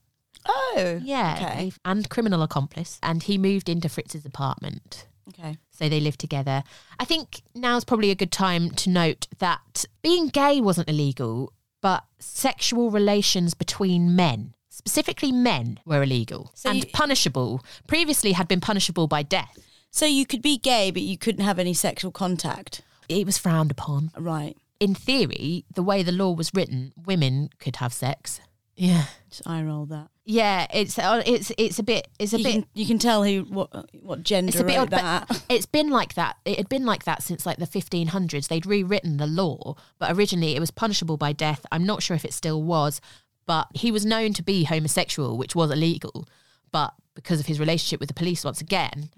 Oh. 0.47 1.01
Yeah, 1.03 1.39
Okay. 1.41 1.73
and 1.85 2.09
criminal 2.09 2.43
accomplice, 2.43 2.99
and 3.03 3.23
he 3.23 3.37
moved 3.39 3.69
into 3.69 3.89
Fritz's 3.89 4.25
apartment. 4.25 5.07
Okay. 5.29 5.59
So 5.71 5.89
they 5.89 6.01
lived 6.01 6.19
together. 6.19 6.63
I 6.99 7.05
think 7.05 7.43
now's 7.55 7.85
probably 7.85 8.11
a 8.11 8.15
good 8.17 8.33
time 8.33 8.71
to 8.73 8.91
note 8.91 9.29
that 9.39 9.85
being 10.03 10.29
gay 10.29 10.61
wasn't 10.61 10.89
illegal, 10.89 11.53
but 11.81 12.05
sexual 12.19 12.91
relations 12.91 13.55
between 13.55 14.17
men, 14.17 14.55
specifically 14.81 15.31
men, 15.33 15.79
were 15.85 16.03
illegal 16.03 16.51
So 16.55 16.71
and 16.71 16.79
you- 16.85 16.91
punishable. 16.93 17.63
Previously 17.87 18.33
had 18.33 18.49
been 18.49 18.61
punishable 18.61 19.07
by 19.07 19.23
death. 19.23 19.59
So 19.91 20.07
you 20.07 20.25
could 20.25 20.43
be 20.43 20.57
gay, 20.57 20.91
but 20.91 21.03
you 21.03 21.19
couldn't 21.19 21.45
have 21.45 21.59
any 21.59 21.75
sexual 21.75 22.13
contact. 22.13 22.83
It 23.09 23.27
was 23.27 23.37
frowned 23.39 23.71
upon. 23.71 24.11
Right. 24.17 24.57
In 24.79 24.95
theory, 24.95 25.65
the 25.75 25.83
way 25.83 26.03
the 26.03 26.13
law 26.13 26.33
was 26.33 26.53
written, 26.55 26.93
women 26.97 27.51
could 27.59 27.77
have 27.77 27.93
sex. 27.93 28.41
Yeah. 28.77 29.05
Just 29.29 29.47
eye 29.47 29.63
roll 29.63 29.85
that. 29.87 30.09
Yeah, 30.25 30.67
it's 30.73 30.97
uh, 30.97 31.23
it's 31.27 31.51
it's 31.59 31.79
a 31.81 31.83
bit 31.83 32.07
it's 32.21 32.33
a 32.33 32.39
you 32.39 32.45
bit 32.45 32.53
Can, 32.53 32.67
you 32.73 32.87
can 32.87 32.99
tell 33.01 33.25
who 33.25 33.41
what 33.57 33.69
what 34.01 34.23
gender 34.23 34.51
It's 34.51 34.61
a 34.61 34.65
bit 34.65 34.77
wrote 34.77 34.83
odd, 34.83 34.91
but 34.91 35.29
that. 35.29 35.45
it's 35.49 35.67
been 35.67 35.91
like 35.91 36.15
that. 36.15 36.37
It 36.45 36.57
had 36.57 36.69
been 36.69 36.87
like 36.87 37.03
that 37.05 37.23
since 37.25 37.45
like 37.45 37.59
the 37.59 37.67
1500s. 37.67 38.47
They'd 38.49 38.65
rewritten 38.65 39.17
the 39.17 39.27
law, 39.27 39.75
but 39.99 40.17
originally 40.17 40.55
it 40.57 40.61
was 40.61 40.71
punishable 40.71 41.17
by 41.17 41.33
death. 41.33 41.67
I'm 41.73 41.85
not 41.85 42.03
sure 42.03 42.15
if 42.15 42.25
it 42.25 42.33
still 42.33 42.63
was, 42.63 43.01
but 43.47 43.69
he 43.75 43.91
was 43.91 44.07
known 44.07 44.33
to 44.35 44.43
be 44.43 44.65
homosexual, 44.65 45.37
which 45.37 45.55
was 45.55 45.71
illegal. 45.71 46.27
But 46.73 46.95
because 47.15 47.41
of 47.41 47.47
his 47.47 47.61
relationship 47.61 48.01
with 48.01 48.09
the 48.09 48.15
police, 48.15 48.45
once 48.45 48.61
again, 48.61 49.11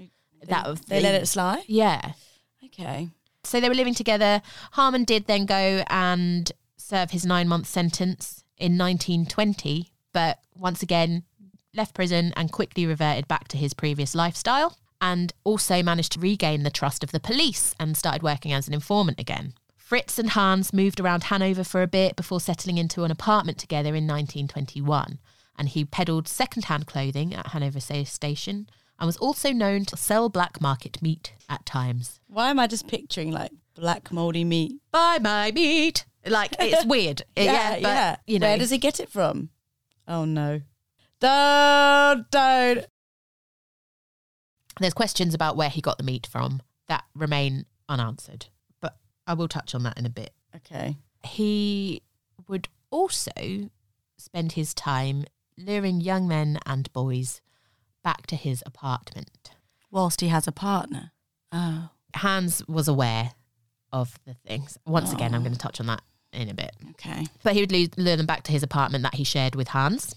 that 0.49 0.67
was 0.67 0.81
they 0.83 1.01
let 1.01 1.15
it 1.15 1.27
slide. 1.27 1.65
Yeah. 1.67 2.13
Okay. 2.65 3.09
So 3.45 3.61
they 3.61 3.69
were 3.69 3.75
living 3.75 3.95
together. 3.95 4.41
Haarmann 4.75 5.05
did 5.05 5.27
then 5.27 5.47
go 5.47 5.85
and 5.89 6.51
serve 6.77 7.11
his 7.11 7.27
nine 7.27 7.49
month 7.49 7.67
sentence 7.67 8.45
in 8.57 8.79
1920, 8.79 9.93
but 10.13 10.39
once 10.55 10.83
again 10.83 11.25
left 11.75 11.95
prison 11.95 12.33
and 12.37 12.53
quickly 12.53 12.87
reverted 12.87 13.27
back 13.29 13.49
to 13.49 13.57
his 13.57 13.75
previous 13.75 14.15
lifestyle 14.15 14.77
and 15.01 15.33
also 15.43 15.83
managed 15.83 16.13
to 16.13 16.21
regain 16.21 16.63
the 16.63 16.71
trust 16.71 17.03
of 17.03 17.11
the 17.11 17.21
police 17.21 17.75
and 17.81 17.97
started 17.97 18.23
working 18.23 18.53
as 18.53 18.69
an 18.69 18.75
informant 18.75 19.19
again. 19.19 19.55
Fritz 19.93 20.19
and 20.19 20.31
Hans 20.31 20.73
moved 20.73 21.01
around 21.01 21.25
Hanover 21.25 21.63
for 21.63 21.83
a 21.83 21.87
bit 21.87 22.17
before 22.17 22.41
settling 22.41 22.79
into 22.79 23.05
an 23.05 23.11
apartment 23.11 23.59
together 23.59 23.91
in 23.91 24.07
1921. 24.07 25.19
And 25.59 25.69
he 25.69 25.85
peddled 25.85 26.27
second-hand 26.27 26.87
clothing 26.87 27.35
at 27.35 27.49
Hanover 27.49 27.79
Station 27.79 28.71
and 28.99 29.07
was 29.07 29.19
also 29.19 29.53
known 29.53 29.85
to 29.85 29.99
sell 29.99 30.31
black 30.31 30.63
market 30.63 31.03
meat 31.03 31.35
at 31.47 31.67
times. 31.67 32.21
Why 32.27 32.49
am 32.49 32.59
I 32.59 32.69
just 32.69 32.89
picturing 32.89 33.33
like 33.33 33.51
black 33.75 34.11
moldy 34.11 34.45
meat? 34.45 34.81
buy 34.93 35.19
my 35.21 35.53
meat. 35.53 36.07
Like 36.25 36.55
it's 36.59 36.87
weird. 36.87 37.21
Uh, 37.37 37.43
yeah, 37.43 37.79
but, 37.83 38.21
you 38.27 38.39
know, 38.39 38.47
Where 38.47 38.57
does 38.57 38.71
he 38.71 38.79
get 38.79 38.99
it 38.99 39.11
from? 39.11 39.51
Oh 40.09 40.25
no. 40.25 40.63
Don't 41.21 42.31
don't. 42.31 42.87
there's 44.81 44.95
questions 44.95 45.35
about 45.35 45.59
where 45.59 45.69
he 45.69 45.83
got 45.83 45.99
the 45.99 46.03
meat 46.03 46.27
from 46.27 46.63
that 46.89 47.05
remain 47.15 47.67
unanswered. 47.91 48.47
I 49.33 49.35
will 49.35 49.49
touch 49.49 49.75
on 49.75 49.83
that 49.85 49.97
in 49.99 50.05
a 50.05 50.11
bit. 50.11 50.35
Okay. 50.55 50.97
He 51.25 52.03
would 52.49 52.69
also 52.91 53.71
spend 54.19 54.53
his 54.53 54.75
time 54.75 55.25
luring 55.57 56.03
young 56.03 56.29
men 56.29 56.59
and 56.67 56.93
boys 56.93 57.41
back 58.05 58.27
to 58.27 58.37
his 58.37 58.63
apartment. 58.67 59.53
Whilst 59.91 60.21
he 60.21 60.29
has 60.29 60.47
a 60.47 60.53
partner. 60.53 61.13
Oh. 61.51 61.89
Hans 62.17 62.63
was 62.69 62.89
aware 62.89 63.33
of 63.91 64.19
the 64.27 64.35
things. 64.35 64.77
Once 64.87 65.13
again, 65.15 65.35
I'm 65.35 65.41
Oh. 65.41 65.45
going 65.45 65.55
to 65.55 65.59
touch 65.59 65.81
on 65.81 65.87
that 65.87 66.03
in 66.33 66.51
a 66.51 66.55
bit. 66.55 66.75
Okay. 66.91 67.27
but 67.43 67.55
he 67.55 67.61
would 67.63 67.73
lure 67.99 68.17
them 68.17 68.27
back 68.27 68.43
to 68.45 68.53
his 68.53 68.63
apartment 68.63 69.03
that 69.03 69.15
he 69.15 69.25
shared 69.25 69.55
with 69.55 69.69
Hans. 69.69 70.15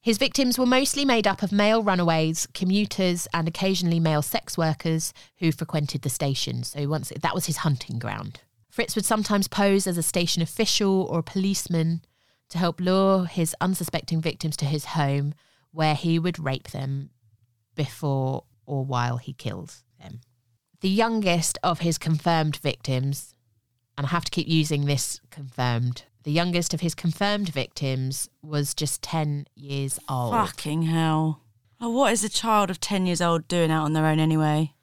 His 0.00 0.18
victims 0.18 0.58
were 0.58 0.66
mostly 0.66 1.04
made 1.04 1.26
up 1.26 1.42
of 1.42 1.50
male 1.52 1.82
runaways, 1.84 2.46
commuters, 2.54 3.26
and 3.32 3.46
occasionally 3.48 3.98
male 4.00 4.22
sex 4.22 4.56
workers 4.58 5.12
who 5.38 5.50
frequented 5.52 6.02
the 6.02 6.08
station. 6.10 6.62
So 6.64 6.88
once 6.88 7.12
that 7.20 7.34
was 7.34 7.46
his 7.46 7.58
hunting 7.58 7.98
ground. 7.98 8.40
Fritz 8.76 8.94
would 8.94 9.06
sometimes 9.06 9.48
pose 9.48 9.86
as 9.86 9.96
a 9.96 10.02
station 10.02 10.42
official 10.42 11.04
or 11.04 11.20
a 11.20 11.22
policeman 11.22 12.02
to 12.50 12.58
help 12.58 12.78
lure 12.78 13.24
his 13.24 13.56
unsuspecting 13.58 14.20
victims 14.20 14.54
to 14.58 14.66
his 14.66 14.84
home, 14.84 15.32
where 15.70 15.94
he 15.94 16.18
would 16.18 16.38
rape 16.38 16.68
them 16.72 17.08
before 17.74 18.44
or 18.66 18.84
while 18.84 19.16
he 19.16 19.32
killed 19.32 19.76
them. 19.98 20.20
The 20.82 20.90
youngest 20.90 21.56
of 21.62 21.80
his 21.80 21.96
confirmed 21.96 22.56
victims 22.56 23.34
and 23.96 24.06
I 24.06 24.10
have 24.10 24.26
to 24.26 24.30
keep 24.30 24.46
using 24.46 24.84
this 24.84 25.22
confirmed. 25.30 26.02
The 26.24 26.32
youngest 26.32 26.74
of 26.74 26.82
his 26.82 26.94
confirmed 26.94 27.48
victims 27.48 28.28
was 28.42 28.74
just 28.74 29.00
10 29.00 29.46
years 29.54 29.98
old. 30.06 30.34
Fucking 30.34 30.82
hell. 30.82 31.40
Oh, 31.80 31.88
what 31.88 32.12
is 32.12 32.22
a 32.24 32.28
child 32.28 32.68
of 32.68 32.78
10 32.80 33.06
years 33.06 33.22
old 33.22 33.48
doing 33.48 33.70
out 33.70 33.84
on 33.84 33.94
their 33.94 34.04
own 34.04 34.20
anyway? 34.20 34.74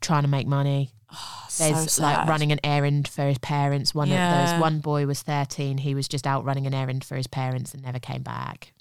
Trying 0.00 0.22
to 0.22 0.28
make 0.28 0.48
money. 0.48 0.90
Oh, 1.12 1.46
There's 1.58 1.92
so 1.92 2.02
like 2.02 2.28
running 2.28 2.52
an 2.52 2.60
errand 2.64 3.08
for 3.08 3.22
his 3.26 3.38
parents. 3.38 3.94
One 3.94 4.08
of 4.08 4.14
Yeah. 4.14 4.52
those, 4.52 4.60
one 4.60 4.78
boy 4.80 5.06
was 5.06 5.22
13. 5.22 5.78
He 5.78 5.94
was 5.94 6.06
just 6.08 6.26
out 6.26 6.44
running 6.44 6.66
an 6.66 6.74
errand 6.74 7.04
for 7.04 7.16
his 7.16 7.26
parents 7.26 7.74
and 7.74 7.82
never 7.82 7.98
came 7.98 8.22
back. 8.22 8.72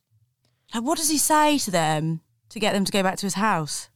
Like, 0.74 0.84
what 0.84 0.98
does 0.98 1.10
he 1.10 1.18
say 1.18 1.58
to 1.60 1.72
them 1.72 2.22
to 2.50 2.60
get 2.60 2.74
them 2.74 2.86
to 2.86 2.92
go 2.92 3.02
back 3.04 3.18
to 3.18 3.26
his 3.26 3.34
house? 3.36 3.90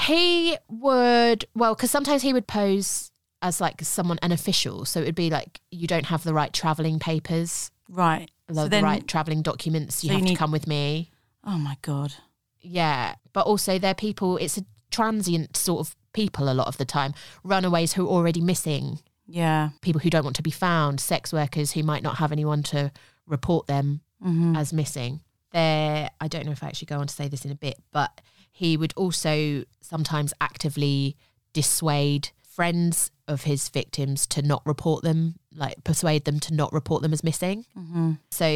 He 0.00 0.56
would, 0.68 1.44
well, 1.54 1.74
because 1.74 1.90
sometimes 1.90 2.22
he 2.22 2.32
would 2.32 2.46
pose 2.46 3.10
as 3.42 3.60
like 3.60 3.82
someone, 3.82 4.18
an 4.22 4.32
official. 4.32 4.84
So 4.84 5.00
it 5.00 5.04
would 5.06 5.14
be 5.14 5.30
like, 5.30 5.60
you 5.70 5.86
don't 5.86 6.06
have 6.06 6.22
the 6.24 6.34
right 6.34 6.52
traveling 6.52 6.98
papers, 6.98 7.70
Right. 7.88 8.30
the, 8.46 8.54
so 8.54 8.62
the 8.64 8.68
then, 8.70 8.84
right 8.84 9.06
traveling 9.06 9.42
documents. 9.42 10.02
You 10.02 10.08
so 10.08 10.12
you 10.12 10.18
have 10.18 10.24
need- 10.24 10.32
to 10.32 10.38
come 10.38 10.52
with 10.52 10.66
me. 10.66 11.10
oh 11.44 11.58
my 11.58 11.76
God. 11.82 12.14
Yeah. 12.60 13.14
But 13.32 13.46
also, 13.46 13.78
they're 13.78 13.94
people, 13.94 14.38
it's 14.38 14.58
a 14.58 14.64
transient 14.90 15.56
sort 15.56 15.80
of 15.86 15.96
people 16.16 16.48
a 16.48 16.54
lot 16.60 16.66
of 16.66 16.76
the 16.78 16.84
time. 16.84 17.12
Runaways 17.44 17.92
who 17.92 18.06
are 18.06 18.10
already 18.16 18.40
missing, 18.40 18.98
Yeah. 19.28 19.70
people 19.82 20.00
who 20.00 20.10
don't 20.10 20.24
want 20.24 20.36
to 20.36 20.42
be 20.42 20.50
found, 20.68 20.98
sex 21.00 21.32
workers 21.32 21.72
who 21.72 21.82
might 21.82 22.02
not 22.02 22.16
have 22.16 22.32
anyone 22.32 22.62
to 22.74 22.90
report 23.26 23.66
them 23.66 24.00
Mm-hmm. 24.24 24.56
as 24.56 24.72
missing. 24.72 25.20
There, 25.52 26.08
I 26.24 26.26
don't 26.28 26.46
know 26.46 26.52
if 26.52 26.62
I 26.64 26.68
actually 26.68 26.86
go 26.86 26.98
on 27.00 27.06
to 27.06 27.14
say 27.14 27.28
this 27.28 27.44
in 27.44 27.50
a 27.50 27.54
bit, 27.54 27.76
but 27.92 28.22
he 28.50 28.76
would 28.78 28.94
also 28.96 29.64
sometimes 29.82 30.32
actively 30.40 31.16
dissuade 31.52 32.30
friends 32.42 33.10
of 33.28 33.42
his 33.42 33.68
victims 33.68 34.26
to 34.28 34.40
not 34.40 34.62
report 34.64 35.02
them, 35.04 35.34
like 35.54 35.84
persuade 35.84 36.24
them 36.24 36.40
to 36.40 36.54
not 36.54 36.72
report 36.72 37.02
them 37.02 37.12
as 37.12 37.22
missing. 37.22 37.66
Mm-hmm. 37.78 38.12
So, 38.30 38.46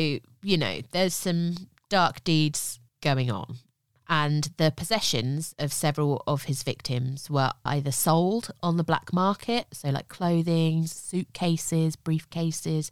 you 0.43 0.57
know, 0.57 0.81
there's 0.93 1.13
some 1.15 1.55
dark 1.91 2.25
deeds 2.25 2.81
going 3.03 3.31
on. 3.31 3.57
And 4.11 4.51
the 4.57 4.73
possessions 4.77 5.55
of 5.59 5.73
several 5.73 6.23
of 6.27 6.43
his 6.43 6.65
victims 6.65 7.31
were 7.31 7.53
either 7.65 7.93
sold 7.93 8.51
on 8.61 8.77
the 8.77 8.83
black 8.85 9.13
market, 9.13 9.69
so 9.73 9.89
like 9.91 10.09
clothing, 10.09 10.87
suitcases, 10.89 11.95
briefcases, 11.97 12.91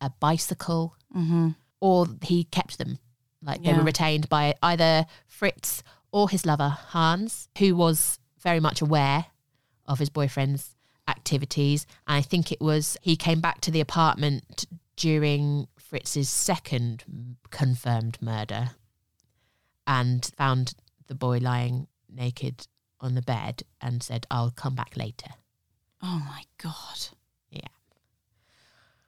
a 0.00 0.10
bicycle, 0.20 0.94
Mm-hmm. 1.14 1.48
or 1.80 2.06
he 2.22 2.44
kept 2.44 2.78
them. 2.78 2.98
Like 3.42 3.62
they 3.64 3.70
Yeah. 3.70 3.78
were 3.78 3.82
retained 3.82 4.28
by 4.28 4.54
either 4.62 5.04
Fritz 5.26 5.82
or 6.12 6.30
his 6.30 6.46
lover, 6.46 6.68
Hans, 6.68 7.48
who 7.58 7.74
was 7.74 8.18
very 8.40 8.60
much 8.60 8.80
aware 8.80 9.26
of 9.86 9.98
his 9.98 10.10
boyfriend's 10.10 10.76
activities. 11.08 11.86
And 12.06 12.16
I 12.18 12.22
think 12.22 12.52
it 12.52 12.60
was 12.60 12.96
he 13.02 13.16
came 13.16 13.40
back 13.40 13.60
to 13.62 13.70
the 13.72 13.80
apartment 13.80 14.64
during 14.96 15.66
Fritz's 15.76 16.28
second 16.30 17.04
confirmed 17.50 18.16
murder 18.22 18.70
and 19.86 20.30
found 20.36 20.74
the 21.08 21.14
boy 21.14 21.38
lying 21.38 21.86
naked 22.08 22.66
on 23.00 23.14
the 23.14 23.22
bed 23.22 23.62
and 23.80 24.02
said, 24.02 24.26
I'll 24.30 24.50
come 24.50 24.74
back 24.74 24.96
later. 24.96 25.30
Oh 26.02 26.22
my 26.26 26.44
God. 26.58 27.08
Yeah. 27.50 27.60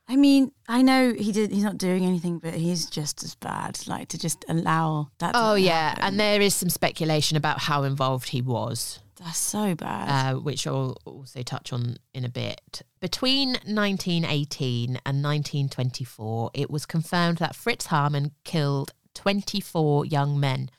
I 0.09 0.17
mean, 0.17 0.53
I 0.69 0.83
know 0.83 1.15
he 1.15 1.33
did. 1.33 1.51
He's 1.51 1.63
not 1.65 1.79
doing 1.79 2.05
anything, 2.05 2.39
but 2.39 2.55
he's 2.55 2.87
just 2.91 3.25
as 3.25 3.35
bad. 3.37 3.79
Like 3.87 4.09
to 4.09 4.19
just 4.19 4.45
allow 4.49 5.11
that. 5.19 5.33
Oh, 5.35 5.55
yeah. 5.55 5.91
happen. 5.91 6.05
And 6.05 6.21
there 6.21 6.41
is 6.41 6.55
some 6.55 6.69
speculation 6.69 7.37
about 7.37 7.61
how 7.61 7.85
involved 7.85 8.29
he 8.29 8.43
was. 8.43 9.01
that's 9.19 9.39
so 9.39 9.75
bad. 9.75 10.35
uh, 10.35 10.39
which 10.41 10.67
I'll 10.67 10.99
also 11.05 11.43
touch 11.43 11.73
on 11.73 11.97
in 12.13 12.25
a 12.25 12.29
bit. 12.29 12.83
Between 13.01 13.51
1918 13.65 14.91
and 15.07 15.23
1924, 15.23 16.51
it 16.55 16.71
was 16.71 16.85
confirmed 16.85 17.39
that 17.39 17.55
Fritz 17.57 17.87
Haarmann 17.87 18.33
killed 18.45 18.93
24 19.15 20.07
young 20.07 20.39
men, 20.41 20.71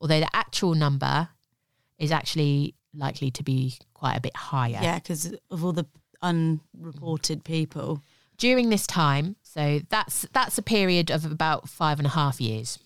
although 0.00 0.20
the 0.20 0.34
actual 0.36 0.74
number 0.74 1.28
is 1.98 2.10
actually 2.10 2.74
likely 2.94 3.30
to 3.30 3.42
be 3.42 3.78
quite 3.94 4.16
a 4.16 4.20
bit 4.20 4.36
higher. 4.36 4.78
yeah, 4.82 4.96
because 4.98 5.32
of 5.50 5.64
all 5.64 5.72
the 5.72 5.86
unreported 6.22 7.44
people. 7.44 8.02
During 8.38 8.70
this 8.70 8.86
time, 8.86 9.36
so 9.42 9.80
that's 9.88 10.26
that's 10.32 10.58
a 10.58 10.62
period 10.62 11.10
of 11.10 11.24
about 11.24 11.68
five 11.68 11.98
and 11.98 12.06
a 12.06 12.10
half 12.10 12.40
years. 12.40 12.78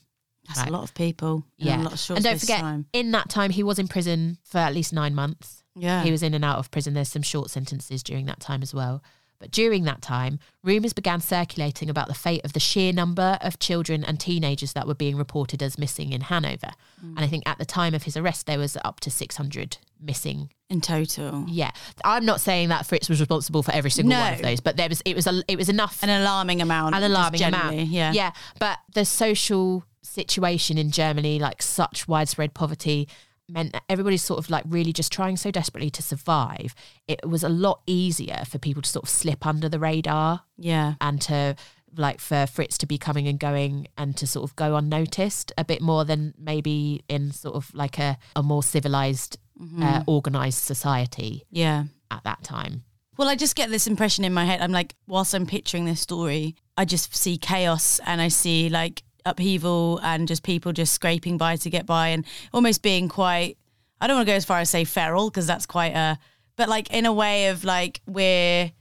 That's 0.47 0.61
Right. 0.61 0.69
a 0.69 0.73
lot 0.73 0.83
of 0.83 0.95
people. 0.95 1.45
Yeah, 1.57 1.81
a 1.81 1.83
lot 1.83 1.93
of 1.95 1.99
short 1.99 2.19
and 2.19 2.25
don't 2.25 2.39
forget, 2.39 2.61
time. 2.61 2.87
in 2.93 3.11
that 3.13 3.31
time, 3.31 3.51
he 3.51 3.63
was 3.63 3.79
in 3.79 3.89
prison 3.89 4.39
for 4.45 4.59
at 4.59 4.75
least 4.75 4.93
nine 4.93 5.15
months. 5.15 5.63
Yeah. 5.75 6.03
He 6.05 6.11
was 6.11 6.23
in 6.23 6.35
and 6.35 6.45
out 6.45 6.59
of 6.59 6.71
prison. 6.71 6.95
There's 6.95 7.09
some 7.09 7.23
short 7.23 7.51
sentences 7.51 8.03
during 8.03 8.27
that 8.27 8.41
time 8.41 8.63
as 8.63 8.75
well. 8.75 9.03
But 9.39 9.51
during 9.51 9.85
that 9.85 10.03
time, 10.03 10.39
rumours 10.65 10.93
began 10.93 11.21
circulating 11.21 11.91
about 11.91 12.09
the 12.09 12.15
fate 12.15 12.45
of 12.45 12.53
the 12.53 12.61
sheer 12.61 12.93
number 12.93 13.39
of 13.43 13.59
children 13.59 14.03
and 14.05 14.19
teenagers 14.19 14.73
that 14.73 14.87
were 14.87 14.95
being 14.95 15.17
reported 15.17 15.63
as 15.63 15.79
missing 15.79 16.13
in 16.13 16.23
Hanover. 16.23 16.71
And 17.03 17.21
I 17.21 17.27
think 17.27 17.43
at 17.47 17.59
the 17.59 17.65
time 17.65 17.95
of 17.95 18.05
his 18.05 18.17
arrest, 18.17 18.47
there 18.47 18.59
was 18.59 18.77
up 18.85 19.01
to 19.01 19.11
600 19.11 19.79
missing. 20.01 20.51
in 20.71 20.81
total. 20.81 21.45
Yeah, 21.49 21.71
I'm 22.05 22.25
not 22.25 22.41
saying 22.41 22.71
that 22.71 22.87
Fritz 22.87 23.09
was 23.09 23.21
responsible 23.21 23.63
for 23.63 23.73
every 23.73 23.91
single 23.91 24.19
one 24.19 24.33
of 24.35 24.43
those, 24.43 24.61
but 24.61 24.77
there 24.77 24.89
was 24.89 25.01
it 25.05 25.15
was 25.15 25.27
a, 25.27 25.43
it 25.49 25.57
was 25.57 25.69
enough 25.69 26.03
An 26.03 26.09
alarming 26.11 26.61
amount. 26.63 26.95
an 26.95 27.03
alarming 27.05 27.43
amount. 27.43 27.77
Yeah. 27.77 28.13
yeah. 28.13 28.33
But 28.59 28.79
the 28.95 29.05
social 29.05 29.85
situation 30.03 30.79
in 30.79 30.91
Germany, 30.91 31.39
like 31.39 31.61
such 31.63 32.09
widespread 32.09 32.55
poverty, 32.55 33.09
meant 33.49 33.73
that 33.73 33.83
everybody's 33.89 34.23
sort 34.23 34.39
of 34.39 34.51
like 34.51 34.65
really 34.67 34.93
just 34.93 35.13
trying 35.13 35.37
so 35.37 35.51
desperately 35.51 35.91
to 35.91 36.03
survive. 36.03 36.75
It 37.07 37.27
was 37.29 37.43
a 37.45 37.49
lot 37.49 37.81
easier 37.87 38.43
for 38.49 38.59
people 38.59 38.83
to 38.83 38.89
sort 38.91 39.05
of 39.05 39.09
slip 39.11 39.47
under 39.47 39.69
the 39.69 39.79
radar 39.79 40.43
Yeah. 40.59 40.95
and 41.01 41.21
to 41.23 41.57
like 41.97 42.21
for 42.21 42.47
Fritz 42.47 42.77
to 42.79 42.87
be 42.87 42.99
coming 42.99 43.27
and 43.29 43.39
going 43.39 43.89
and 43.97 44.17
to 44.19 44.27
sort 44.27 44.45
of 44.51 44.55
go 44.57 44.77
unnoticed 44.77 45.53
a 45.57 45.65
bit 45.65 45.81
more 45.81 46.05
than 46.05 46.35
maybe 46.39 47.03
in 47.09 47.33
sort 47.33 47.55
of 47.55 47.73
like 47.75 47.99
a, 47.99 48.19
a 48.35 48.43
more 48.43 48.63
civilized, 48.63 49.39
uh, 49.81 50.03
organized 50.07 50.59
society 50.59 51.45
Yeah. 51.51 51.85
at 52.11 52.25
that 52.25 52.43
time. 52.43 52.83
Well, 53.17 53.29
I 53.29 53.35
just 53.37 53.57
get 53.57 53.71
this 53.71 53.87
impression 53.87 54.25
in 54.27 54.35
my 54.35 54.45
head. 54.45 54.61
I'm 54.61 54.73
like, 54.73 54.95
whilst 55.07 55.33
I'm 55.33 55.47
picturing 55.47 55.87
this 55.87 56.03
story, 56.03 56.55
I 56.77 56.85
just 56.85 57.17
see 57.17 57.39
chaos 57.39 57.99
and 58.05 58.21
I 58.21 58.29
see 58.29 58.69
like 58.69 59.03
upheaval 59.27 60.01
and 60.03 60.27
just 60.29 60.43
people 60.43 60.73
just 60.73 60.93
scraping 60.95 61.37
by 61.37 61.57
to 61.57 61.71
get 61.71 61.85
by 61.87 62.09
and 62.09 62.25
almost 62.53 62.83
being 62.83 63.09
quite, 63.09 63.59
I 64.01 64.07
don't 64.07 64.17
want 64.17 64.27
to 64.27 64.33
go 64.33 64.37
as 64.37 64.45
far 64.45 64.61
as 64.61 64.71
say 64.71 64.85
feral 64.85 65.29
because 65.31 65.47
that's 65.47 65.67
quite 65.67 65.93
a, 65.95 66.19
but 66.57 66.69
like 66.69 66.91
in 66.93 67.05
a 67.07 67.13
way 67.13 67.49
of 67.49 67.65
like 67.65 68.01
we're 68.07 68.73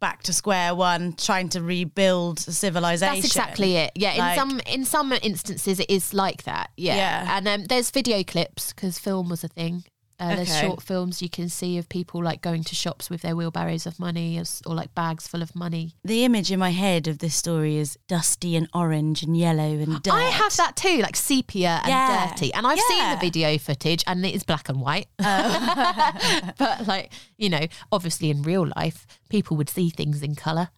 back 0.00 0.22
to 0.22 0.32
square 0.32 0.74
one 0.74 1.12
trying 1.12 1.50
to 1.50 1.60
rebuild 1.60 2.38
civilization. 2.38 3.14
That's 3.14 3.26
exactly 3.26 3.76
it. 3.76 3.90
Yeah, 3.94 4.32
in 4.32 4.38
some 4.38 4.60
in 4.66 4.84
some 4.86 5.12
instances 5.12 5.78
it 5.80 5.90
is 5.90 6.14
like 6.14 6.44
that. 6.44 6.70
Yeah, 6.76 6.96
Yeah. 6.96 7.36
and 7.36 7.48
um, 7.48 7.64
there's 7.66 7.90
video 7.90 8.22
clips 8.22 8.72
because 8.72 8.98
film 8.98 9.28
was 9.28 9.44
a 9.44 9.48
thing. 9.48 9.84
Uh, 10.20 10.36
There's 10.36 10.50
Okay. 10.50 10.60
short 10.60 10.82
films 10.82 11.22
you 11.22 11.30
can 11.30 11.48
see 11.48 11.78
of 11.78 11.88
people 11.88 12.22
like 12.22 12.42
going 12.42 12.62
to 12.64 12.74
shops 12.74 13.08
with 13.08 13.22
their 13.22 13.34
wheelbarrows 13.34 13.86
of 13.86 13.98
money 13.98 14.36
as, 14.36 14.60
or 14.66 14.74
like 14.74 14.94
bags 14.94 15.26
full 15.26 15.40
of 15.40 15.56
money. 15.56 15.94
The 16.04 16.24
image 16.24 16.52
in 16.52 16.58
my 16.58 16.70
head 16.70 17.08
of 17.08 17.20
this 17.20 17.34
story 17.34 17.76
is 17.78 17.96
dusty 18.06 18.54
and 18.54 18.68
orange 18.74 19.22
and 19.22 19.34
yellow 19.34 19.62
and 19.78 20.02
dirt. 20.02 20.12
I 20.12 20.24
have 20.24 20.54
that 20.58 20.76
too, 20.76 20.98
like 20.98 21.16
sepia 21.16 21.80
and 21.82 21.88
Yeah. 21.88 22.28
dirty. 22.28 22.52
And 22.52 22.66
I've 22.66 22.78
seen 22.78 23.10
the 23.10 23.16
video 23.16 23.56
footage 23.56 24.04
and 24.06 24.24
it 24.26 24.34
is 24.34 24.44
black 24.44 24.68
and 24.68 24.80
white. 24.82 25.06
but 25.18 26.86
like, 26.86 27.12
you 27.38 27.48
know, 27.48 27.66
obviously 27.90 28.30
in 28.30 28.42
real 28.42 28.70
life, 28.76 29.06
people 29.28 29.56
would 29.56 29.68
see 29.70 29.90
things 29.90 30.22
in 30.22 30.34
color. 30.34 30.68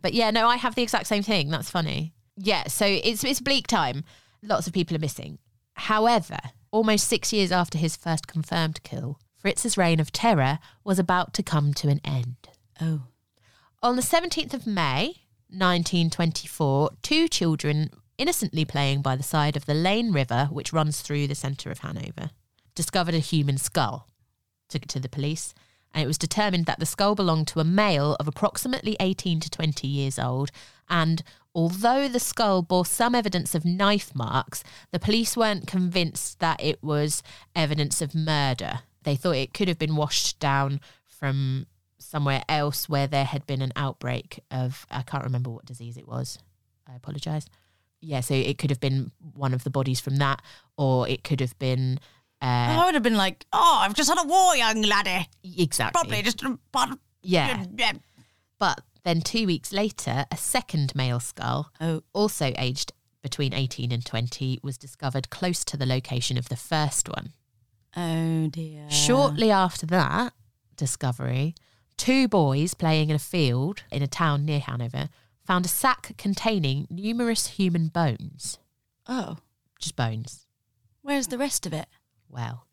But 0.00 0.14
yeah, 0.14 0.30
no, 0.30 0.46
I 0.48 0.56
have 0.56 0.74
the 0.74 0.82
exact 0.82 1.06
same 1.08 1.22
thing. 1.22 1.48
That's 1.50 1.70
funny. 1.70 2.12
Yeah, 2.36 2.68
so 2.68 2.86
it's 2.86 3.24
it's 3.24 3.40
bleak 3.40 3.66
time. 3.66 4.04
Lots 4.42 4.66
of 4.66 4.72
people 4.72 4.96
are 4.96 5.00
missing. 5.00 5.38
However, 5.74 6.38
almost 6.72 7.06
six 7.06 7.32
years 7.32 7.52
after 7.52 7.78
his 7.78 7.94
first 7.94 8.26
confirmed 8.26 8.82
kill, 8.82 9.20
Fritz's 9.36 9.78
reign 9.78 10.00
of 10.00 10.10
terror 10.10 10.58
was 10.82 10.98
about 10.98 11.32
to 11.34 11.42
come 11.42 11.72
to 11.74 11.88
an 11.88 12.00
end. 12.04 12.48
Oh. 12.80 13.02
On 13.82 13.96
the 13.96 14.02
17th 14.02 14.54
of 14.54 14.66
May, 14.66 15.22
1924, 15.50 16.90
two 17.02 17.28
children 17.28 17.90
innocently 18.18 18.64
playing 18.64 19.02
by 19.02 19.16
the 19.16 19.22
side 19.22 19.56
of 19.56 19.66
the 19.66 19.74
Leine 19.74 20.12
River, 20.12 20.48
which 20.50 20.72
runs 20.72 21.00
through 21.00 21.26
the 21.26 21.34
centre 21.34 21.70
of 21.70 21.80
Hanover, 21.80 22.30
discovered 22.74 23.14
a 23.14 23.18
human 23.18 23.58
skull. 23.58 24.08
Took 24.68 24.84
it 24.84 24.88
to 24.90 25.00
the 25.00 25.08
police, 25.08 25.54
and 25.92 26.02
it 26.02 26.06
was 26.06 26.18
determined 26.18 26.66
that 26.66 26.78
the 26.78 26.86
skull 26.86 27.14
belonged 27.14 27.48
to 27.48 27.60
a 27.60 27.64
male 27.64 28.16
of 28.18 28.28
approximately 28.28 28.96
18 29.00 29.40
to 29.40 29.50
20 29.50 29.86
years 29.86 30.18
old. 30.18 30.50
And 30.88 31.22
although 31.54 32.08
the 32.08 32.20
skull 32.20 32.62
bore 32.62 32.86
some 32.86 33.14
evidence 33.14 33.54
of 33.54 33.64
knife 33.64 34.14
marks, 34.14 34.62
the 34.90 34.98
police 34.98 35.36
weren't 35.36 35.66
convinced 35.66 36.40
that 36.40 36.62
it 36.62 36.82
was 36.82 37.22
evidence 37.54 38.00
of 38.00 38.14
murder. 38.14 38.80
They 39.02 39.16
thought 39.16 39.36
it 39.36 39.54
could 39.54 39.68
have 39.68 39.78
been 39.78 39.96
washed 39.96 40.38
down 40.38 40.80
from 41.06 41.66
somewhere 41.98 42.42
else 42.48 42.88
where 42.88 43.06
there 43.06 43.24
had 43.24 43.46
been 43.46 43.62
an 43.62 43.72
outbreak 43.76 44.40
of 44.50 44.86
I 44.90 45.02
can't 45.02 45.24
remember 45.24 45.50
what 45.50 45.66
disease 45.66 45.96
it 45.96 46.08
was. 46.08 46.38
I 46.88 46.94
apologise. 46.96 47.46
Yeah, 48.00 48.20
so 48.20 48.34
it 48.34 48.58
could 48.58 48.70
have 48.70 48.80
been 48.80 49.12
one 49.34 49.54
of 49.54 49.62
the 49.62 49.70
bodies 49.70 50.00
from 50.00 50.16
that, 50.16 50.42
or 50.76 51.08
it 51.08 51.22
could 51.22 51.40
have 51.40 51.56
been 51.58 52.00
uh, 52.42 52.80
I 52.80 52.84
would 52.86 52.94
have 52.94 53.04
been 53.04 53.16
like, 53.16 53.46
oh, 53.52 53.78
I've 53.82 53.94
just 53.94 54.10
had 54.10 54.18
a 54.18 54.26
war, 54.26 54.56
young 54.56 54.82
laddie. 54.82 55.28
exactly 55.44 55.92
Probably 56.00 56.22
just 56.22 56.42
a 56.42 56.58
part 56.72 56.90
of 56.90 56.98
yeah. 57.22 57.64
yeah. 57.76 57.92
But 58.58 58.80
Then 59.04 59.20
two 59.20 59.46
weeks 59.46 59.72
later, 59.72 60.26
a 60.30 60.36
second 60.36 60.94
male 60.94 61.20
skull, 61.20 61.70
Oh. 61.80 62.02
also 62.12 62.52
aged 62.56 62.92
between 63.22 63.52
18 63.54 63.92
and 63.92 64.04
20, 64.04 64.60
was 64.62 64.78
discovered 64.78 65.30
close 65.30 65.64
to 65.64 65.76
the 65.76 65.86
location 65.86 66.36
of 66.38 66.48
the 66.48 66.56
first 66.56 67.08
one. 67.08 67.32
Oh 67.96 68.48
dear. 68.48 68.88
Shortly 68.90 69.50
after 69.50 69.86
that 69.86 70.32
discovery, 70.76 71.54
two 71.96 72.26
boys 72.28 72.74
playing 72.74 73.10
in 73.10 73.16
a 73.16 73.20
field 73.20 73.82
in 73.90 74.02
a 74.02 74.06
town 74.08 74.44
near 74.44 74.60
Hanover 74.60 75.08
found 75.44 75.64
a 75.66 75.68
sack 75.68 76.14
containing 76.16 76.86
numerous 76.90 77.48
human 77.48 77.88
bones. 77.88 78.58
Oh, 79.06 79.38
Just 79.78 79.96
bones. 79.96 80.46
where's 81.02 81.26
the 81.28 81.38
rest 81.38 81.66
of 81.66 81.72
it? 81.72 81.86
Well, 82.28 82.66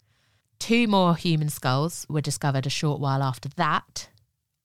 two 0.60 0.88
more 0.88 1.16
human 1.16 1.50
skulls 1.50 2.06
were 2.10 2.22
discovered 2.22 2.66
a 2.66 2.70
short 2.70 3.00
while 3.00 3.22
after 3.24 3.50
that 3.50 4.10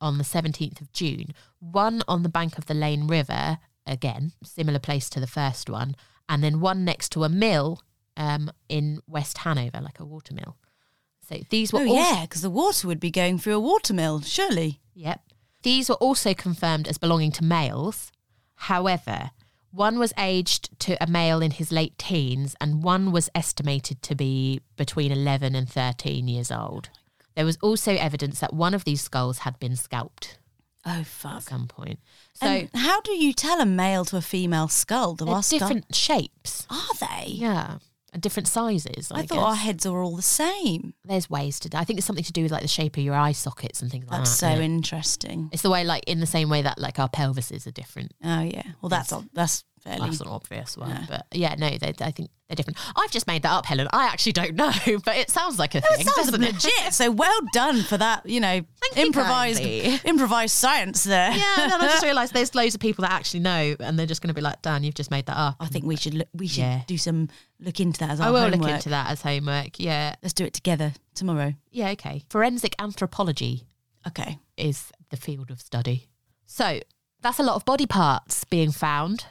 on 0.05 0.19
the 0.19 0.25
17th 0.25 0.83
of 0.83 0.93
June. 0.93 1.35
One 1.59 2.03
on 2.07 2.23
the 2.23 2.29
bank 2.29 2.59
of 2.59 2.67
the 2.67 2.75
Leine 2.75 3.07
River, 3.07 3.59
again, 3.87 4.33
similar 4.45 4.79
place 4.79 5.09
to 5.11 5.19
the 5.19 5.27
first 5.27 5.71
one, 5.71 5.97
and 6.29 6.45
then 6.45 6.61
one 6.61 6.85
next 6.85 7.11
to 7.13 7.25
a 7.25 7.29
mill 7.29 7.81
um, 8.17 8.51
in 8.69 9.01
West 9.09 9.39
Hanover, 9.39 9.81
like 9.81 9.99
a 9.99 10.05
water 10.05 10.35
mill. 10.35 10.59
So 11.27 11.39
these 11.49 11.73
were 11.73 11.81
Oh 11.81 11.89
all 11.89 11.95
yeah, 11.97 12.23
because 12.23 12.43
the 12.43 12.51
water 12.51 12.87
would 12.87 13.01
be 13.01 13.11
going 13.11 13.39
through 13.39 13.55
a 13.55 13.61
water 13.61 13.95
mill, 13.95 14.21
surely. 14.21 14.81
Yep. 14.95 15.23
These 15.63 15.89
were 15.89 15.95
also 15.97 16.35
confirmed 16.35 16.87
as 16.87 16.99
belonging 16.99 17.33
to 17.33 17.45
males. 17.45 18.13
However, 18.57 19.31
one 19.71 19.99
was 19.99 20.13
aged 20.19 20.79
to 20.81 21.03
a 21.03 21.07
male 21.07 21.41
in 21.41 21.53
his 21.53 21.73
late 21.73 21.97
teens, 21.97 22.55
and 22.61 22.85
one 22.85 23.11
was 23.11 23.31
estimated 23.35 24.03
to 24.03 24.15
be 24.15 24.61
between 24.77 25.11
11 25.11 25.55
and 25.55 25.69
13 25.69 26.29
years 26.29 26.53
old. 26.53 26.91
There 27.37 27.45
was 27.45 27.59
also 27.63 27.93
evidence 27.93 28.41
that 28.41 28.53
one 28.55 28.75
of 28.75 28.85
these 28.85 29.01
skulls 29.01 29.39
had 29.39 29.59
been 29.59 29.77
scalped 29.77 30.39
Oh 30.87 31.03
fuck! 31.05 31.37
at 31.37 31.43
some 31.45 31.67
point. 31.67 31.99
So 32.35 32.47
And 32.47 32.71
how 32.75 33.01
do 33.01 33.13
you 33.13 33.33
tell 33.33 33.61
a 33.61 33.67
male 33.67 34.05
to 34.07 34.17
a 34.17 34.21
female 34.21 34.69
skull? 34.69 35.15
Do 35.15 35.29
our 35.29 35.43
skull- 35.43 35.59
different 35.61 35.95
shapes. 35.95 36.67
Are 36.71 36.95
they? 37.01 37.27
Yeah. 37.29 37.79
And 38.13 38.23
different 38.23 38.47
sizes. 38.47 39.11
I, 39.11 39.21
I, 39.21 39.27
thought 39.27 39.39
our 39.45 39.55
heads 39.57 39.85
are 39.87 40.01
all 40.01 40.15
the 40.15 40.23
same. 40.23 40.95
There's 41.05 41.29
ways 41.29 41.59
to 41.61 41.77
I 41.77 41.83
think 41.83 41.99
it's 41.99 42.07
something 42.07 42.25
to 42.25 42.33
do 42.33 42.45
with 42.45 42.53
like 42.53 42.63
the 42.63 42.69
shape 42.69 42.97
of 42.97 43.03
your 43.03 43.17
eye 43.17 43.33
sockets 43.33 43.83
and 43.83 43.91
things 43.91 44.05
like 44.09 44.21
That's 44.21 44.39
that. 44.39 44.47
That's 44.47 44.57
so 44.57 44.61
yeah. 44.61 44.65
interesting. 44.65 45.49
It's 45.53 45.63
the 45.63 45.71
way, 45.71 45.83
like, 45.83 46.05
in 46.07 46.21
the 46.21 46.27
same 46.27 46.49
way 46.49 46.63
that 46.63 46.79
like 46.79 47.01
our 47.01 47.09
pelvises 47.09 47.67
are 47.67 47.73
different. 47.73 48.13
Oh 48.23 48.43
yeah. 48.43 48.63
Well, 48.81 48.89
that's 48.89 49.13
ob- 49.13 49.29
that's 49.33 49.65
fairly. 49.85 50.01
That's 50.09 50.21
an 50.21 50.29
obvious 50.29 50.77
one, 50.77 50.91
Yeah. 50.91 51.05
but 51.09 51.27
yeah, 51.33 51.55
no, 51.59 51.69
they, 51.71 51.93
I 52.01 52.11
think 52.11 52.31
they're 52.49 52.57
different. 52.57 52.79
I've 52.97 53.11
just 53.11 53.27
made 53.27 53.43
that 53.43 53.53
up, 53.53 53.67
Helen. 53.67 53.89
I 53.93 54.07
actually 54.07 54.33
don't 54.33 54.55
know, 54.55 54.73
but 55.05 55.17
it 55.17 55.31
sounds 55.31 55.59
like 55.59 55.75
a 55.75 55.81
That 55.81 55.97
thing. 55.97 56.07
sounds 56.07 56.31
doesn't 56.31 56.43
it? 56.43 56.55
legit. 56.55 56.93
So 56.95 57.11
well 57.11 57.39
done 57.53 57.83
for 57.83 57.97
that. 57.99 58.27
You 58.27 58.41
know, 58.41 58.53
you 58.55 58.65
improvised 58.97 59.61
kindly. 59.61 60.01
improvised 60.05 60.55
science 60.57 61.05
there. 61.05 61.31
Yeah, 61.33 61.55
and 61.63 61.73
then 61.73 61.81
I 61.81 61.87
just 61.87 62.03
realised 62.11 62.33
there's 62.35 62.55
loads 62.55 62.75
of 62.75 62.81
people 62.81 63.03
that 63.03 63.13
actually 63.13 63.41
know, 63.41 63.77
and 63.81 63.99
they're 63.99 64.07
just 64.07 64.23
going 64.23 64.29
to 64.29 64.35
be 64.35 64.41
like, 64.41 64.63
"Dan, 64.63 64.83
you've 64.85 64.95
just 64.95 65.11
made 65.11 65.27
that 65.27 65.37
up." 65.37 65.57
I 65.61 65.67
think 65.67 65.85
we 65.85 65.97
should 65.97 66.15
look, 66.15 66.29
we 66.35 66.47
should 66.49 66.59
Yeah. 66.61 66.83
do 66.87 66.99
some 66.99 67.29
look 67.61 67.79
into 67.81 68.01
that 68.01 68.11
as 68.11 68.21
our 68.21 68.29
I 68.29 68.31
will 68.31 68.41
homework. 68.41 68.61
look 68.61 68.71
into 68.71 68.89
that 68.91 69.11
as 69.11 69.23
homework. 69.23 69.79
Yeah, 69.79 70.17
Let's 70.23 70.35
do 70.35 70.45
it 70.45 70.53
together 70.55 70.93
tomorrow. 71.15 71.55
yeah, 71.71 71.91
okay. 71.91 72.25
Forensic 72.29 72.75
anthropology 72.79 73.67
Okay. 74.07 74.39
is 74.57 74.91
the 75.11 75.17
field 75.17 75.51
of 75.51 75.61
study. 75.61 76.09
So 76.47 76.81
that's 77.23 77.39
a 77.39 77.43
lot 77.43 77.57
of 77.57 77.65
body 77.65 77.87
parts 77.87 78.45
being 78.45 78.71
found, 78.71 79.27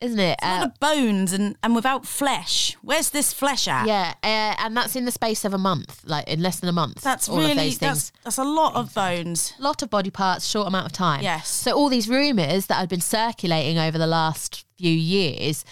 isn't 0.00 0.18
it? 0.20 0.38
A 0.42 0.46
lot 0.46 0.62
Uh, 0.62 0.64
of 0.66 0.80
bones 0.80 1.32
and, 1.32 1.56
and 1.62 1.74
without 1.74 2.04
flesh. 2.06 2.76
Where's 2.82 3.10
this 3.10 3.32
flesh 3.32 3.66
at? 3.68 3.86
yeah, 3.86 4.14
uh, 4.22 4.54
and 4.64 4.76
that's 4.76 4.96
in 4.96 5.04
the 5.04 5.10
space 5.12 5.44
of 5.44 5.54
a 5.54 5.58
month, 5.58 6.02
like 6.04 6.28
in 6.28 6.42
less 6.42 6.60
than 6.60 6.68
a 6.68 6.72
month. 6.72 7.00
That's 7.00 7.28
all 7.28 7.38
of 7.38 7.44
really 7.44 7.54
those 7.70 7.78
things. 7.78 8.10
that's 8.10 8.12
that's 8.24 8.38
a 8.38 8.44
lot 8.44 8.74
of 8.74 8.92
bones. 8.94 9.54
a 9.58 9.62
lot 9.62 9.82
of 9.82 9.90
body 9.90 10.10
parts, 10.10 10.46
short 10.46 10.66
amount 10.68 10.86
of 10.86 10.92
time. 10.92 11.22
Yes. 11.22 11.48
So 11.48 11.72
all 11.72 11.88
these 11.88 12.08
rumours 12.08 12.66
that 12.66 12.74
had 12.76 12.88
been 12.88 13.00
circulating 13.00 13.78
over 13.78 13.96
the 13.98 14.06
last 14.06 14.64
few 14.76 14.92
years 14.92 15.64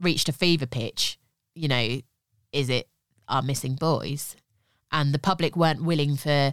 reached 0.00 0.28
a 0.28 0.32
fever 0.32 0.66
pitch. 0.66 1.18
You 1.54 1.68
know, 1.68 2.00
is 2.52 2.68
it 2.68 2.88
our 3.28 3.42
missing 3.42 3.74
boys? 3.74 4.36
And 4.92 5.12
the 5.14 5.18
public 5.18 5.56
weren't 5.56 5.82
willing 5.84 6.16
for 6.16 6.52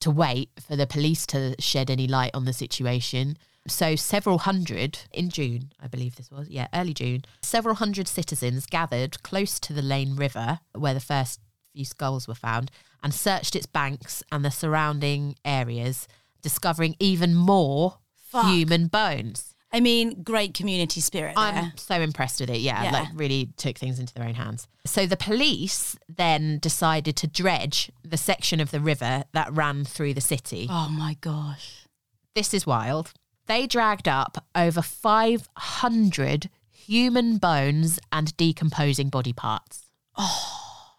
to 0.00 0.10
wait 0.10 0.48
for 0.66 0.76
the 0.76 0.86
police 0.86 1.26
to 1.26 1.54
shed 1.58 1.90
any 1.90 2.06
light 2.06 2.30
on 2.34 2.44
the 2.46 2.52
situation. 2.54 3.36
So 3.70 3.96
several 3.96 4.38
hundred 4.38 4.98
in 5.12 5.30
June, 5.30 5.72
I 5.80 5.86
believe 5.86 6.16
this 6.16 6.30
was, 6.30 6.48
yeah, 6.48 6.68
early 6.74 6.92
June, 6.94 7.24
several 7.42 7.76
hundred 7.76 8.08
citizens 8.08 8.66
gathered 8.66 9.22
close 9.22 9.58
to 9.60 9.72
the 9.72 9.82
Leine 9.82 10.16
River 10.16 10.60
where 10.74 10.94
the 10.94 11.00
first 11.00 11.40
few 11.72 11.84
skulls 11.84 12.26
were 12.26 12.34
found 12.34 12.70
and 13.02 13.14
searched 13.14 13.54
its 13.56 13.66
banks 13.66 14.22
and 14.32 14.44
the 14.44 14.50
surrounding 14.50 15.36
areas, 15.44 16.08
discovering 16.42 16.96
even 16.98 17.34
more 17.34 17.98
Fuck. 18.28 18.46
human 18.46 18.88
bones. 18.88 19.54
I 19.72 19.78
mean, 19.78 20.22
great 20.24 20.52
community 20.52 21.00
spirit 21.00 21.36
there. 21.36 21.44
I'm 21.44 21.76
so 21.76 21.94
impressed 22.00 22.40
with 22.40 22.50
it. 22.50 22.58
Yeah, 22.58 22.82
Yeah. 22.82 22.90
like 22.90 23.08
really 23.14 23.50
took 23.56 23.78
things 23.78 24.00
into 24.00 24.12
their 24.14 24.26
own 24.26 24.34
hands. 24.34 24.66
So 24.84 25.06
the 25.06 25.16
police 25.16 25.96
then 26.08 26.58
decided 26.58 27.16
to 27.18 27.28
dredge 27.28 27.92
the 28.02 28.16
section 28.16 28.58
of 28.58 28.72
the 28.72 28.80
river 28.80 29.24
that 29.32 29.52
ran 29.52 29.84
through 29.84 30.14
the 30.14 30.20
city. 30.20 30.66
oh 30.68 30.88
my 30.88 31.16
gosh. 31.20 31.86
This 32.34 32.52
is 32.52 32.66
wild. 32.66 33.12
They 33.50 33.66
dragged 33.66 34.06
up 34.06 34.46
over 34.54 34.80
500 34.80 36.50
human 36.70 37.38
bones 37.38 37.98
and 38.12 38.36
decomposing 38.36 39.08
body 39.08 39.32
parts. 39.32 39.86
Oh. 40.16 40.92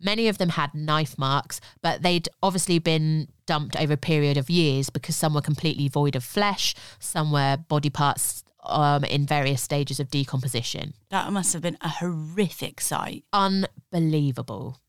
Many 0.00 0.26
of 0.26 0.38
them 0.38 0.48
had 0.48 0.74
knife 0.74 1.16
marks, 1.16 1.60
but 1.80 2.02
they'd 2.02 2.28
obviously 2.42 2.80
been 2.80 3.28
dumped 3.46 3.76
over 3.76 3.92
a 3.92 3.96
period 3.96 4.36
of 4.36 4.50
years 4.50 4.90
because 4.90 5.14
some 5.14 5.34
were 5.34 5.40
completely 5.40 5.86
void 5.86 6.16
of 6.16 6.24
flesh, 6.24 6.74
some 6.98 7.30
were 7.30 7.58
body 7.68 7.90
parts 7.90 8.42
um, 8.64 9.04
in 9.04 9.24
various 9.24 9.62
stages 9.62 10.00
of 10.00 10.10
decomposition. 10.10 10.94
That 11.10 11.32
must 11.32 11.52
have 11.52 11.62
been 11.62 11.78
a 11.80 11.90
horrific 11.90 12.80
sight. 12.80 13.22
Unbelievable. 13.32 14.80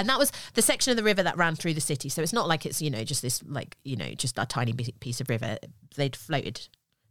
And 0.00 0.08
that 0.08 0.18
was 0.18 0.32
the 0.54 0.62
section 0.62 0.90
of 0.90 0.96
the 0.96 1.02
river 1.02 1.22
that 1.22 1.36
ran 1.36 1.56
through 1.56 1.74
the 1.74 1.80
city. 1.80 2.08
So 2.08 2.22
it's 2.22 2.32
not 2.32 2.48
like 2.48 2.64
it's, 2.64 2.80
you 2.80 2.90
know, 2.90 3.04
just 3.04 3.22
this, 3.22 3.42
like, 3.46 3.76
you 3.84 3.96
know, 3.96 4.10
just 4.14 4.38
a 4.38 4.46
tiny 4.46 4.72
piece 4.72 5.20
of 5.20 5.28
river. 5.28 5.58
They'd 5.96 6.16
floated 6.16 6.68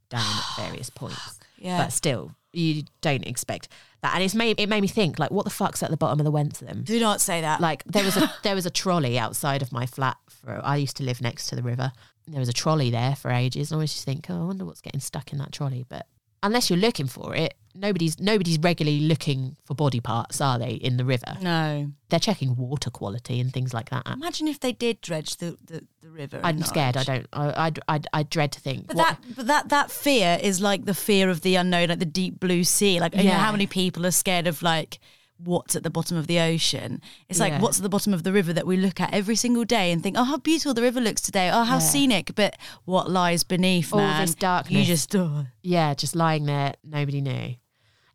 down 0.10 0.22
at 0.22 0.44
various 0.58 0.90
points. 0.90 1.40
Yeah. 1.58 1.78
But 1.78 1.94
still, 1.94 2.32
you 2.54 2.84
don't 3.02 3.26
expect 3.26 3.68
that. 4.02 4.14
And 4.14 4.24
it's 4.24 4.36
made, 4.36 4.60
it 4.60 4.70
made 4.70 4.82
me 4.82 4.88
think, 4.88 5.20
like, 5.20 5.32
what 5.32 5.44
the 5.44 5.52
fuck's 5.52 5.84
at 5.84 5.90
the 5.90 5.98
bottom 5.98 6.20
of 6.20 6.24
the 6.24 6.32
Wentham? 6.32 6.84
Do 6.84 7.00
not 7.00 7.20
say 7.22 7.42
that. 7.42 7.60
Like 7.62 7.84
there 7.86 8.04
was 8.04 8.18
a 8.18 8.34
there 8.44 8.56
was 8.56 8.66
a 8.66 8.72
trolley 8.72 9.18
outside 9.20 9.62
of 9.62 9.72
my 9.72 9.86
flat 9.86 10.18
for 10.30 10.62
I 10.64 10.78
used 10.78 10.98
to 10.98 11.04
live 11.04 11.22
next 11.22 11.48
to 11.48 11.56
the 11.56 11.64
river. 11.64 11.92
There 12.28 12.40
was 12.40 12.50
a 12.50 12.54
trolley 12.54 12.90
there 12.90 13.16
for 13.16 13.32
ages. 13.32 13.72
And 13.72 13.76
I 13.76 13.80
always 13.80 13.94
just 13.94 14.06
think, 14.06 14.28
oh, 14.30 14.42
I 14.42 14.46
wonder 14.46 14.66
what's 14.66 14.82
getting 14.82 15.00
stuck 15.00 15.32
in 15.32 15.40
that 15.40 15.52
trolley. 15.52 15.86
But 15.88 16.08
unless 16.44 16.70
you're 16.70 16.80
looking 16.80 17.08
for 17.08 17.36
it, 17.36 17.56
nobody's 17.78 18.20
nobody's 18.20 18.60
regularly 18.60 19.02
looking 19.02 19.56
for 19.66 19.74
body 19.76 20.00
parts, 20.00 20.42
are 20.42 20.58
they, 20.60 20.72
in 20.72 20.98
the 20.98 21.06
river? 21.06 21.38
no. 21.42 21.92
They're 22.10 22.22
checking 22.22 22.56
water 22.56 22.90
quality 22.90 23.42
and 23.42 23.52
things 23.52 23.74
like 23.74 23.90
that. 23.90 24.08
Imagine 24.08 24.48
if 24.48 24.62
they 24.62 24.72
did 24.72 25.02
dredge 25.02 25.36
the, 25.38 25.58
the, 25.66 25.86
the 26.02 26.10
river. 26.10 26.40
I'm 26.42 26.62
scared. 26.64 26.96
I 26.96 27.04
don't. 27.04 27.28
I 27.34 27.68
I 27.68 27.96
I, 27.96 28.02
I 28.14 28.24
dread 28.24 28.54
to 28.54 28.62
think. 28.62 28.88
But 28.88 28.96
what- 28.96 29.08
that, 29.22 29.36
but 29.36 29.48
that, 29.48 29.70
that 29.70 29.92
fear 29.92 30.40
is 30.42 30.62
like 30.62 30.86
the 30.86 30.94
fear 30.94 31.30
of 31.30 31.42
the 31.42 31.56
unknown, 31.56 31.90
like 31.90 32.00
the 32.00 32.06
deep 32.06 32.40
blue 32.40 32.64
sea. 32.64 33.02
Like, 33.02 33.14
you 33.14 33.24
know 33.24 33.30
Yeah. 33.32 33.40
how 33.40 33.52
many 33.52 33.68
people 33.68 34.06
are 34.06 34.12
scared 34.12 34.48
of 34.48 34.62
like 34.64 35.00
what's 35.44 35.76
at 35.76 35.84
the 35.84 35.90
bottom 35.90 36.16
of 36.16 36.28
the 36.28 36.40
ocean? 36.40 37.02
It's 37.30 37.40
like 37.42 37.52
Yeah. 37.52 37.60
what's 37.60 37.78
at 37.78 37.84
the 37.84 37.90
bottom 37.90 38.14
of 38.14 38.24
the 38.24 38.32
river 38.32 38.54
that 38.54 38.66
we 38.66 38.78
look 38.78 39.02
at 39.02 39.14
every 39.14 39.36
single 39.36 39.66
day 39.66 39.92
and 39.92 40.02
think, 40.02 40.16
oh, 40.18 40.24
how 40.24 40.38
beautiful 40.38 40.74
the 40.74 40.82
river 40.82 41.02
looks 41.02 41.22
today. 41.22 41.52
Oh, 41.54 41.64
how 41.66 41.76
Yeah. 41.76 41.80
scenic. 41.80 42.36
But 42.36 42.56
what 42.86 43.12
lies 43.12 43.44
beneath, 43.44 43.92
All 43.94 44.00
man? 44.00 44.22
this 44.26 44.36
You 44.72 44.84
just, 44.86 45.14
oh. 45.16 45.46
Yeah, 45.62 45.94
just 45.94 46.16
lying 46.16 46.46
there, 46.46 46.74
nobody 46.84 47.20
knew. 47.22 47.56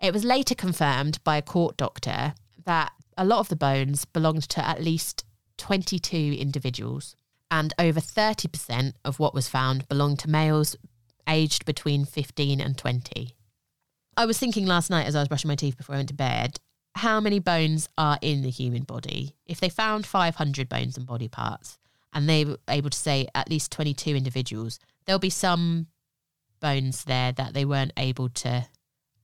It 0.02 0.12
was 0.12 0.24
later 0.24 0.56
confirmed 0.56 1.22
by 1.22 1.36
a 1.36 1.42
court 1.42 1.76
doctor 1.76 2.34
that 2.64 2.92
a 3.16 3.24
lot 3.24 3.38
of 3.38 3.48
the 3.48 3.56
bones 3.56 4.04
belonged 4.04 4.48
to 4.48 4.66
at 4.66 4.82
least 4.82 5.24
22 5.58 6.36
individuals, 6.40 7.14
and 7.52 7.72
over 7.78 8.00
30% 8.00 8.94
of 9.04 9.20
what 9.20 9.32
was 9.32 9.48
found 9.48 9.86
belonged 9.88 10.18
to 10.18 10.28
males 10.28 10.74
aged 11.28 11.64
between 11.64 12.04
15 12.04 12.60
and 12.60 12.76
20. 12.76 13.36
I 14.16 14.26
was 14.26 14.38
thinking 14.38 14.66
last 14.66 14.90
night 14.90 15.06
as 15.06 15.14
I 15.14 15.20
was 15.20 15.28
brushing 15.28 15.48
my 15.48 15.54
teeth 15.54 15.76
before 15.76 15.94
I 15.94 15.98
went 15.98 16.08
to 16.08 16.14
bed, 16.14 16.58
how 16.96 17.20
many 17.20 17.38
bones 17.38 17.88
are 17.96 18.18
in 18.20 18.42
the 18.42 18.50
human 18.50 18.82
body? 18.82 19.36
If 19.46 19.60
they 19.60 19.68
found 19.68 20.04
500 20.04 20.68
bones 20.68 20.96
and 20.96 21.06
body 21.06 21.28
parts, 21.28 21.78
and 22.12 22.28
they 22.28 22.44
were 22.44 22.58
able 22.68 22.90
to 22.90 22.98
say 22.98 23.28
at 23.36 23.48
least 23.48 23.70
22 23.70 24.16
individuals, 24.16 24.80
there'll 25.06 25.20
be 25.20 25.30
some 25.30 25.86
bones 26.60 27.04
there 27.04 27.30
that 27.30 27.54
they 27.54 27.64
weren't 27.64 27.92
able 27.96 28.28
to 28.28 28.66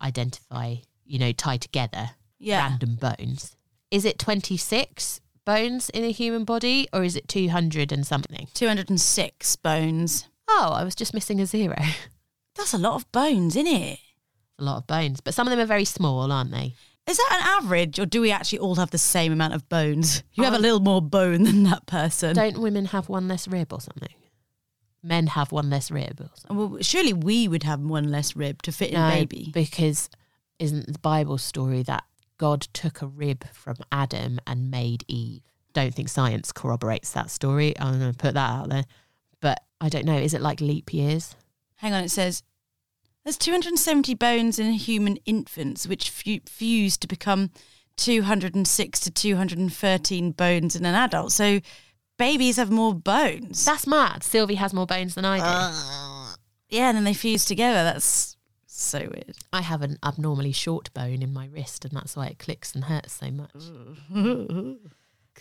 identify, 0.03 0.77
you 1.05 1.19
know, 1.19 1.33
tie 1.33 1.57
together, 1.57 2.11
yeah. 2.39 2.69
random 2.69 2.97
bones. 2.97 3.57
Is 3.91 4.05
it 4.05 4.19
26 4.19 5.21
bones 5.45 5.89
in 5.91 6.05
a 6.05 6.11
human 6.13 6.45
body 6.45 6.89
or 6.93 7.03
is 7.05 7.17
it 7.17 7.27
200 7.29 7.91
and 7.93 8.07
something? 8.07 8.49
206 8.55 9.57
bones. 9.57 10.29
Oh, 10.49 10.73
I 10.75 10.85
was 10.85 10.95
just 10.95 11.15
missing 11.15 11.41
a 11.41 11.47
zero. 11.47 11.77
That's 12.55 12.75
a 12.75 12.79
lot 12.79 12.95
of 12.97 13.11
bones, 13.13 13.57
isn't 13.57 13.67
it? 13.73 13.99
a 14.61 14.65
lot 14.65 14.79
of 14.79 14.87
bones, 14.89 15.21
but 15.21 15.35
some 15.35 15.47
of 15.47 15.53
them 15.53 15.61
are 15.61 15.67
very 15.67 15.85
small, 15.85 16.33
aren't 16.33 16.51
they? 16.51 16.75
Is 17.09 17.17
that 17.17 17.39
an 17.41 17.65
average, 17.65 18.01
or 18.01 18.07
do 18.07 18.21
we 18.21 18.33
actually 18.33 18.59
all 18.59 18.75
have 18.75 18.91
the 18.91 18.99
same 18.99 19.33
amount 19.33 19.55
of 19.55 19.69
bones? 19.69 20.25
You 20.35 20.43
have 20.43 20.53
a 20.53 20.57
Um, 20.57 20.63
little 20.63 20.81
more 20.81 21.01
bone 21.01 21.45
than 21.45 21.63
that 21.63 21.87
person. 21.87 22.35
Don't 22.35 22.61
women 22.61 22.87
have 22.87 23.09
one 23.09 23.29
less 23.29 23.47
rib 23.47 23.73
or 23.73 23.81
something? 23.81 24.13
Men 25.03 25.29
have 25.29 25.53
one 25.53 25.71
less 25.71 25.91
rib. 25.91 26.21
Or 26.21 26.31
something. 26.35 26.57
Well, 26.73 26.83
surely 26.83 27.13
we 27.13 27.49
would 27.49 27.63
have 27.63 27.81
one 27.81 28.11
less 28.11 28.35
rib 28.37 28.63
to 28.63 28.73
fit 28.73 28.91
in 28.91 28.95
No, 29.01 29.11
baby. 29.11 29.51
because 29.53 30.09
isn't 30.59 30.93
the 30.93 30.99
Bible 30.99 31.39
story 31.39 31.83
that 31.85 32.05
God 32.39 32.63
took 32.73 33.01
a 33.03 33.07
rib 33.07 33.45
from 33.53 33.77
Adam 33.93 34.39
and 34.47 34.71
made 34.71 35.05
Eve? 35.09 35.43
Don't 35.73 35.95
think 35.95 36.09
science 36.09 36.51
corroborates 36.53 37.13
that 37.13 37.31
story. 37.31 37.79
I'm 37.79 37.99
going 38.01 38.13
to 38.13 38.19
put 38.19 38.35
that 38.35 38.51
out 38.51 38.69
there, 38.71 38.85
but 39.41 39.63
I 39.81 39.89
don't 39.89 40.05
know. 40.07 40.17
Is 40.17 40.35
it 40.35 40.41
like 40.41 40.61
leap 40.61 40.93
years? 40.93 41.37
Hang 41.77 41.93
on, 41.93 42.03
it 42.03 42.11
says 42.11 42.43
there's 43.25 43.37
270 43.37 44.15
bones 44.15 44.59
in 44.59 44.73
human 44.73 45.17
infants, 45.27 45.87
which 45.87 46.11
fu- 46.11 46.41
fuse 46.47 46.97
to 46.97 47.07
become 47.07 47.51
206 47.99 49.01
to 49.01 49.11
213 49.11 50.33
bones 50.33 50.75
in 50.77 50.85
an 50.85 50.95
adult. 50.95 51.33
So 51.33 51.61
babies 52.19 52.57
have 52.57 52.71
more 52.71 52.95
bones. 52.95 53.65
That's 53.65 53.87
mad. 53.87 54.23
Sylvie 54.23 54.57
has 54.57 54.75
more 54.75 54.87
bones 54.87 55.15
than 55.15 55.25
I 55.25 55.39
do. 55.39 56.75
yeah, 56.77 56.89
and 56.89 56.97
then 56.97 57.05
they 57.05 57.15
fuse 57.15 57.45
together. 57.45 57.83
That's 57.85 58.37
so 58.67 58.99
weird. 59.01 59.37
I 59.53 59.63
have 59.63 59.83
an 59.83 59.99
abnormally 60.05 60.53
short 60.53 60.93
bone 60.95 61.23
in 61.23 61.33
my 61.33 61.47
wrist, 61.47 61.85
and 61.85 61.95
that's 61.95 62.15
why 62.17 62.27
it 62.27 62.39
clicks 62.39 62.75
and 62.75 62.85
hurts 62.85 63.15
so 63.15 63.31
much. 63.31 63.51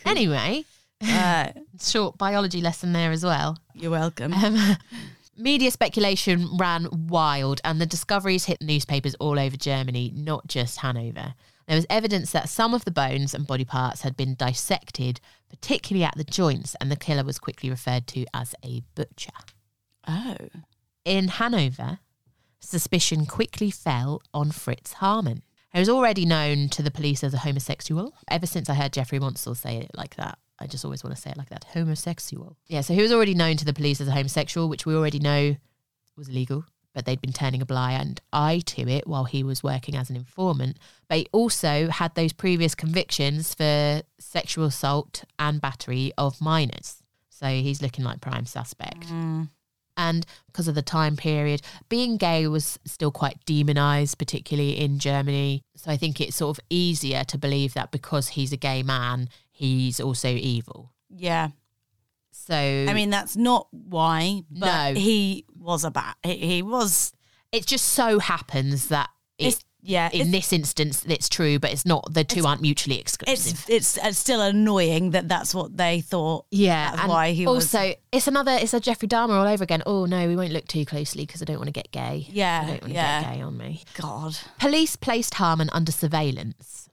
Anyway, 0.05 0.63
Uh, 1.03 1.51
short 1.81 2.17
biology 2.17 2.61
lesson 2.61 2.93
there 2.93 3.11
as 3.11 3.23
well. 3.23 3.57
you're 3.73 3.91
welcome. 3.91 4.33
Um, 4.33 4.77
media 5.37 5.71
speculation 5.71 6.55
ran 6.57 6.87
wild, 6.91 7.61
and 7.63 7.81
the 7.81 7.85
discoveries 7.85 8.45
hit 8.45 8.61
newspapers 8.61 9.15
all 9.15 9.39
over 9.39 9.57
Germany, 9.57 10.11
not 10.15 10.47
just 10.47 10.79
Hanover. 10.79 11.33
There 11.67 11.75
was 11.75 11.85
evidence 11.89 12.31
that 12.31 12.47
some 12.49 12.73
of 12.73 12.85
the 12.85 12.91
bones 12.91 13.33
and 13.33 13.45
body 13.45 13.65
parts 13.65 14.01
had 14.01 14.15
been 14.15 14.35
dissected, 14.35 15.19
particularly 15.49 16.03
at 16.03 16.15
the 16.17 16.23
joints, 16.23 16.75
and 16.79 16.91
the 16.91 16.95
killer 16.95 17.23
was 17.23 17.39
quickly 17.39 17.69
referred 17.69 18.07
to 18.07 18.25
as 18.33 18.55
a 18.63 18.81
butcher. 18.95 19.31
oh. 20.07 20.35
In 21.05 21.29
Hanover, 21.29 21.99
suspicion 22.59 23.25
quickly 23.25 23.71
fell 23.71 24.21
on 24.33 24.51
Fritz 24.51 24.95
Haarmann. 24.95 25.41
He 25.71 25.79
was 25.79 25.89
already 25.89 26.25
known 26.25 26.69
to 26.69 26.81
the 26.81 26.91
police 26.91 27.23
as 27.23 27.33
a 27.33 27.39
homosexual. 27.39 28.13
Ever 28.27 28.45
since 28.45 28.69
I 28.69 28.73
heard 28.73 28.93
Jeffrey 28.93 29.19
Monsell 29.19 29.55
say 29.55 29.77
it 29.77 29.91
like 29.93 30.15
that, 30.15 30.37
I 30.59 30.67
just 30.67 30.83
always 30.83 31.03
want 31.03 31.15
to 31.15 31.21
say 31.21 31.29
it 31.29 31.37
like 31.37 31.49
that 31.49 31.65
homosexual. 31.65 32.57
Yeah, 32.67 32.81
so 32.81 32.93
he 32.93 33.01
was 33.01 33.11
already 33.11 33.35
known 33.35 33.57
to 33.57 33.65
the 33.65 33.73
police 33.73 34.01
as 34.01 34.07
a 34.07 34.11
homosexual, 34.11 34.67
which 34.67 34.85
we 34.85 34.95
already 34.95 35.19
know 35.19 35.55
was 36.17 36.29
illegal, 36.29 36.65
but 36.97 37.05
they'd 37.05 37.21
been 37.21 37.31
turning 37.31 37.61
a 37.61 37.65
blind 37.65 38.21
eye 38.33 38.59
to 38.65 38.89
it 38.89 39.05
while 39.05 39.25
he 39.25 39.43
was 39.43 39.61
working 39.61 39.95
as 39.95 40.09
an 40.09 40.15
informant. 40.15 40.79
But 41.07 41.19
he 41.19 41.27
also 41.31 41.89
had 41.89 42.15
those 42.15 42.33
previous 42.33 42.73
convictions 42.73 43.53
for 43.53 44.01
sexual 44.17 44.65
assault 44.65 45.23
and 45.37 45.61
battery 45.61 46.11
of 46.17 46.41
minors. 46.41 47.03
So 47.29 47.45
he's 47.45 47.83
looking 47.83 48.03
like 48.03 48.19
prime 48.19 48.47
suspect. 48.47 49.09
Mm. 49.09 49.49
And 49.95 50.25
because 50.47 50.67
of 50.67 50.73
the 50.73 50.81
time 50.81 51.15
period, 51.15 51.61
being 51.87 52.17
gay 52.17 52.47
was 52.47 52.79
still 52.85 53.11
quite 53.11 53.45
demonized, 53.45 54.17
particularly 54.17 54.79
in 54.79 54.97
Germany. 54.97 55.61
So 55.75 55.91
I 55.91 55.97
think 55.97 56.19
it's 56.19 56.37
sort 56.37 56.57
of 56.57 56.63
easier 56.71 57.23
to 57.25 57.37
believe 57.37 57.75
that 57.75 57.91
because 57.91 58.29
he's 58.29 58.51
a 58.51 58.57
gay 58.57 58.81
man, 58.81 59.29
he's 59.51 59.99
also 59.99 60.29
evil. 60.29 60.93
Yeah. 61.11 61.49
So 62.45 62.55
I 62.55 62.93
mean, 62.93 63.09
that's 63.09 63.35
not 63.35 63.67
why, 63.71 64.43
but 64.49 64.91
No. 64.93 64.99
he 64.99 65.45
was 65.59 65.83
a 65.83 65.91
bat. 65.91 66.15
He, 66.23 66.37
he 66.37 66.61
was. 66.61 67.11
it 67.51 67.65
just 67.65 67.87
so 67.87 68.19
happens 68.19 68.87
that 68.87 69.09
it, 69.37 69.47
It's, 69.47 69.65
yeah. 69.81 70.09
in 70.13 70.21
it's, 70.21 70.31
this 70.31 70.53
instance 70.53 71.05
it's 71.07 71.27
true, 71.29 71.59
but 71.59 71.71
it's 71.71 71.85
not. 71.85 72.13
The 72.13 72.23
two 72.23 72.45
aren't 72.45 72.61
mutually 72.61 72.99
exclusive. 72.99 73.53
it's, 73.67 73.69
it's 73.69 74.05
it's 74.05 74.17
still 74.17 74.41
annoying 74.41 75.11
that 75.11 75.27
that's 75.27 75.53
what 75.53 75.75
they 75.75 76.01
thought. 76.01 76.45
yeah, 76.51 76.91
that's 76.91 77.01
and 77.01 77.09
why 77.09 77.31
he 77.31 77.45
was- 77.45 77.65
also 77.75 77.93
it's 78.11 78.27
another. 78.27 78.51
It's 78.51 78.73
a 78.73 78.79
Jeffrey 78.79 79.07
Dahmer 79.07 79.31
all 79.31 79.47
over 79.47 79.63
again. 79.63 79.83
Oh 79.85 80.05
no, 80.05 80.27
we 80.27 80.35
won't 80.35 80.51
look 80.53 80.67
too 80.67 80.85
closely 80.85 81.25
because 81.25 81.41
I 81.41 81.45
don't 81.45 81.57
want 81.57 81.67
to 81.67 81.73
get 81.73 81.91
gay. 81.91 82.27
Yeah, 82.29 82.61
I 82.63 82.67
don't 82.67 82.81
want 82.81 82.83
to 82.83 82.89
yeah. 82.91 83.21
get 83.23 83.33
gay 83.35 83.41
on 83.41 83.57
me. 83.57 83.83
God. 83.95 84.37
Police 84.59 84.95
placed 84.95 85.33
Haarmann 85.35 85.69
under 85.73 85.91
surveillance. 85.91 86.89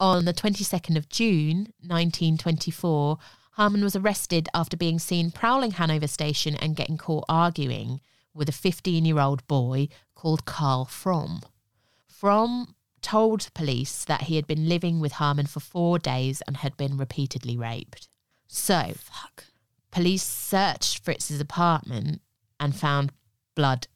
On 0.00 0.24
the 0.26 0.32
22nd 0.32 0.96
of 0.96 1.08
June 1.08 1.72
1924, 1.82 3.18
Haarmann 3.58 3.82
was 3.82 3.96
arrested 3.96 4.48
after 4.54 4.76
being 4.76 5.00
seen 5.00 5.32
prowling 5.32 5.72
Hanover 5.72 6.06
Station 6.06 6.54
and 6.54 6.76
getting 6.76 6.96
caught 6.96 7.24
arguing 7.28 8.00
with 8.32 8.48
a 8.48 8.52
15 8.52 9.04
year 9.04 9.18
old 9.18 9.44
boy 9.48 9.88
called 10.14 10.44
Carl 10.44 10.84
Fromm. 10.84 11.40
Fromm 12.06 12.76
told 13.02 13.52
police 13.54 14.04
that 14.04 14.22
he 14.22 14.36
had 14.36 14.46
been 14.46 14.68
living 14.68 15.00
with 15.00 15.14
Haarmann 15.14 15.48
for 15.48 15.58
four 15.58 15.98
days 15.98 16.40
and 16.46 16.58
had 16.58 16.76
been 16.76 16.96
repeatedly 16.96 17.56
raped. 17.56 18.08
So, 18.46 18.92
Fuck. 18.94 19.46
police 19.90 20.22
searched 20.22 21.04
Fritz's 21.04 21.40
apartment 21.40 22.22
and 22.60 22.76
found 22.76 23.12
blood 23.56 23.88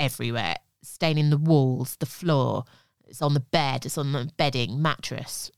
everywhere, 0.00 0.56
staining 0.82 1.30
the 1.30 1.38
walls, 1.38 1.96
the 2.00 2.06
floor. 2.06 2.64
It's 3.06 3.22
on 3.22 3.34
the 3.34 3.40
bed, 3.40 3.86
it's 3.86 3.98
on 3.98 4.10
the 4.10 4.32
bedding, 4.36 4.82
mattress. 4.82 5.52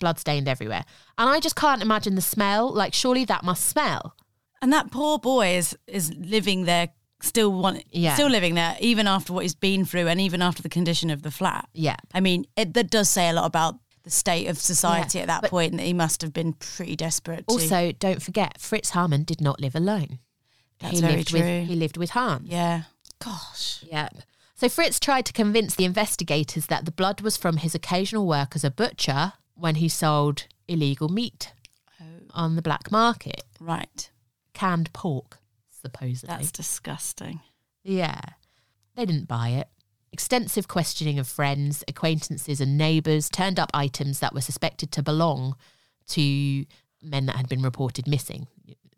Blood 0.00 0.18
stained 0.18 0.48
everywhere. 0.48 0.84
And 1.18 1.28
I 1.28 1.40
just 1.40 1.56
can't 1.56 1.82
imagine 1.82 2.14
the 2.16 2.20
smell. 2.20 2.72
Like, 2.72 2.92
surely 2.94 3.24
that 3.26 3.44
must 3.44 3.64
smell. 3.64 4.14
And 4.62 4.72
that 4.72 4.90
poor 4.90 5.18
boy 5.18 5.56
is 5.56 5.76
is 5.86 6.12
living 6.14 6.64
there, 6.64 6.88
still 7.20 7.52
want, 7.52 7.84
Yeah. 7.92 8.14
still 8.14 8.28
living 8.28 8.54
there, 8.54 8.76
even 8.80 9.06
after 9.06 9.32
what 9.32 9.42
he's 9.44 9.54
been 9.54 9.84
through, 9.84 10.08
and 10.08 10.20
even 10.20 10.42
after 10.42 10.62
the 10.62 10.68
condition 10.68 11.10
of 11.10 11.22
the 11.22 11.30
flat. 11.30 11.68
Yeah. 11.72 11.96
I 12.12 12.20
mean, 12.20 12.46
it, 12.56 12.74
that 12.74 12.90
does 12.90 13.08
say 13.08 13.28
a 13.28 13.32
lot 13.32 13.44
about 13.46 13.76
the 14.02 14.10
state 14.10 14.46
of 14.48 14.58
society 14.58 15.18
Yeah, 15.18 15.22
at 15.22 15.28
that 15.28 15.50
point. 15.50 15.76
That 15.76 15.82
he 15.84 15.92
must 15.92 16.22
have 16.22 16.32
been 16.32 16.52
pretty 16.54 16.96
desperate. 16.96 17.46
To, 17.48 17.54
Also, 17.54 17.92
don't 17.92 18.22
forget, 18.22 18.60
Fritz 18.60 18.90
Haarmann 18.92 19.24
did 19.24 19.40
not 19.40 19.60
live 19.60 19.74
alone. 19.74 20.18
That's 20.80 20.94
he 20.96 21.00
very 21.00 21.16
lived 21.16 21.28
true. 21.28 21.40
with 21.40 21.68
he 21.68 21.74
lived 21.76 21.96
with 21.96 22.10
Hans. 22.10 22.48
yeah. 22.48 22.82
Gosh. 23.18 23.82
Yep. 23.90 24.16
So 24.56 24.68
Fritz 24.68 24.98
tried 25.00 25.26
to 25.26 25.32
convince 25.32 25.74
the 25.74 25.84
investigators 25.84 26.66
that 26.66 26.84
the 26.86 26.92
blood 26.92 27.20
was 27.20 27.36
from 27.36 27.58
his 27.58 27.74
occasional 27.74 28.26
work 28.26 28.54
as 28.54 28.64
a 28.64 28.70
butcher 28.70 29.32
when 29.56 29.76
he 29.76 29.88
sold 29.88 30.44
illegal 30.68 31.08
meat 31.08 31.52
oh. 32.00 32.04
on 32.32 32.56
the 32.56 32.62
black 32.62 32.90
market. 32.92 33.42
Right. 33.58 34.10
Canned 34.54 34.92
pork, 34.92 35.38
supposedly. 35.82 36.34
That's 36.34 36.52
disgusting. 36.52 37.40
Yeah. 37.82 38.20
They 38.94 39.06
didn't 39.06 39.28
buy 39.28 39.50
it. 39.50 39.68
Extensive 40.12 40.68
questioning 40.68 41.18
of 41.18 41.28
friends, 41.28 41.84
acquaintances, 41.88 42.60
and 42.60 42.78
neighbours 42.78 43.28
turned 43.28 43.58
up 43.58 43.70
items 43.74 44.20
that 44.20 44.34
were 44.34 44.40
suspected 44.40 44.90
to 44.92 45.02
belong 45.02 45.56
to 46.08 46.64
men 47.02 47.26
that 47.26 47.36
had 47.36 47.48
been 47.48 47.62
reported 47.62 48.06
missing, 48.06 48.46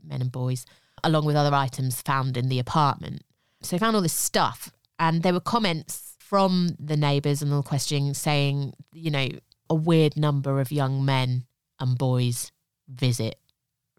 men 0.02 0.20
and 0.20 0.30
boys, 0.30 0.64
along 1.02 1.24
with 1.24 1.34
other 1.34 1.54
items 1.54 2.02
found 2.02 2.36
in 2.36 2.48
the 2.48 2.58
apartment. 2.58 3.22
So 3.62 3.74
they 3.74 3.80
found 3.80 3.96
all 3.96 4.02
this 4.02 4.12
stuff, 4.12 4.70
and 4.98 5.22
there 5.22 5.32
were 5.32 5.40
comments 5.40 6.14
from 6.18 6.76
the 6.78 6.96
neighbours 6.96 7.42
and 7.42 7.52
all 7.52 7.62
the 7.62 7.68
questioning 7.68 8.14
saying, 8.14 8.74
you 8.92 9.10
know, 9.10 9.28
a 9.70 9.74
weird 9.74 10.16
number 10.16 10.60
of 10.60 10.72
young 10.72 11.04
men 11.04 11.44
and 11.78 11.96
boys 11.98 12.52
visit 12.88 13.38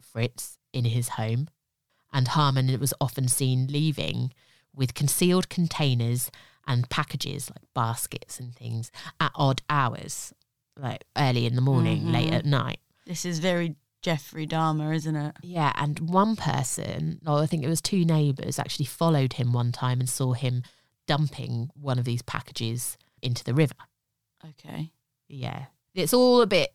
Fritz 0.02 0.58
in 0.74 0.86
his 0.86 1.10
home 1.10 1.50
and 2.12 2.28
Haarmann 2.30 2.78
was 2.80 2.94
often 3.00 3.28
seen 3.28 3.68
leaving 3.68 4.34
with 4.74 4.94
concealed 4.94 5.50
containers 5.50 6.32
and 6.68 6.90
packages 6.90 7.50
like 7.50 7.64
baskets 7.74 8.40
and 8.40 8.56
things 8.56 8.92
at 9.20 9.32
odd 9.36 9.62
hours, 9.70 10.34
like 10.78 11.04
early 11.18 11.46
in 11.46 11.56
the 11.56 11.62
morning, 11.62 12.12
late 12.12 12.28
mm-hmm. 12.28 12.36
at 12.36 12.46
night. 12.46 12.80
This 13.06 13.26
is 13.26 13.40
very 13.40 13.76
Jeffrey 14.02 14.48
Dahmer, 14.48 14.96
isn't 14.96 15.16
it? 15.16 15.36
Yeah, 15.42 15.74
and 15.76 16.00
one 16.00 16.36
person, 16.36 17.20
or 17.26 17.40
I 17.40 17.46
think 17.48 17.64
it 17.64 17.70
was 17.70 17.82
two 17.82 18.06
neighbours, 18.06 18.60
actually 18.60 18.86
followed 18.86 19.34
him 19.34 19.52
one 19.52 19.72
time 19.72 20.00
and 20.00 20.10
saw 20.10 20.34
him 20.34 20.64
dumping 21.08 21.70
one 21.74 21.98
of 21.98 22.06
these 22.06 22.22
packages 22.22 22.98
into 23.22 23.44
the 23.44 23.54
river. 23.54 23.74
Okay. 24.48 24.92
Yeah. 25.30 25.66
It's 25.96 26.14
all 26.14 26.42
a 26.42 26.48
bit 26.48 26.74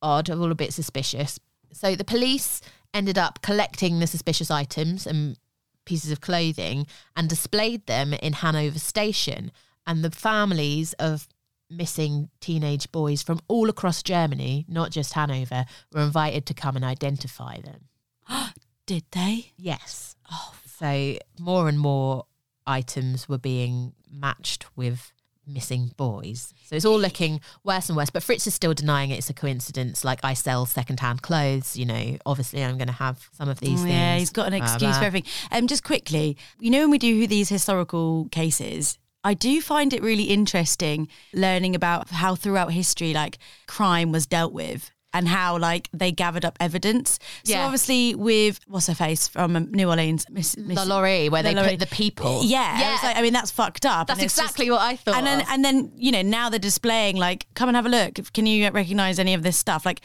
odd, 0.00 0.30
all 0.30 0.50
a 0.50 0.54
bit 0.54 0.72
suspicious. 0.72 1.38
So 1.72 1.94
the 1.94 2.04
police 2.04 2.62
ended 2.94 3.18
up 3.18 3.42
collecting 3.42 3.98
the 3.98 4.06
suspicious 4.06 4.50
items 4.50 5.06
and 5.06 5.36
pieces 5.84 6.10
of 6.10 6.20
clothing 6.20 6.86
and 7.14 7.28
displayed 7.28 7.86
them 7.86 8.14
in 8.14 8.32
Hanover 8.34 8.78
Station. 8.78 9.52
And 9.86 10.02
the 10.02 10.10
families 10.10 10.92
of 10.94 11.28
missing 11.68 12.30
teenage 12.40 12.90
boys 12.92 13.22
from 13.22 13.40
all 13.48 13.68
across 13.68 14.02
Germany, 14.02 14.64
not 14.68 14.90
just 14.90 15.14
Hanover, 15.14 15.64
were 15.92 16.02
invited 16.02 16.46
to 16.46 16.54
come 16.54 16.76
and 16.76 16.84
identify 16.84 17.60
them. 17.60 17.88
Did 18.86 19.04
they? 19.10 19.52
Yes. 19.56 20.16
Oh, 20.30 20.54
so 20.78 21.18
more 21.38 21.68
and 21.68 21.78
more 21.78 22.26
items 22.66 23.28
were 23.28 23.38
being 23.38 23.94
matched 24.10 24.66
with 24.76 25.12
missing 25.46 25.92
boys. 25.96 26.52
So 26.64 26.76
it's 26.76 26.84
all 26.84 26.98
looking 26.98 27.40
worse 27.64 27.88
and 27.88 27.96
worse. 27.96 28.10
But 28.10 28.22
Fritz 28.22 28.46
is 28.46 28.54
still 28.54 28.74
denying 28.74 29.10
it's 29.10 29.30
a 29.30 29.34
coincidence. 29.34 30.04
Like 30.04 30.20
I 30.24 30.34
sell 30.34 30.66
secondhand 30.66 31.22
clothes, 31.22 31.76
you 31.76 31.86
know. 31.86 32.16
Obviously, 32.26 32.64
I'm 32.64 32.78
going 32.78 32.88
to 32.88 32.94
have 32.94 33.28
some 33.32 33.48
of 33.48 33.60
these 33.60 33.80
Oh, 33.80 33.84
things. 33.84 33.90
yeah, 33.94 34.16
he's 34.18 34.30
got 34.30 34.48
an 34.48 34.54
excuse 34.54 34.98
for 34.98 35.04
everything. 35.04 35.30
Um, 35.52 35.66
just 35.66 35.84
quickly, 35.84 36.36
you 36.58 36.70
know, 36.70 36.80
when 36.80 36.90
we 36.90 36.98
do 36.98 37.26
these 37.26 37.48
historical 37.48 38.28
cases, 38.30 38.98
I 39.24 39.34
do 39.34 39.60
find 39.60 39.92
it 39.92 40.02
really 40.02 40.24
interesting 40.24 41.08
learning 41.34 41.74
about 41.74 42.10
how 42.10 42.34
throughout 42.36 42.72
history, 42.72 43.12
like 43.12 43.38
crime 43.66 44.12
was 44.12 44.26
dealt 44.26 44.52
with 44.52 44.90
and 45.16 45.26
how 45.28 45.56
like 45.58 45.88
they 45.92 46.12
gathered 46.12 46.44
up 46.44 46.56
evidence. 46.60 47.18
So 47.44 47.52
Yeah. 47.52 47.64
obviously 47.64 48.14
with 48.14 48.60
what's 48.68 48.86
her 48.88 48.94
face 48.94 49.26
from 49.28 49.52
New 49.72 49.88
Orleans, 49.88 50.26
Miss, 50.30 50.56
Miss 50.56 50.78
The 50.78 50.84
lorry 50.84 51.28
where 51.28 51.42
they 51.42 51.54
lorry. 51.54 51.70
put 51.70 51.80
the 51.80 51.86
people. 51.86 52.42
Yeah, 52.44 52.78
yeah. 52.78 52.94
It's 52.94 53.02
like, 53.02 53.16
I 53.16 53.22
mean 53.22 53.32
that's 53.32 53.50
fucked 53.50 53.86
up. 53.86 54.06
That's 54.08 54.22
it's 54.22 54.34
just- 54.36 54.44
exactly 54.44 54.70
what 54.70 54.82
I 54.82 54.96
thought. 54.96 55.16
and 55.16 55.26
then 55.26 55.40
of. 55.40 55.46
and 55.50 55.64
then 55.64 55.90
you 55.96 56.12
know 56.12 56.22
now 56.22 56.50
they're 56.50 56.58
displaying 56.58 57.16
like 57.16 57.46
come 57.54 57.68
and 57.68 57.76
have 57.76 57.86
a 57.86 57.88
look. 57.88 58.20
Can 58.34 58.46
you 58.46 58.68
recognize 58.70 59.18
any 59.18 59.34
of 59.34 59.42
this 59.42 59.56
stuff? 59.56 59.86
Like 59.86 60.00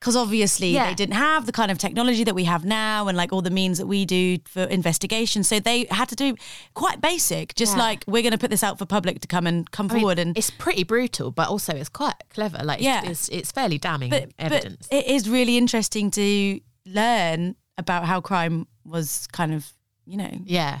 because 0.00 0.14
obviously 0.16 0.70
Yeah. 0.70 0.88
they 0.88 0.94
didn't 0.94 1.16
have 1.16 1.46
the 1.46 1.52
kind 1.52 1.70
of 1.70 1.78
technology 1.78 2.22
that 2.24 2.34
we 2.34 2.44
have 2.44 2.64
now 2.64 3.08
and 3.08 3.16
like 3.16 3.32
all 3.32 3.42
the 3.42 3.50
means 3.50 3.78
that 3.78 3.86
we 3.86 4.04
do 4.04 4.38
for 4.46 4.62
investigation. 4.64 5.42
So 5.42 5.58
they 5.58 5.86
had 5.90 6.08
to 6.10 6.14
do 6.16 6.36
quite 6.74 7.00
basic, 7.00 7.54
just 7.56 7.76
Yeah. 7.76 7.82
like 7.82 8.04
we're 8.06 8.22
going 8.22 8.32
to 8.32 8.38
put 8.38 8.50
this 8.50 8.62
out 8.62 8.78
for 8.78 8.86
public 8.86 9.20
to 9.22 9.26
come 9.28 9.46
and 9.46 9.68
come 9.70 9.90
I 9.90 9.94
mean, 9.94 10.00
forward 10.02 10.18
and 10.20 10.38
it's 10.38 10.50
pretty 10.50 10.84
brutal, 10.84 11.30
but 11.32 11.48
also 11.48 11.74
it's 11.74 11.88
quite 11.88 12.14
clever. 12.30 12.58
Like, 12.62 12.80
Yeah. 12.80 13.02
yeah, 13.02 13.10
it's, 13.10 13.28
it's 13.30 13.50
fairly 13.50 13.78
damning 13.78 14.10
but, 14.10 14.30
evidence. 14.38 14.86
But 14.88 14.98
it 14.98 15.06
is 15.06 15.28
really 15.28 15.56
interesting 15.56 16.10
to 16.12 16.60
learn 16.86 17.56
about 17.76 18.04
how 18.04 18.20
crime 18.20 18.66
was 18.84 19.26
kind 19.32 19.52
of, 19.52 19.72
you 20.06 20.16
know, 20.16 20.30
yeah. 20.44 20.80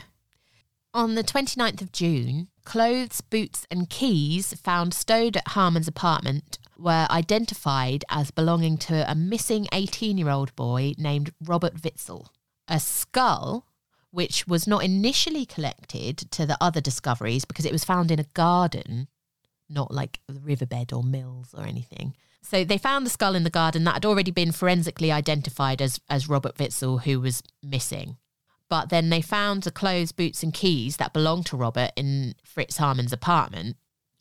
On 0.94 1.14
the 1.16 1.22
29th 1.22 1.82
of 1.82 1.92
June, 1.92 2.48
clothes, 2.64 3.20
boots, 3.20 3.66
and 3.70 3.88
keys 3.90 4.54
found 4.62 4.94
stowed 4.94 5.36
at 5.36 5.48
Haarmann's 5.48 5.86
apartment 5.88 6.57
were 6.78 7.06
identified 7.10 8.04
as 8.08 8.30
belonging 8.30 8.78
to 8.78 9.10
a 9.10 9.14
missing 9.14 9.66
18 9.72 10.16
year 10.16 10.30
old 10.30 10.54
boy 10.56 10.94
named 10.96 11.32
Robert 11.44 11.82
Witzel. 11.82 12.32
A 12.68 12.78
skull, 12.78 13.66
which 14.10 14.46
was 14.46 14.66
not 14.66 14.84
initially 14.84 15.44
collected 15.44 16.18
to 16.30 16.46
the 16.46 16.56
other 16.60 16.80
discoveries 16.80 17.44
because 17.44 17.64
it 17.64 17.72
was 17.72 17.84
found 17.84 18.10
in 18.10 18.18
a 18.18 18.24
garden, 18.34 19.08
not 19.68 19.92
like 19.92 20.20
the 20.28 20.40
riverbed 20.40 20.92
or 20.92 21.02
mills 21.02 21.54
or 21.56 21.64
anything. 21.64 22.14
So 22.42 22.64
they 22.64 22.78
found 22.78 23.04
the 23.04 23.10
skull 23.10 23.34
in 23.34 23.44
the 23.44 23.50
garden 23.50 23.84
that 23.84 23.94
had 23.94 24.06
already 24.06 24.30
been 24.30 24.52
forensically 24.52 25.10
identified 25.10 25.82
as, 25.82 26.00
as 26.08 26.28
Robert 26.28 26.58
Witzel, 26.58 26.98
who 26.98 27.20
was 27.20 27.42
missing. 27.62 28.16
But 28.68 28.90
then 28.90 29.10
they 29.10 29.22
found 29.22 29.62
the 29.62 29.70
clothes, 29.70 30.12
boots, 30.12 30.42
and 30.42 30.52
keys 30.52 30.98
that 30.98 31.12
belonged 31.12 31.46
to 31.46 31.56
Robert 31.56 31.90
in 31.96 32.34
Fritz 32.44 32.78
Haarmann's 32.78 33.12
apartment. 33.12 33.76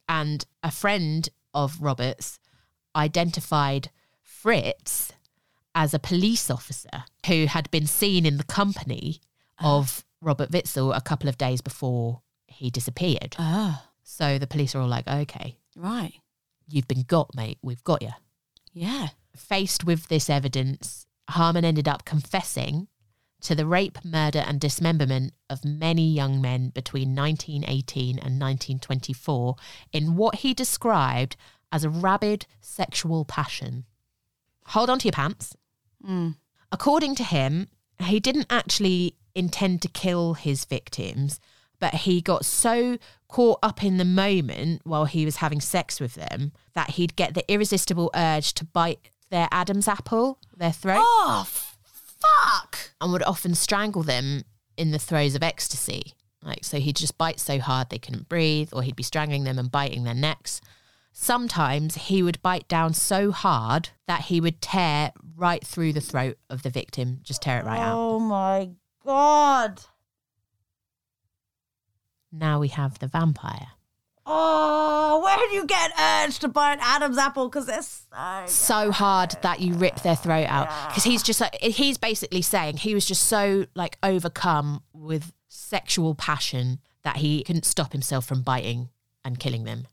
And 0.09 0.45
a 0.63 0.71
friend 0.71 1.27
of 1.53 1.81
Robert's 1.81 2.39
identified 2.97 3.89
Fritz 4.21 5.13
as 5.75 5.93
a 5.93 5.99
police 5.99 6.49
officer 6.49 7.05
who 7.27 7.45
had 7.45 7.69
been 7.71 7.85
seen 7.87 8.25
in 8.25 8.37
the 8.37 8.43
company 8.43 9.21
of 9.59 10.03
Robert 10.21 10.51
Witzel 10.51 10.91
a 10.91 11.01
couple 11.01 11.29
of 11.29 11.37
days 11.37 11.61
before 11.61 12.21
he 12.47 12.69
disappeared. 12.69 13.35
oh, 13.37 13.83
So 14.03 14.39
the 14.39 14.47
police 14.47 14.73
are 14.73 14.81
all 14.81 14.87
like, 14.87 15.07
okay, 15.07 15.55
right. 15.75 16.13
you've 16.67 16.87
been 16.87 17.03
got, 17.03 17.35
mate. 17.35 17.59
We've 17.61 17.83
got 17.83 18.01
you. 18.01 18.11
Yeah. 18.73 19.09
Faced 19.35 19.85
with 19.85 20.07
this 20.07 20.29
evidence, 20.29 21.05
Haarmann 21.29 21.63
ended 21.63 21.87
up 21.87 22.05
confessing 22.05 22.87
to 23.41 23.53
the 23.53 23.67
rape, 23.67 23.99
murder, 24.03 24.43
and 24.47 24.59
dismemberment 24.59 25.33
of 25.47 25.63
many 25.63 26.09
young 26.09 26.41
men 26.41 26.69
between 26.69 27.15
1918 27.15 28.17
and 28.17 28.39
1924 28.41 29.55
in 29.93 30.15
what 30.15 30.35
he 30.35 30.55
described 30.55 31.35
as 31.71 31.83
a 31.83 31.89
rabid 31.89 32.45
sexual 32.61 33.25
passion. 33.25 33.85
Hold 34.67 34.89
on 34.89 34.99
to 34.99 35.05
your 35.07 35.13
pants. 35.13 35.55
Mm. 36.07 36.35
According 36.71 37.15
to 37.15 37.23
him, 37.23 37.67
he 38.01 38.19
didn't 38.19 38.47
actually 38.49 39.15
intend 39.35 39.81
to 39.83 39.87
kill 39.87 40.33
his 40.33 40.65
victims, 40.65 41.39
but 41.79 41.93
he 41.93 42.21
got 42.21 42.45
so 42.45 42.97
caught 43.27 43.59
up 43.61 43.83
in 43.83 43.97
the 43.97 44.05
moment 44.05 44.81
while 44.83 45.05
he 45.05 45.25
was 45.25 45.37
having 45.37 45.61
sex 45.61 45.99
with 45.99 46.15
them 46.15 46.51
that 46.73 46.91
he'd 46.91 47.15
get 47.15 47.33
the 47.33 47.49
irresistible 47.51 48.09
urge 48.15 48.53
to 48.55 48.65
bite 48.65 49.11
their 49.29 49.47
Adam's 49.51 49.87
apple, 49.87 50.39
their 50.55 50.71
throat, 50.71 51.01
Oh, 51.01 51.45
fuck. 51.45 52.91
and 53.01 53.11
would 53.11 53.23
often 53.23 53.55
strangle 53.55 54.03
them 54.03 54.43
in 54.77 54.91
the 54.91 54.99
throes 54.99 55.35
of 55.35 55.43
ecstasy. 55.43 56.13
Like, 56.43 56.63
so 56.63 56.79
he'd 56.79 56.95
just 56.95 57.17
bite 57.17 57.39
so 57.39 57.59
hard 57.59 57.89
they 57.89 57.97
couldn't 57.99 58.29
breathe, 58.29 58.69
or 58.73 58.83
he'd 58.83 58.95
be 58.95 59.03
strangling 59.03 59.43
them 59.43 59.59
and 59.59 59.71
biting 59.71 60.03
their 60.03 60.13
necks. 60.13 60.61
Sometimes 61.19 61.95
he 61.95 62.21
would 62.21 62.39
bite 62.43 62.67
down 62.67 62.93
so 62.93 63.31
hard 63.31 63.89
that 64.05 64.25
he 64.25 64.39
would 64.39 64.61
tear 64.61 65.11
right 65.35 65.65
through 65.65 65.91
the 65.91 65.99
throat 65.99 66.37
of 66.47 66.61
the 66.61 66.69
victim, 66.69 67.21
just 67.23 67.41
tear 67.41 67.59
it 67.59 67.65
right 67.65 67.79
out. 67.79 67.97
Oh 67.97 68.19
my 68.19 68.69
God. 69.03 69.81
Now 72.31 72.59
we 72.59 72.67
have 72.67 72.99
the 72.99 73.07
vampire. 73.07 73.69
Oh, 74.27 75.19
where 75.23 75.37
do 75.37 75.55
you 75.55 75.65
get 75.65 75.91
urge 75.99 76.37
to 76.39 76.47
buy 76.47 76.73
an 76.73 76.79
Adam's 76.81 77.17
apple? 77.17 77.49
Because 77.49 77.65
they're 77.65 77.81
so. 77.81 78.43
So 78.45 78.91
hard 78.91 79.37
that 79.41 79.59
you 79.59 79.73
rip 79.73 80.01
their 80.03 80.15
throat 80.15 80.45
out. 80.47 80.69
Because 80.87 81.03
he's 81.03 81.23
just 81.23 81.41
like, 81.41 81.55
he's 81.55 81.97
basically 81.97 82.43
saying 82.43 82.77
he 82.77 82.93
was 82.93 83.07
just 83.07 83.23
so 83.23 83.65
like 83.73 83.97
overcome 84.03 84.83
with 84.93 85.33
sexual 85.47 86.13
passion 86.13 86.79
that 87.01 87.17
he 87.17 87.41
couldn't 87.43 87.65
stop 87.65 87.91
himself 87.91 88.25
from 88.25 88.43
biting 88.43 88.89
and 89.25 89.39
killing 89.39 89.63
them. 89.63 89.87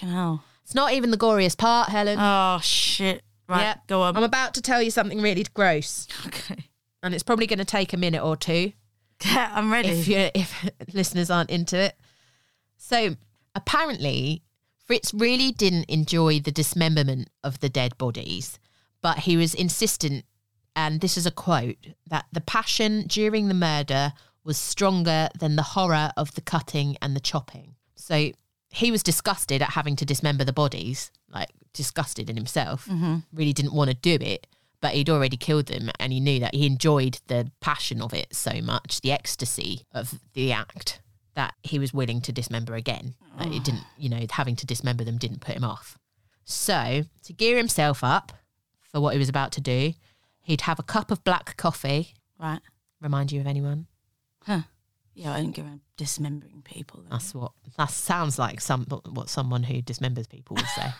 Fucking 0.00 0.14
hell. 0.14 0.44
It's 0.64 0.74
not 0.74 0.92
even 0.92 1.10
the 1.10 1.16
goriest 1.18 1.58
part, 1.58 1.88
Helen. 1.88 2.18
Oh, 2.20 2.58
shit. 2.62 3.22
Right, 3.48 3.62
Yeah. 3.62 3.74
go 3.88 4.02
on. 4.02 4.16
I'm 4.16 4.22
about 4.22 4.54
to 4.54 4.62
tell 4.62 4.80
you 4.80 4.90
something 4.90 5.20
really 5.20 5.44
gross, 5.54 6.06
okay. 6.26 6.68
and 7.02 7.12
it's 7.14 7.22
probably 7.24 7.46
going 7.46 7.58
to 7.58 7.64
take 7.64 7.92
a 7.92 7.96
minute 7.96 8.22
or 8.22 8.36
two 8.36 8.72
I'm 9.24 9.72
ready. 9.72 9.88
if 9.88 10.06
you 10.08 10.30
if 10.34 10.70
listeners 10.94 11.30
aren't 11.30 11.50
into 11.50 11.76
it. 11.76 11.96
So 12.76 13.16
apparently, 13.54 14.42
Fritz 14.86 15.12
really 15.12 15.52
didn't 15.52 15.84
enjoy 15.90 16.40
the 16.40 16.52
dismemberment 16.52 17.28
of 17.44 17.60
the 17.60 17.68
dead 17.68 17.98
bodies, 17.98 18.58
but 19.02 19.18
he 19.20 19.36
was 19.36 19.52
insistent, 19.54 20.24
and 20.76 21.00
this 21.00 21.16
is 21.18 21.26
a 21.26 21.30
quote, 21.32 21.88
that 22.06 22.26
the 22.32 22.40
passion 22.40 23.04
during 23.08 23.48
the 23.48 23.54
murder 23.54 24.12
was 24.44 24.56
stronger 24.56 25.28
than 25.38 25.56
the 25.56 25.62
horror 25.74 26.12
of 26.16 26.34
the 26.34 26.40
cutting 26.40 26.96
and 27.02 27.14
the 27.16 27.20
chopping. 27.20 27.74
So 27.96 28.30
he 28.70 28.90
was 28.90 29.02
disgusted 29.02 29.62
at 29.62 29.70
having 29.70 29.96
to 29.96 30.06
dismember 30.06 30.44
the 30.44 30.52
bodies, 30.52 31.10
like 31.28 31.50
disgusted 31.72 32.30
in 32.30 32.36
himself, 32.36 32.86
mm-hmm. 32.86 33.16
really 33.32 33.52
didn't 33.52 33.74
want 33.74 33.90
to 33.90 33.96
do 33.96 34.16
it. 34.20 34.46
But 34.80 34.94
he'd 34.94 35.10
already 35.10 35.36
killed 35.36 35.66
them 35.66 35.90
and 35.98 36.12
he 36.12 36.20
knew 36.20 36.40
that 36.40 36.54
he 36.54 36.66
enjoyed 36.66 37.20
the 37.26 37.50
passion 37.60 38.00
of 38.00 38.14
it 38.14 38.34
so 38.34 38.62
much, 38.62 39.02
the 39.02 39.12
ecstasy 39.12 39.84
of 39.92 40.18
the 40.32 40.52
act, 40.52 41.02
that 41.34 41.54
he 41.62 41.78
was 41.78 41.92
willing 41.92 42.22
to 42.22 42.32
dismember 42.32 42.74
again. 42.74 43.14
Like, 43.38 43.52
it 43.52 43.64
didn't, 43.64 43.84
you 43.98 44.08
know, 44.08 44.24
having 44.30 44.56
to 44.56 44.66
dismember 44.66 45.04
them 45.04 45.18
didn't 45.18 45.40
put 45.40 45.54
him 45.54 45.64
off. 45.64 45.98
So, 46.44 47.02
to 47.24 47.32
gear 47.32 47.58
himself 47.58 48.02
up 48.02 48.32
for 48.90 49.00
what 49.00 49.12
he 49.12 49.18
was 49.18 49.28
about 49.28 49.52
to 49.52 49.60
do, 49.60 49.92
he'd 50.40 50.62
have 50.62 50.78
a 50.78 50.82
cup 50.82 51.10
of 51.10 51.24
black 51.24 51.56
coffee. 51.56 52.14
right. 52.38 52.60
Remind 53.00 53.32
you 53.32 53.40
of 53.40 53.46
anyone? 53.46 53.86
Huh. 54.44 54.62
Yeah, 55.20 55.34
I 55.34 55.42
don't 55.42 55.54
go 55.54 55.62
around 55.62 55.82
dismembering 55.98 56.62
people. 56.64 57.02
though. 57.02 57.10
That's 57.10 57.34
what 57.34 57.52
that 57.76 57.90
sounds 57.90 58.38
like. 58.38 58.58
Some 58.58 58.84
what 58.84 59.28
someone 59.28 59.64
who 59.64 59.82
dismembers 59.82 60.26
people 60.26 60.56
would 60.56 60.66
say. 60.66 60.92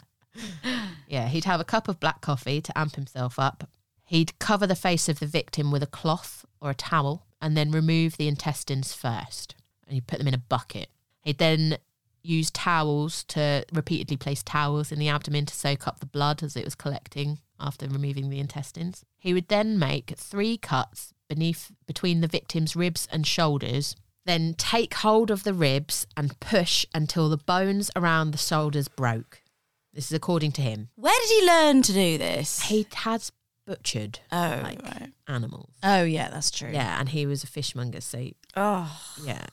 yeah, 1.08 1.28
he'd 1.28 1.46
have 1.46 1.60
a 1.60 1.64
cup 1.64 1.88
of 1.88 2.00
black 2.00 2.22
coffee 2.22 2.60
to 2.60 2.76
amp 2.76 2.96
himself 2.96 3.38
up. 3.38 3.70
He'd 4.04 4.40
cover 4.40 4.66
the 4.66 4.76
face 4.76 5.08
of 5.08 5.20
the 5.20 5.28
victim 5.28 5.70
with 5.70 5.84
a 5.84 5.88
cloth 5.88 6.44
or 6.60 6.72
a 6.72 6.74
towel, 6.74 7.28
and 7.40 7.56
then 7.56 7.70
remove 7.70 8.18
the 8.18 8.28
intestines 8.28 8.94
first. 8.94 9.54
And 9.86 9.94
he'd 9.94 10.08
put 10.08 10.18
them 10.18 10.28
in 10.28 10.34
a 10.34 10.40
bucket. 10.40 10.90
He'd 11.22 11.38
then 11.38 11.78
use 12.24 12.50
towels 12.50 13.24
to 13.26 13.64
repeatedly 13.72 14.18
place 14.18 14.42
towels 14.42 14.92
in 14.92 14.98
the 14.98 15.10
abdomen 15.10 15.46
to 15.46 15.54
soak 15.54 15.88
up 15.88 16.00
the 16.00 16.08
blood 16.08 16.42
as 16.42 16.56
it 16.56 16.66
was 16.66 16.74
collecting 16.74 17.38
after 17.60 17.88
removing 17.88 18.32
the 18.32 18.40
intestines. 18.40 19.06
He 19.20 19.36
would 19.36 19.50
then 19.50 19.78
make 19.78 20.16
three 20.18 20.58
cuts 20.58 21.14
beneath 21.30 21.72
between 21.88 22.20
the 22.20 22.28
victim's 22.28 22.76
ribs 22.76 23.08
and 23.12 23.26
shoulders, 23.26 23.96
then 24.26 24.54
take 24.58 24.96
hold 24.96 25.32
of 25.32 25.44
the 25.44 25.54
ribs 25.54 26.06
and 26.18 26.38
push 26.42 26.86
until 26.94 27.30
the 27.30 27.38
bones 27.38 27.90
around 27.96 28.32
the 28.32 28.38
shoulders 28.38 28.90
broke. 28.90 29.42
This 29.94 30.08
is 30.08 30.14
according 30.14 30.52
to 30.54 30.62
him. 30.62 30.90
Where 30.96 31.18
did 31.22 31.30
he 31.30 31.48
learn 31.48 31.82
to 31.84 31.94
do 31.94 32.18
this? 32.18 32.64
He 32.64 32.86
has 32.94 33.32
butchered 33.66 34.20
oh, 34.32 34.60
like 34.64 34.84
right. 34.84 35.12
animals. 35.28 35.72
Oh, 35.84 36.04
yeah, 36.04 36.30
that's 36.30 36.52
true. 36.52 36.72
Yeah, 36.72 37.00
and 37.00 37.10
he 37.10 37.26
was 37.26 37.44
a 37.44 37.48
fishmonger, 37.48 38.02
so 38.02 38.30
Oh, 38.56 39.02
yeah. 39.24 39.46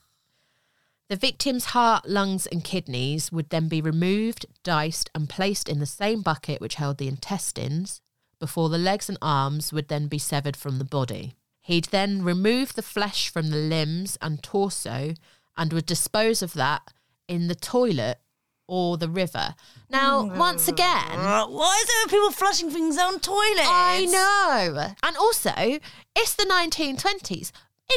The 1.09 1.17
victim's 1.17 1.67
heart, 1.67 2.09
lungs, 2.09 2.47
and 2.47 2.65
kidneys 2.65 3.31
would 3.31 3.51
then 3.51 3.69
be 3.69 3.81
removed, 3.81 4.47
diced, 4.65 5.09
and 5.15 5.29
placed 5.29 5.69
in 5.69 5.79
the 5.79 5.87
same 5.87 6.21
bucket 6.23 6.61
which 6.61 6.75
held 6.75 6.99
the 6.99 7.09
intestines, 7.09 8.01
before 8.41 8.69
the 8.69 8.79
legs 8.79 9.09
and 9.09 9.19
arms 9.23 9.73
would 9.73 9.89
then 9.89 10.09
be 10.09 10.19
severed 10.19 10.57
from 10.57 10.79
the 10.79 10.85
body. 10.85 11.37
He'd 11.67 11.87
then 11.87 12.23
remove 12.23 12.75
the 12.75 12.83
flesh 12.83 13.29
from 13.29 13.51
the 13.51 13.57
limbs 13.57 14.17
and 14.23 14.41
torso 14.41 15.15
and 15.57 15.73
would 15.73 15.85
dispose 15.87 16.41
of 16.41 16.53
that 16.53 16.93
in 17.27 17.49
the 17.49 17.57
toilet 17.57 18.21
or 18.69 18.97
the 18.97 19.09
river. 19.09 19.57
Now, 19.91 20.25
once 20.25 20.69
again, 20.69 21.11
Uh, 21.11 21.47
why 21.47 21.77
is 21.83 21.87
there 21.89 22.07
people 22.07 22.31
flushing 22.31 22.71
things 22.71 22.95
down 22.97 23.19
toilets? 23.19 23.69
I 23.69 24.07
know. 24.09 24.95
And 25.03 25.17
also, 25.17 25.81
it's 26.15 26.35
the 26.35 26.45
1920s. 26.45 27.51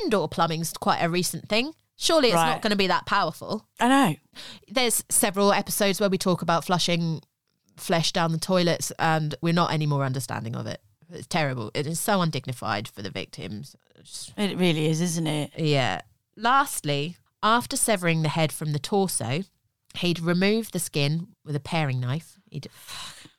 Indoor 0.03 0.27
plumbing's 0.27 0.73
quite 0.73 1.01
a 1.03 1.09
recent 1.09 1.47
thing. 1.47 1.73
Surely 1.95 2.29
it's 2.29 2.35
Right. 2.37 2.49
not 2.49 2.63
going 2.63 2.71
to 2.71 2.75
be 2.77 2.87
that 2.87 3.05
powerful. 3.05 3.67
I 3.79 3.87
know. 3.87 4.15
There's 4.67 5.03
several 5.09 5.53
episodes 5.53 5.99
where 5.99 6.09
we 6.09 6.17
talk 6.17 6.41
about 6.41 6.65
flushing 6.65 7.21
flesh 7.77 8.11
down 8.11 8.31
the 8.31 8.39
toilets, 8.39 8.91
and 8.97 9.35
we're 9.41 9.53
not 9.53 9.71
any 9.71 9.85
more 9.85 10.03
understanding 10.03 10.55
of 10.55 10.65
it. 10.65 10.81
It's 11.11 11.27
terrible. 11.27 11.71
It 11.73 11.87
is 11.87 11.99
so 11.99 12.21
undignified 12.21 12.87
for 12.87 13.01
the 13.01 13.09
victims. 13.09 13.75
It 14.37 14.57
really 14.57 14.87
is, 14.87 15.01
isn't 15.01 15.27
it? 15.27 15.51
Yeah. 15.57 16.01
Lastly, 16.35 17.17
after 17.41 17.75
severing 17.75 18.21
the 18.21 18.29
head 18.29 18.51
from 18.51 18.71
the 18.71 18.79
torso, 18.79 19.43
he'd 19.95 20.19
remove 20.19 20.71
the 20.71 20.79
skin 20.79 21.29
with 21.43 21.55
a 21.55 21.59
paring 21.59 21.99
knife. 21.99 22.37
He'd 22.49 22.67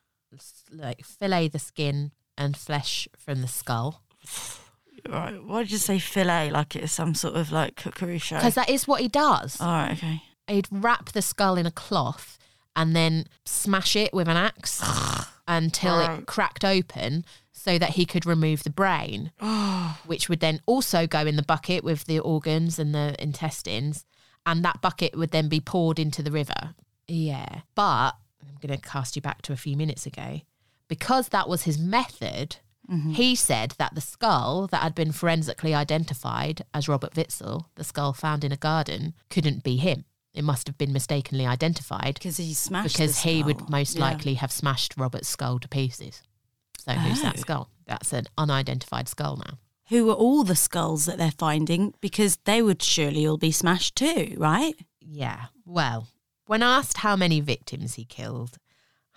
like 0.71 1.05
fillet 1.05 1.49
the 1.49 1.59
skin 1.59 2.13
and 2.37 2.57
flesh 2.57 3.09
from 3.19 3.43
the 3.43 3.49
skull. 3.49 4.03
Right. 5.09 5.43
Why 5.43 5.63
did 5.63 5.73
you 5.73 5.79
say 5.79 5.99
fillet 5.99 6.51
like 6.51 6.77
it's 6.77 6.93
some 6.93 7.15
sort 7.15 7.35
of 7.35 7.53
like 7.53 7.77
cookery 7.77 8.19
show? 8.19 8.37
Because 8.37 8.55
that 8.55 8.69
is 8.69 8.87
what 8.87 9.01
he 9.01 9.09
does. 9.09 9.61
All 9.61 9.67
right. 9.67 9.93
Okay. 9.93 10.23
He'd 10.47 10.69
wrap 10.71 11.13
the 11.13 11.23
skull 11.23 11.57
in 11.57 11.67
a 11.67 11.71
cloth 11.71 12.39
and 12.77 12.95
then 12.95 13.27
smash 13.45 13.97
it 13.97 14.13
with 14.13 14.29
an 14.29 14.37
axe 14.37 14.83
until 15.49 16.01
it 16.01 16.27
cracked 16.27 16.65
open 16.65 17.25
so 17.63 17.79
that 17.79 17.91
he 17.91 18.07
could 18.07 18.25
remove 18.25 18.63
the 18.63 18.71
brain, 18.71 19.33
which 20.07 20.29
would 20.29 20.41
then 20.41 20.61
also 20.65 21.07
go 21.07 21.27
in 21.27 21.37
the 21.37 21.43
bucket 21.43 21.85
with 21.85 22.05
the 22.05 22.19
organs 22.19 22.79
and 22.79 22.95
the 22.95 23.15
intestines. 23.23 24.07
And 24.47 24.65
that 24.65 24.81
bucket 24.81 25.17
would 25.17 25.31
then 25.31 25.49
be 25.49 25.61
poured 25.61 25.99
into 25.99 26.23
the 26.23 26.31
river. 26.31 26.75
Yeah. 27.07 27.61
But 27.75 28.13
I'm 28.43 28.57
going 28.67 28.79
to 28.79 28.89
cast 28.89 29.15
you 29.15 29.21
back 29.23 29.43
to 29.43 29.53
a 29.53 29.57
few 29.57 29.77
minutes 29.77 30.07
ago. 30.07 30.41
Because 30.89 31.29
that 31.29 31.49
was 31.49 31.65
his 31.65 31.79
method, 31.79 32.57
mm-hmm. 32.91 33.11
he 33.13 33.35
said 33.35 33.75
that 33.79 33.95
the 33.95 34.01
skull 34.01 34.67
that 34.69 34.83
had 34.83 34.95
been 34.95 35.13
forensically 35.13 35.75
identified 35.75 36.63
as 36.73 36.89
Robert 36.89 37.15
Witzel, 37.15 37.69
the 37.75 37.85
skull 37.85 38.15
found 38.15 38.43
in 38.43 38.53
a 38.53 38.57
garden, 38.57 39.13
couldn't 39.29 39.63
be 39.63 39.77
him. 39.77 40.05
It 40.33 40.45
must 40.45 40.67
have 40.67 40.79
been 40.79 40.93
mistakenly 40.93 41.47
identified 41.47 42.15
Because 42.15 42.39
he 42.39 42.55
smashed. 42.55 42.95
because 42.95 43.19
he 43.19 43.43
would 43.43 43.69
most 43.69 43.97
Yeah. 43.97 44.03
likely 44.03 44.35
have 44.35 44.51
smashed 44.53 44.95
Robert's 44.97 45.29
skull 45.29 45.59
to 45.59 45.69
pieces. 45.69 46.23
So 46.85 46.93
who's 46.93 47.23
that 47.23 47.37
Oh. 47.39 47.41
skull? 47.41 47.71
That's 47.87 48.13
an 48.13 48.27
unidentified 48.39 49.09
skull 49.09 49.37
now. 49.37 49.59
Who 49.89 50.09
are 50.11 50.15
all 50.15 50.45
the 50.45 50.55
skulls 50.57 51.05
that 51.07 51.19
they're 51.19 51.31
finding? 51.33 51.95
Because 52.01 52.39
they 52.45 52.63
would 52.63 52.83
surely 52.83 53.27
all 53.27 53.37
be 53.39 53.51
smashed 53.53 53.97
too, 53.97 54.35
right? 54.39 54.75
Yeah. 55.01 55.47
Well, 55.65 56.07
when 56.47 56.63
asked 56.63 56.99
how 56.99 57.17
many 57.17 57.41
victims 57.41 57.95
he 57.95 58.05
killed, 58.05 58.59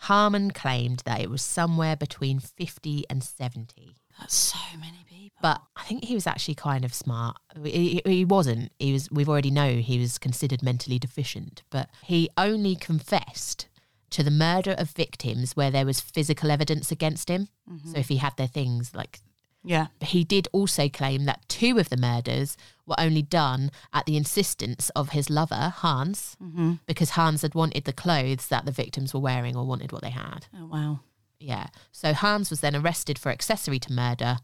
Haarmann 0.04 0.52
claimed 0.54 1.02
that 1.06 1.22
it 1.22 1.30
was 1.30 1.42
somewhere 1.42 1.96
between 1.96 2.40
50 2.40 3.06
and 3.10 3.24
70. 3.24 3.96
That's 4.20 4.36
so 4.36 4.58
many 4.80 5.04
people. 5.08 5.38
But 5.42 5.62
I 5.76 5.84
think 5.86 6.06
he 6.06 6.14
was 6.16 6.28
actually 6.28 6.56
kind 6.56 6.84
of 6.84 6.94
smart. 6.94 7.38
He, 7.64 8.02
he 8.06 8.26
wasn't. 8.26 8.72
He 8.80 8.94
was. 8.94 9.10
We've 9.12 9.30
already 9.30 9.50
know 9.52 9.76
he 9.78 10.00
was 10.00 10.18
considered 10.18 10.62
mentally 10.62 11.00
deficient. 11.00 11.64
But 11.70 11.90
he 12.04 12.30
only 12.38 12.76
confessed 12.76 13.68
to 14.14 14.24
the 14.24 14.32
murder 14.32 14.72
of 14.78 14.90
victims 14.92 15.56
where 15.56 15.72
there 15.72 15.86
was 15.86 16.00
physical 16.02 16.50
evidence 16.52 16.92
against 16.92 17.30
him. 17.30 17.48
Mm-hmm. 17.72 17.92
So 17.92 18.00
if 18.00 18.08
he 18.10 18.18
had 18.18 18.36
their 18.38 18.48
things 18.48 18.94
like 18.96 19.20
Yeah. 19.64 19.88
he 20.02 20.24
did 20.24 20.48
also 20.52 20.90
claim 20.90 21.26
that 21.26 21.48
two 21.48 21.78
of 21.80 21.90
the 21.90 21.98
murders 21.98 22.58
were 22.86 23.00
only 23.00 23.22
done 23.22 23.72
at 23.94 24.06
the 24.06 24.18
insistence 24.18 24.90
of 24.96 25.10
his 25.10 25.30
lover, 25.30 25.74
Hans, 25.78 26.38
mm-hmm. 26.42 26.74
because 26.86 27.12
Hans 27.12 27.42
had 27.42 27.56
wanted 27.56 27.86
the 27.86 27.94
clothes 27.94 28.48
that 28.48 28.66
the 28.66 28.72
victims 28.72 29.14
were 29.14 29.20
wearing 29.20 29.56
or 29.56 29.66
wanted 29.66 29.92
what 29.92 30.02
they 30.02 30.10
had. 30.12 30.48
Oh 30.58 30.66
wow. 30.68 31.00
Yeah. 31.40 31.68
So 31.92 32.14
Hans 32.14 32.50
was 32.50 32.62
then 32.62 32.76
arrested 32.76 33.18
for 33.20 33.30
accessory 33.32 33.80
to 33.80 33.92
murder 33.94 34.38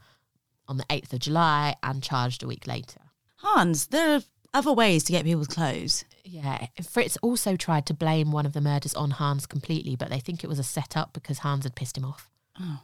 on 0.68 0.78
the 0.78 0.86
8th 0.86 1.14
of 1.14 1.20
July 1.20 1.76
and 1.82 2.04
charged 2.04 2.44
a 2.44 2.48
week 2.48 2.68
later. 2.68 3.00
Hans, 3.38 3.88
there 3.88 4.16
are 4.16 4.22
other 4.54 4.74
ways 4.74 5.04
to 5.06 5.12
get 5.12 5.24
people's 5.26 5.48
clothes. 5.48 6.04
Yeah. 6.32 6.68
Eh, 6.78 6.84
Fritz 6.84 7.18
also 7.22 7.56
tried 7.56 7.86
to 7.88 7.94
blame 7.94 8.32
one 8.32 8.46
of 8.46 8.54
the 8.54 8.62
murders 8.62 8.94
on 8.94 9.12
Hans 9.12 9.46
completely, 9.46 9.96
but 9.96 10.10
they 10.10 10.20
think 10.20 10.44
it 10.44 10.48
was 10.48 10.60
a 10.60 10.64
setup 10.64 11.14
because 11.14 11.40
Hans 11.40 11.64
had 11.66 11.76
pissed 11.76 11.98
him 11.98 12.06
off. 12.06 12.30
Oh. 12.60 12.82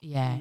Yeah. 0.00 0.38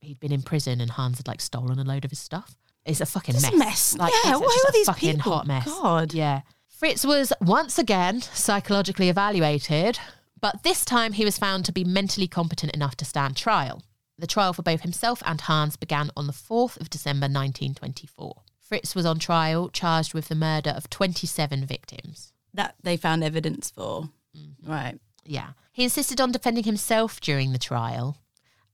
He'd 0.00 0.20
been 0.20 0.32
in 0.32 0.42
prison 0.42 0.80
and 0.80 0.90
Hans 0.90 1.18
had 1.18 1.26
like 1.26 1.40
stolen 1.40 1.78
a 1.78 1.84
load 1.84 2.04
of 2.04 2.10
his 2.10 2.18
stuff. 2.18 2.56
It's 2.84 3.00
a 3.00 3.06
fucking 3.06 3.34
It's 3.36 3.44
a 3.48 3.56
mess. 3.56 3.58
mess. 3.58 3.96
Like, 3.96 4.12
Yeah, 4.24 4.36
why 4.36 4.62
are 4.66 4.68
a 4.68 4.72
these 4.72 4.86
fucking 4.86 5.16
people? 5.16 5.32
hot 5.32 5.46
mess. 5.46 5.64
God. 5.64 6.12
Yeah. 6.12 6.42
Fritz 6.68 7.06
was 7.06 7.32
once 7.40 7.78
again 7.78 8.20
psychologically 8.20 9.08
evaluated, 9.08 9.98
but 10.40 10.62
this 10.64 10.84
time 10.84 11.14
he 11.14 11.24
was 11.24 11.38
found 11.38 11.64
to 11.64 11.72
be 11.72 11.84
mentally 11.84 12.28
competent 12.28 12.74
enough 12.74 12.96
to 12.96 13.04
stand 13.06 13.36
trial. 13.36 13.82
The 14.18 14.26
trial 14.26 14.52
for 14.52 14.62
both 14.62 14.82
himself 14.82 15.22
and 15.24 15.40
Hans 15.40 15.76
began 15.76 16.10
on 16.16 16.26
the 16.26 16.32
4th 16.34 16.78
of 16.80 16.90
December 16.90 17.24
1924. 17.26 18.42
Fritz 18.64 18.94
was 18.94 19.06
on 19.06 19.18
trial, 19.18 19.68
charged 19.68 20.14
with 20.14 20.28
the 20.28 20.34
murder 20.34 20.70
of 20.70 20.88
27 20.90 21.66
victims. 21.66 22.32
That 22.54 22.74
they 22.82 22.96
found 22.96 23.22
evidence 23.22 23.70
for. 23.70 24.08
Mm-hmm. 24.36 24.70
Right. 24.70 24.98
Yeah. 25.24 25.50
He 25.72 25.84
insisted 25.84 26.20
on 26.20 26.32
defending 26.32 26.64
himself 26.64 27.20
during 27.20 27.52
the 27.52 27.58
trial 27.58 28.16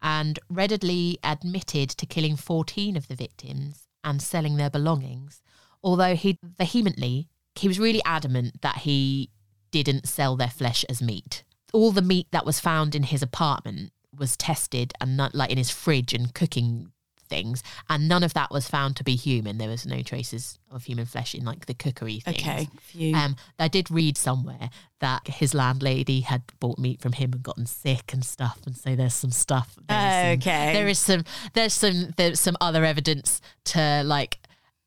and 0.01 0.39
readily 0.49 1.19
admitted 1.25 1.91
to 1.91 2.07
killing 2.07 2.37
14 2.37 2.97
of 2.97 3.09
the 3.09 3.15
victims 3.15 3.87
and 4.05 4.23
selling 4.23 4.57
their 4.57 4.71
belongings, 4.71 5.43
although 5.83 6.15
he 6.15 6.39
vehemently, 6.43 7.29
he 7.55 7.69
was 7.69 7.79
really 7.79 8.03
adamant 8.05 8.63
that 8.63 8.79
he 8.79 9.31
didn't 9.71 10.09
sell 10.09 10.37
their 10.37 10.49
flesh 10.49 10.85
as 10.89 11.03
meat. 11.03 11.45
All 11.73 11.93
the 11.93 12.03
meat 12.03 12.29
that 12.31 12.47
was 12.47 12.61
found 12.61 12.95
in 12.95 13.05
his 13.05 13.23
apartment 13.23 13.93
was 14.17 14.37
tested 14.37 14.93
and 15.01 15.17
not 15.17 15.35
like 15.35 15.51
in 15.51 15.59
his 15.59 15.71
fridge 15.71 16.13
and 16.13 16.35
cooking 16.35 16.93
things 17.31 17.63
and 17.89 18.09
none 18.09 18.23
of 18.25 18.35
that 18.35 18.51
was 18.51 18.69
found 18.69 18.97
to 18.97 19.05
be 19.05 19.15
human 19.17 19.57
there 19.59 19.69
was 19.69 19.87
no 19.87 20.03
traces 20.03 20.59
of 20.71 20.85
human 20.85 21.07
flesh 21.07 21.35
in 21.35 21.45
like 21.45 21.65
the 21.67 21.75
cookery 21.75 22.21
things 22.21 22.39
Okay. 22.41 22.69
Phew. 22.81 23.15
um, 23.15 23.37
I 23.59 23.69
did 23.69 23.91
read 23.91 24.19
somewhere 24.19 24.69
that 25.01 25.27
his 25.29 25.55
landlady 25.55 26.21
had 26.21 26.43
bought 26.59 26.79
meat 26.79 27.01
from 27.01 27.13
him 27.13 27.33
and 27.33 27.43
gotten 27.43 27.67
sick 27.67 28.13
and 28.13 28.23
stuff, 28.25 28.59
and 28.67 28.77
so 28.77 28.95
there's 28.97 29.15
some 29.15 29.31
stuff. 29.31 29.79
there's 29.89 30.43
some- 30.43 30.51
Okay. 30.51 30.73
there 30.75 30.89
is 30.89 30.99
some. 30.99 31.25
There's 31.55 31.73
some. 31.73 32.13
There's 32.19 32.39
some 32.39 32.57
other 32.61 32.85
evidence 32.85 33.41
to 33.73 34.03
like 34.05 34.39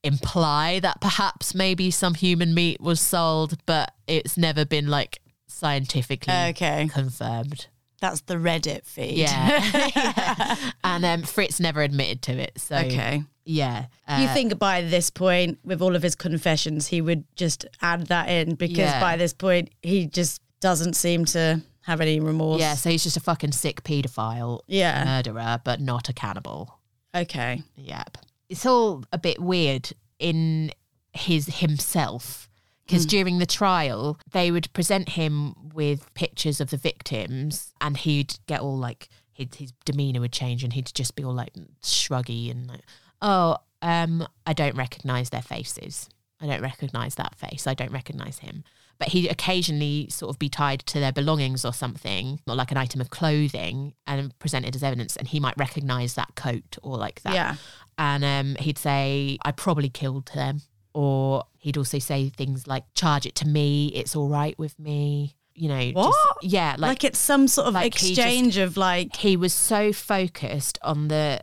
imply 0.04 0.80
that 0.82 1.02
perhaps 1.02 1.56
maybe 1.56 1.90
some 1.90 2.14
human 2.14 2.54
meat 2.54 2.80
was 2.82 3.02
sold, 3.02 3.58
but 3.66 3.94
it's 4.06 4.38
never 4.38 4.66
been 4.66 4.88
like 4.88 5.20
scientifically 5.48 6.34
okay. 6.50 6.90
confirmed. 6.92 7.68
That's 8.04 8.20
the 8.24 8.36
Reddit 8.36 8.86
feed. 8.86 9.18
Yeah. 9.18 9.62
Yeah. 9.96 10.72
and 10.84 11.06
um, 11.06 11.22
Fritz 11.24 11.62
never 11.62 11.82
admitted 11.82 12.22
to 12.24 12.34
it. 12.34 12.60
So 12.60 12.76
okay. 12.76 13.24
yeah, 13.46 13.86
you 14.10 14.26
Uh, 14.28 14.34
think 14.34 14.60
by 14.60 14.82
this 14.82 15.10
point, 15.10 15.60
with 15.64 15.82
all 15.82 15.96
of 15.96 16.04
his 16.04 16.14
confessions, 16.14 16.88
he 16.88 17.00
would 17.00 17.24
just 17.38 17.66
add 17.82 18.08
that 18.08 18.28
in 18.28 18.56
because 18.56 18.78
Yeah. 18.92 19.00
by 19.00 19.16
this 19.16 19.32
point, 19.34 19.70
he 19.82 20.06
just 20.06 20.42
doesn't 20.60 20.96
seem 20.96 21.24
to 21.26 21.62
have 21.84 22.02
any 22.02 22.20
remorse. 22.20 22.60
yeah. 22.60 22.76
So 22.76 22.90
he's 22.90 23.04
just 23.04 23.16
a 23.16 23.22
fucking 23.22 23.54
sick 23.54 23.84
paedophile, 23.86 24.60
Yeah. 24.68 25.06
murderer, 25.06 25.62
but 25.64 25.80
not 25.80 26.10
a 26.10 26.14
cannibal. 26.14 26.80
Okay. 27.16 27.64
Yep. 27.78 28.18
It's 28.50 28.66
all 28.66 29.06
a 29.14 29.18
bit 29.18 29.40
weird 29.42 29.92
in 30.20 30.72
his 31.14 31.46
himself 31.48 32.50
because 32.86 33.06
during 33.06 33.40
the 33.40 33.46
trial 33.46 34.20
they 34.32 34.52
would 34.52 34.72
present 34.74 35.10
him 35.10 35.56
with 35.74 36.14
pictures 36.14 36.60
of 36.62 36.70
the 36.70 36.78
victims 36.78 37.74
and 37.82 37.98
he'd 37.98 38.36
get 38.48 38.62
all 38.62 38.78
like 38.78 39.10
his, 39.34 39.48
his 39.56 39.72
demeanor 39.86 40.20
would 40.22 40.32
change 40.34 40.64
and 40.64 40.74
he'd 40.74 40.92
just 40.94 41.16
be 41.16 41.24
all 41.24 41.34
like 41.34 41.54
shruggy 41.82 42.52
and 42.52 42.68
like 42.68 42.82
oh 43.22 43.58
um 43.82 44.26
I 44.46 44.54
don't 44.54 44.76
recognize 44.76 45.30
their 45.30 45.42
faces. 45.42 46.10
I 46.42 46.46
don't 46.48 46.62
recognize 46.62 47.16
that 47.16 47.36
face. 47.36 47.68
I 47.68 47.74
don't 47.74 47.92
recognize 47.92 48.40
him. 48.40 48.64
But 49.00 49.10
he'd 49.10 49.30
occasionally 49.32 50.08
sort 50.10 50.30
of 50.30 50.40
be 50.40 50.50
tied 50.50 50.82
to 50.88 51.00
their 51.00 51.12
belongings 51.12 51.66
or 51.66 51.74
something, 51.74 52.40
or 52.48 52.54
like 52.56 52.70
an 52.72 52.78
item 52.78 53.02
of 53.02 53.10
clothing, 53.10 53.94
and 54.06 54.38
presented 54.40 54.76
as 54.76 54.84
evidence. 54.84 55.16
And 55.16 55.28
he 55.28 55.40
might 55.40 55.58
recognize 55.58 56.14
that 56.16 56.36
coat 56.36 56.78
or 56.84 56.98
like 56.98 57.22
that 57.24 57.34
Yeah. 57.34 57.56
and 57.98 58.24
um, 58.24 58.56
he'd 58.64 58.78
say, 58.78 59.38
"I 59.44 59.52
probably 59.52 59.90
killed 59.90 60.30
them," 60.36 60.62
or 60.94 61.46
he'd 61.58 61.78
also 61.78 62.00
say 62.00 62.30
things 62.30 62.68
like, 62.68 62.84
"Charge 62.94 63.26
it 63.26 63.36
to 63.36 63.48
me. 63.48 63.88
It's 63.88 64.16
all 64.16 64.30
right 64.30 64.58
with 64.60 64.78
me." 64.80 65.36
You 65.56 65.70
know, 65.70 65.82
just- 65.84 65.96
What? 65.96 66.38
yeah, 66.44 66.72
Like, 66.72 66.80
like, 66.80 67.04
it's 67.04 67.20
some 67.20 67.48
sort 67.48 67.68
of 67.68 67.74
like 67.76 67.94
he 67.96 68.16
just- 68.16 68.20
exchange 68.20 68.58
of 68.58 68.76
like, 68.76 69.16
he 69.18 69.38
was 69.38 69.54
so 69.54 69.94
focused 69.94 70.80
on 70.82 71.10
the 71.10 71.42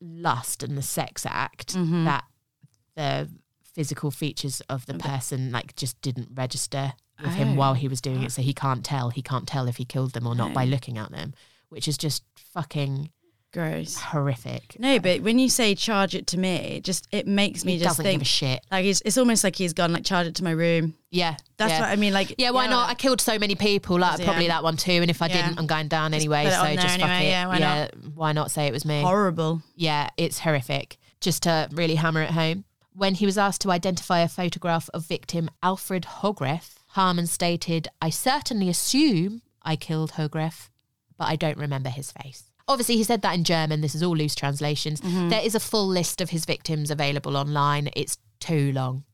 lust 0.00 0.62
and 0.62 0.78
the 0.78 0.82
sex 0.82 1.26
act 1.26 1.74
Mhm. 1.74 2.04
that 2.04 2.24
the 2.94 3.28
physical 3.74 4.10
features 4.10 4.60
of 4.62 4.86
the 4.86 4.94
person 4.94 5.50
like 5.52 5.74
just 5.76 6.00
didn't 6.00 6.28
register 6.34 6.92
with 7.22 7.34
him 7.34 7.50
Oh. 7.50 7.54
while 7.54 7.74
he 7.74 7.88
was 7.88 8.00
doing 8.00 8.22
it. 8.22 8.32
So 8.32 8.40
he 8.42 8.54
can't 8.54 8.84
tell. 8.84 9.10
He 9.10 9.20
can't 9.22 9.46
tell 9.48 9.66
if 9.68 9.76
he 9.76 9.84
killed 9.84 10.12
them 10.12 10.26
or 10.26 10.34
not 10.34 10.52
by 10.54 10.64
Oh. 10.64 10.68
looking 10.68 10.96
at 10.96 11.10
them, 11.10 11.34
which 11.68 11.86
is 11.88 11.98
just 11.98 12.22
fucking 12.36 13.10
gross. 13.52 13.96
horrific. 13.96 14.76
No, 14.78 14.98
but 14.98 15.22
when 15.22 15.38
you 15.38 15.48
say 15.48 15.74
charge 15.74 16.14
it 16.14 16.26
to 16.28 16.38
me, 16.38 16.54
it 16.76 16.84
just 16.84 17.08
it 17.10 17.26
makes 17.26 17.64
me 17.64 17.72
He 17.72 17.78
just 17.78 17.90
doesn't 17.90 18.04
think 18.04 18.20
give 18.20 18.22
a 18.22 18.24
shit. 18.24 18.60
like 18.70 18.84
he's, 18.84 19.00
it's 19.02 19.18
almost 19.18 19.42
like 19.44 19.56
he's 19.56 19.72
gone 19.72 19.92
like 19.92 20.04
charge 20.04 20.26
it 20.26 20.34
to 20.36 20.44
my 20.44 20.50
room. 20.52 20.94
Yeah, 21.10 21.36
That's 21.56 21.72
yeah. 21.72 21.80
what 21.80 21.88
I 21.88 21.96
mean. 21.96 22.12
Like 22.12 22.34
Yeah, 22.38 22.50
why 22.50 22.66
not? 22.68 22.88
I 22.88 22.94
killed 22.94 23.20
so 23.20 23.38
many 23.38 23.54
people. 23.54 23.98
Like 23.98 24.18
Yeah. 24.20 24.24
probably 24.26 24.46
that 24.48 24.62
one 24.62 24.76
too. 24.76 24.92
And 24.92 25.10
if 25.10 25.20
I 25.22 25.26
Yeah. 25.26 25.46
didn't, 25.46 25.58
I'm 25.58 25.66
going 25.66 25.88
down 25.88 26.14
anyway. 26.14 26.44
put 26.44 26.52
it 26.52 26.54
So 26.54 26.60
on 26.60 26.66
there 26.66 26.74
just 26.76 27.00
fuck 27.00 27.08
anyway, 27.10 27.26
it. 27.26 27.30
yeah, 27.30 27.46
why 27.46 27.90
why 28.14 28.32
not 28.32 28.50
say 28.50 28.66
it 28.66 28.72
was 28.72 28.84
me? 28.84 29.02
horrible. 29.02 29.62
Yeah, 29.74 30.08
it's 30.16 30.38
horrific. 30.40 30.98
Just 31.20 31.42
to 31.44 31.68
really 31.72 31.96
hammer 31.96 32.22
it 32.22 32.30
home. 32.30 32.64
When 32.92 33.14
he 33.14 33.24
was 33.26 33.38
asked 33.38 33.60
to 33.62 33.70
identify 33.70 34.20
a 34.20 34.28
photograph 34.28 34.88
of 34.92 35.06
victim 35.06 35.48
Alfred 35.62 36.04
Hogrefe, 36.20 36.74
Haarmann 36.96 37.28
stated, 37.28 37.88
"I 38.02 38.10
certainly 38.10 38.68
assume 38.68 39.42
I 39.62 39.76
killed 39.76 40.12
Hogrefe." 40.12 40.68
but 41.16 41.28
I 41.28 41.36
don't 41.36 41.58
remember 41.58 41.90
his 41.90 42.10
face. 42.12 42.44
Obviously, 42.70 42.96
he 42.96 43.04
said 43.04 43.22
that 43.22 43.34
in 43.34 43.42
German. 43.44 43.80
This 43.80 43.94
is 43.94 44.02
all 44.02 44.16
loose 44.16 44.34
translations. 44.34 45.00
Mm-hmm. 45.00 45.28
There 45.28 45.42
is 45.42 45.54
a 45.54 45.60
full 45.60 45.88
list 45.88 46.20
of 46.20 46.30
his 46.30 46.44
victims 46.44 46.90
available 46.90 47.36
online. 47.36 47.90
It's 47.96 48.16
too 48.38 48.72
long 48.72 49.04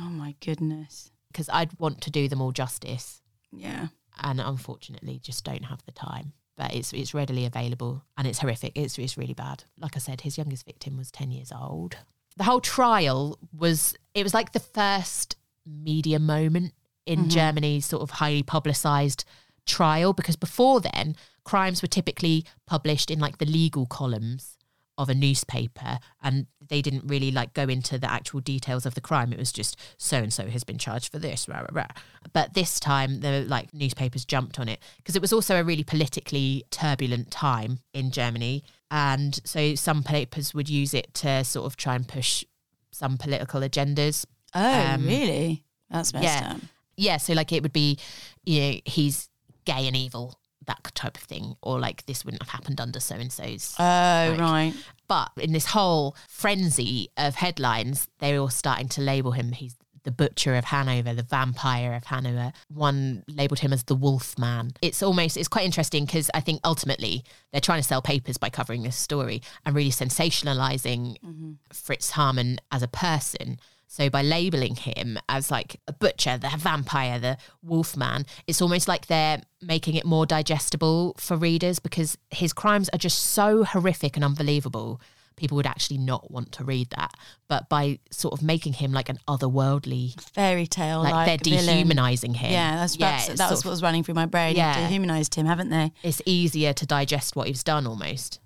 Oh 0.00 0.10
my 0.10 0.34
goodness. 0.40 1.10
because 1.30 1.48
I'd 1.48 1.78
want 1.78 2.00
to 2.02 2.10
do 2.10 2.28
them 2.28 2.42
all 2.42 2.52
justice, 2.52 3.22
Yeah. 3.52 3.88
and 4.22 4.40
unfortunately, 4.40 5.20
just 5.22 5.44
don't 5.44 5.64
have 5.66 5.82
the 5.86 5.92
time. 5.92 6.32
But 6.56 6.74
it's 6.74 6.92
it's 6.92 7.14
readily 7.14 7.46
available, 7.46 8.04
and 8.16 8.26
it's 8.26 8.38
horrific. 8.40 8.72
It's 8.76 8.98
it's 8.98 9.16
really 9.16 9.34
bad. 9.34 9.64
Like 9.78 9.96
I 9.96 9.98
said, 10.00 10.20
his 10.20 10.36
youngest 10.38 10.64
victim 10.66 10.96
was 10.96 11.10
ten 11.10 11.30
years 11.30 11.50
old. 11.52 11.96
The 12.36 12.44
whole 12.44 12.60
trial 12.60 13.38
was 13.52 13.94
it 14.14 14.22
was 14.22 14.34
like 14.34 14.52
the 14.52 14.60
first 14.60 15.36
media 15.66 16.18
moment 16.18 16.72
in 17.06 17.20
mm-hmm. 17.20 17.28
Germany's 17.28 17.86
sort 17.86 18.02
of 18.02 18.10
highly 18.10 18.42
publicized 18.42 19.24
trial 19.66 20.12
because 20.12 20.36
before 20.36 20.80
then 20.80 21.16
crimes 21.44 21.82
were 21.82 21.88
typically 21.88 22.44
published 22.66 23.10
in 23.10 23.18
like 23.18 23.38
the 23.38 23.46
legal 23.46 23.86
columns 23.86 24.56
of 24.96 25.08
a 25.08 25.14
newspaper 25.14 25.98
and 26.22 26.46
they 26.68 26.80
didn't 26.80 27.02
really 27.04 27.32
like 27.32 27.52
go 27.52 27.64
into 27.64 27.98
the 27.98 28.08
actual 28.10 28.38
details 28.38 28.86
of 28.86 28.94
the 28.94 29.00
crime 29.00 29.32
it 29.32 29.38
was 29.38 29.50
just 29.50 29.76
so 29.98 30.18
and 30.18 30.32
so 30.32 30.46
has 30.46 30.62
been 30.62 30.78
charged 30.78 31.10
for 31.10 31.18
this 31.18 31.48
rah, 31.48 31.58
rah, 31.60 31.66
rah. 31.72 31.86
but 32.32 32.54
this 32.54 32.78
time 32.78 33.18
the 33.18 33.44
like 33.48 33.74
newspapers 33.74 34.24
jumped 34.24 34.60
on 34.60 34.68
it 34.68 34.78
because 34.98 35.16
it 35.16 35.20
was 35.22 35.32
also 35.32 35.56
a 35.60 35.64
really 35.64 35.82
politically 35.82 36.62
turbulent 36.70 37.28
time 37.32 37.80
in 37.92 38.12
Germany 38.12 38.62
and 38.88 39.40
so 39.44 39.74
some 39.74 40.04
papers 40.04 40.54
would 40.54 40.68
use 40.68 40.94
it 40.94 41.12
to 41.14 41.42
sort 41.42 41.66
of 41.66 41.76
try 41.76 41.96
and 41.96 42.06
push 42.06 42.44
some 42.92 43.16
political 43.18 43.60
agendas 43.62 44.24
Oh, 44.56 44.80
Um, 44.94 45.04
really? 45.04 45.64
That's 45.90 46.12
messed 46.12 46.24
yeah. 46.24 46.52
up. 46.54 46.60
yeah, 46.96 47.16
so 47.16 47.32
like 47.32 47.50
it 47.50 47.64
would 47.64 47.72
be, 47.72 47.98
you 48.46 48.60
know, 48.60 48.78
he's 48.84 49.28
gay 49.64 49.88
and 49.88 49.96
evil, 49.96 50.38
that 50.66 50.92
type 50.94 51.16
of 51.16 51.22
thing, 51.22 51.56
or 51.62 51.78
like 51.78 52.06
this 52.06 52.24
wouldn't 52.24 52.42
have 52.42 52.50
happened 52.50 52.80
under 52.80 53.00
so 53.00 53.16
and 53.16 53.32
so's. 53.32 53.74
Oh, 53.78 53.82
Like- 53.82 54.40
right. 54.40 54.74
But 55.06 55.32
in 55.36 55.52
this 55.52 55.66
whole 55.66 56.16
frenzy 56.28 57.10
of 57.16 57.34
headlines, 57.34 58.08
they're 58.20 58.38
all 58.38 58.48
starting 58.48 58.88
to 58.90 59.02
label 59.02 59.32
him. 59.32 59.52
He's 59.52 59.76
the 60.04 60.10
butcher 60.10 60.54
of 60.54 60.66
Hanover, 60.66 61.14
the 61.14 61.22
vampire 61.22 61.94
of 61.94 62.04
Hanover. 62.04 62.52
One 62.68 63.24
labeled 63.26 63.58
him 63.58 63.72
as 63.72 63.82
the 63.84 63.94
wolf 63.94 64.38
man. 64.38 64.72
It's 64.82 65.02
almost, 65.02 65.36
it's 65.36 65.48
quite 65.48 65.64
interesting 65.64 66.04
because 66.04 66.30
I 66.34 66.40
think 66.40 66.60
ultimately 66.62 67.24
they're 67.52 67.60
trying 67.60 67.80
to 67.80 67.88
sell 67.88 68.02
papers 68.02 68.36
by 68.36 68.50
covering 68.50 68.82
this 68.82 68.96
story 68.96 69.42
and 69.64 69.74
really 69.74 69.90
sensationalizing 69.90 71.16
mm-hmm. 71.20 71.52
Fritz 71.72 72.12
Haarmann 72.12 72.58
as 72.70 72.82
a 72.82 72.88
person. 72.88 73.58
So 73.94 74.10
by 74.10 74.22
labeling 74.22 74.74
him 74.74 75.20
as 75.28 75.52
like 75.52 75.80
a 75.86 75.92
butcher, 75.92 76.36
the 76.36 76.50
vampire, 76.58 77.20
the 77.20 77.36
wolf 77.62 77.96
man, 77.96 78.26
it's 78.48 78.60
almost 78.60 78.88
like 78.88 79.06
they're 79.06 79.40
making 79.62 79.94
it 79.94 80.04
more 80.04 80.26
digestible 80.26 81.14
for 81.16 81.36
readers 81.36 81.78
because 81.78 82.18
his 82.32 82.52
crimes 82.52 82.88
are 82.88 82.98
just 82.98 83.18
so 83.22 83.62
horrific 83.62 84.16
and 84.16 84.24
unbelievable. 84.24 85.00
People 85.36 85.54
would 85.58 85.66
actually 85.66 85.98
not 85.98 86.28
want 86.28 86.50
to 86.52 86.64
read 86.64 86.90
that. 86.90 87.14
But 87.46 87.68
by 87.68 88.00
sort 88.10 88.34
of 88.34 88.42
making 88.42 88.72
him 88.72 88.92
like 88.92 89.08
an 89.08 89.20
otherworldly, 89.28 90.20
Fairy 90.32 90.66
tale, 90.66 91.02
like, 91.04 91.26
they're 91.26 91.56
dehumanizing 91.56 92.34
him. 92.34 92.50
Yeah, 92.50 92.74
that's 92.74 92.96
perhaps, 92.96 93.28
it's 93.28 93.38
that 93.38 93.48
was 93.48 93.60
sort 93.60 93.66
what 93.66 93.70
of- 93.70 93.74
was 93.74 93.82
running 93.84 94.02
through 94.02 94.14
my 94.14 94.26
brain. 94.26 94.56
Yeah. 94.56 94.76
Yeah. 94.76 94.88
Dehumanized 94.88 95.36
him, 95.36 95.46
haven't 95.46 95.70
they? 95.70 95.92
it's 96.02 96.20
easier 96.26 96.72
to 96.72 96.84
digest 96.84 97.36
what 97.36 97.46
he's 97.46 97.62
done 97.62 97.86
almost. 97.86 98.40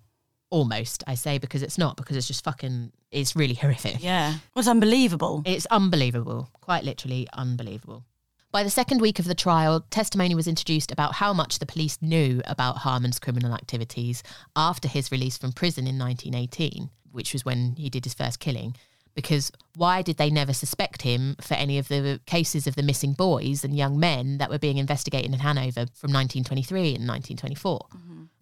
Almost, 0.51 1.05
I 1.07 1.15
say, 1.15 1.39
because 1.39 1.63
it's 1.63 1.77
not, 1.79 1.97
because 1.97 2.17
it's 2.17 2.27
just 2.27 2.45
fucking, 2.45 2.93
it's 3.11 3.37
really 3.37 3.55
horrific. 3.55 4.03
Yeah. 4.03 4.35
What's 4.55 4.69
unbelievable? 4.69 5.43
It's 5.45 5.67
unbelievable, 5.67 6.49
quite 6.61 6.85
literally 6.85 7.29
unbelievable. 7.33 8.05
By 8.51 8.63
the 8.63 8.71
second 8.71 9.03
week 9.03 9.19
of 9.19 9.27
the 9.27 9.35
trial, 9.35 9.85
testimony 9.91 10.35
was 10.35 10.49
introduced 10.49 10.91
about 10.91 11.15
how 11.17 11.35
much 11.35 11.59
the 11.59 11.67
police 11.67 11.99
knew 12.01 12.41
about 12.47 12.79
Haarmann's 12.79 13.19
criminal 13.19 13.53
activities 13.53 14.23
after 14.57 14.89
his 14.89 15.13
release 15.13 15.37
from 15.37 15.53
prison 15.53 15.87
in 15.87 15.99
1918, 15.99 16.89
which 17.13 17.35
was 17.35 17.45
when 17.45 17.77
he 17.77 17.91
did 17.91 18.05
his 18.05 18.15
first 18.15 18.41
killing. 18.41 18.75
Because 19.19 19.51
why 19.75 20.01
did 20.01 20.17
they 20.17 20.31
never 20.31 20.53
suspect 20.53 21.03
him 21.03 21.35
for 21.41 21.55
any 21.55 21.77
of 21.77 21.89
the 21.89 22.21
cases 22.25 22.69
of 22.69 22.77
the 22.77 22.85
missing 22.85 23.15
boys 23.15 23.65
and 23.65 23.77
young 23.77 23.99
men 23.99 24.39
that 24.39 24.49
were 24.49 24.61
being 24.61 24.79
investigated 24.79 25.33
in 25.33 25.41
Hanover 25.41 25.87
from 25.93 26.13
1923 26.13 26.95
and 26.95 27.09
1924? 27.09 27.87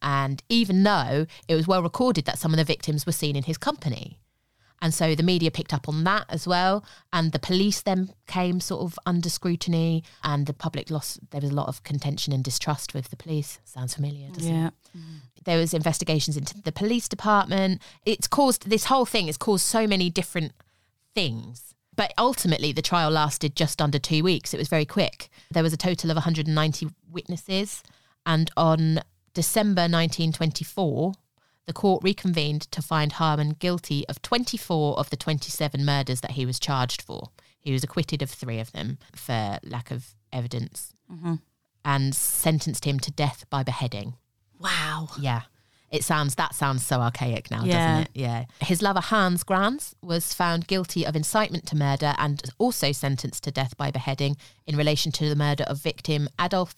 And 0.02 0.42
even 0.50 0.82
though 0.82 1.24
it 1.48 1.54
was 1.54 1.66
well 1.66 1.82
recorded 1.82 2.26
that 2.26 2.38
some 2.38 2.52
of 2.52 2.58
the 2.58 2.64
victims 2.64 3.06
were 3.06 3.12
seen 3.12 3.36
in 3.36 3.44
his 3.44 3.56
company. 3.56 4.18
And 4.82 4.92
so 4.92 5.14
the 5.14 5.22
media 5.22 5.50
picked 5.50 5.72
up 5.72 5.88
on 5.88 6.04
that 6.04 6.26
as 6.28 6.46
well. 6.46 6.84
And 7.10 7.32
the 7.32 7.38
police 7.38 7.80
then 7.80 8.10
came 8.26 8.60
sort 8.60 8.82
of 8.82 8.98
under 9.06 9.30
scrutiny, 9.30 10.04
and 10.22 10.44
the 10.44 10.52
public 10.52 10.90
lost. 10.90 11.20
There 11.30 11.40
was 11.40 11.50
a 11.50 11.54
lot 11.54 11.68
of 11.68 11.82
contention 11.84 12.34
and 12.34 12.44
distrust 12.44 12.92
with 12.92 13.08
the 13.08 13.16
police. 13.16 13.60
Sounds 13.64 13.94
familiar, 13.94 14.28
doesn't 14.28 14.54
it? 14.54 14.74
Yeah. 14.94 15.00
There 15.44 15.58
was 15.58 15.72
investigations 15.72 16.36
into 16.36 16.60
the 16.60 16.72
police 16.72 17.08
department. 17.08 17.80
It's 18.04 18.26
caused 18.28 18.68
this 18.68 18.84
whole 18.84 19.06
thing 19.06 19.28
has 19.28 19.38
caused 19.38 19.64
so 19.64 19.86
many 19.86 20.10
different 20.10 20.52
things. 21.16 21.74
But 21.96 22.12
ultimately, 22.18 22.72
the 22.72 22.82
trial 22.82 23.10
lasted 23.10 23.56
just 23.56 23.80
under 23.80 23.98
two 23.98 24.22
weeks. 24.22 24.52
It 24.52 24.58
was 24.58 24.68
very 24.68 24.84
quick. 24.84 25.30
There 25.50 25.62
was 25.62 25.72
a 25.72 25.78
total 25.78 26.10
of 26.10 26.16
190 26.16 26.88
witnesses, 27.10 27.82
and 28.26 28.50
on 28.56 29.00
December 29.32 29.82
1924, 29.82 31.14
the 31.64 31.72
court 31.72 32.04
reconvened 32.04 32.70
to 32.70 32.82
find 32.82 33.14
Haarmann 33.14 33.58
guilty 33.58 34.06
of 34.08 34.20
24 34.20 34.98
of 34.98 35.08
the 35.08 35.16
27 35.16 35.84
murders 35.84 36.20
that 36.20 36.32
he 36.32 36.44
was 36.44 36.60
charged 36.60 37.00
for. 37.00 37.30
He 37.58 37.72
was 37.72 37.82
acquitted 37.82 38.22
of 38.22 38.30
three 38.30 38.60
of 38.60 38.72
them 38.72 38.98
for 39.14 39.58
lack 39.64 39.90
of 39.90 40.14
evidence 40.32 40.92
mm-hmm. 41.10 41.36
and 41.84 42.14
sentenced 42.14 42.84
him 42.84 43.00
to 43.00 43.10
death 43.10 43.46
by 43.50 43.62
beheading. 43.62 44.14
Wow. 44.60 45.08
Yeah. 45.18 45.42
It 45.90 46.02
sounds 46.04 46.34
that 46.34 46.54
sounds 46.54 46.84
so 46.84 47.00
archaic 47.00 47.50
now, 47.50 47.64
Yeah. 47.64 47.72
doesn't 47.88 48.02
it? 48.04 48.10
Yeah. 48.14 48.44
His 48.60 48.82
lover 48.82 49.00
Hans 49.00 49.44
Grans 49.44 49.94
was 50.02 50.34
found 50.34 50.66
guilty 50.66 51.06
of 51.06 51.14
incitement 51.14 51.66
to 51.66 51.76
murder 51.76 52.14
and 52.18 52.42
also 52.58 52.90
sentenced 52.92 53.44
to 53.44 53.50
death 53.52 53.76
by 53.76 53.90
beheading 53.90 54.36
in 54.66 54.76
relation 54.76 55.12
to 55.12 55.28
the 55.28 55.36
murder 55.36 55.64
of 55.64 55.78
victim 55.80 56.28
Adolf 56.40 56.74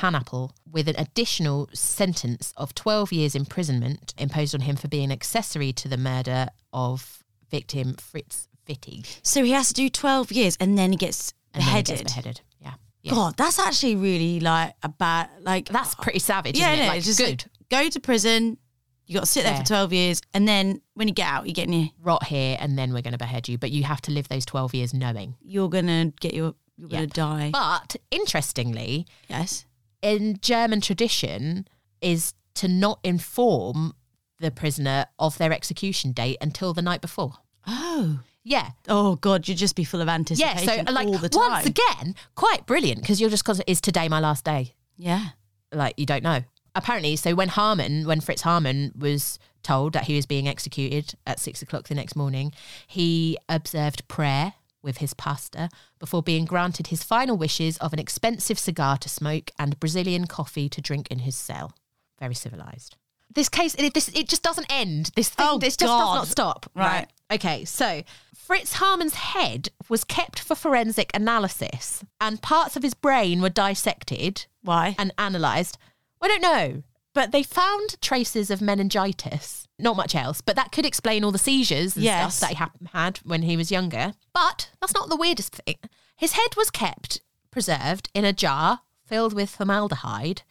Hanappel, 0.00 0.50
with 0.70 0.88
an 0.88 0.96
additional 0.98 1.68
sentence 1.72 2.52
of 2.56 2.74
12 2.74 3.12
years 3.12 3.34
imprisonment 3.34 4.14
imposed 4.18 4.54
on 4.54 4.62
him 4.62 4.76
for 4.76 4.88
being 4.88 5.12
accessory 5.12 5.72
to 5.74 5.88
the 5.88 5.96
murder 5.96 6.48
of 6.72 7.22
victim 7.50 7.94
Fritz 7.94 8.48
Wittig. 8.68 9.06
So 9.22 9.44
he 9.44 9.52
has 9.52 9.68
to 9.68 9.74
do 9.74 9.88
12 9.88 10.32
years 10.32 10.56
and 10.58 10.76
then 10.76 10.90
he 10.90 10.96
gets 10.96 11.32
And 11.54 11.62
then 11.62 11.68
he 11.68 11.70
beheaded. 11.82 11.98
gets 11.98 12.12
beheaded. 12.14 12.40
Yeah. 12.60 12.74
yeah. 13.02 13.12
God, 13.12 13.36
that's 13.36 13.58
actually 13.60 13.94
really 13.96 14.40
like 14.40 14.74
a 14.82 14.88
bad, 14.88 15.30
like, 15.42 15.68
That's 15.68 15.94
pretty 15.94 16.18
savage, 16.18 16.58
yeah, 16.58 16.72
isn't 16.72 16.78
it? 16.80 16.82
no, 16.82 16.88
Like, 16.88 16.98
it's 16.98 17.06
just 17.06 17.18
good. 17.20 17.44
Go 17.70 17.88
to 17.88 18.00
prison. 18.00 18.58
You 19.06 19.14
got 19.14 19.20
to 19.20 19.26
sit 19.26 19.44
there 19.44 19.52
Yeah. 19.52 19.60
for 19.60 19.66
12 19.66 19.92
years. 19.92 20.20
And 20.34 20.48
then 20.48 20.80
when 20.94 21.06
you 21.06 21.14
get 21.14 21.28
out, 21.28 21.46
you're 21.46 21.54
getting 21.54 21.72
your, 21.74 21.88
Rot 22.02 22.24
here 22.24 22.56
and 22.60 22.76
then 22.76 22.92
we're 22.92 23.02
going 23.02 23.12
to 23.12 23.18
behead 23.18 23.48
you. 23.48 23.56
But 23.56 23.70
you 23.70 23.84
have 23.84 24.00
to 24.02 24.10
live 24.10 24.28
those 24.28 24.44
12 24.44 24.74
years 24.74 24.92
knowing. 24.94 25.36
you're 25.40 25.68
going 25.68 25.86
to 25.86 26.12
get 26.20 26.34
your, 26.34 26.54
you're 26.76 26.88
Yeah. 26.90 26.96
going 26.98 27.08
to 27.10 27.14
die. 27.14 27.50
But 27.52 27.96
interestingly, 28.10 29.06
yes. 29.28 29.64
in 30.02 30.38
German 30.42 30.80
tradition 30.80 31.68
is 32.00 32.34
to 32.54 32.66
not 32.68 32.98
inform 33.04 33.94
the 34.40 34.50
prisoner 34.50 35.06
of 35.18 35.38
their 35.38 35.52
execution 35.52 36.12
date 36.12 36.36
until 36.40 36.74
the 36.74 36.82
night 36.82 37.00
before. 37.00 37.34
Oh. 37.66 38.20
Yeah. 38.44 38.70
Oh 38.88 39.16
God, 39.16 39.46
you'd 39.48 39.56
just 39.58 39.74
be 39.76 39.84
full 39.84 40.00
of 40.00 40.08
Yeah. 40.08 40.14
anticipation 40.14 40.86
So, 40.86 40.92
like, 40.92 41.06
all 41.06 41.18
the 41.18 41.28
time. 41.28 41.50
once 41.50 41.66
again, 41.66 42.14
quite 42.34 42.66
brilliant 42.66 43.00
because 43.02 43.20
you're 43.20 43.30
just, 43.30 43.44
because 43.44 43.60
is 43.66 43.80
today 43.80 44.08
my 44.08 44.18
last 44.20 44.44
day? 44.44 44.74
yeah. 44.96 45.28
Like, 45.72 45.94
you 45.96 46.06
don't 46.06 46.22
know. 46.22 46.42
Apparently, 46.76 47.16
so 47.16 47.34
when 47.34 47.48
Haarmann, 47.48 48.04
when 48.04 48.20
Fritz 48.20 48.42
Haarmann 48.42 48.94
was 48.94 49.38
told 49.62 49.94
that 49.94 50.04
he 50.04 50.14
was 50.14 50.26
being 50.26 50.46
executed 50.46 51.14
at 51.26 51.40
six 51.40 51.62
o'clock 51.62 51.88
the 51.88 51.94
next 51.94 52.14
morning, 52.14 52.52
he 52.86 53.38
observed 53.48 54.06
prayer 54.08 54.52
with 54.82 54.98
his 54.98 55.14
pastor 55.14 55.68
before 55.98 56.22
being 56.22 56.44
granted 56.44 56.88
his 56.88 57.02
final 57.02 57.36
wishes 57.36 57.78
of 57.78 57.92
an 57.92 57.98
expensive 57.98 58.58
cigar 58.58 58.98
to 58.98 59.08
smoke 59.08 59.50
and 59.58 59.80
Brazilian 59.80 60.26
coffee 60.26 60.68
to 60.68 60.80
drink 60.82 61.08
in 61.10 61.20
his 61.20 61.34
cell. 61.34 61.72
Very 62.20 62.34
civilized. 62.34 62.96
This 63.34 63.48
case, 63.48 63.74
it, 63.74 63.94
this, 63.94 64.08
it 64.08 64.28
just 64.28 64.42
doesn't 64.42 64.66
end. 64.70 65.10
This 65.16 65.30
thing, 65.30 65.46
Oh, 65.48 65.58
this 65.58 65.76
just 65.76 65.90
does 65.90 66.14
not 66.14 66.28
stop. 66.28 66.70
Right. 66.74 67.06
Okay, 67.32 67.64
so 67.64 68.02
Fritz 68.34 68.74
Haarmann's 68.74 69.14
head 69.14 69.70
was 69.88 70.04
kept 70.04 70.38
for 70.38 70.54
forensic 70.54 71.10
analysis 71.14 72.04
and 72.20 72.40
parts 72.40 72.76
of 72.76 72.82
his 72.82 72.94
brain 72.94 73.40
were 73.40 73.48
dissected 73.48 74.46
Why? 74.62 74.94
and 74.98 75.12
analysed. 75.18 75.78
I 76.26 76.38
don't 76.38 76.42
know, 76.42 76.82
but 77.14 77.30
they 77.30 77.44
found 77.44 78.00
traces 78.02 78.50
of 78.50 78.60
meningitis. 78.60 79.68
Not 79.78 79.96
much 79.96 80.14
else, 80.16 80.40
but 80.40 80.56
that 80.56 80.72
could 80.72 80.84
explain 80.84 81.22
all 81.22 81.30
the 81.30 81.38
seizures 81.38 81.94
and 81.94 82.04
Yes. 82.04 82.36
stuff 82.36 82.48
that 82.50 82.56
he 82.56 82.62
ha- 82.64 82.70
had 82.98 83.18
when 83.18 83.42
he 83.42 83.56
was 83.56 83.70
younger. 83.70 84.14
But 84.32 84.70
that's 84.80 84.92
not 84.94 85.08
the 85.08 85.16
weirdest 85.16 85.54
thing. 85.54 85.76
His 86.16 86.32
head 86.32 86.56
was 86.56 86.70
kept 86.70 87.20
preserved 87.52 88.08
in 88.12 88.24
a 88.24 88.32
jar 88.32 88.80
filled 89.04 89.34
with 89.34 89.50
formaldehyde 89.50 90.42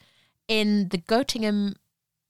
in 0.47 0.88
the 0.89 0.97
Göttingen 0.97 1.76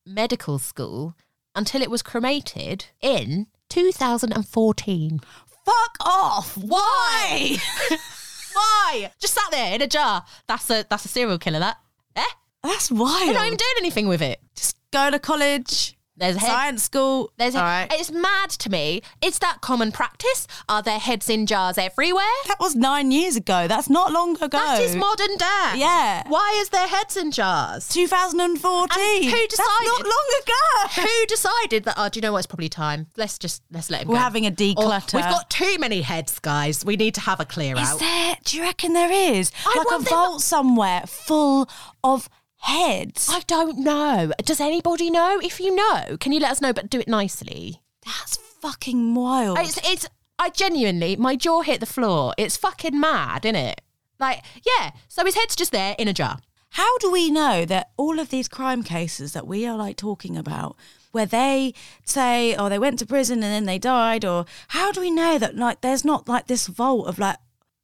Medical 0.05 0.57
School 0.57 1.15
until 1.53 1.81
it 1.83 1.91
was 1.91 2.01
cremated 2.01 2.85
in 3.01 3.45
2014. 3.69 5.19
Fuck 5.65 5.97
off! 5.99 6.57
Why? 6.57 7.57
Why? 8.53 9.11
Just 9.19 9.33
sat 9.33 9.51
there 9.51 9.75
in 9.75 9.81
a 9.81 9.87
jar. 9.87 10.23
That's 10.47 10.69
a 10.69 10.85
that's 10.89 11.05
a 11.05 11.09
serial 11.09 11.37
killer. 11.39 11.59
That 11.59 11.77
eh? 12.15 12.23
That's 12.65 12.91
wild. 12.91 13.27
They're 13.27 13.33
not 13.33 13.45
even 13.47 13.57
doing 13.57 13.73
anything 13.79 14.07
with 14.07 14.21
it. 14.21 14.39
Just 14.55 14.77
go 14.91 15.09
to 15.11 15.19
college, 15.19 15.97
There's 16.17 16.37
head, 16.37 16.47
science 16.47 16.83
school. 16.83 17.31
there's 17.37 17.55
All 17.55 17.63
right. 17.63 17.87
it's 17.91 18.09
mad 18.11 18.49
to 18.51 18.69
me. 18.69 19.01
Is 19.21 19.39
that 19.39 19.59
common 19.61 19.91
practice? 19.91 20.47
Are 20.69 20.81
there 20.81 20.97
heads 20.99 21.29
in 21.29 21.45
jars 21.45 21.77
everywhere? 21.77 22.23
That 22.47 22.59
was 22.59 22.73
nine 22.75 23.11
years 23.11 23.35
ago. 23.35 23.67
That's 23.67 23.89
not 23.89 24.13
long 24.13 24.35
ago. 24.37 24.47
That 24.57 24.81
is 24.81 24.95
modern 24.95 25.35
day. 25.37 25.73
Yeah. 25.75 26.23
Why 26.27 26.57
is 26.61 26.69
there 26.69 26.87
heads 26.87 27.17
in 27.17 27.31
jars? 27.31 27.89
2014. 27.89 29.01
And 29.03 29.25
who 29.25 29.31
That's 29.31 29.47
decided? 29.47 29.87
not 29.87 30.05
long 30.05 30.29
ago. 30.43 31.01
Who 31.01 31.25
decided 31.27 31.83
that? 31.85 31.95
Oh, 31.97 32.07
do 32.09 32.17
you 32.17 32.21
know 32.21 32.31
what? 32.31 32.39
It's 32.39 32.47
probably 32.47 32.69
time. 32.69 33.07
Let's 33.17 33.37
just 33.37 33.61
let's 33.71 33.89
let 33.89 34.03
him 34.03 34.07
We're 34.07 34.15
go. 34.15 34.21
having 34.21 34.45
a 34.45 34.49
Or, 34.49 34.51
declutter. 34.51 35.15
we've 35.15 35.23
got 35.25 35.49
too 35.49 35.75
many 35.79 36.01
heads, 36.01 36.39
guys. 36.39 36.85
We 36.85 36.95
need 36.95 37.15
to 37.15 37.21
have 37.21 37.39
a 37.41 37.45
clear 37.45 37.75
Is 37.75 37.81
out. 37.89 37.93
Is 37.95 37.99
there? 37.99 38.37
Do 38.45 38.57
you 38.57 38.63
reckon 38.63 38.93
there 38.93 39.11
is? 39.11 39.51
I 39.65 39.77
like 39.77 39.99
a 39.99 40.03
vault 40.03 40.41
somewhere 40.41 41.03
full 41.07 41.67
of 42.03 42.29
heads. 42.65 43.29
I 43.31 43.41
don't 43.47 43.79
know. 43.79 44.31
Does 44.43 44.59
anybody 44.59 45.09
know? 45.09 45.39
If 45.41 45.59
you 45.59 45.73
know, 45.73 46.17
can 46.19 46.31
you 46.31 46.39
let 46.39 46.51
us 46.51 46.61
know? 46.61 46.73
But 46.73 46.89
do 46.89 46.99
it 46.99 47.07
nicely. 47.07 47.81
That's 48.05 48.37
fucking 48.37 49.15
wild. 49.15 49.57
It's 49.59 49.79
it's. 49.83 50.07
I 50.37 50.49
genuinely, 50.49 51.15
my 51.15 51.37
jaw 51.37 51.61
hit 51.61 51.79
the 51.79 51.85
floor. 51.85 52.33
It's 52.37 52.57
fucking 52.57 52.99
mad, 52.99 53.45
isn't 53.45 53.55
it? 53.55 53.81
Like, 54.19 54.43
yeah. 54.65 54.91
So 55.07 55.23
his 55.23 55.35
head's 55.35 55.55
just 55.55 55.71
there 55.71 55.95
in 55.97 56.09
a 56.09 56.13
jar. 56.13 56.39
How 56.71 56.97
do 56.97 57.09
we 57.09 57.31
know 57.31 57.63
that 57.63 57.91
all 57.95 58.19
of 58.19 58.31
these 58.31 58.49
crime 58.49 58.83
cases 58.83 59.31
that 59.31 59.47
we 59.47 59.65
are 59.65 59.77
like 59.77 59.95
talking 59.95 60.35
about, 60.35 60.75
where 61.13 61.25
they 61.25 61.73
say, 62.03 62.53
oh, 62.55 62.67
they 62.67 62.77
went 62.77 62.99
to 62.99 63.05
prison 63.05 63.41
and 63.43 63.53
then 63.53 63.63
they 63.63 63.79
died, 63.79 64.25
or 64.25 64.45
how 64.69 64.91
do 64.91 64.99
we 64.99 65.09
know 65.09 65.37
that 65.37 65.55
like 65.55 65.79
there's 65.79 66.03
not 66.03 66.27
like 66.27 66.47
this 66.47 66.67
vault 66.67 67.07
of 67.07 67.17
like 67.17 67.37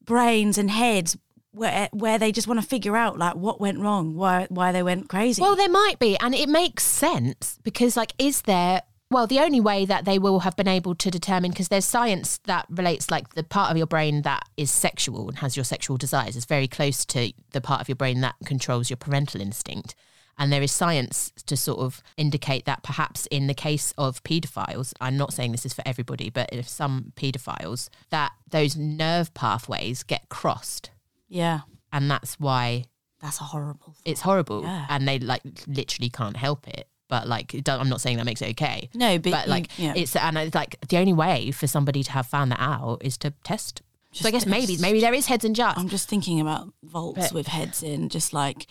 brains 0.04 0.58
and 0.58 0.70
heads 0.70 1.18
where 1.52 1.90
where 1.92 2.18
they 2.18 2.32
just 2.32 2.48
want 2.48 2.62
to 2.62 2.66
figure 2.66 2.96
out 2.96 3.18
like 3.18 3.36
what 3.36 3.60
went 3.60 3.80
wrong, 3.80 4.16
why 4.16 4.48
why 4.50 4.72
they 4.72 4.84
went 4.84 5.10
crazy? 5.10 5.42
Well, 5.42 5.56
there 5.56 5.70
might 5.70 6.00
be, 6.00 6.18
and 6.18 6.34
it 6.34 6.50
makes 6.50 6.84
sense 6.84 7.60
because, 7.64 7.98
like, 7.98 8.14
is 8.18 8.44
there? 8.44 8.84
Well, 9.10 9.28
the 9.28 9.40
only 9.40 9.60
way 9.60 9.84
that 9.84 10.06
they 10.06 10.18
will 10.18 10.40
have 10.40 10.56
been 10.56 10.70
able 10.70 10.96
to 10.96 11.12
determine, 11.12 11.52
because 11.52 11.68
there's 11.68 11.84
science 11.84 12.38
that 12.46 12.66
relates, 12.70 13.12
like, 13.12 13.34
the 13.34 13.44
part 13.44 13.70
of 13.70 13.76
your 13.76 13.86
brain 13.86 14.22
that 14.22 14.44
is 14.56 14.72
sexual 14.72 15.28
and 15.28 15.40
has 15.40 15.58
your 15.58 15.66
sexual 15.66 15.98
desires 15.98 16.38
is 16.38 16.46
very 16.46 16.70
close 16.70 17.04
to 17.08 17.34
the 17.52 17.60
part 17.60 17.82
of 17.82 17.90
your 17.90 17.98
brain 17.98 18.22
that 18.22 18.36
controls 18.46 18.90
your 18.90 18.96
parental 18.96 19.42
instinct. 19.42 19.96
And 20.38 20.50
there 20.50 20.62
is 20.62 20.72
science 20.72 21.34
to 21.46 21.58
sort 21.58 21.80
of 21.80 22.02
indicate 22.16 22.64
that 22.66 22.84
perhaps 22.84 23.26
in 23.26 23.48
the 23.48 23.54
case 23.54 23.94
of 23.98 24.24
paedophiles, 24.24 24.94
I'm 25.02 25.18
not 25.18 25.34
saying 25.34 25.52
this 25.52 25.66
is 25.66 25.74
for 25.74 25.84
everybody, 25.86 26.30
but 26.30 26.48
if 26.54 26.70
some 26.70 27.12
paedophiles, 27.18 27.90
that 28.12 28.32
those 28.50 28.78
nerve 28.78 29.34
pathways 29.34 30.04
get 30.04 30.30
crossed. 30.30 30.90
Yeah, 31.32 31.62
And 31.94 32.10
that's 32.12 32.40
why 32.40 32.86
that's 33.22 33.40
a 33.40 33.44
horrible. 33.46 33.96
it's 34.06 34.22
horrible 34.22 34.64
Yeah. 34.64 34.86
and 34.90 35.08
they 35.08 35.18
like 35.20 35.42
literally 35.68 36.10
can't 36.10 36.36
help 36.38 36.68
it 36.68 36.88
but 37.08 37.28
like 37.28 37.54
i'm 37.68 37.88
not 37.90 38.02
saying 38.02 38.18
that 38.18 38.26
makes 38.26 38.42
it 38.42 38.50
okay 38.52 38.90
No, 38.96 39.18
but 39.20 39.32
but 39.32 39.46
you- 39.46 39.52
like 39.52 39.68
yeah. 39.78 39.94
it's 39.96 40.16
and 40.16 40.38
it's 40.38 40.56
like 40.56 40.76
the 40.90 40.98
only 40.98 41.14
way 41.14 41.52
for 41.52 41.68
somebody 41.68 42.02
to 42.04 42.12
have 42.14 42.26
found 42.26 42.52
that 42.52 42.60
out 42.62 42.98
is 43.04 43.18
to 43.20 43.30
test 43.44 43.82
so 44.12 44.28
i 44.28 44.32
guess 44.32 44.46
maybe 44.48 44.74
test. 44.74 44.82
maybe 44.82 45.00
there 45.02 45.14
is 45.14 45.28
heads 45.28 45.46
in 45.46 45.54
jars 45.54 45.76
I'm 45.78 45.90
just 45.90 46.10
thinking 46.10 46.42
about 46.42 46.74
vaults 46.84 47.20
But- 47.28 47.34
with 47.34 47.48
heads 47.48 47.84
in, 47.84 48.10
just 48.10 48.34
like 48.34 48.66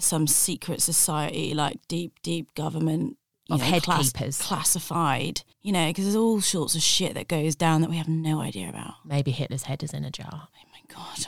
some 0.00 0.26
secret 0.26 0.80
society, 0.82 1.52
like 1.54 1.76
deep, 1.86 2.12
deep 2.22 2.54
government 2.54 3.18
you 3.48 3.54
Of 3.56 3.60
know, 3.60 3.66
head 3.66 3.82
class- 3.82 4.12
keepers. 4.12 4.40
classified. 4.40 5.42
You 5.62 5.72
know, 5.72 5.88
because 5.88 6.04
there's 6.04 6.16
all 6.16 6.40
sorts 6.40 6.74
of 6.74 6.82
shit 6.82 7.14
that 7.14 7.28
goes 7.28 7.54
down 7.54 7.82
that 7.82 7.90
we 7.90 7.96
have 7.98 8.08
no 8.08 8.40
idea 8.40 8.68
about. 8.70 8.94
maybe 9.04 9.30
hitler's 9.30 9.64
head 9.64 9.82
is 9.82 9.92
in 9.92 10.04
a 10.04 10.10
jar 10.10 10.48
Oh 10.48 10.68
my 10.72 10.94
god. 10.94 11.26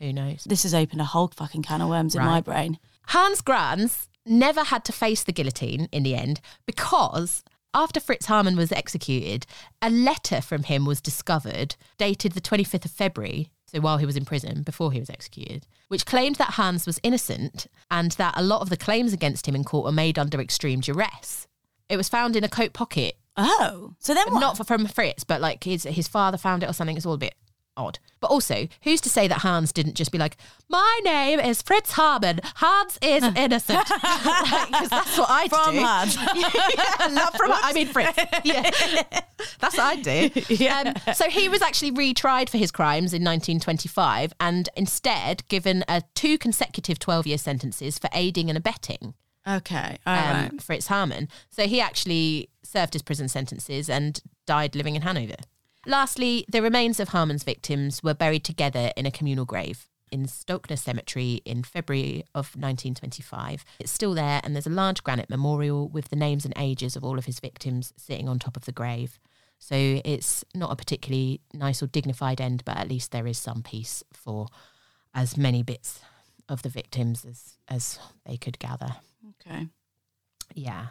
Who 0.00 0.12
knows 0.12 0.44
This 0.44 0.62
has 0.64 0.74
opened 0.74 1.00
a 1.00 1.04
whole 1.04 1.28
fucking 1.28 1.62
can 1.62 1.80
of 1.80 1.88
worms 1.88 2.14
in 2.14 2.22
my 2.22 2.40
brain. 2.40 2.78
hans 3.08 3.40
grans 3.40 4.08
never 4.26 4.64
had 4.64 4.84
to 4.86 4.92
face 4.92 5.22
the 5.22 5.32
guillotine 5.32 5.88
in 5.92 6.02
the 6.02 6.14
end 6.14 6.40
because 6.66 7.44
after 7.74 7.98
Fritz 8.00 8.26
Haarmann 8.26 8.56
was 8.56 8.70
executed, 8.72 9.46
a 9.82 9.90
letter 9.90 10.40
from 10.40 10.62
him 10.62 10.84
was 10.84 11.00
discovered, 11.00 11.74
dated 11.98 12.32
the 12.32 12.40
25th 12.40 12.84
of 12.84 12.90
February, 12.92 13.50
so 13.66 13.80
while 13.80 13.98
he 13.98 14.06
was 14.06 14.16
in 14.16 14.24
prison, 14.24 14.62
before 14.62 14.92
he 14.92 15.00
was 15.00 15.10
executed, 15.10 15.66
which 15.88 16.06
claimed 16.06 16.36
that 16.36 16.52
Hans 16.54 16.86
was 16.86 17.00
innocent 17.02 17.66
and 17.90 18.12
that 18.12 18.34
a 18.36 18.44
lot 18.44 18.60
of 18.62 18.70
the 18.70 18.76
claims 18.76 19.12
against 19.12 19.48
him 19.48 19.56
in 19.56 19.64
court 19.64 19.84
were 19.84 19.90
made 19.92 20.18
under 20.20 20.40
extreme 20.40 20.78
duress. 20.80 21.48
It 21.88 21.96
was 21.96 22.08
found 22.08 22.36
in 22.36 22.44
a 22.44 22.48
coat 22.48 22.72
pocket, 22.72 23.16
Oh, 23.36 23.94
so 23.98 24.14
then 24.14 24.26
what? 24.32 24.38
not 24.40 24.66
from 24.66 24.86
Fritz, 24.86 25.24
but 25.24 25.40
like 25.40 25.64
his 25.64 25.82
his 25.82 26.06
father 26.06 26.38
found 26.38 26.62
it 26.62 26.70
or 26.70 26.72
something. 26.72 26.96
It's 26.96 27.04
all 27.04 27.14
a 27.14 27.18
bit 27.18 27.34
odd. 27.76 27.98
But 28.20 28.30
also, 28.30 28.68
who's 28.82 29.00
to 29.02 29.08
say 29.08 29.28
that 29.28 29.38
Hans 29.38 29.72
didn't 29.72 29.94
just 29.94 30.12
be 30.12 30.18
like, 30.18 30.36
"My 30.68 31.00
name 31.04 31.40
is 31.40 31.62
Fritz 31.62 31.92
Haarmann. 31.92 32.40
Hans 32.56 32.98
is 33.02 33.22
innocent," 33.36 33.86
because 33.86 34.88
that's 34.88 35.18
what 35.18 35.28
I 35.30 35.48
From 35.48 35.74
do. 35.74 35.80
Hans. 35.80 36.16
yeah, 36.34 37.08
not 37.14 37.36
from. 37.36 37.52
I 37.52 37.72
mean 37.72 37.88
Fritz. 37.88 38.18
Yeah, 38.44 38.70
that's 39.60 39.76
what 39.76 39.80
I 39.80 39.96
do. 39.96 40.30
Yeah. 40.48 40.94
Um, 41.06 41.14
so 41.14 41.28
he 41.28 41.48
was 41.48 41.62
actually 41.62 41.92
retried 41.92 42.48
for 42.48 42.58
his 42.58 42.70
crimes 42.70 43.12
in 43.12 43.22
1925, 43.22 44.32
and 44.40 44.68
instead 44.76 45.46
given 45.48 45.84
a 45.88 46.02
two 46.14 46.38
consecutive 46.38 46.98
12-year 46.98 47.38
sentences 47.38 47.98
for 47.98 48.08
aiding 48.12 48.48
and 48.48 48.56
abetting 48.56 49.14
okay, 49.46 49.98
all 50.06 50.14
um, 50.14 50.42
right. 50.42 50.62
Fritz 50.62 50.88
Haarmann. 50.88 51.28
So 51.50 51.66
he 51.66 51.80
actually 51.80 52.50
served 52.62 52.92
his 52.94 53.02
prison 53.02 53.28
sentences 53.28 53.88
and 53.90 54.20
died 54.46 54.74
living 54.74 54.96
in 54.96 55.02
Hanover. 55.02 55.36
Lastly, 55.86 56.44
the 56.48 56.62
remains 56.62 57.00
of 57.00 57.10
Haarmann's 57.10 57.44
victims 57.44 58.02
were 58.02 58.14
buried 58.14 58.44
together 58.44 58.92
in 58.96 59.06
a 59.06 59.10
communal 59.10 59.44
grave 59.44 59.88
in 60.10 60.26
Stöckener 60.26 60.78
Cemetery 60.78 61.42
in 61.44 61.64
February 61.64 62.24
of 62.34 62.54
1925. 62.54 63.64
It's 63.80 63.90
still 63.90 64.14
there, 64.14 64.40
and 64.44 64.54
there's 64.54 64.66
a 64.66 64.70
large 64.70 65.02
granite 65.02 65.28
memorial 65.28 65.88
with 65.88 66.08
the 66.08 66.16
names 66.16 66.44
and 66.44 66.54
ages 66.56 66.94
of 66.94 67.04
all 67.04 67.18
of 67.18 67.26
his 67.26 67.40
victims 67.40 67.92
sitting 67.96 68.28
on 68.28 68.38
top 68.38 68.56
of 68.56 68.64
the 68.64 68.72
grave. 68.72 69.18
So 69.58 70.00
it's 70.04 70.44
not 70.54 70.70
a 70.70 70.76
particularly 70.76 71.40
nice 71.52 71.82
or 71.82 71.86
dignified 71.86 72.40
end, 72.40 72.62
but 72.64 72.76
at 72.76 72.88
least 72.88 73.10
there 73.10 73.26
is 73.26 73.38
some 73.38 73.62
peace 73.62 74.04
for 74.12 74.46
as 75.14 75.36
many 75.36 75.62
bits 75.62 76.00
of 76.48 76.62
the 76.62 76.68
victims 76.68 77.24
as, 77.24 77.56
as 77.68 77.98
they 78.26 78.36
could 78.36 78.58
gather. 78.58 78.96
Okay. 79.40 79.68
Yeah. 80.54 80.88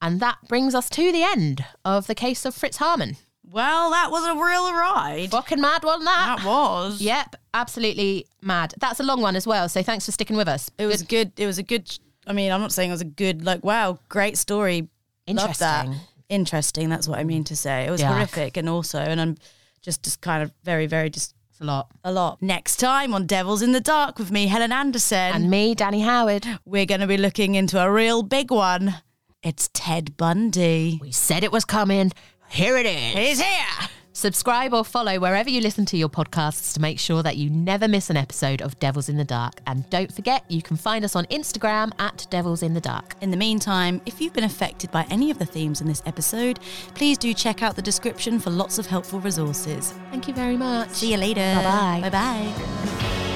And 0.00 0.20
that 0.20 0.38
brings 0.48 0.74
us 0.74 0.88
to 0.90 1.10
the 1.10 1.22
end 1.22 1.64
of 1.84 2.06
the 2.06 2.14
case 2.14 2.44
of 2.44 2.54
Fritz 2.54 2.78
Haarmann. 2.78 3.16
Well, 3.50 3.90
that 3.90 4.10
was 4.10 4.24
a 4.26 4.34
real 4.34 4.72
ride. 4.74 5.28
Fucking 5.30 5.60
mad, 5.60 5.84
wasn't 5.84 6.04
that? 6.06 6.36
That 6.38 6.46
was. 6.46 7.00
Yep, 7.00 7.36
absolutely 7.54 8.26
mad. 8.42 8.74
That's 8.80 9.00
a 9.00 9.02
long 9.04 9.20
one 9.20 9.36
as 9.36 9.46
well, 9.46 9.68
so 9.68 9.82
thanks 9.82 10.04
for 10.06 10.12
sticking 10.12 10.36
with 10.36 10.48
us. 10.48 10.70
It 10.78 10.86
was 10.86 11.02
good. 11.02 11.32
It 11.38 11.46
was 11.46 11.58
a 11.58 11.62
good. 11.62 11.96
I 12.26 12.32
mean, 12.32 12.50
I'm 12.52 12.60
not 12.60 12.72
saying 12.72 12.90
it 12.90 12.92
was 12.94 13.00
a 13.02 13.04
good. 13.04 13.44
Like, 13.44 13.64
wow, 13.64 13.98
great 14.08 14.36
story. 14.36 14.88
Love 15.28 15.58
that. 15.58 15.86
Interesting. 15.86 16.06
Interesting. 16.28 16.88
That's 16.88 17.06
what 17.08 17.18
I 17.18 17.24
mean 17.24 17.44
to 17.44 17.56
say. 17.56 17.84
It 17.86 17.90
was 17.90 18.00
Yuck. 18.02 18.08
horrific, 18.14 18.56
and 18.56 18.68
also, 18.68 18.98
and 18.98 19.20
I'm 19.20 19.36
just, 19.80 20.02
just 20.02 20.20
kind 20.20 20.42
of 20.42 20.52
very, 20.64 20.86
very, 20.86 21.08
just 21.08 21.34
It's 21.50 21.60
a 21.60 21.64
lot. 21.64 21.88
a 22.02 22.10
lot. 22.12 22.42
Next 22.42 22.76
time 22.76 23.14
on 23.14 23.26
Devils 23.26 23.62
in 23.62 23.70
the 23.72 23.80
Dark 23.80 24.18
with 24.18 24.32
me, 24.32 24.46
Helen 24.48 24.72
Anderson, 24.72 25.32
And 25.34 25.48
me, 25.50 25.74
Danni 25.76 26.04
Howard. 26.04 26.44
we're 26.64 26.86
going 26.86 27.00
to 27.00 27.06
be 27.06 27.16
looking 27.16 27.54
into 27.54 27.80
a 27.80 27.88
real 27.90 28.22
big 28.24 28.50
one. 28.50 28.96
It's 29.44 29.70
Ted 29.72 30.16
Bundy. 30.16 30.98
We 31.00 31.12
said 31.12 31.44
it 31.44 31.52
was 31.52 31.64
coming. 31.64 32.10
Here 32.48 32.76
it 32.76 32.86
is. 32.86 33.14
It 33.14 33.22
is 33.22 33.40
here. 33.40 33.88
Subscribe 34.12 34.72
or 34.72 34.82
follow 34.82 35.20
wherever 35.20 35.50
you 35.50 35.60
listen 35.60 35.84
to 35.84 35.96
your 35.98 36.08
podcasts 36.08 36.72
to 36.72 36.80
make 36.80 36.98
sure 36.98 37.22
that 37.22 37.36
you 37.36 37.50
never 37.50 37.86
miss 37.86 38.08
an 38.08 38.16
episode 38.16 38.62
of 38.62 38.78
Devils 38.78 39.10
in 39.10 39.18
the 39.18 39.24
Dark. 39.24 39.60
And 39.66 39.88
don't 39.90 40.10
forget, 40.10 40.42
you 40.48 40.62
can 40.62 40.78
find 40.78 41.04
us 41.04 41.14
on 41.14 41.26
Instagram 41.26 41.92
at 41.98 42.26
Devils 42.30 42.62
in 42.62 42.72
the 42.72 42.80
Dark. 42.80 43.14
In 43.20 43.30
the 43.30 43.36
meantime, 43.36 44.00
if 44.06 44.18
you've 44.18 44.32
been 44.32 44.44
affected 44.44 44.90
by 44.90 45.06
any 45.10 45.30
of 45.30 45.38
the 45.38 45.44
themes 45.44 45.82
in 45.82 45.86
this 45.86 46.02
episode, 46.06 46.60
please 46.94 47.18
do 47.18 47.34
check 47.34 47.62
out 47.62 47.76
the 47.76 47.82
description 47.82 48.38
for 48.38 48.48
lots 48.48 48.78
of 48.78 48.86
helpful 48.86 49.20
resources. 49.20 49.92
Thank 50.10 50.28
you 50.28 50.32
very 50.32 50.56
much. 50.56 50.88
See 50.92 51.10
you 51.12 51.18
later. 51.18 51.40
Bye-bye. 51.40 52.08
Bye 52.08 52.10
bye. 52.10 53.35